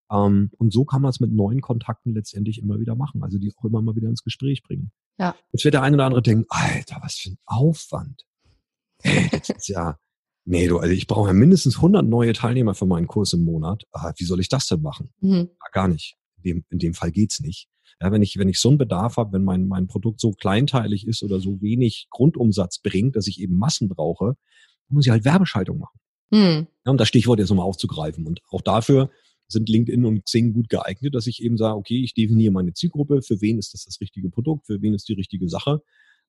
Ähm, 0.09 0.51
und 0.57 0.73
so 0.73 0.85
kann 0.85 1.01
man 1.01 1.09
es 1.09 1.19
mit 1.19 1.31
neuen 1.31 1.61
Kontakten 1.61 2.13
letztendlich 2.13 2.59
immer 2.59 2.79
wieder 2.79 2.95
machen, 2.95 3.23
also 3.23 3.37
die 3.37 3.53
auch 3.55 3.65
immer 3.65 3.81
mal 3.81 3.95
wieder 3.95 4.09
ins 4.09 4.23
Gespräch 4.23 4.63
bringen. 4.63 4.91
Ja. 5.19 5.35
Jetzt 5.51 5.63
wird 5.63 5.73
der 5.73 5.83
eine 5.83 5.95
oder 5.95 6.05
andere 6.05 6.21
denken, 6.21 6.45
Alter, 6.49 6.97
was 7.01 7.15
für 7.15 7.31
ein 7.31 7.37
Aufwand. 7.45 8.25
Hey, 9.05 9.29
das 9.31 9.49
ist 9.49 9.67
ja, 9.67 9.97
nee, 10.45 10.67
du, 10.67 10.79
also 10.79 10.93
ich 10.93 11.07
brauche 11.07 11.29
ja 11.29 11.33
mindestens 11.33 11.77
100 11.77 12.05
neue 12.05 12.33
Teilnehmer 12.33 12.73
für 12.73 12.85
meinen 12.85 13.07
Kurs 13.07 13.33
im 13.33 13.43
Monat. 13.43 13.83
Ah, 13.91 14.13
wie 14.17 14.25
soll 14.25 14.39
ich 14.39 14.49
das 14.49 14.67
denn 14.67 14.81
machen? 14.81 15.09
Mhm. 15.21 15.49
Ja, 15.51 15.67
gar 15.71 15.87
nicht. 15.87 16.15
In 16.37 16.43
dem, 16.43 16.65
in 16.69 16.79
dem 16.79 16.93
Fall 16.93 17.11
geht's 17.11 17.39
nicht. 17.39 17.67
Ja, 18.01 18.11
wenn 18.11 18.21
ich, 18.21 18.37
wenn 18.37 18.49
ich 18.49 18.59
so 18.59 18.69
einen 18.69 18.77
Bedarf 18.77 19.17
habe, 19.17 19.33
wenn 19.33 19.43
mein, 19.43 19.67
mein 19.67 19.87
Produkt 19.87 20.19
so 20.19 20.31
kleinteilig 20.31 21.07
ist 21.07 21.23
oder 21.23 21.39
so 21.39 21.61
wenig 21.61 22.07
Grundumsatz 22.09 22.79
bringt, 22.79 23.15
dass 23.15 23.27
ich 23.27 23.39
eben 23.39 23.57
Massen 23.57 23.87
brauche, 23.87 24.35
muss 24.89 25.05
ich 25.05 25.11
halt 25.11 25.23
Werbeschaltung 25.25 25.79
machen. 25.79 25.99
Mhm. 26.31 26.67
Ja, 26.85 26.91
um 26.91 26.97
das 26.97 27.07
Stichwort 27.07 27.39
jetzt 27.39 27.49
nochmal 27.49 27.65
aufzugreifen. 27.65 28.25
Und 28.25 28.41
auch 28.49 28.61
dafür 28.61 29.09
sind 29.47 29.69
LinkedIn 29.69 30.05
und 30.05 30.25
Xing 30.25 30.53
gut 30.53 30.69
geeignet, 30.69 31.15
dass 31.15 31.27
ich 31.27 31.41
eben 31.41 31.57
sage, 31.57 31.77
okay, 31.77 32.03
ich 32.03 32.13
definiere 32.13 32.51
meine 32.51 32.73
Zielgruppe, 32.73 33.21
für 33.21 33.41
wen 33.41 33.59
ist 33.59 33.73
das 33.73 33.85
das 33.85 34.01
richtige 34.01 34.29
Produkt, 34.29 34.65
für 34.65 34.81
wen 34.81 34.93
ist 34.93 35.07
die 35.07 35.13
richtige 35.13 35.47
Sache. 35.49 35.81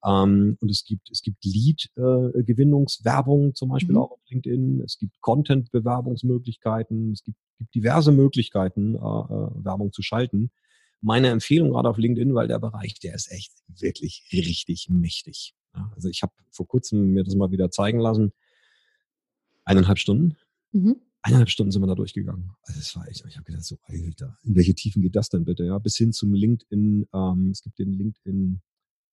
Ähm, 0.07 0.57
und 0.61 0.71
es 0.71 0.85
gibt, 0.85 1.11
es 1.11 1.23
gibt 1.23 1.45
Lead-Gewinnungswerbung 1.45 3.51
äh, 3.51 3.55
zum 3.55 3.71
Beispiel 3.71 3.97
mhm. 3.97 4.01
auch 4.01 4.13
auf 4.13 4.21
LinkedIn. 4.29 4.83
Es 4.83 4.99
gibt 4.99 5.21
Content-Bewerbungsmöglichkeiten. 5.21 7.11
Es 7.13 7.25
gibt, 7.25 7.39
gibt 7.59 7.75
diverse 7.75 8.13
Möglichkeiten, 8.13 8.95
äh, 8.95 8.99
äh, 8.99 9.65
Werbung 9.65 9.93
zu 9.93 10.03
schalten. 10.03 10.53
Meine 11.01 11.29
Empfehlung 11.29 11.71
gerade 11.71 11.89
auf 11.89 11.99
LinkedIn, 11.99 12.35
weil 12.35 12.47
der 12.49 12.61
Bereich, 12.61 13.01
der 13.01 13.15
ist 13.15 13.33
echt 13.33 13.53
wirklich 13.67 14.29
richtig 14.33 14.89
mächtig. 14.89 15.55
Ja, 15.75 15.91
also 15.95 16.09
ich 16.09 16.23
habe 16.23 16.33
vor 16.51 16.69
kurzem 16.69 17.13
mir 17.13 17.25
das 17.25 17.35
mal 17.35 17.51
wieder 17.51 17.71
zeigen 17.71 17.99
lassen. 17.99 18.33
Eineinhalb 19.65 19.99
Stunden. 19.99 20.37
Mhm 20.73 21.01
eineinhalb 21.27 21.51
Stunden 21.51 21.73
sind 21.73 21.83
wir 21.83 21.89
da 21.89 21.97
durchgegangen. 21.97 22.53
Also 22.63 22.79
es 22.79 22.95
war 22.95 23.09
echt, 23.09 23.25
ich 23.27 23.37
habe 23.37 23.45
gedacht, 23.45 23.65
so, 23.65 23.77
Alter, 23.83 24.39
in 24.45 24.55
welche 24.55 24.75
Tiefen 24.75 25.03
geht 25.03 25.17
das 25.17 25.29
denn 25.29 25.45
bitte? 25.45 25.65
Ja, 25.65 25.79
bis 25.79 25.97
hin 25.97 26.13
zum 26.13 26.33
LinkedIn, 26.33 27.09
ähm, 27.13 27.51
es 27.51 27.63
gibt 27.63 27.81
den 27.81 27.93
LinkedIn 27.93 28.61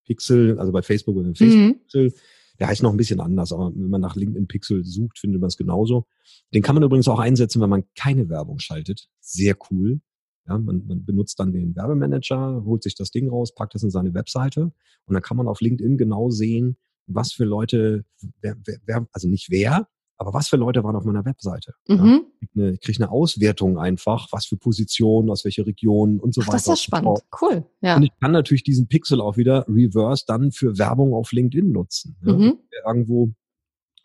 Pixel, 0.06 0.60
also 0.60 0.72
bei 0.72 0.82
Facebook 0.82 1.16
und 1.16 1.38
Facebook 1.38 1.60
mhm. 1.60 1.80
Pixel. 1.80 2.14
Der 2.60 2.68
heißt 2.68 2.84
noch 2.84 2.92
ein 2.92 2.98
bisschen 2.98 3.20
anders, 3.20 3.52
aber 3.52 3.72
wenn 3.74 3.90
man 3.90 4.02
nach 4.02 4.16
LinkedIn 4.16 4.48
Pixel 4.48 4.86
sucht, 4.86 5.18
findet 5.18 5.42
man 5.42 5.48
es 5.48 5.58
genauso. 5.58 6.06
Den 6.54 6.62
kann 6.62 6.76
man 6.76 6.84
übrigens 6.84 7.08
auch 7.08 7.20
einsetzen, 7.20 7.62
wenn 7.62 7.70
man 7.70 7.84
keine 7.96 8.30
Werbung 8.30 8.60
schaltet. 8.60 9.10
Sehr 9.20 9.56
cool. 9.72 10.02
Ja, 10.48 10.58
man, 10.58 10.86
man 10.86 11.06
benutzt 11.06 11.40
dann 11.40 11.52
den 11.54 11.76
Werbemanager, 11.76 12.64
holt 12.66 12.84
sich 12.84 12.96
das 12.96 13.12
Ding 13.12 13.30
raus, 13.30 13.56
packt 13.56 13.76
das 13.76 13.84
in 13.84 13.90
seine 13.90 14.14
Webseite 14.14 14.72
und 15.06 15.14
dann 15.14 15.24
kann 15.24 15.38
man 15.38 15.48
auf 15.48 15.62
LinkedIn 15.62 15.98
genau 15.98 16.30
sehen, 16.30 16.78
was 17.08 17.32
für 17.32 17.46
Leute, 17.46 18.06
wer, 18.42 18.58
wer, 18.86 19.08
also 19.14 19.30
nicht 19.30 19.50
wer, 19.50 19.88
aber 20.18 20.34
was 20.34 20.48
für 20.48 20.58
Leute 20.58 20.84
waren 20.84 20.96
auf 20.96 21.06
meiner 21.06 21.26
Webseite? 21.26 21.74
Mhm. 21.88 22.26
Ja, 22.54 22.70
ich 22.70 22.82
kriege 22.82 23.04
eine 23.04 23.12
Auswertung 23.12 23.78
einfach, 23.78 24.28
was 24.32 24.46
für 24.46 24.58
Positionen, 24.58 25.30
aus 25.30 25.44
welcher 25.44 25.66
Region 25.66 26.20
und 26.20 26.34
so 26.34 26.42
Ach, 26.42 26.48
weiter. 26.48 26.58
Das 26.58 26.68
ist 26.68 26.84
spannend, 26.84 27.20
cool. 27.42 27.66
Ja. 27.82 27.96
Und 27.96 28.04
ich 28.04 28.12
kann 28.22 28.32
natürlich 28.32 28.64
diesen 28.64 28.88
Pixel 28.88 29.22
auch 29.22 29.38
wieder 29.38 29.66
reverse 29.68 30.26
dann 30.28 30.52
für 30.52 30.78
Werbung 30.78 31.14
auf 31.14 31.32
LinkedIn 31.32 31.72
nutzen. 31.72 32.16
Ja? 32.26 32.34
Mhm. 32.34 32.60
Wer 32.70 32.86
irgendwo 32.88 33.34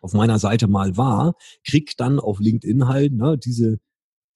auf 0.01 0.13
meiner 0.13 0.39
Seite 0.39 0.67
mal 0.67 0.97
war, 0.97 1.35
kriegt 1.65 1.99
dann 1.99 2.19
auf 2.19 2.39
LinkedIn 2.39 2.87
halt 2.87 3.13
ne, 3.13 3.37
diese, 3.37 3.79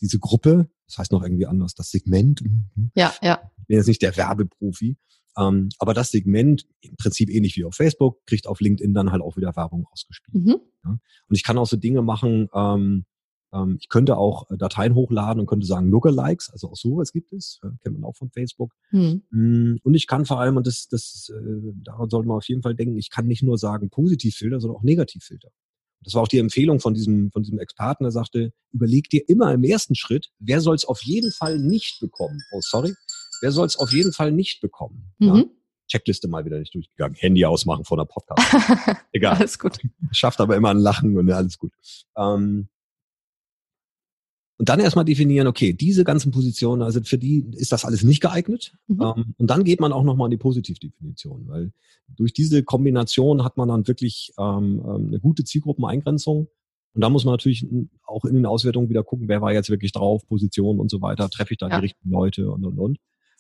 diese 0.01 0.19
Gruppe, 0.19 0.69
das 0.87 0.97
heißt 0.97 1.11
noch 1.11 1.23
irgendwie 1.23 1.45
anders, 1.45 1.73
das 1.73 1.89
Segment. 1.89 2.43
Mhm. 2.43 2.91
Ja, 2.95 3.13
ja. 3.21 3.41
Ich 3.57 3.67
bin 3.67 3.77
jetzt 3.77 3.87
nicht 3.87 4.01
der 4.01 4.15
Werbeprofi, 4.17 4.97
ähm, 5.37 5.69
aber 5.79 5.93
das 5.93 6.11
Segment, 6.11 6.67
im 6.81 6.95
Prinzip 6.95 7.29
ähnlich 7.29 7.55
wie 7.57 7.65
auf 7.65 7.75
Facebook, 7.75 8.25
kriegt 8.25 8.47
auf 8.47 8.59
LinkedIn 8.59 8.93
dann 8.93 9.11
halt 9.11 9.21
auch 9.21 9.37
wieder 9.37 9.55
Werbung 9.55 9.87
ausgespielt. 9.91 10.45
Mhm. 10.45 10.55
Ja? 10.83 10.91
Und 10.91 11.35
ich 11.35 11.43
kann 11.43 11.57
auch 11.57 11.67
so 11.67 11.77
Dinge 11.77 12.01
machen, 12.01 12.49
ähm, 12.53 13.05
ähm, 13.53 13.77
ich 13.79 13.89
könnte 13.89 14.17
auch 14.17 14.49
äh, 14.49 14.57
Dateien 14.57 14.95
hochladen 14.95 15.39
und 15.39 15.47
könnte 15.47 15.65
sagen 15.65 15.89
Lookalikes, 15.89 16.49
also 16.49 16.69
auch 16.69 16.75
sowas 16.75 17.11
gibt 17.11 17.31
es, 17.33 17.59
ja, 17.63 17.71
kennt 17.81 17.99
man 17.99 18.09
auch 18.09 18.15
von 18.15 18.29
Facebook. 18.31 18.73
Mhm. 18.91 19.79
Und 19.83 19.93
ich 19.93 20.07
kann 20.07 20.25
vor 20.25 20.39
allem, 20.39 20.57
und 20.57 20.67
das, 20.67 20.87
das 20.87 21.31
äh, 21.33 21.73
daran 21.83 22.09
sollte 22.09 22.27
man 22.27 22.37
auf 22.37 22.47
jeden 22.47 22.63
Fall 22.63 22.75
denken, 22.75 22.97
ich 22.97 23.09
kann 23.09 23.27
nicht 23.27 23.43
nur 23.43 23.57
sagen 23.57 23.89
Positivfilter, 23.89 24.59
sondern 24.59 24.77
auch 24.77 24.83
Negativfilter. 24.83 25.49
Das 26.01 26.15
war 26.15 26.23
auch 26.23 26.27
die 26.27 26.39
Empfehlung 26.39 26.81
von 26.81 26.93
diesem, 26.93 27.31
von 27.31 27.43
diesem 27.43 27.59
Experten, 27.59 28.03
der 28.03 28.11
sagte, 28.11 28.51
überleg 28.73 29.09
dir 29.09 29.27
immer 29.29 29.53
im 29.53 29.63
ersten 29.63 29.95
Schritt, 29.95 30.31
wer 30.39 30.59
soll 30.59 30.75
es 30.75 30.83
auf 30.83 31.01
jeden 31.01 31.31
Fall 31.31 31.59
nicht 31.59 32.01
bekommen. 32.01 32.41
Oh, 32.51 32.59
sorry 32.61 32.93
wer 33.43 33.51
soll 33.51 33.67
es 33.67 33.77
auf 33.77 33.91
jeden 33.91 34.13
Fall 34.13 34.31
nicht 34.31 34.61
bekommen? 34.61 35.13
Mhm. 35.19 35.27
Ja? 35.27 35.43
Checkliste 35.89 36.27
mal 36.29 36.45
wieder 36.45 36.57
nicht 36.57 36.73
durchgegangen. 36.73 37.15
Handy 37.15 37.45
ausmachen 37.45 37.83
vor 37.83 37.97
der 37.97 38.05
Podcast. 38.05 38.41
Egal. 39.11 39.35
alles 39.35 39.59
gut. 39.59 39.77
Schafft 40.11 40.39
aber 40.39 40.55
immer 40.55 40.69
ein 40.69 40.79
Lachen 40.79 41.15
und 41.17 41.29
alles 41.29 41.59
gut. 41.59 41.73
Ähm, 42.17 42.69
und 44.57 44.69
dann 44.69 44.79
erstmal 44.79 45.03
definieren, 45.03 45.47
okay, 45.47 45.73
diese 45.73 46.05
ganzen 46.05 46.31
Positionen, 46.31 46.83
also 46.83 47.01
für 47.01 47.17
die 47.17 47.45
ist 47.51 47.73
das 47.73 47.83
alles 47.83 48.03
nicht 48.03 48.21
geeignet. 48.21 48.73
Mhm. 48.87 49.01
Ähm, 49.01 49.35
und 49.37 49.49
dann 49.49 49.65
geht 49.65 49.81
man 49.81 49.91
auch 49.91 50.03
nochmal 50.03 50.27
in 50.27 50.31
die 50.31 50.37
Positivdefinition, 50.37 51.47
weil 51.49 51.73
durch 52.07 52.33
diese 52.33 52.63
Kombination 52.63 53.43
hat 53.43 53.57
man 53.57 53.67
dann 53.67 53.85
wirklich 53.87 54.31
ähm, 54.39 54.81
ähm, 54.85 55.07
eine 55.07 55.19
gute 55.19 55.43
Zielgruppeneingrenzung. 55.43 56.47
Und 56.95 57.01
da 57.01 57.09
muss 57.09 57.25
man 57.25 57.33
natürlich 57.33 57.67
auch 58.05 58.23
in 58.23 58.35
den 58.35 58.45
Auswertungen 58.45 58.87
wieder 58.87 59.03
gucken, 59.03 59.27
wer 59.27 59.41
war 59.41 59.51
jetzt 59.51 59.69
wirklich 59.69 59.91
drauf, 59.91 60.25
Position 60.27 60.79
und 60.79 60.89
so 60.89 61.01
weiter, 61.01 61.29
treffe 61.29 61.53
ich 61.53 61.57
da 61.57 61.67
ja. 61.67 61.77
die 61.77 61.81
richtigen 61.81 62.11
Leute 62.11 62.49
und 62.49 62.65
und 62.65 62.79
und. 62.79 62.99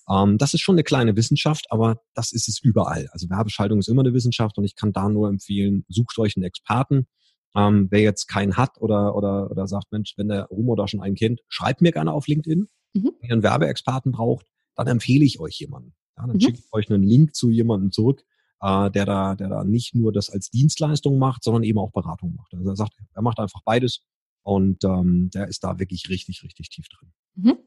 Ähm, 0.09 0.37
das 0.37 0.53
ist 0.53 0.61
schon 0.61 0.75
eine 0.75 0.83
kleine 0.83 1.15
Wissenschaft, 1.15 1.67
aber 1.69 2.01
das 2.13 2.31
ist 2.31 2.47
es 2.47 2.59
überall. 2.59 3.07
Also 3.11 3.29
Werbeschaltung 3.29 3.79
ist 3.79 3.87
immer 3.87 4.01
eine 4.01 4.13
Wissenschaft 4.13 4.57
und 4.57 4.63
ich 4.63 4.75
kann 4.75 4.93
da 4.93 5.09
nur 5.09 5.29
empfehlen, 5.29 5.85
sucht 5.87 6.17
euch 6.19 6.35
einen 6.35 6.45
Experten. 6.45 7.07
Ähm, 7.55 7.87
wer 7.91 8.01
jetzt 8.01 8.27
keinen 8.27 8.57
hat 8.57 8.81
oder, 8.81 9.15
oder, 9.15 9.51
oder 9.51 9.67
sagt, 9.67 9.91
Mensch, 9.91 10.13
wenn 10.17 10.27
der 10.27 10.45
Rumo 10.45 10.75
da 10.75 10.87
schon 10.87 11.01
einen 11.01 11.15
kennt, 11.15 11.41
schreibt 11.47 11.81
mir 11.81 11.91
gerne 11.91 12.11
auf 12.11 12.27
LinkedIn. 12.27 12.67
Mhm. 12.93 13.11
Wenn 13.19 13.29
ihr 13.29 13.33
einen 13.33 13.43
Werbeexperten 13.43 14.11
braucht, 14.11 14.45
dann 14.75 14.87
empfehle 14.87 15.23
ich 15.23 15.39
euch 15.39 15.59
jemanden. 15.59 15.93
Ja, 16.17 16.25
dann 16.25 16.35
mhm. 16.35 16.41
schicke 16.41 16.59
ich 16.59 16.73
euch 16.73 16.89
einen 16.89 17.03
Link 17.03 17.35
zu 17.35 17.49
jemandem 17.49 17.91
zurück, 17.91 18.23
äh, 18.61 18.89
der 18.91 19.05
da, 19.05 19.35
der 19.35 19.49
da 19.49 19.63
nicht 19.63 19.93
nur 19.95 20.11
das 20.11 20.29
als 20.29 20.49
Dienstleistung 20.49 21.19
macht, 21.19 21.43
sondern 21.43 21.63
eben 21.63 21.79
auch 21.79 21.91
Beratung 21.91 22.35
macht. 22.35 22.53
Also 22.53 22.69
er 22.69 22.75
sagt, 22.75 22.93
er 23.13 23.21
macht 23.21 23.39
einfach 23.39 23.61
beides 23.63 24.01
und 24.41 24.83
ähm, 24.83 25.29
der 25.33 25.47
ist 25.47 25.63
da 25.63 25.79
wirklich 25.79 26.09
richtig, 26.09 26.43
richtig 26.43 26.69
tief 26.69 26.87
drin. 26.89 27.13
Mhm. 27.35 27.57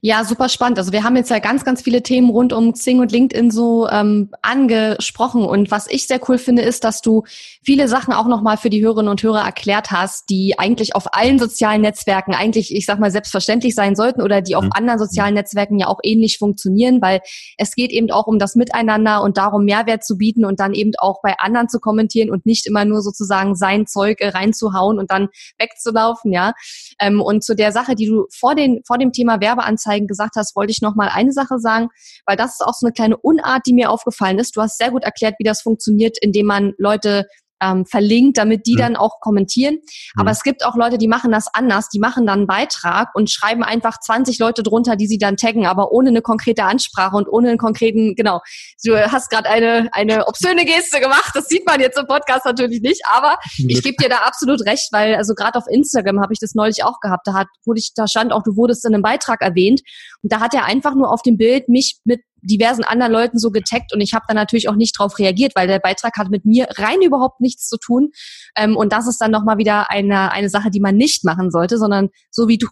Ja, 0.00 0.24
super 0.24 0.48
spannend. 0.50 0.78
Also 0.78 0.92
wir 0.92 1.02
haben 1.02 1.16
jetzt 1.16 1.30
ja 1.30 1.38
ganz, 1.38 1.64
ganz 1.64 1.80
viele 1.80 2.02
Themen 2.02 2.28
rund 2.28 2.52
um 2.52 2.72
Xing 2.74 3.00
und 3.00 3.10
LinkedIn 3.10 3.50
so 3.50 3.88
ähm, 3.88 4.30
angesprochen. 4.42 5.44
Und 5.44 5.70
was 5.70 5.88
ich 5.88 6.06
sehr 6.06 6.20
cool 6.28 6.36
finde, 6.36 6.62
ist, 6.62 6.84
dass 6.84 7.00
du 7.00 7.22
viele 7.62 7.88
Sachen 7.88 8.12
auch 8.12 8.26
nochmal 8.26 8.58
für 8.58 8.68
die 8.68 8.82
Hörerinnen 8.82 9.10
und 9.10 9.22
Hörer 9.22 9.42
erklärt 9.42 9.90
hast, 9.90 10.28
die 10.28 10.58
eigentlich 10.58 10.94
auf 10.94 11.14
allen 11.14 11.38
sozialen 11.38 11.80
Netzwerken 11.80 12.34
eigentlich, 12.34 12.74
ich 12.74 12.84
sag 12.84 12.98
mal, 12.98 13.10
selbstverständlich 13.10 13.74
sein 13.74 13.96
sollten 13.96 14.20
oder 14.20 14.42
die 14.42 14.56
auf 14.56 14.64
mhm. 14.64 14.72
anderen 14.74 14.98
sozialen 14.98 15.34
Netzwerken 15.34 15.78
ja 15.78 15.86
auch 15.86 16.00
ähnlich 16.02 16.36
funktionieren, 16.36 17.00
weil 17.00 17.20
es 17.56 17.74
geht 17.74 17.90
eben 17.90 18.10
auch 18.10 18.26
um 18.26 18.38
das 18.38 18.56
Miteinander 18.56 19.22
und 19.22 19.38
darum, 19.38 19.64
Mehrwert 19.64 20.04
zu 20.04 20.18
bieten 20.18 20.44
und 20.44 20.60
dann 20.60 20.74
eben 20.74 20.92
auch 20.98 21.22
bei 21.22 21.34
anderen 21.38 21.70
zu 21.70 21.80
kommentieren 21.80 22.30
und 22.30 22.44
nicht 22.44 22.66
immer 22.66 22.84
nur 22.84 23.00
sozusagen 23.00 23.54
sein 23.54 23.86
Zeug 23.86 24.18
reinzuhauen 24.20 24.98
und 24.98 25.10
dann 25.10 25.28
wegzulaufen, 25.58 26.30
ja. 26.30 26.52
Ähm, 27.00 27.22
und 27.22 27.42
zu 27.42 27.54
der 27.54 27.72
Sache, 27.72 27.94
die 27.94 28.06
du 28.06 28.26
vor, 28.30 28.54
den, 28.54 28.82
vor 28.86 28.98
dem 28.98 29.12
Thema 29.12 29.40
Werbeanzeigen 29.40 29.83
Anzeigen 29.84 30.06
gesagt 30.06 30.36
hast, 30.36 30.56
wollte 30.56 30.70
ich 30.70 30.80
noch 30.80 30.94
mal 30.94 31.08
eine 31.08 31.32
Sache 31.32 31.58
sagen, 31.58 31.88
weil 32.26 32.36
das 32.36 32.54
ist 32.54 32.62
auch 32.64 32.74
so 32.74 32.86
eine 32.86 32.92
kleine 32.92 33.16
Unart, 33.16 33.62
die 33.66 33.74
mir 33.74 33.90
aufgefallen 33.90 34.38
ist. 34.38 34.56
Du 34.56 34.62
hast 34.62 34.78
sehr 34.78 34.90
gut 34.90 35.04
erklärt, 35.04 35.34
wie 35.38 35.44
das 35.44 35.62
funktioniert, 35.62 36.16
indem 36.20 36.46
man 36.46 36.72
Leute 36.78 37.26
ähm, 37.62 37.86
verlinkt, 37.86 38.38
damit 38.38 38.66
die 38.66 38.74
mhm. 38.74 38.78
dann 38.78 38.96
auch 38.96 39.20
kommentieren. 39.20 39.78
Aber 40.16 40.30
mhm. 40.30 40.32
es 40.32 40.42
gibt 40.42 40.64
auch 40.64 40.76
Leute, 40.76 40.98
die 40.98 41.08
machen 41.08 41.32
das 41.32 41.48
anders. 41.52 41.88
Die 41.88 41.98
machen 41.98 42.26
dann 42.26 42.40
einen 42.40 42.46
Beitrag 42.46 43.14
und 43.14 43.30
schreiben 43.30 43.62
einfach 43.62 43.98
20 44.00 44.38
Leute 44.38 44.62
drunter, 44.62 44.96
die 44.96 45.06
sie 45.06 45.18
dann 45.18 45.36
taggen, 45.36 45.66
aber 45.66 45.92
ohne 45.92 46.10
eine 46.10 46.22
konkrete 46.22 46.64
Ansprache 46.64 47.16
und 47.16 47.28
ohne 47.28 47.50
einen 47.50 47.58
konkreten, 47.58 48.14
genau. 48.14 48.40
Du 48.84 48.96
hast 48.96 49.30
gerade 49.30 49.48
eine, 49.48 49.88
eine 49.92 50.26
obszöne 50.26 50.64
Geste 50.64 51.00
gemacht. 51.00 51.32
Das 51.34 51.46
sieht 51.46 51.66
man 51.66 51.80
jetzt 51.80 51.98
im 51.98 52.06
Podcast 52.06 52.44
natürlich 52.44 52.80
nicht, 52.80 53.02
aber 53.10 53.36
ich 53.68 53.82
gebe 53.82 53.96
dir 54.00 54.08
da 54.08 54.18
absolut 54.18 54.64
recht, 54.66 54.88
weil 54.92 55.14
also 55.14 55.34
gerade 55.34 55.58
auf 55.58 55.64
Instagram 55.68 56.20
habe 56.20 56.32
ich 56.32 56.38
das 56.38 56.54
neulich 56.54 56.84
auch 56.84 57.00
gehabt. 57.00 57.26
Da 57.26 57.34
hat, 57.34 57.48
wurde 57.64 57.80
ich, 57.80 57.92
da 57.94 58.06
stand 58.06 58.32
auch, 58.32 58.42
du 58.42 58.56
wurdest 58.56 58.84
in 58.84 58.94
einem 58.94 59.02
Beitrag 59.02 59.40
erwähnt 59.40 59.80
und 60.22 60.32
da 60.32 60.40
hat 60.40 60.54
er 60.54 60.64
einfach 60.64 60.94
nur 60.94 61.10
auf 61.10 61.22
dem 61.22 61.36
Bild 61.36 61.68
mich 61.68 61.98
mit 62.04 62.20
diversen 62.44 62.84
anderen 62.84 63.12
Leuten 63.12 63.38
so 63.38 63.50
getaggt 63.50 63.92
und 63.92 64.00
ich 64.00 64.14
habe 64.14 64.24
da 64.28 64.34
natürlich 64.34 64.68
auch 64.68 64.76
nicht 64.76 64.98
drauf 64.98 65.18
reagiert, 65.18 65.56
weil 65.56 65.66
der 65.66 65.78
Beitrag 65.78 66.16
hat 66.16 66.30
mit 66.30 66.44
mir 66.44 66.66
rein 66.76 67.02
überhaupt 67.02 67.40
nichts 67.40 67.68
zu 67.68 67.76
tun. 67.78 68.10
Ähm, 68.56 68.76
und 68.76 68.92
das 68.92 69.06
ist 69.06 69.20
dann 69.20 69.30
nochmal 69.30 69.58
wieder 69.58 69.90
eine, 69.90 70.30
eine 70.30 70.48
Sache, 70.48 70.70
die 70.70 70.80
man 70.80 70.96
nicht 70.96 71.24
machen 71.24 71.50
sollte, 71.50 71.78
sondern 71.78 72.10
so 72.30 72.48
wie 72.48 72.58
du, 72.58 72.68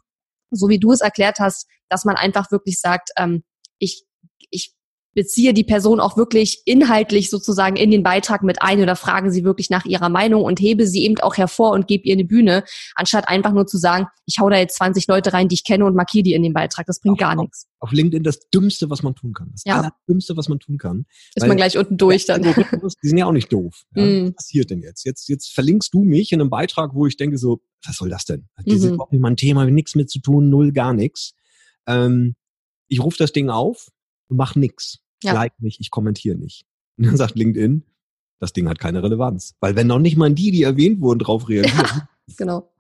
so 0.51 0.69
wie 0.69 0.79
du 0.79 0.93
es 0.93 1.01
erklärt 1.01 1.39
hast, 1.39 1.67
dass 1.89 2.05
man 2.05 2.17
einfach 2.17 2.51
wirklich 2.51 2.79
sagt, 2.81 3.11
ähm, 3.19 3.43
ich, 3.79 4.05
ich 4.51 4.75
beziehe 5.15 5.53
die 5.53 5.65
Person 5.65 6.01
auch 6.01 6.17
wirklich 6.17 6.63
inhaltlich 6.65 7.31
sozusagen 7.31 7.77
in 7.77 7.91
den 7.91 8.03
Beitrag 8.03 8.43
mit 8.43 8.63
ein 8.63 8.81
oder 8.81 8.97
frage 8.97 9.31
sie 9.31 9.45
wirklich 9.45 9.71
nach 9.71 9.85
ihrer 9.85 10.09
Meinung 10.09 10.43
und 10.43 10.61
hebe 10.61 10.87
sie 10.87 11.05
eben 11.05 11.19
auch 11.19 11.37
hervor 11.37 11.73
und 11.73 11.87
gebe 11.87 12.05
ihr 12.05 12.15
eine 12.15 12.25
Bühne, 12.25 12.65
anstatt 12.95 13.29
einfach 13.29 13.53
nur 13.53 13.67
zu 13.67 13.79
sagen, 13.79 14.07
ich 14.27 14.39
hau 14.39 14.49
da 14.49 14.57
jetzt 14.57 14.77
20 14.77 15.07
Leute 15.09 15.33
rein, 15.33 15.49
die 15.49 15.55
ich 15.55 15.65
kenne 15.65 15.85
und 15.85 15.95
markiere 15.95 16.23
die 16.23 16.33
in 16.33 16.43
den 16.43 16.53
Beitrag. 16.53 16.87
Das 16.87 17.01
bringt 17.01 17.15
auf, 17.15 17.19
gar 17.19 17.37
nichts. 17.37 17.67
Auf 17.81 17.93
LinkedIn 17.93 18.23
das 18.23 18.49
Dümmste, 18.51 18.89
was 18.89 19.03
man 19.03 19.15
tun 19.15 19.35
kann. 19.35 19.51
Das 19.53 19.63
ja. 19.65 19.91
Dümmste, 20.09 20.37
was 20.37 20.49
man 20.49 20.59
tun 20.59 20.79
kann. 20.79 21.07
Ist 21.35 21.47
man 21.47 21.57
gleich 21.57 21.77
unten 21.77 21.97
durch 21.97 22.27
dann. 22.27 22.43
Die 22.43 23.09
sind 23.09 23.19
ja 23.19 23.27
auch 23.27 23.33
nicht 23.33 23.53
doof. 23.53 23.83
Ja? 23.95 24.05
Mm. 24.05 24.27
Was 24.29 24.35
passiert 24.35 24.71
denn 24.71 24.81
jetzt? 24.81 25.05
Jetzt, 25.05 25.29
jetzt 25.29 25.53
verlinkst 25.53 25.93
du 25.93 26.05
mich 26.05 26.33
in 26.33 26.41
einem 26.41 26.51
Beitrag, 26.51 26.95
wo 26.95 27.07
ich 27.07 27.17
denke 27.17 27.37
so, 27.37 27.61
was 27.85 27.97
soll 27.97 28.09
das 28.09 28.25
denn? 28.25 28.49
Das 28.57 28.77
ist 28.77 28.85
mhm. 28.85 28.95
überhaupt 28.95 29.13
nicht 29.13 29.21
mein 29.21 29.37
Thema, 29.37 29.65
nichts 29.65 29.95
mit 29.95 30.09
zu 30.09 30.21
tun, 30.21 30.49
null, 30.49 30.73
gar 30.73 30.93
nichts. 30.93 31.35
Ähm, 31.87 32.37
ich 32.89 33.03
rufe 33.03 33.17
das 33.19 33.33
Ding 33.33 33.51
auf 33.51 33.89
und 34.33 34.39
mach 34.39 34.57
nix 34.57 35.03
ja. 35.23 35.33
like 35.33 35.53
nicht, 35.61 35.81
ich 35.81 35.91
kommentiere 35.91 36.37
nicht. 36.37 36.65
Und 36.99 37.07
dann 37.07 37.17
sagt 37.17 37.37
LinkedIn, 37.37 37.85
das 38.39 38.53
Ding 38.53 38.69
hat 38.69 38.79
keine 38.79 39.03
Relevanz. 39.03 39.55
Weil 39.61 39.77
wenn 39.77 39.87
noch 39.87 39.99
nicht 39.99 40.17
mal 40.17 40.33
die, 40.33 40.51
die 40.51 40.63
erwähnt 40.63 41.01
wurden, 41.01 41.21
drauf 41.21 41.49
reagieren, 41.49 41.79
ja, 41.79 42.09
genau. 42.37 42.73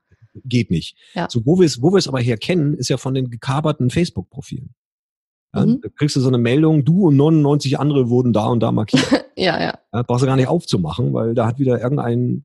geht 0.45 0.71
nicht. 0.71 0.97
Ja. 1.15 1.29
So, 1.31 1.47
wo 1.47 1.59
wir 1.59 1.67
es 1.67 1.81
wo 1.81 1.93
wir 1.93 1.99
es 1.99 2.09
aber 2.09 2.21
her 2.21 2.37
kennen, 2.37 2.75
ist 2.75 2.89
ja 2.89 2.97
von 2.97 3.15
den 3.15 3.31
gekaperten 3.31 3.91
Facebook-Profilen. 3.91 4.75
Ja, 5.55 5.67
mhm. 5.67 5.81
Da 5.83 5.89
kriegst 5.91 6.17
du 6.17 6.21
so 6.21 6.29
eine 6.29 6.39
Meldung, 6.39 6.85
du 6.85 7.09
und 7.09 7.17
99 7.17 7.79
andere 7.79 8.09
wurden 8.09 8.33
da 8.33 8.47
und 8.47 8.61
da 8.61 8.73
markiert. 8.73 9.07
ja, 9.37 9.61
ja, 9.61 9.79
ja. 9.93 10.03
Brauchst 10.03 10.23
du 10.23 10.27
gar 10.27 10.37
nicht 10.37 10.49
aufzumachen, 10.49 11.13
weil 11.13 11.35
da 11.35 11.47
hat 11.47 11.59
wieder 11.59 11.81
irgendein 11.81 12.45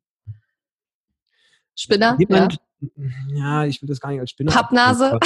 Spinner. 1.76 2.18
Jemand, 2.20 2.60
ja. 2.82 2.89
ja, 3.34 3.66
ich 3.66 3.82
will 3.82 3.88
das 3.88 3.99
gar 3.99 4.12
nicht 4.12 4.20
als 4.20 4.32
Spinner. 4.32 4.51
Pappnase. 4.51 5.20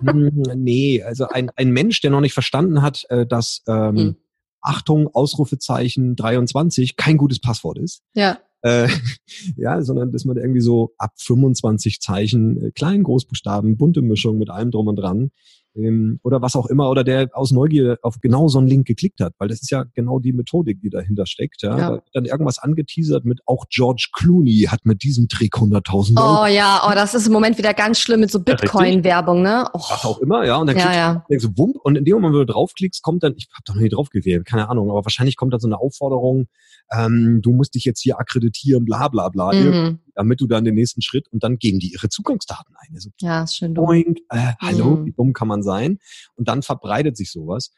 Hm, 0.00 0.42
nee, 0.56 1.02
also 1.02 1.28
ein, 1.28 1.50
ein 1.56 1.70
Mensch, 1.70 2.00
der 2.00 2.10
noch 2.10 2.20
nicht 2.20 2.34
verstanden 2.34 2.82
hat, 2.82 3.04
äh, 3.08 3.26
dass 3.26 3.62
ähm, 3.66 3.96
hm. 3.96 4.16
Achtung, 4.60 5.08
Ausrufezeichen 5.14 6.16
23 6.16 6.96
kein 6.96 7.16
gutes 7.16 7.40
Passwort 7.40 7.78
ist. 7.78 8.02
Ja. 8.14 8.38
Äh, 8.62 8.88
ja, 9.56 9.82
sondern 9.82 10.12
dass 10.12 10.24
man 10.24 10.36
irgendwie 10.36 10.60
so 10.60 10.94
ab 10.98 11.12
25 11.16 12.00
Zeichen, 12.00 12.62
äh, 12.62 12.70
kleinen 12.72 13.04
Großbuchstaben, 13.04 13.76
bunte 13.76 14.02
Mischung 14.02 14.38
mit 14.38 14.50
allem 14.50 14.70
drum 14.70 14.88
und 14.88 14.96
dran, 14.96 15.30
ähm, 15.74 16.20
oder 16.22 16.42
was 16.42 16.56
auch 16.56 16.66
immer, 16.66 16.90
oder 16.90 17.04
der 17.04 17.28
aus 17.32 17.50
Neugier 17.52 17.98
auf 18.02 18.20
genau 18.20 18.48
so 18.48 18.58
einen 18.58 18.68
Link 18.68 18.86
geklickt 18.86 19.20
hat, 19.20 19.34
weil 19.38 19.48
das 19.48 19.60
ist 19.62 19.70
ja 19.70 19.84
genau 19.94 20.18
die 20.18 20.32
Methodik, 20.32 20.80
die 20.80 20.90
dahinter 20.90 21.26
steckt. 21.26 21.62
Ja? 21.62 21.78
ja. 21.78 21.90
Da 21.90 22.02
dann 22.12 22.24
irgendwas 22.24 22.58
angeteasert 22.58 23.24
mit 23.24 23.40
auch 23.46 23.66
George 23.70 24.08
Clooney 24.12 24.66
hat 24.68 24.84
mit 24.84 25.02
diesem 25.02 25.28
Trick 25.28 25.54
100.000 25.54 26.20
Euro. 26.20 26.42
Oh 26.42 26.46
ja, 26.46 26.82
oh, 26.88 26.94
das 26.94 27.14
ist 27.14 27.26
im 27.26 27.32
Moment 27.32 27.58
wieder 27.58 27.74
ganz 27.74 27.98
schlimm 27.98 28.20
mit 28.20 28.30
so 28.30 28.40
Bitcoin-Werbung, 28.40 29.42
ne? 29.42 29.66
Oh. 29.72 29.78
Was 29.78 30.04
auch 30.04 30.18
immer, 30.18 30.44
ja. 30.44 30.56
Und 30.56 30.68
dann 30.68 30.76
ja, 30.76 30.94
ja. 30.94 31.24
Du, 31.28 31.38
so, 31.38 31.48
wump, 31.56 31.76
und 31.82 31.96
in 31.96 32.04
dem 32.04 32.14
Moment, 32.14 32.34
wo 32.34 32.38
du 32.38 32.46
draufklickst, 32.46 33.02
kommt 33.02 33.22
dann, 33.22 33.34
ich 33.36 33.48
habe 33.52 33.62
doch 33.64 33.74
noch 33.74 33.82
nie 33.82 33.88
draufgewählt, 33.88 34.44
keine 34.44 34.68
Ahnung, 34.68 34.90
aber 34.90 35.04
wahrscheinlich 35.04 35.36
kommt 35.36 35.52
dann 35.52 35.60
so 35.60 35.68
eine 35.68 35.78
Aufforderung, 35.78 36.46
ähm, 36.92 37.40
du 37.42 37.52
musst 37.52 37.74
dich 37.74 37.84
jetzt 37.84 38.00
hier 38.00 38.18
akkreditieren, 38.18 38.84
bla 38.84 39.08
bla 39.08 39.28
bla, 39.28 39.52
mhm. 39.52 40.00
damit 40.14 40.40
du 40.40 40.46
dann 40.46 40.64
den 40.64 40.74
nächsten 40.74 41.02
Schritt 41.02 41.28
und 41.28 41.42
dann 41.42 41.58
geben 41.58 41.78
die 41.78 41.92
ihre 41.92 42.08
Zugangsdaten 42.08 42.74
ein. 42.76 42.94
Also, 42.94 43.10
ja, 43.20 43.44
ist 43.44 43.56
schön 43.56 43.74
dumm. 43.74 43.90
äh, 44.30 44.52
hallo, 44.60 44.96
mhm. 44.96 45.06
wie 45.06 45.12
dumm 45.12 45.32
kann 45.32 45.48
man 45.48 45.62
sein? 45.62 45.98
Und 46.34 46.48
dann 46.48 46.62
verbreitet 46.62 47.16
sich 47.16 47.30
sowas. 47.30 47.72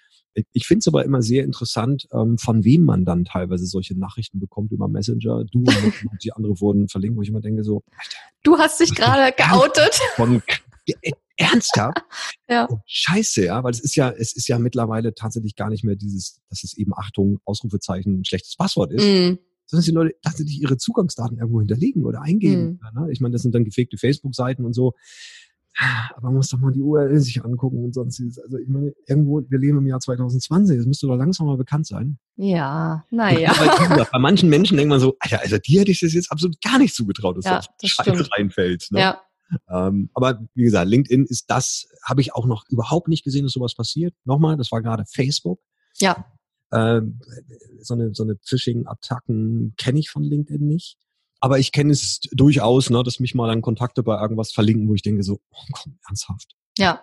Ich 0.52 0.66
finde 0.66 0.78
es 0.78 0.88
aber 0.88 1.04
immer 1.04 1.22
sehr 1.22 1.42
interessant, 1.44 2.06
ähm, 2.12 2.38
von 2.38 2.64
wem 2.64 2.84
man 2.84 3.04
dann 3.04 3.24
teilweise 3.24 3.66
solche 3.66 3.98
Nachrichten 3.98 4.38
bekommt 4.38 4.70
über 4.70 4.86
Messenger. 4.86 5.44
Du 5.50 5.58
und 5.64 6.24
die 6.24 6.32
andere 6.32 6.60
wurden 6.60 6.88
verlinkt, 6.88 7.16
wo 7.16 7.22
ich 7.22 7.30
immer 7.30 7.40
denke 7.40 7.64
so, 7.64 7.82
du 8.44 8.56
hast 8.56 8.78
dich 8.78 8.94
gerade 8.94 9.34
geoutet. 9.36 10.00
Von, 10.14 10.40
ernsthaft? 11.40 11.98
ja. 12.48 12.68
Oh, 12.70 12.78
scheiße, 12.86 13.44
ja, 13.44 13.62
weil 13.64 13.72
es 13.72 13.80
ist 13.80 13.96
ja, 13.96 14.10
es 14.10 14.34
ist 14.34 14.48
ja 14.48 14.58
mittlerweile 14.58 15.14
tatsächlich 15.14 15.56
gar 15.56 15.70
nicht 15.70 15.84
mehr 15.84 15.96
dieses, 15.96 16.40
dass 16.48 16.64
es 16.64 16.76
eben 16.76 16.92
Achtung, 16.94 17.40
Ausrufezeichen, 17.44 18.24
schlechtes 18.24 18.56
Passwort 18.56 18.92
ist. 18.92 19.04
Mm. 19.04 19.38
Sondern 19.66 19.84
die 19.84 19.90
Leute 19.92 20.14
tatsächlich 20.22 20.60
ihre 20.60 20.76
Zugangsdaten 20.76 21.38
irgendwo 21.38 21.60
hinterlegen 21.60 22.04
oder 22.04 22.22
eingeben. 22.22 22.80
Mm. 22.80 23.00
Ne? 23.00 23.12
Ich 23.12 23.20
meine, 23.20 23.32
das 23.32 23.42
sind 23.42 23.54
dann 23.54 23.64
gefegte 23.64 23.98
Facebook-Seiten 23.98 24.64
und 24.64 24.74
so. 24.74 24.94
Aber 26.14 26.26
man 26.28 26.34
muss 26.34 26.48
doch 26.48 26.58
mal 26.58 26.72
die 26.72 26.80
URL 26.80 27.18
sich 27.20 27.42
angucken 27.42 27.84
und 27.84 27.94
sonstiges. 27.94 28.38
Also 28.38 28.58
ich 28.58 28.68
meine, 28.68 28.92
irgendwo, 29.06 29.40
wir 29.48 29.58
leben 29.58 29.78
im 29.78 29.86
Jahr 29.86 30.00
2020, 30.00 30.76
das 30.76 30.86
müsste 30.86 31.06
doch 31.06 31.16
langsam 31.16 31.46
mal 31.46 31.56
bekannt 31.56 31.86
sein. 31.86 32.18
Ja, 32.36 33.04
naja. 33.10 33.54
Bei 34.12 34.18
manchen 34.18 34.48
Menschen 34.50 34.76
denkt 34.76 34.90
man 34.90 35.00
so, 35.00 35.16
Alter, 35.20 35.40
also 35.40 35.58
dir 35.58 35.80
hätte 35.80 35.90
ich 35.92 36.00
das 36.00 36.12
jetzt 36.12 36.30
absolut 36.30 36.60
gar 36.60 36.78
nicht 36.78 36.94
zugetraut, 36.94 37.38
dass 37.38 37.44
ja, 37.44 37.60
das 37.80 37.90
Scheiße 37.90 38.28
reinfällt. 38.36 38.88
Ne? 38.90 39.00
Ja. 39.00 39.22
Ähm, 39.68 40.10
aber 40.14 40.40
wie 40.54 40.64
gesagt, 40.64 40.88
LinkedIn 40.88 41.24
ist 41.26 41.50
das, 41.50 41.88
habe 42.04 42.20
ich 42.20 42.34
auch 42.34 42.46
noch 42.46 42.64
überhaupt 42.68 43.08
nicht 43.08 43.24
gesehen, 43.24 43.44
dass 43.44 43.52
sowas 43.52 43.74
passiert. 43.74 44.14
Nochmal, 44.24 44.56
das 44.56 44.70
war 44.72 44.82
gerade 44.82 45.04
Facebook. 45.06 45.60
Ja. 45.98 46.26
Ähm, 46.72 47.20
so 47.80 47.94
eine, 47.94 48.14
so 48.14 48.22
eine 48.22 48.36
Phishing-Attacken 48.44 49.74
kenne 49.76 49.98
ich 49.98 50.10
von 50.10 50.22
LinkedIn 50.22 50.66
nicht. 50.66 50.96
Aber 51.40 51.58
ich 51.58 51.72
kenne 51.72 51.92
es 51.92 52.20
durchaus, 52.32 52.90
ne, 52.90 53.02
dass 53.02 53.18
mich 53.18 53.34
mal 53.34 53.50
an 53.50 53.62
Kontakte 53.62 54.02
bei 54.02 54.20
irgendwas 54.20 54.52
verlinken, 54.52 54.88
wo 54.88 54.94
ich 54.94 55.02
denke 55.02 55.22
so, 55.22 55.40
oh, 55.50 55.64
komm, 55.72 55.98
ernsthaft. 56.06 56.54
Ja, 56.78 57.02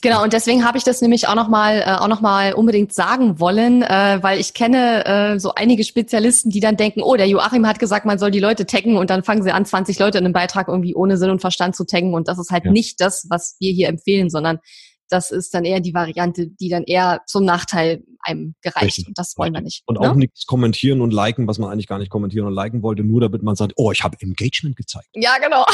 Genau, 0.00 0.22
und 0.22 0.32
deswegen 0.32 0.64
habe 0.64 0.78
ich 0.78 0.84
das 0.84 1.00
nämlich 1.02 1.28
auch 1.28 1.34
nochmal 1.34 1.80
äh, 1.80 1.90
auch 1.90 2.08
noch 2.08 2.20
mal 2.20 2.54
unbedingt 2.54 2.92
sagen 2.92 3.38
wollen, 3.40 3.82
äh, 3.82 4.18
weil 4.22 4.40
ich 4.40 4.54
kenne 4.54 5.04
äh, 5.04 5.38
so 5.38 5.54
einige 5.54 5.84
Spezialisten, 5.84 6.50
die 6.50 6.60
dann 6.60 6.76
denken, 6.76 7.02
oh, 7.02 7.16
der 7.16 7.28
Joachim 7.28 7.66
hat 7.66 7.78
gesagt, 7.78 8.06
man 8.06 8.18
soll 8.18 8.30
die 8.30 8.40
Leute 8.40 8.66
taggen 8.66 8.96
und 8.96 9.10
dann 9.10 9.22
fangen 9.22 9.42
sie 9.42 9.52
an, 9.52 9.64
20 9.66 9.98
Leute 9.98 10.18
in 10.18 10.24
einem 10.24 10.32
Beitrag 10.32 10.68
irgendwie 10.68 10.94
ohne 10.94 11.16
Sinn 11.18 11.30
und 11.30 11.40
Verstand 11.40 11.76
zu 11.76 11.84
taggen 11.84 12.14
und 12.14 12.28
das 12.28 12.38
ist 12.38 12.50
halt 12.50 12.64
ja. 12.64 12.70
nicht 12.70 13.00
das, 13.00 13.26
was 13.28 13.56
wir 13.58 13.72
hier 13.72 13.88
empfehlen, 13.88 14.30
sondern 14.30 14.60
das 15.08 15.30
ist 15.30 15.54
dann 15.54 15.64
eher 15.64 15.80
die 15.80 15.94
Variante, 15.94 16.48
die 16.48 16.68
dann 16.68 16.84
eher 16.84 17.22
zum 17.26 17.44
Nachteil 17.44 18.02
einem 18.20 18.54
gereicht. 18.60 18.86
Richtig. 18.86 19.08
Und 19.08 19.18
das 19.18 19.36
wollen 19.36 19.52
wir 19.52 19.60
nicht. 19.60 19.82
Und 19.86 20.00
ne? 20.00 20.10
auch 20.10 20.14
nichts 20.14 20.46
kommentieren 20.46 21.00
und 21.00 21.12
liken, 21.12 21.46
was 21.46 21.58
man 21.58 21.70
eigentlich 21.70 21.86
gar 21.86 21.98
nicht 21.98 22.10
kommentieren 22.10 22.46
und 22.46 22.54
liken 22.54 22.82
wollte, 22.82 23.04
nur 23.04 23.20
damit 23.20 23.42
man 23.42 23.54
sagt, 23.54 23.74
oh, 23.76 23.92
ich 23.92 24.02
habe 24.02 24.16
Engagement 24.20 24.76
gezeigt. 24.76 25.08
Ja, 25.14 25.36
genau. 25.38 25.64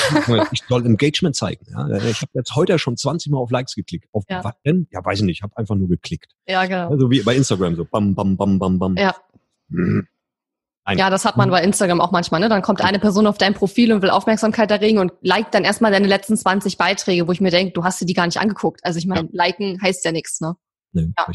Ich 0.52 0.62
soll 0.68 0.84
Engagement 0.84 1.34
zeigen. 1.34 1.64
Ja, 1.70 1.88
ich 1.96 2.20
habe 2.20 2.30
jetzt 2.34 2.54
heute 2.54 2.78
schon 2.78 2.96
20 2.96 3.32
Mal 3.32 3.38
auf 3.38 3.50
Likes 3.50 3.74
geklickt. 3.74 4.08
Auf 4.12 4.24
ja. 4.28 4.44
was 4.44 4.54
denn? 4.64 4.86
Ja, 4.90 5.04
weiß 5.04 5.20
ich 5.20 5.24
nicht. 5.24 5.38
Ich 5.38 5.42
habe 5.42 5.56
einfach 5.56 5.74
nur 5.74 5.88
geklickt. 5.88 6.32
Ja, 6.46 6.64
genau. 6.66 6.90
Also 6.90 7.10
wie 7.10 7.22
bei 7.22 7.34
Instagram 7.34 7.76
so 7.76 7.84
bam, 7.84 8.14
bam, 8.14 8.36
bam, 8.36 8.58
bam, 8.58 8.78
bam. 8.78 8.96
Ja. 8.96 9.14
Mhm. 9.68 10.06
Ein 10.84 10.98
ja, 10.98 11.10
das 11.10 11.24
hat 11.24 11.36
man 11.36 11.48
bei 11.50 11.62
Instagram 11.62 12.00
auch 12.00 12.10
manchmal. 12.10 12.40
Ne? 12.40 12.48
Dann 12.48 12.62
kommt 12.62 12.80
eine 12.80 12.98
Person 12.98 13.26
auf 13.28 13.38
dein 13.38 13.54
Profil 13.54 13.92
und 13.92 14.02
will 14.02 14.10
Aufmerksamkeit 14.10 14.70
erregen 14.70 14.98
und 14.98 15.12
liked 15.20 15.54
dann 15.54 15.62
erstmal 15.62 15.92
deine 15.92 16.08
letzten 16.08 16.36
20 16.36 16.76
Beiträge, 16.76 17.28
wo 17.28 17.32
ich 17.32 17.40
mir 17.40 17.52
denke, 17.52 17.72
du 17.72 17.84
hast 17.84 18.00
dir 18.00 18.06
die 18.06 18.14
gar 18.14 18.26
nicht 18.26 18.40
angeguckt. 18.40 18.80
Also 18.84 18.98
ich 18.98 19.06
meine, 19.06 19.28
ja. 19.32 19.44
liken 19.44 19.80
heißt 19.80 20.04
ja 20.04 20.10
nichts. 20.10 20.40
Ne? 20.40 20.56
Nee, 20.92 21.12
ja. 21.16 21.26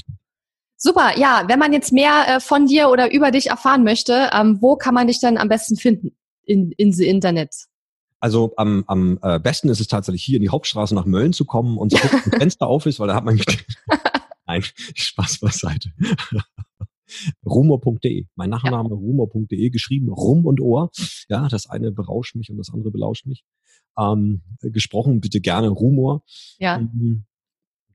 Super, 0.75 1.17
ja, 1.17 1.45
wenn 1.47 1.59
man 1.59 1.73
jetzt 1.73 1.91
mehr 1.93 2.25
äh, 2.27 2.39
von 2.39 2.67
dir 2.67 2.89
oder 2.89 3.11
über 3.11 3.31
dich 3.31 3.47
erfahren 3.47 3.83
möchte, 3.83 4.29
ähm, 4.33 4.57
wo 4.61 4.75
kann 4.75 4.93
man 4.93 5.07
dich 5.07 5.19
dann 5.21 5.37
am 5.37 5.47
besten 5.47 5.77
finden 5.77 6.15
in, 6.43 6.71
in 6.73 6.91
the 6.91 7.07
Internet? 7.07 7.55
Also 8.19 8.53
am, 8.57 8.83
am 8.87 9.17
äh, 9.21 9.39
besten 9.39 9.69
ist 9.69 9.79
es 9.79 9.87
tatsächlich 9.87 10.23
hier 10.23 10.37
in 10.37 10.41
die 10.41 10.49
Hauptstraße 10.49 10.93
nach 10.93 11.05
Mölln 11.05 11.33
zu 11.33 11.45
kommen 11.45 11.77
und 11.77 11.91
so 11.91 11.97
gucken, 11.97 12.31
Fenster 12.39 12.67
auf 12.67 12.85
ist, 12.85 12.99
weil 12.99 13.07
da 13.07 13.15
hat 13.15 13.23
man 13.23 13.39
Nein, 14.45 14.63
Spaß 14.93 15.39
beiseite 15.39 15.91
rumor.de. 17.45 18.25
Mein 18.35 18.49
Nachname 18.49 18.89
ja. 18.89 18.95
rumor.de, 18.95 19.69
geschrieben 19.69 20.09
Rum 20.09 20.45
und 20.45 20.61
Ohr. 20.61 20.89
Ja, 21.29 21.47
das 21.47 21.67
eine 21.69 21.91
berauscht 21.91 22.35
mich 22.35 22.49
und 22.49 22.57
das 22.57 22.69
andere 22.71 22.91
belauscht 22.91 23.25
mich. 23.25 23.43
Ähm, 23.97 24.41
gesprochen 24.61 25.21
bitte 25.21 25.41
gerne 25.41 25.69
Rumor. 25.69 26.23
Ja. 26.59 26.77
Ähm, 26.77 27.25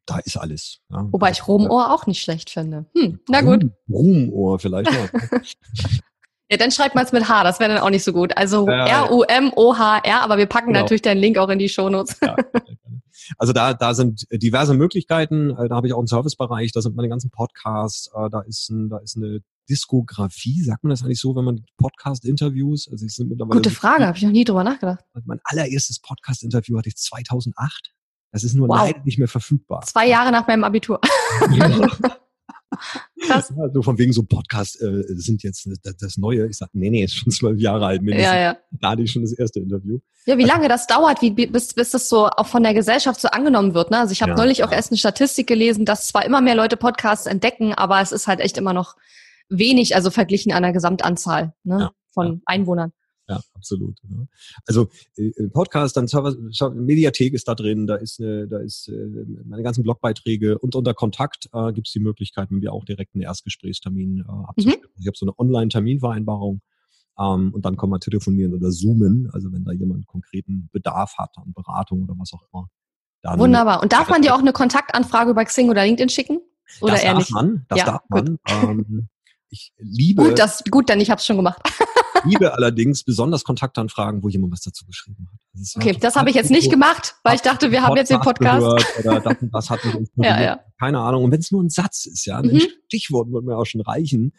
da 0.07 0.19
ist 0.19 0.37
alles. 0.37 0.81
Ja. 0.91 1.09
Wobei 1.13 1.31
ich 1.31 1.47
Rumohr 1.47 1.95
auch 1.95 2.07
nicht 2.07 2.21
schlecht 2.21 2.51
finde. 2.51 2.87
Hm, 2.95 3.21
na 3.29 3.41
gut. 3.41 3.71
Rumohr 3.89 4.59
vielleicht. 4.59 4.91
ja, 6.51 6.57
dann 6.59 6.71
schreibt 6.71 6.95
man 6.95 7.05
es 7.05 7.13
mit 7.13 7.29
H, 7.29 7.45
das 7.45 7.61
wäre 7.61 7.73
dann 7.73 7.83
auch 7.83 7.91
nicht 7.91 8.05
so 8.05 8.13
gut. 8.13 8.37
Also 8.37 8.67
äh, 8.67 8.73
R-U-M-O-H-R, 8.73 10.21
aber 10.23 10.37
wir 10.39 10.47
packen 10.47 10.69
genau. 10.69 10.81
natürlich 10.81 11.03
deinen 11.03 11.19
Link 11.19 11.39
auch 11.39 11.49
in 11.49 11.59
die 11.59 11.69
Shownotes. 11.69 12.19
Ja, 12.21 12.37
also 13.39 13.53
da, 13.53 13.75
da 13.75 13.95
sind 13.95 14.27
diverse 14.31 14.75
Möglichkeiten. 14.75 15.51
Äh, 15.51 15.69
da 15.69 15.77
habe 15.77 15.87
ich 15.87 15.93
auch 15.93 15.99
einen 15.99 16.07
Servicebereich, 16.07 16.73
da 16.73 16.81
sind 16.81 16.97
meine 16.97 17.09
ganzen 17.09 17.31
Podcasts, 17.31 18.11
äh, 18.15 18.31
da 18.31 18.41
ist, 18.41 18.69
ein, 18.71 18.89
da 18.89 18.99
ist 18.99 19.17
eine 19.17 19.41
Diskografie, 19.69 20.63
sagt 20.63 20.83
man 20.83 20.91
das 20.91 21.03
eigentlich 21.03 21.21
so, 21.21 21.35
wenn 21.37 21.45
man 21.45 21.65
Podcast-Interviews, 21.77 22.89
also 22.91 23.07
ich 23.07 23.15
sind 23.15 23.29
mittlerweile. 23.29 23.61
Gute 23.61 23.71
Frage, 23.71 24.07
habe 24.07 24.17
ich 24.17 24.25
noch 24.25 24.31
nie 24.31 24.45
drüber 24.45 24.65
nachgedacht. 24.65 25.05
Mein 25.25 25.41
allererstes 25.45 26.01
Podcast-Interview 26.01 26.79
hatte 26.79 26.89
ich 26.89 26.97
2008. 26.97 27.93
Das 28.33 28.45
ist 28.45 28.55
nur 28.55 28.69
wow. 28.69 28.79
leider 28.79 29.01
nicht 29.05 29.19
mehr 29.19 29.29
verfügbar. 29.29 29.83
Zwei 29.83 30.09
Jahre 30.09 30.33
nach 30.33 30.47
meinem 30.47 30.65
Abitur. 30.65 31.01
Ja. 31.53 31.89
Krass. 33.21 33.53
Ja, 33.57 33.69
so 33.73 33.83
von 33.83 33.99
wegen 33.99 34.13
so 34.13 34.23
Podcast 34.23 34.81
äh, 34.81 35.05
sind 35.09 35.43
jetzt 35.43 35.69
das, 35.83 35.97
das 35.97 36.17
Neue. 36.17 36.49
Ich 36.49 36.59
sage, 36.59 36.71
nee, 36.75 36.91
nee, 36.91 37.05
ist 37.05 37.15
schon 37.15 37.33
zwölf 37.33 37.61
Jahre 37.61 37.87
alt 37.87 38.03
mindestens. 38.03 38.33
Ja, 38.33 38.41
ja. 38.41 38.57
Da 38.73 38.91
hatte 38.91 39.03
ich 39.03 39.13
schon 39.13 39.23
das 39.23 39.33
erste 39.33 39.61
Interview. 39.61 39.99
Ja, 40.27 40.39
wie 40.39 40.45
lange 40.45 40.69
das 40.69 40.87
dauert, 40.87 41.21
wie, 41.21 41.31
bis, 41.31 41.75
bis 41.75 41.91
das 41.91 42.09
so 42.09 42.27
auch 42.27 42.47
von 42.47 42.63
der 42.63 42.75
Gesellschaft 42.75 43.21
so 43.21 43.29
angenommen 43.29 43.75
wird. 43.75 43.91
Ne? 43.91 43.99
Also 43.99 44.13
ich 44.13 44.23
habe 44.23 44.33
ja, 44.33 44.37
neulich 44.37 44.65
auch 44.65 44.73
erst 44.73 44.91
eine 44.91 44.99
Statistik 44.99 45.47
gelesen, 45.47 45.85
dass 45.85 46.09
zwar 46.09 46.25
immer 46.25 46.41
mehr 46.41 46.55
Leute 46.55 46.77
Podcasts 46.77 47.27
entdecken, 47.27 47.75
aber 47.75 48.01
es 48.01 48.13
ist 48.13 48.29
halt 48.29 48.41
echt 48.41 48.57
immer 48.57 48.73
noch 48.73 48.97
wenig, 49.49 49.95
also 49.97 50.11
verglichen 50.11 50.53
an 50.53 50.63
der 50.63 50.73
Gesamtanzahl 50.73 51.53
ne? 51.65 51.91
Von 52.13 52.43
Einwohnern. 52.45 52.93
Ja, 53.29 53.41
absolut. 53.55 53.99
Ja. 54.03 54.27
Also 54.67 54.89
äh, 55.17 55.49
Podcast, 55.49 55.97
dann 55.97 56.09
Server, 56.09 56.35
Mediathek 56.75 57.35
ist 57.35 57.47
da 57.49 57.55
drin, 57.55 57.87
da 57.87 57.97
ist 57.97 58.21
eine, 58.21 58.49
da 58.49 58.59
ist 58.59 58.89
äh, 58.89 59.25
meine 59.45 59.63
ganzen 59.63 59.83
Blogbeiträge 59.83 60.59
und 60.59 60.75
unter 60.75 60.93
Kontakt 60.93 61.49
äh, 61.53 61.73
gibt 61.73 61.87
es 61.87 61.93
die 61.93 62.01
Möglichkeit, 62.01 62.51
wenn 62.51 62.61
wir 62.61 62.73
auch 62.73 62.85
direkt 62.85 63.15
einen 63.15 63.23
Erstgesprächstermin 63.23 64.21
äh, 64.21 64.31
abzustimmen. 64.49 64.81
Mhm. 64.83 65.01
Ich 65.01 65.07
habe 65.07 65.17
so 65.17 65.27
eine 65.27 65.39
Online-Terminvereinbarung 65.39 66.61
ähm, 67.19 67.53
und 67.55 67.65
dann 67.65 67.77
kann 67.77 67.91
man 67.91 68.01
telefonieren 68.01 68.55
oder 68.55 68.71
zoomen, 68.71 69.31
also 69.33 69.53
wenn 69.53 69.65
da 69.65 69.73
jemand 69.73 70.07
konkreten 70.07 70.69
Bedarf 70.73 71.17
hat 71.19 71.37
an 71.37 71.53
Beratung 71.53 72.03
oder 72.03 72.15
was 72.19 72.33
auch 72.33 72.43
immer. 72.53 72.69
Wunderbar. 73.39 73.83
Und 73.83 73.93
darf 73.93 74.09
man 74.09 74.23
dir 74.23 74.35
auch 74.35 74.41
eine 74.41 74.53
Kontaktanfrage 74.53 75.31
über 75.31 75.45
Xing 75.45 75.71
oder 75.71 75.85
LinkedIn 75.85 76.09
schicken? 76.09 76.41
Oder 76.81 76.95
das 76.95 77.05
eher 77.05 77.13
darf 77.13 77.19
nicht? 77.21 77.33
man, 77.33 77.67
das 77.69 77.79
ja, 77.79 77.85
darf 77.85 78.03
man. 78.09 78.39
Ähm, 78.49 79.09
ich 79.49 79.73
liebe. 79.79 80.25
Gut, 80.25 80.39
das, 80.39 80.65
gut, 80.71 80.89
denn 80.89 81.01
ich 81.01 81.11
habe 81.11 81.19
es 81.19 81.27
schon 81.27 81.37
gemacht. 81.37 81.61
liebe 82.25 82.55
allerdings 82.55 83.05
besonders 83.05 83.45
Kontaktanfragen, 83.45 84.23
wo 84.23 84.29
jemand 84.29 84.53
was 84.53 84.61
dazu 84.61 84.85
geschrieben 84.87 85.29
hat. 85.31 85.39
Das 85.55 85.77
okay, 85.77 85.97
das 85.99 86.17
habe 86.17 86.31
ich 86.31 86.37
jetzt 86.37 86.51
nicht 86.51 86.71
gemacht, 86.71 87.17
weil 87.23 87.35
ich 87.35 87.43
dachte, 87.43 87.71
wir 87.71 87.83
haben 87.83 87.97
jetzt 87.97 88.11
den 88.11 88.21
Podcast. 88.21 88.67
Oder 88.99 89.21
das 89.21 89.43
und 89.43 89.55
das 89.55 89.71
hat 89.71 89.85
mich 89.85 89.95
ja, 90.17 90.41
ja. 90.41 90.61
Keine 90.79 90.99
Ahnung. 90.99 91.25
Und 91.25 91.31
wenn 91.31 91.41
es 91.41 91.51
nur 91.53 91.63
ein 91.63 91.69
Satz 91.69 92.07
ist, 92.07 92.25
ja, 92.25 92.39
ein 92.39 92.47
mhm. 92.47 92.63
Stichwort 92.87 93.31
würde 93.31 93.47
mir 93.47 93.57
auch 93.57 93.67
schon 93.67 93.83
reichen. 93.83 94.33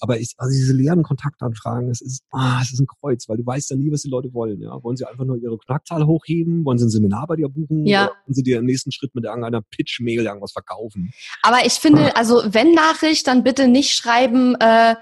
Aber 0.00 0.18
ich, 0.18 0.34
also 0.38 0.50
diese 0.50 0.72
leeren 0.72 1.02
Kontaktanfragen, 1.02 1.90
es 1.90 2.00
ist, 2.00 2.22
ah, 2.30 2.60
es 2.62 2.72
ist 2.72 2.80
ein 2.80 2.86
Kreuz, 2.86 3.28
weil 3.28 3.36
du 3.36 3.44
weißt 3.44 3.70
ja 3.70 3.76
nie, 3.76 3.90
was 3.92 4.02
die 4.02 4.08
Leute 4.08 4.32
wollen. 4.32 4.62
Ja, 4.62 4.82
wollen 4.82 4.96
sie 4.96 5.06
einfach 5.06 5.24
nur 5.24 5.36
ihre 5.36 5.58
Kontaktzahl 5.58 6.06
hochheben? 6.06 6.64
Wollen 6.64 6.78
sie 6.78 6.86
ein 6.86 6.90
Seminar 6.90 7.26
bei 7.26 7.36
dir 7.36 7.48
buchen? 7.48 7.84
Ja. 7.84 8.04
Oder 8.04 8.12
wollen 8.26 8.34
sie 8.34 8.42
dir 8.42 8.58
im 8.60 8.64
nächsten 8.64 8.92
Schritt 8.92 9.14
mit 9.14 9.24
irgendeiner 9.24 9.60
Pitch-Mail 9.60 10.24
irgendwas 10.24 10.52
verkaufen? 10.52 11.12
Aber 11.42 11.66
ich 11.66 11.74
finde, 11.74 12.16
also 12.16 12.42
wenn 12.46 12.72
Nachricht, 12.72 13.26
dann 13.26 13.42
bitte 13.42 13.68
nicht 13.68 13.94
schreiben. 13.94 14.54
Äh, 14.54 14.94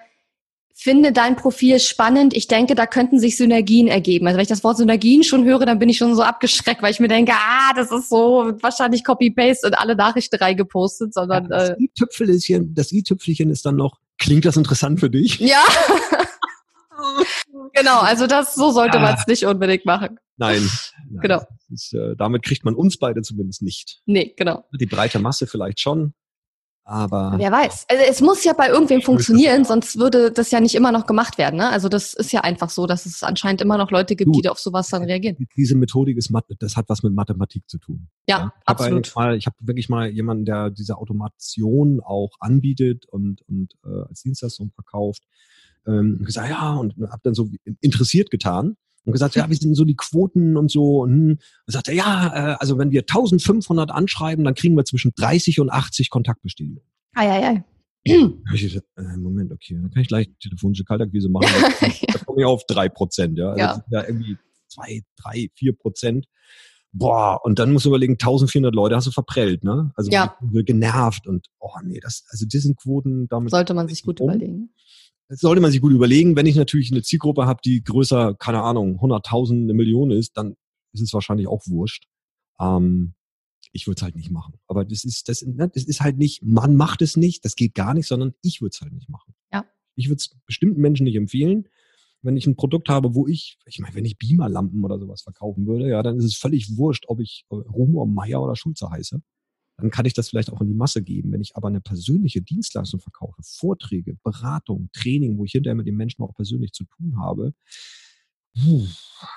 finde 0.80 1.12
dein 1.12 1.34
Profil 1.34 1.80
spannend. 1.80 2.34
Ich 2.34 2.46
denke, 2.46 2.76
da 2.76 2.86
könnten 2.86 3.18
sich 3.18 3.36
Synergien 3.36 3.88
ergeben. 3.88 4.28
Also 4.28 4.36
wenn 4.36 4.42
ich 4.42 4.48
das 4.48 4.62
Wort 4.62 4.76
Synergien 4.76 5.24
schon 5.24 5.44
höre, 5.44 5.66
dann 5.66 5.80
bin 5.80 5.88
ich 5.88 5.98
schon 5.98 6.14
so 6.14 6.22
abgeschreckt, 6.22 6.82
weil 6.82 6.92
ich 6.92 7.00
mir 7.00 7.08
denke, 7.08 7.32
ah, 7.32 7.72
das 7.74 7.90
ist 7.90 8.08
so 8.08 8.52
wahrscheinlich 8.60 9.02
Copy-Paste 9.02 9.66
und 9.66 9.74
alle 9.74 9.96
Nachrichten 9.96 10.36
reingepostet, 10.36 11.12
sondern. 11.12 11.44
Ja, 11.44 11.48
das 11.48 11.68
äh, 11.70 11.82
i-Tüpfelchen, 11.82 12.74
das 12.74 12.92
i-Tüpfelchen 12.92 13.50
ist 13.50 13.66
dann 13.66 13.74
noch, 13.74 13.98
klingt 14.18 14.44
das 14.44 14.56
interessant 14.56 15.00
für 15.00 15.10
dich? 15.10 15.40
Ja. 15.40 15.64
genau, 17.74 17.98
also 17.98 18.28
das, 18.28 18.54
so 18.54 18.70
sollte 18.70 18.98
ah. 18.98 19.02
man 19.02 19.14
es 19.16 19.26
nicht 19.26 19.44
unbedingt 19.46 19.84
machen. 19.84 20.20
Nein. 20.36 20.62
nein 21.10 21.20
genau. 21.20 21.42
Ist, 21.72 21.92
äh, 21.92 22.14
damit 22.16 22.44
kriegt 22.44 22.64
man 22.64 22.76
uns 22.76 22.98
beide 22.98 23.22
zumindest 23.22 23.62
nicht. 23.62 24.00
Nee, 24.06 24.32
genau. 24.36 24.62
Die 24.78 24.86
breite 24.86 25.18
Masse 25.18 25.48
vielleicht 25.48 25.80
schon. 25.80 26.14
Aber 26.90 27.34
wer 27.36 27.52
weiß. 27.52 27.84
Also 27.90 28.02
es 28.08 28.22
muss 28.22 28.44
ja 28.44 28.54
bei 28.54 28.70
irgendwem 28.70 29.02
funktionieren, 29.02 29.66
sonst 29.66 29.98
würde 29.98 30.32
das 30.32 30.50
ja 30.50 30.58
nicht 30.58 30.74
immer 30.74 30.90
noch 30.90 31.04
gemacht 31.04 31.36
werden. 31.36 31.56
Ne? 31.56 31.68
Also 31.68 31.90
das 31.90 32.14
ist 32.14 32.32
ja 32.32 32.40
einfach 32.40 32.70
so, 32.70 32.86
dass 32.86 33.04
es 33.04 33.22
anscheinend 33.22 33.60
immer 33.60 33.76
noch 33.76 33.90
Leute 33.90 34.16
gibt, 34.16 34.34
du, 34.34 34.40
die 34.40 34.48
auf 34.48 34.58
sowas 34.58 34.88
dann 34.88 35.02
reagieren. 35.02 35.36
Diese 35.54 35.76
Methodik 35.76 36.16
ist, 36.16 36.32
das 36.60 36.76
hat 36.78 36.88
was 36.88 37.02
mit 37.02 37.12
Mathematik 37.12 37.68
zu 37.68 37.76
tun. 37.76 38.08
Ja, 38.26 38.38
ja. 38.38 38.52
Ich 38.62 38.68
absolut. 38.68 39.14
Mal, 39.14 39.36
ich 39.36 39.44
habe 39.44 39.56
wirklich 39.60 39.90
mal 39.90 40.08
jemanden, 40.08 40.46
der 40.46 40.70
diese 40.70 40.96
Automation 40.96 42.00
auch 42.00 42.30
anbietet 42.40 43.04
und, 43.04 43.42
und 43.42 43.74
äh, 43.84 44.08
als 44.08 44.22
Dienstleistung 44.22 44.70
verkauft, 44.72 45.24
ähm, 45.86 46.24
gesagt, 46.24 46.48
ja, 46.48 46.74
und 46.74 46.94
habe 47.10 47.20
dann 47.22 47.34
so 47.34 47.50
interessiert 47.82 48.30
getan 48.30 48.78
und 49.08 49.12
gesagt, 49.12 49.36
ja, 49.36 49.48
wie 49.48 49.54
sind 49.54 49.74
so 49.74 49.86
die 49.86 49.96
Quoten 49.96 50.58
und 50.58 50.70
so. 50.70 51.00
Und, 51.00 51.10
hm. 51.10 51.30
und 51.30 51.72
sagte, 51.72 51.94
ja, 51.94 52.52
äh, 52.52 52.56
also 52.60 52.76
wenn 52.76 52.90
wir 52.90 53.00
1500 53.00 53.90
anschreiben, 53.90 54.44
dann 54.44 54.54
kriegen 54.54 54.76
wir 54.76 54.84
zwischen 54.84 55.12
30 55.16 55.60
und 55.60 55.70
80 55.70 56.10
Kontaktbestätigungen. 56.10 56.84
Ei, 57.14 57.30
ei, 57.30 57.48
ei. 57.48 57.64
Ich 58.04 58.62
gesagt, 58.62 58.86
äh, 58.96 59.16
Moment, 59.16 59.50
okay, 59.50 59.78
dann 59.80 59.90
kann 59.90 60.02
ich 60.02 60.08
gleich 60.08 60.28
telefonische 60.42 60.84
Kaltakquise 60.84 61.30
machen. 61.30 61.48
Da 62.06 62.18
komme 62.24 62.40
ich 62.40 62.46
auf 62.46 62.66
drei 62.66 62.90
Prozent, 62.90 63.38
ja. 63.38 63.50
Also 63.50 63.58
ja. 63.58 63.84
ja 63.90 64.04
irgendwie 64.06 64.36
zwei, 64.68 65.00
drei, 65.16 65.48
vier 65.54 65.74
Prozent. 65.74 66.26
Boah, 66.92 67.40
und 67.44 67.58
dann 67.58 67.72
musst 67.72 67.86
du 67.86 67.90
überlegen, 67.90 68.14
1400 68.14 68.74
Leute 68.74 68.94
hast 68.94 69.06
du 69.06 69.10
verprellt, 69.10 69.64
ne? 69.64 69.90
Also 69.94 70.10
ja. 70.10 70.36
genervt 70.42 71.26
und 71.26 71.46
oh 71.58 71.70
nee, 71.82 72.00
das, 72.00 72.24
also 72.30 72.44
diesen 72.44 72.76
Quoten 72.76 73.26
damit. 73.28 73.50
Sollte 73.50 73.72
man 73.72 73.88
sich 73.88 74.02
gut 74.02 74.20
um. 74.20 74.28
überlegen. 74.28 74.70
Das 75.28 75.40
sollte 75.40 75.60
man 75.60 75.70
sich 75.70 75.80
gut 75.80 75.92
überlegen. 75.92 76.36
Wenn 76.36 76.46
ich 76.46 76.56
natürlich 76.56 76.90
eine 76.90 77.02
Zielgruppe 77.02 77.46
habe, 77.46 77.60
die 77.62 77.84
größer, 77.84 78.34
keine 78.34 78.62
Ahnung, 78.62 78.98
100.000, 78.98 79.62
eine 79.62 79.74
Million 79.74 80.10
ist, 80.10 80.36
dann 80.36 80.56
ist 80.92 81.02
es 81.02 81.12
wahrscheinlich 81.12 81.46
auch 81.46 81.62
wurscht. 81.66 82.06
Ähm, 82.58 83.14
ich 83.72 83.86
würde 83.86 83.98
es 83.98 84.02
halt 84.02 84.16
nicht 84.16 84.30
machen. 84.30 84.54
Aber 84.66 84.86
das 84.86 85.04
ist, 85.04 85.28
das, 85.28 85.42
ne, 85.42 85.68
das 85.68 85.84
ist 85.84 86.00
halt 86.00 86.16
nicht, 86.16 86.42
man 86.42 86.76
macht 86.76 87.02
es 87.02 87.16
nicht, 87.16 87.44
das 87.44 87.56
geht 87.56 87.74
gar 87.74 87.92
nicht, 87.92 88.06
sondern 88.06 88.34
ich 88.42 88.62
würde 88.62 88.72
es 88.74 88.80
halt 88.80 88.92
nicht 88.92 89.10
machen. 89.10 89.34
Ja. 89.52 89.66
Ich 89.96 90.08
würde 90.08 90.16
es 90.16 90.34
bestimmten 90.46 90.80
Menschen 90.80 91.04
nicht 91.04 91.16
empfehlen. 91.16 91.68
Wenn 92.22 92.36
ich 92.36 92.46
ein 92.46 92.56
Produkt 92.56 92.88
habe, 92.88 93.14
wo 93.14 93.28
ich, 93.28 93.58
ich 93.66 93.78
meine, 93.78 93.94
wenn 93.94 94.06
ich 94.06 94.18
Beamerlampen 94.18 94.82
oder 94.82 94.98
sowas 94.98 95.22
verkaufen 95.22 95.66
würde, 95.66 95.88
ja, 95.88 96.02
dann 96.02 96.16
ist 96.16 96.24
es 96.24 96.36
völlig 96.36 96.76
wurscht, 96.76 97.04
ob 97.06 97.20
ich 97.20 97.44
Rumor, 97.50 98.06
Meier 98.06 98.42
oder 98.42 98.56
Schulze 98.56 98.90
heiße 98.90 99.20
dann 99.78 99.90
kann 99.90 100.06
ich 100.06 100.12
das 100.12 100.28
vielleicht 100.28 100.52
auch 100.52 100.60
in 100.60 100.66
die 100.66 100.74
Masse 100.74 101.02
geben. 101.02 101.32
Wenn 101.32 101.40
ich 101.40 101.56
aber 101.56 101.68
eine 101.68 101.80
persönliche 101.80 102.42
Dienstleistung 102.42 103.00
verkaufe, 103.00 103.40
Vorträge, 103.42 104.16
Beratung, 104.24 104.90
Training, 104.92 105.38
wo 105.38 105.44
ich 105.44 105.52
hinterher 105.52 105.76
mit 105.76 105.86
den 105.86 105.96
Menschen 105.96 106.22
auch 106.22 106.34
persönlich 106.34 106.72
zu 106.72 106.84
tun 106.84 107.16
habe, 107.18 107.54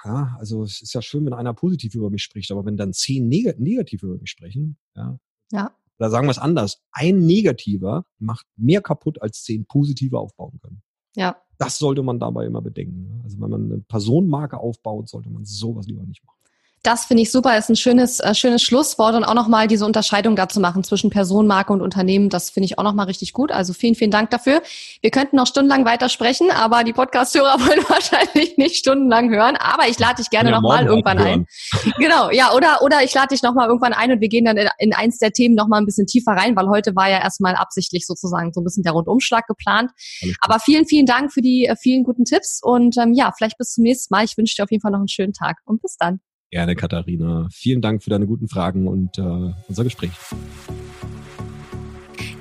ja, 0.03 0.35
also 0.39 0.63
es 0.63 0.81
ist 0.81 0.93
ja 0.93 1.01
schön, 1.01 1.25
wenn 1.25 1.33
einer 1.33 1.53
positiv 1.53 1.93
über 1.93 2.09
mich 2.09 2.23
spricht, 2.23 2.51
aber 2.51 2.65
wenn 2.65 2.75
dann 2.75 2.91
zehn 2.91 3.27
neg 3.27 3.59
negativ 3.59 4.01
über 4.01 4.17
mich 4.17 4.31
sprechen, 4.31 4.77
ja, 4.95 5.19
ja. 5.51 5.71
oder 5.99 6.09
sagen 6.09 6.25
wir 6.25 6.31
es 6.31 6.39
anders, 6.39 6.81
ein 6.91 7.19
negativer 7.19 8.05
macht 8.17 8.47
mehr 8.55 8.81
kaputt, 8.81 9.21
als 9.21 9.43
zehn 9.43 9.65
positive 9.65 10.17
aufbauen 10.17 10.59
können. 10.59 10.81
Ja. 11.15 11.37
Das 11.59 11.77
sollte 11.77 12.01
man 12.01 12.19
dabei 12.19 12.47
immer 12.47 12.61
bedenken. 12.61 13.03
Ne? 13.03 13.21
Also 13.23 13.39
wenn 13.39 13.49
man 13.49 13.65
eine 13.65 13.81
Personenmarke 13.81 14.57
aufbaut, 14.57 15.07
sollte 15.07 15.29
man 15.29 15.45
sowas 15.45 15.85
lieber 15.85 16.03
nicht 16.03 16.25
machen. 16.25 16.40
Das 16.83 17.05
finde 17.05 17.21
ich 17.21 17.31
super, 17.31 17.55
ist 17.59 17.69
ein 17.69 17.75
schönes, 17.75 18.19
äh, 18.21 18.33
schönes 18.33 18.63
Schlusswort 18.63 19.13
und 19.13 19.23
auch 19.23 19.35
nochmal 19.35 19.67
diese 19.67 19.85
Unterscheidung 19.85 20.35
dazu 20.35 20.59
machen 20.59 20.83
zwischen 20.83 21.11
Personenmarke 21.11 21.71
und 21.71 21.79
Unternehmen. 21.79 22.29
Das 22.29 22.49
finde 22.49 22.65
ich 22.65 22.79
auch 22.79 22.83
nochmal 22.83 23.05
richtig 23.05 23.33
gut. 23.33 23.51
Also 23.51 23.73
vielen, 23.73 23.93
vielen 23.93 24.09
Dank 24.09 24.31
dafür. 24.31 24.63
Wir 25.01 25.11
könnten 25.11 25.35
noch 25.35 25.45
stundenlang 25.45 25.85
weitersprechen, 25.85 26.49
aber 26.49 26.83
die 26.83 26.93
Podcast-Hörer 26.93 27.59
wollen 27.59 27.83
wahrscheinlich 27.87 28.57
nicht 28.57 28.77
stundenlang 28.77 29.29
hören. 29.29 29.57
Aber 29.57 29.89
ich 29.89 29.99
lade 29.99 30.15
dich 30.15 30.31
gerne 30.31 30.49
ja, 30.49 30.55
nochmal 30.59 30.87
irgendwann 30.87 31.19
ein. 31.19 31.45
Genau, 31.99 32.31
ja, 32.31 32.51
oder, 32.53 32.81
oder 32.81 33.03
ich 33.03 33.13
lade 33.13 33.27
dich 33.27 33.43
nochmal 33.43 33.67
irgendwann 33.67 33.93
ein 33.93 34.11
und 34.11 34.21
wir 34.21 34.29
gehen 34.29 34.45
dann 34.45 34.57
in, 34.57 34.67
in 34.79 34.93
eins 34.93 35.19
der 35.19 35.31
Themen 35.31 35.53
nochmal 35.53 35.81
ein 35.81 35.85
bisschen 35.85 36.07
tiefer 36.07 36.31
rein, 36.31 36.55
weil 36.55 36.67
heute 36.67 36.95
war 36.95 37.09
ja 37.09 37.19
erstmal 37.19 37.55
absichtlich 37.55 38.07
sozusagen 38.07 38.53
so 38.53 38.61
ein 38.61 38.63
bisschen 38.63 38.81
der 38.81 38.93
Rundumschlag 38.93 39.45
geplant. 39.45 39.91
Aber 40.39 40.57
vielen, 40.59 40.87
vielen 40.87 41.05
Dank 41.05 41.31
für 41.31 41.41
die 41.41 41.67
äh, 41.67 41.75
vielen 41.75 42.03
guten 42.03 42.25
Tipps 42.25 42.59
und 42.63 42.97
ähm, 42.97 43.13
ja, 43.13 43.31
vielleicht 43.37 43.59
bis 43.59 43.73
zum 43.73 43.83
nächsten 43.83 44.11
Mal. 44.11 44.25
Ich 44.25 44.35
wünsche 44.35 44.55
dir 44.55 44.63
auf 44.63 44.71
jeden 44.71 44.81
Fall 44.81 44.91
noch 44.91 44.99
einen 44.99 45.07
schönen 45.07 45.33
Tag 45.33 45.57
und 45.65 45.79
bis 45.83 45.95
dann. 45.97 46.21
Gerne, 46.51 46.75
Katharina. 46.75 47.47
Vielen 47.49 47.81
Dank 47.81 48.03
für 48.03 48.09
deine 48.09 48.27
guten 48.27 48.49
Fragen 48.49 48.85
und 48.85 49.17
äh, 49.17 49.53
unser 49.69 49.85
Gespräch. 49.85 50.11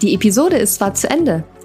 Die 0.02 0.14
Episode 0.14 0.56
ist 0.56 0.74
zwar 0.74 0.94
zu 0.94 1.08
Ende, 1.08 1.44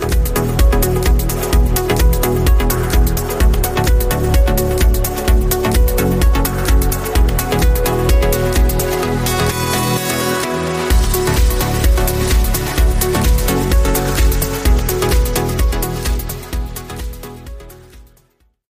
Thank 0.00 0.28
you. 0.28 0.29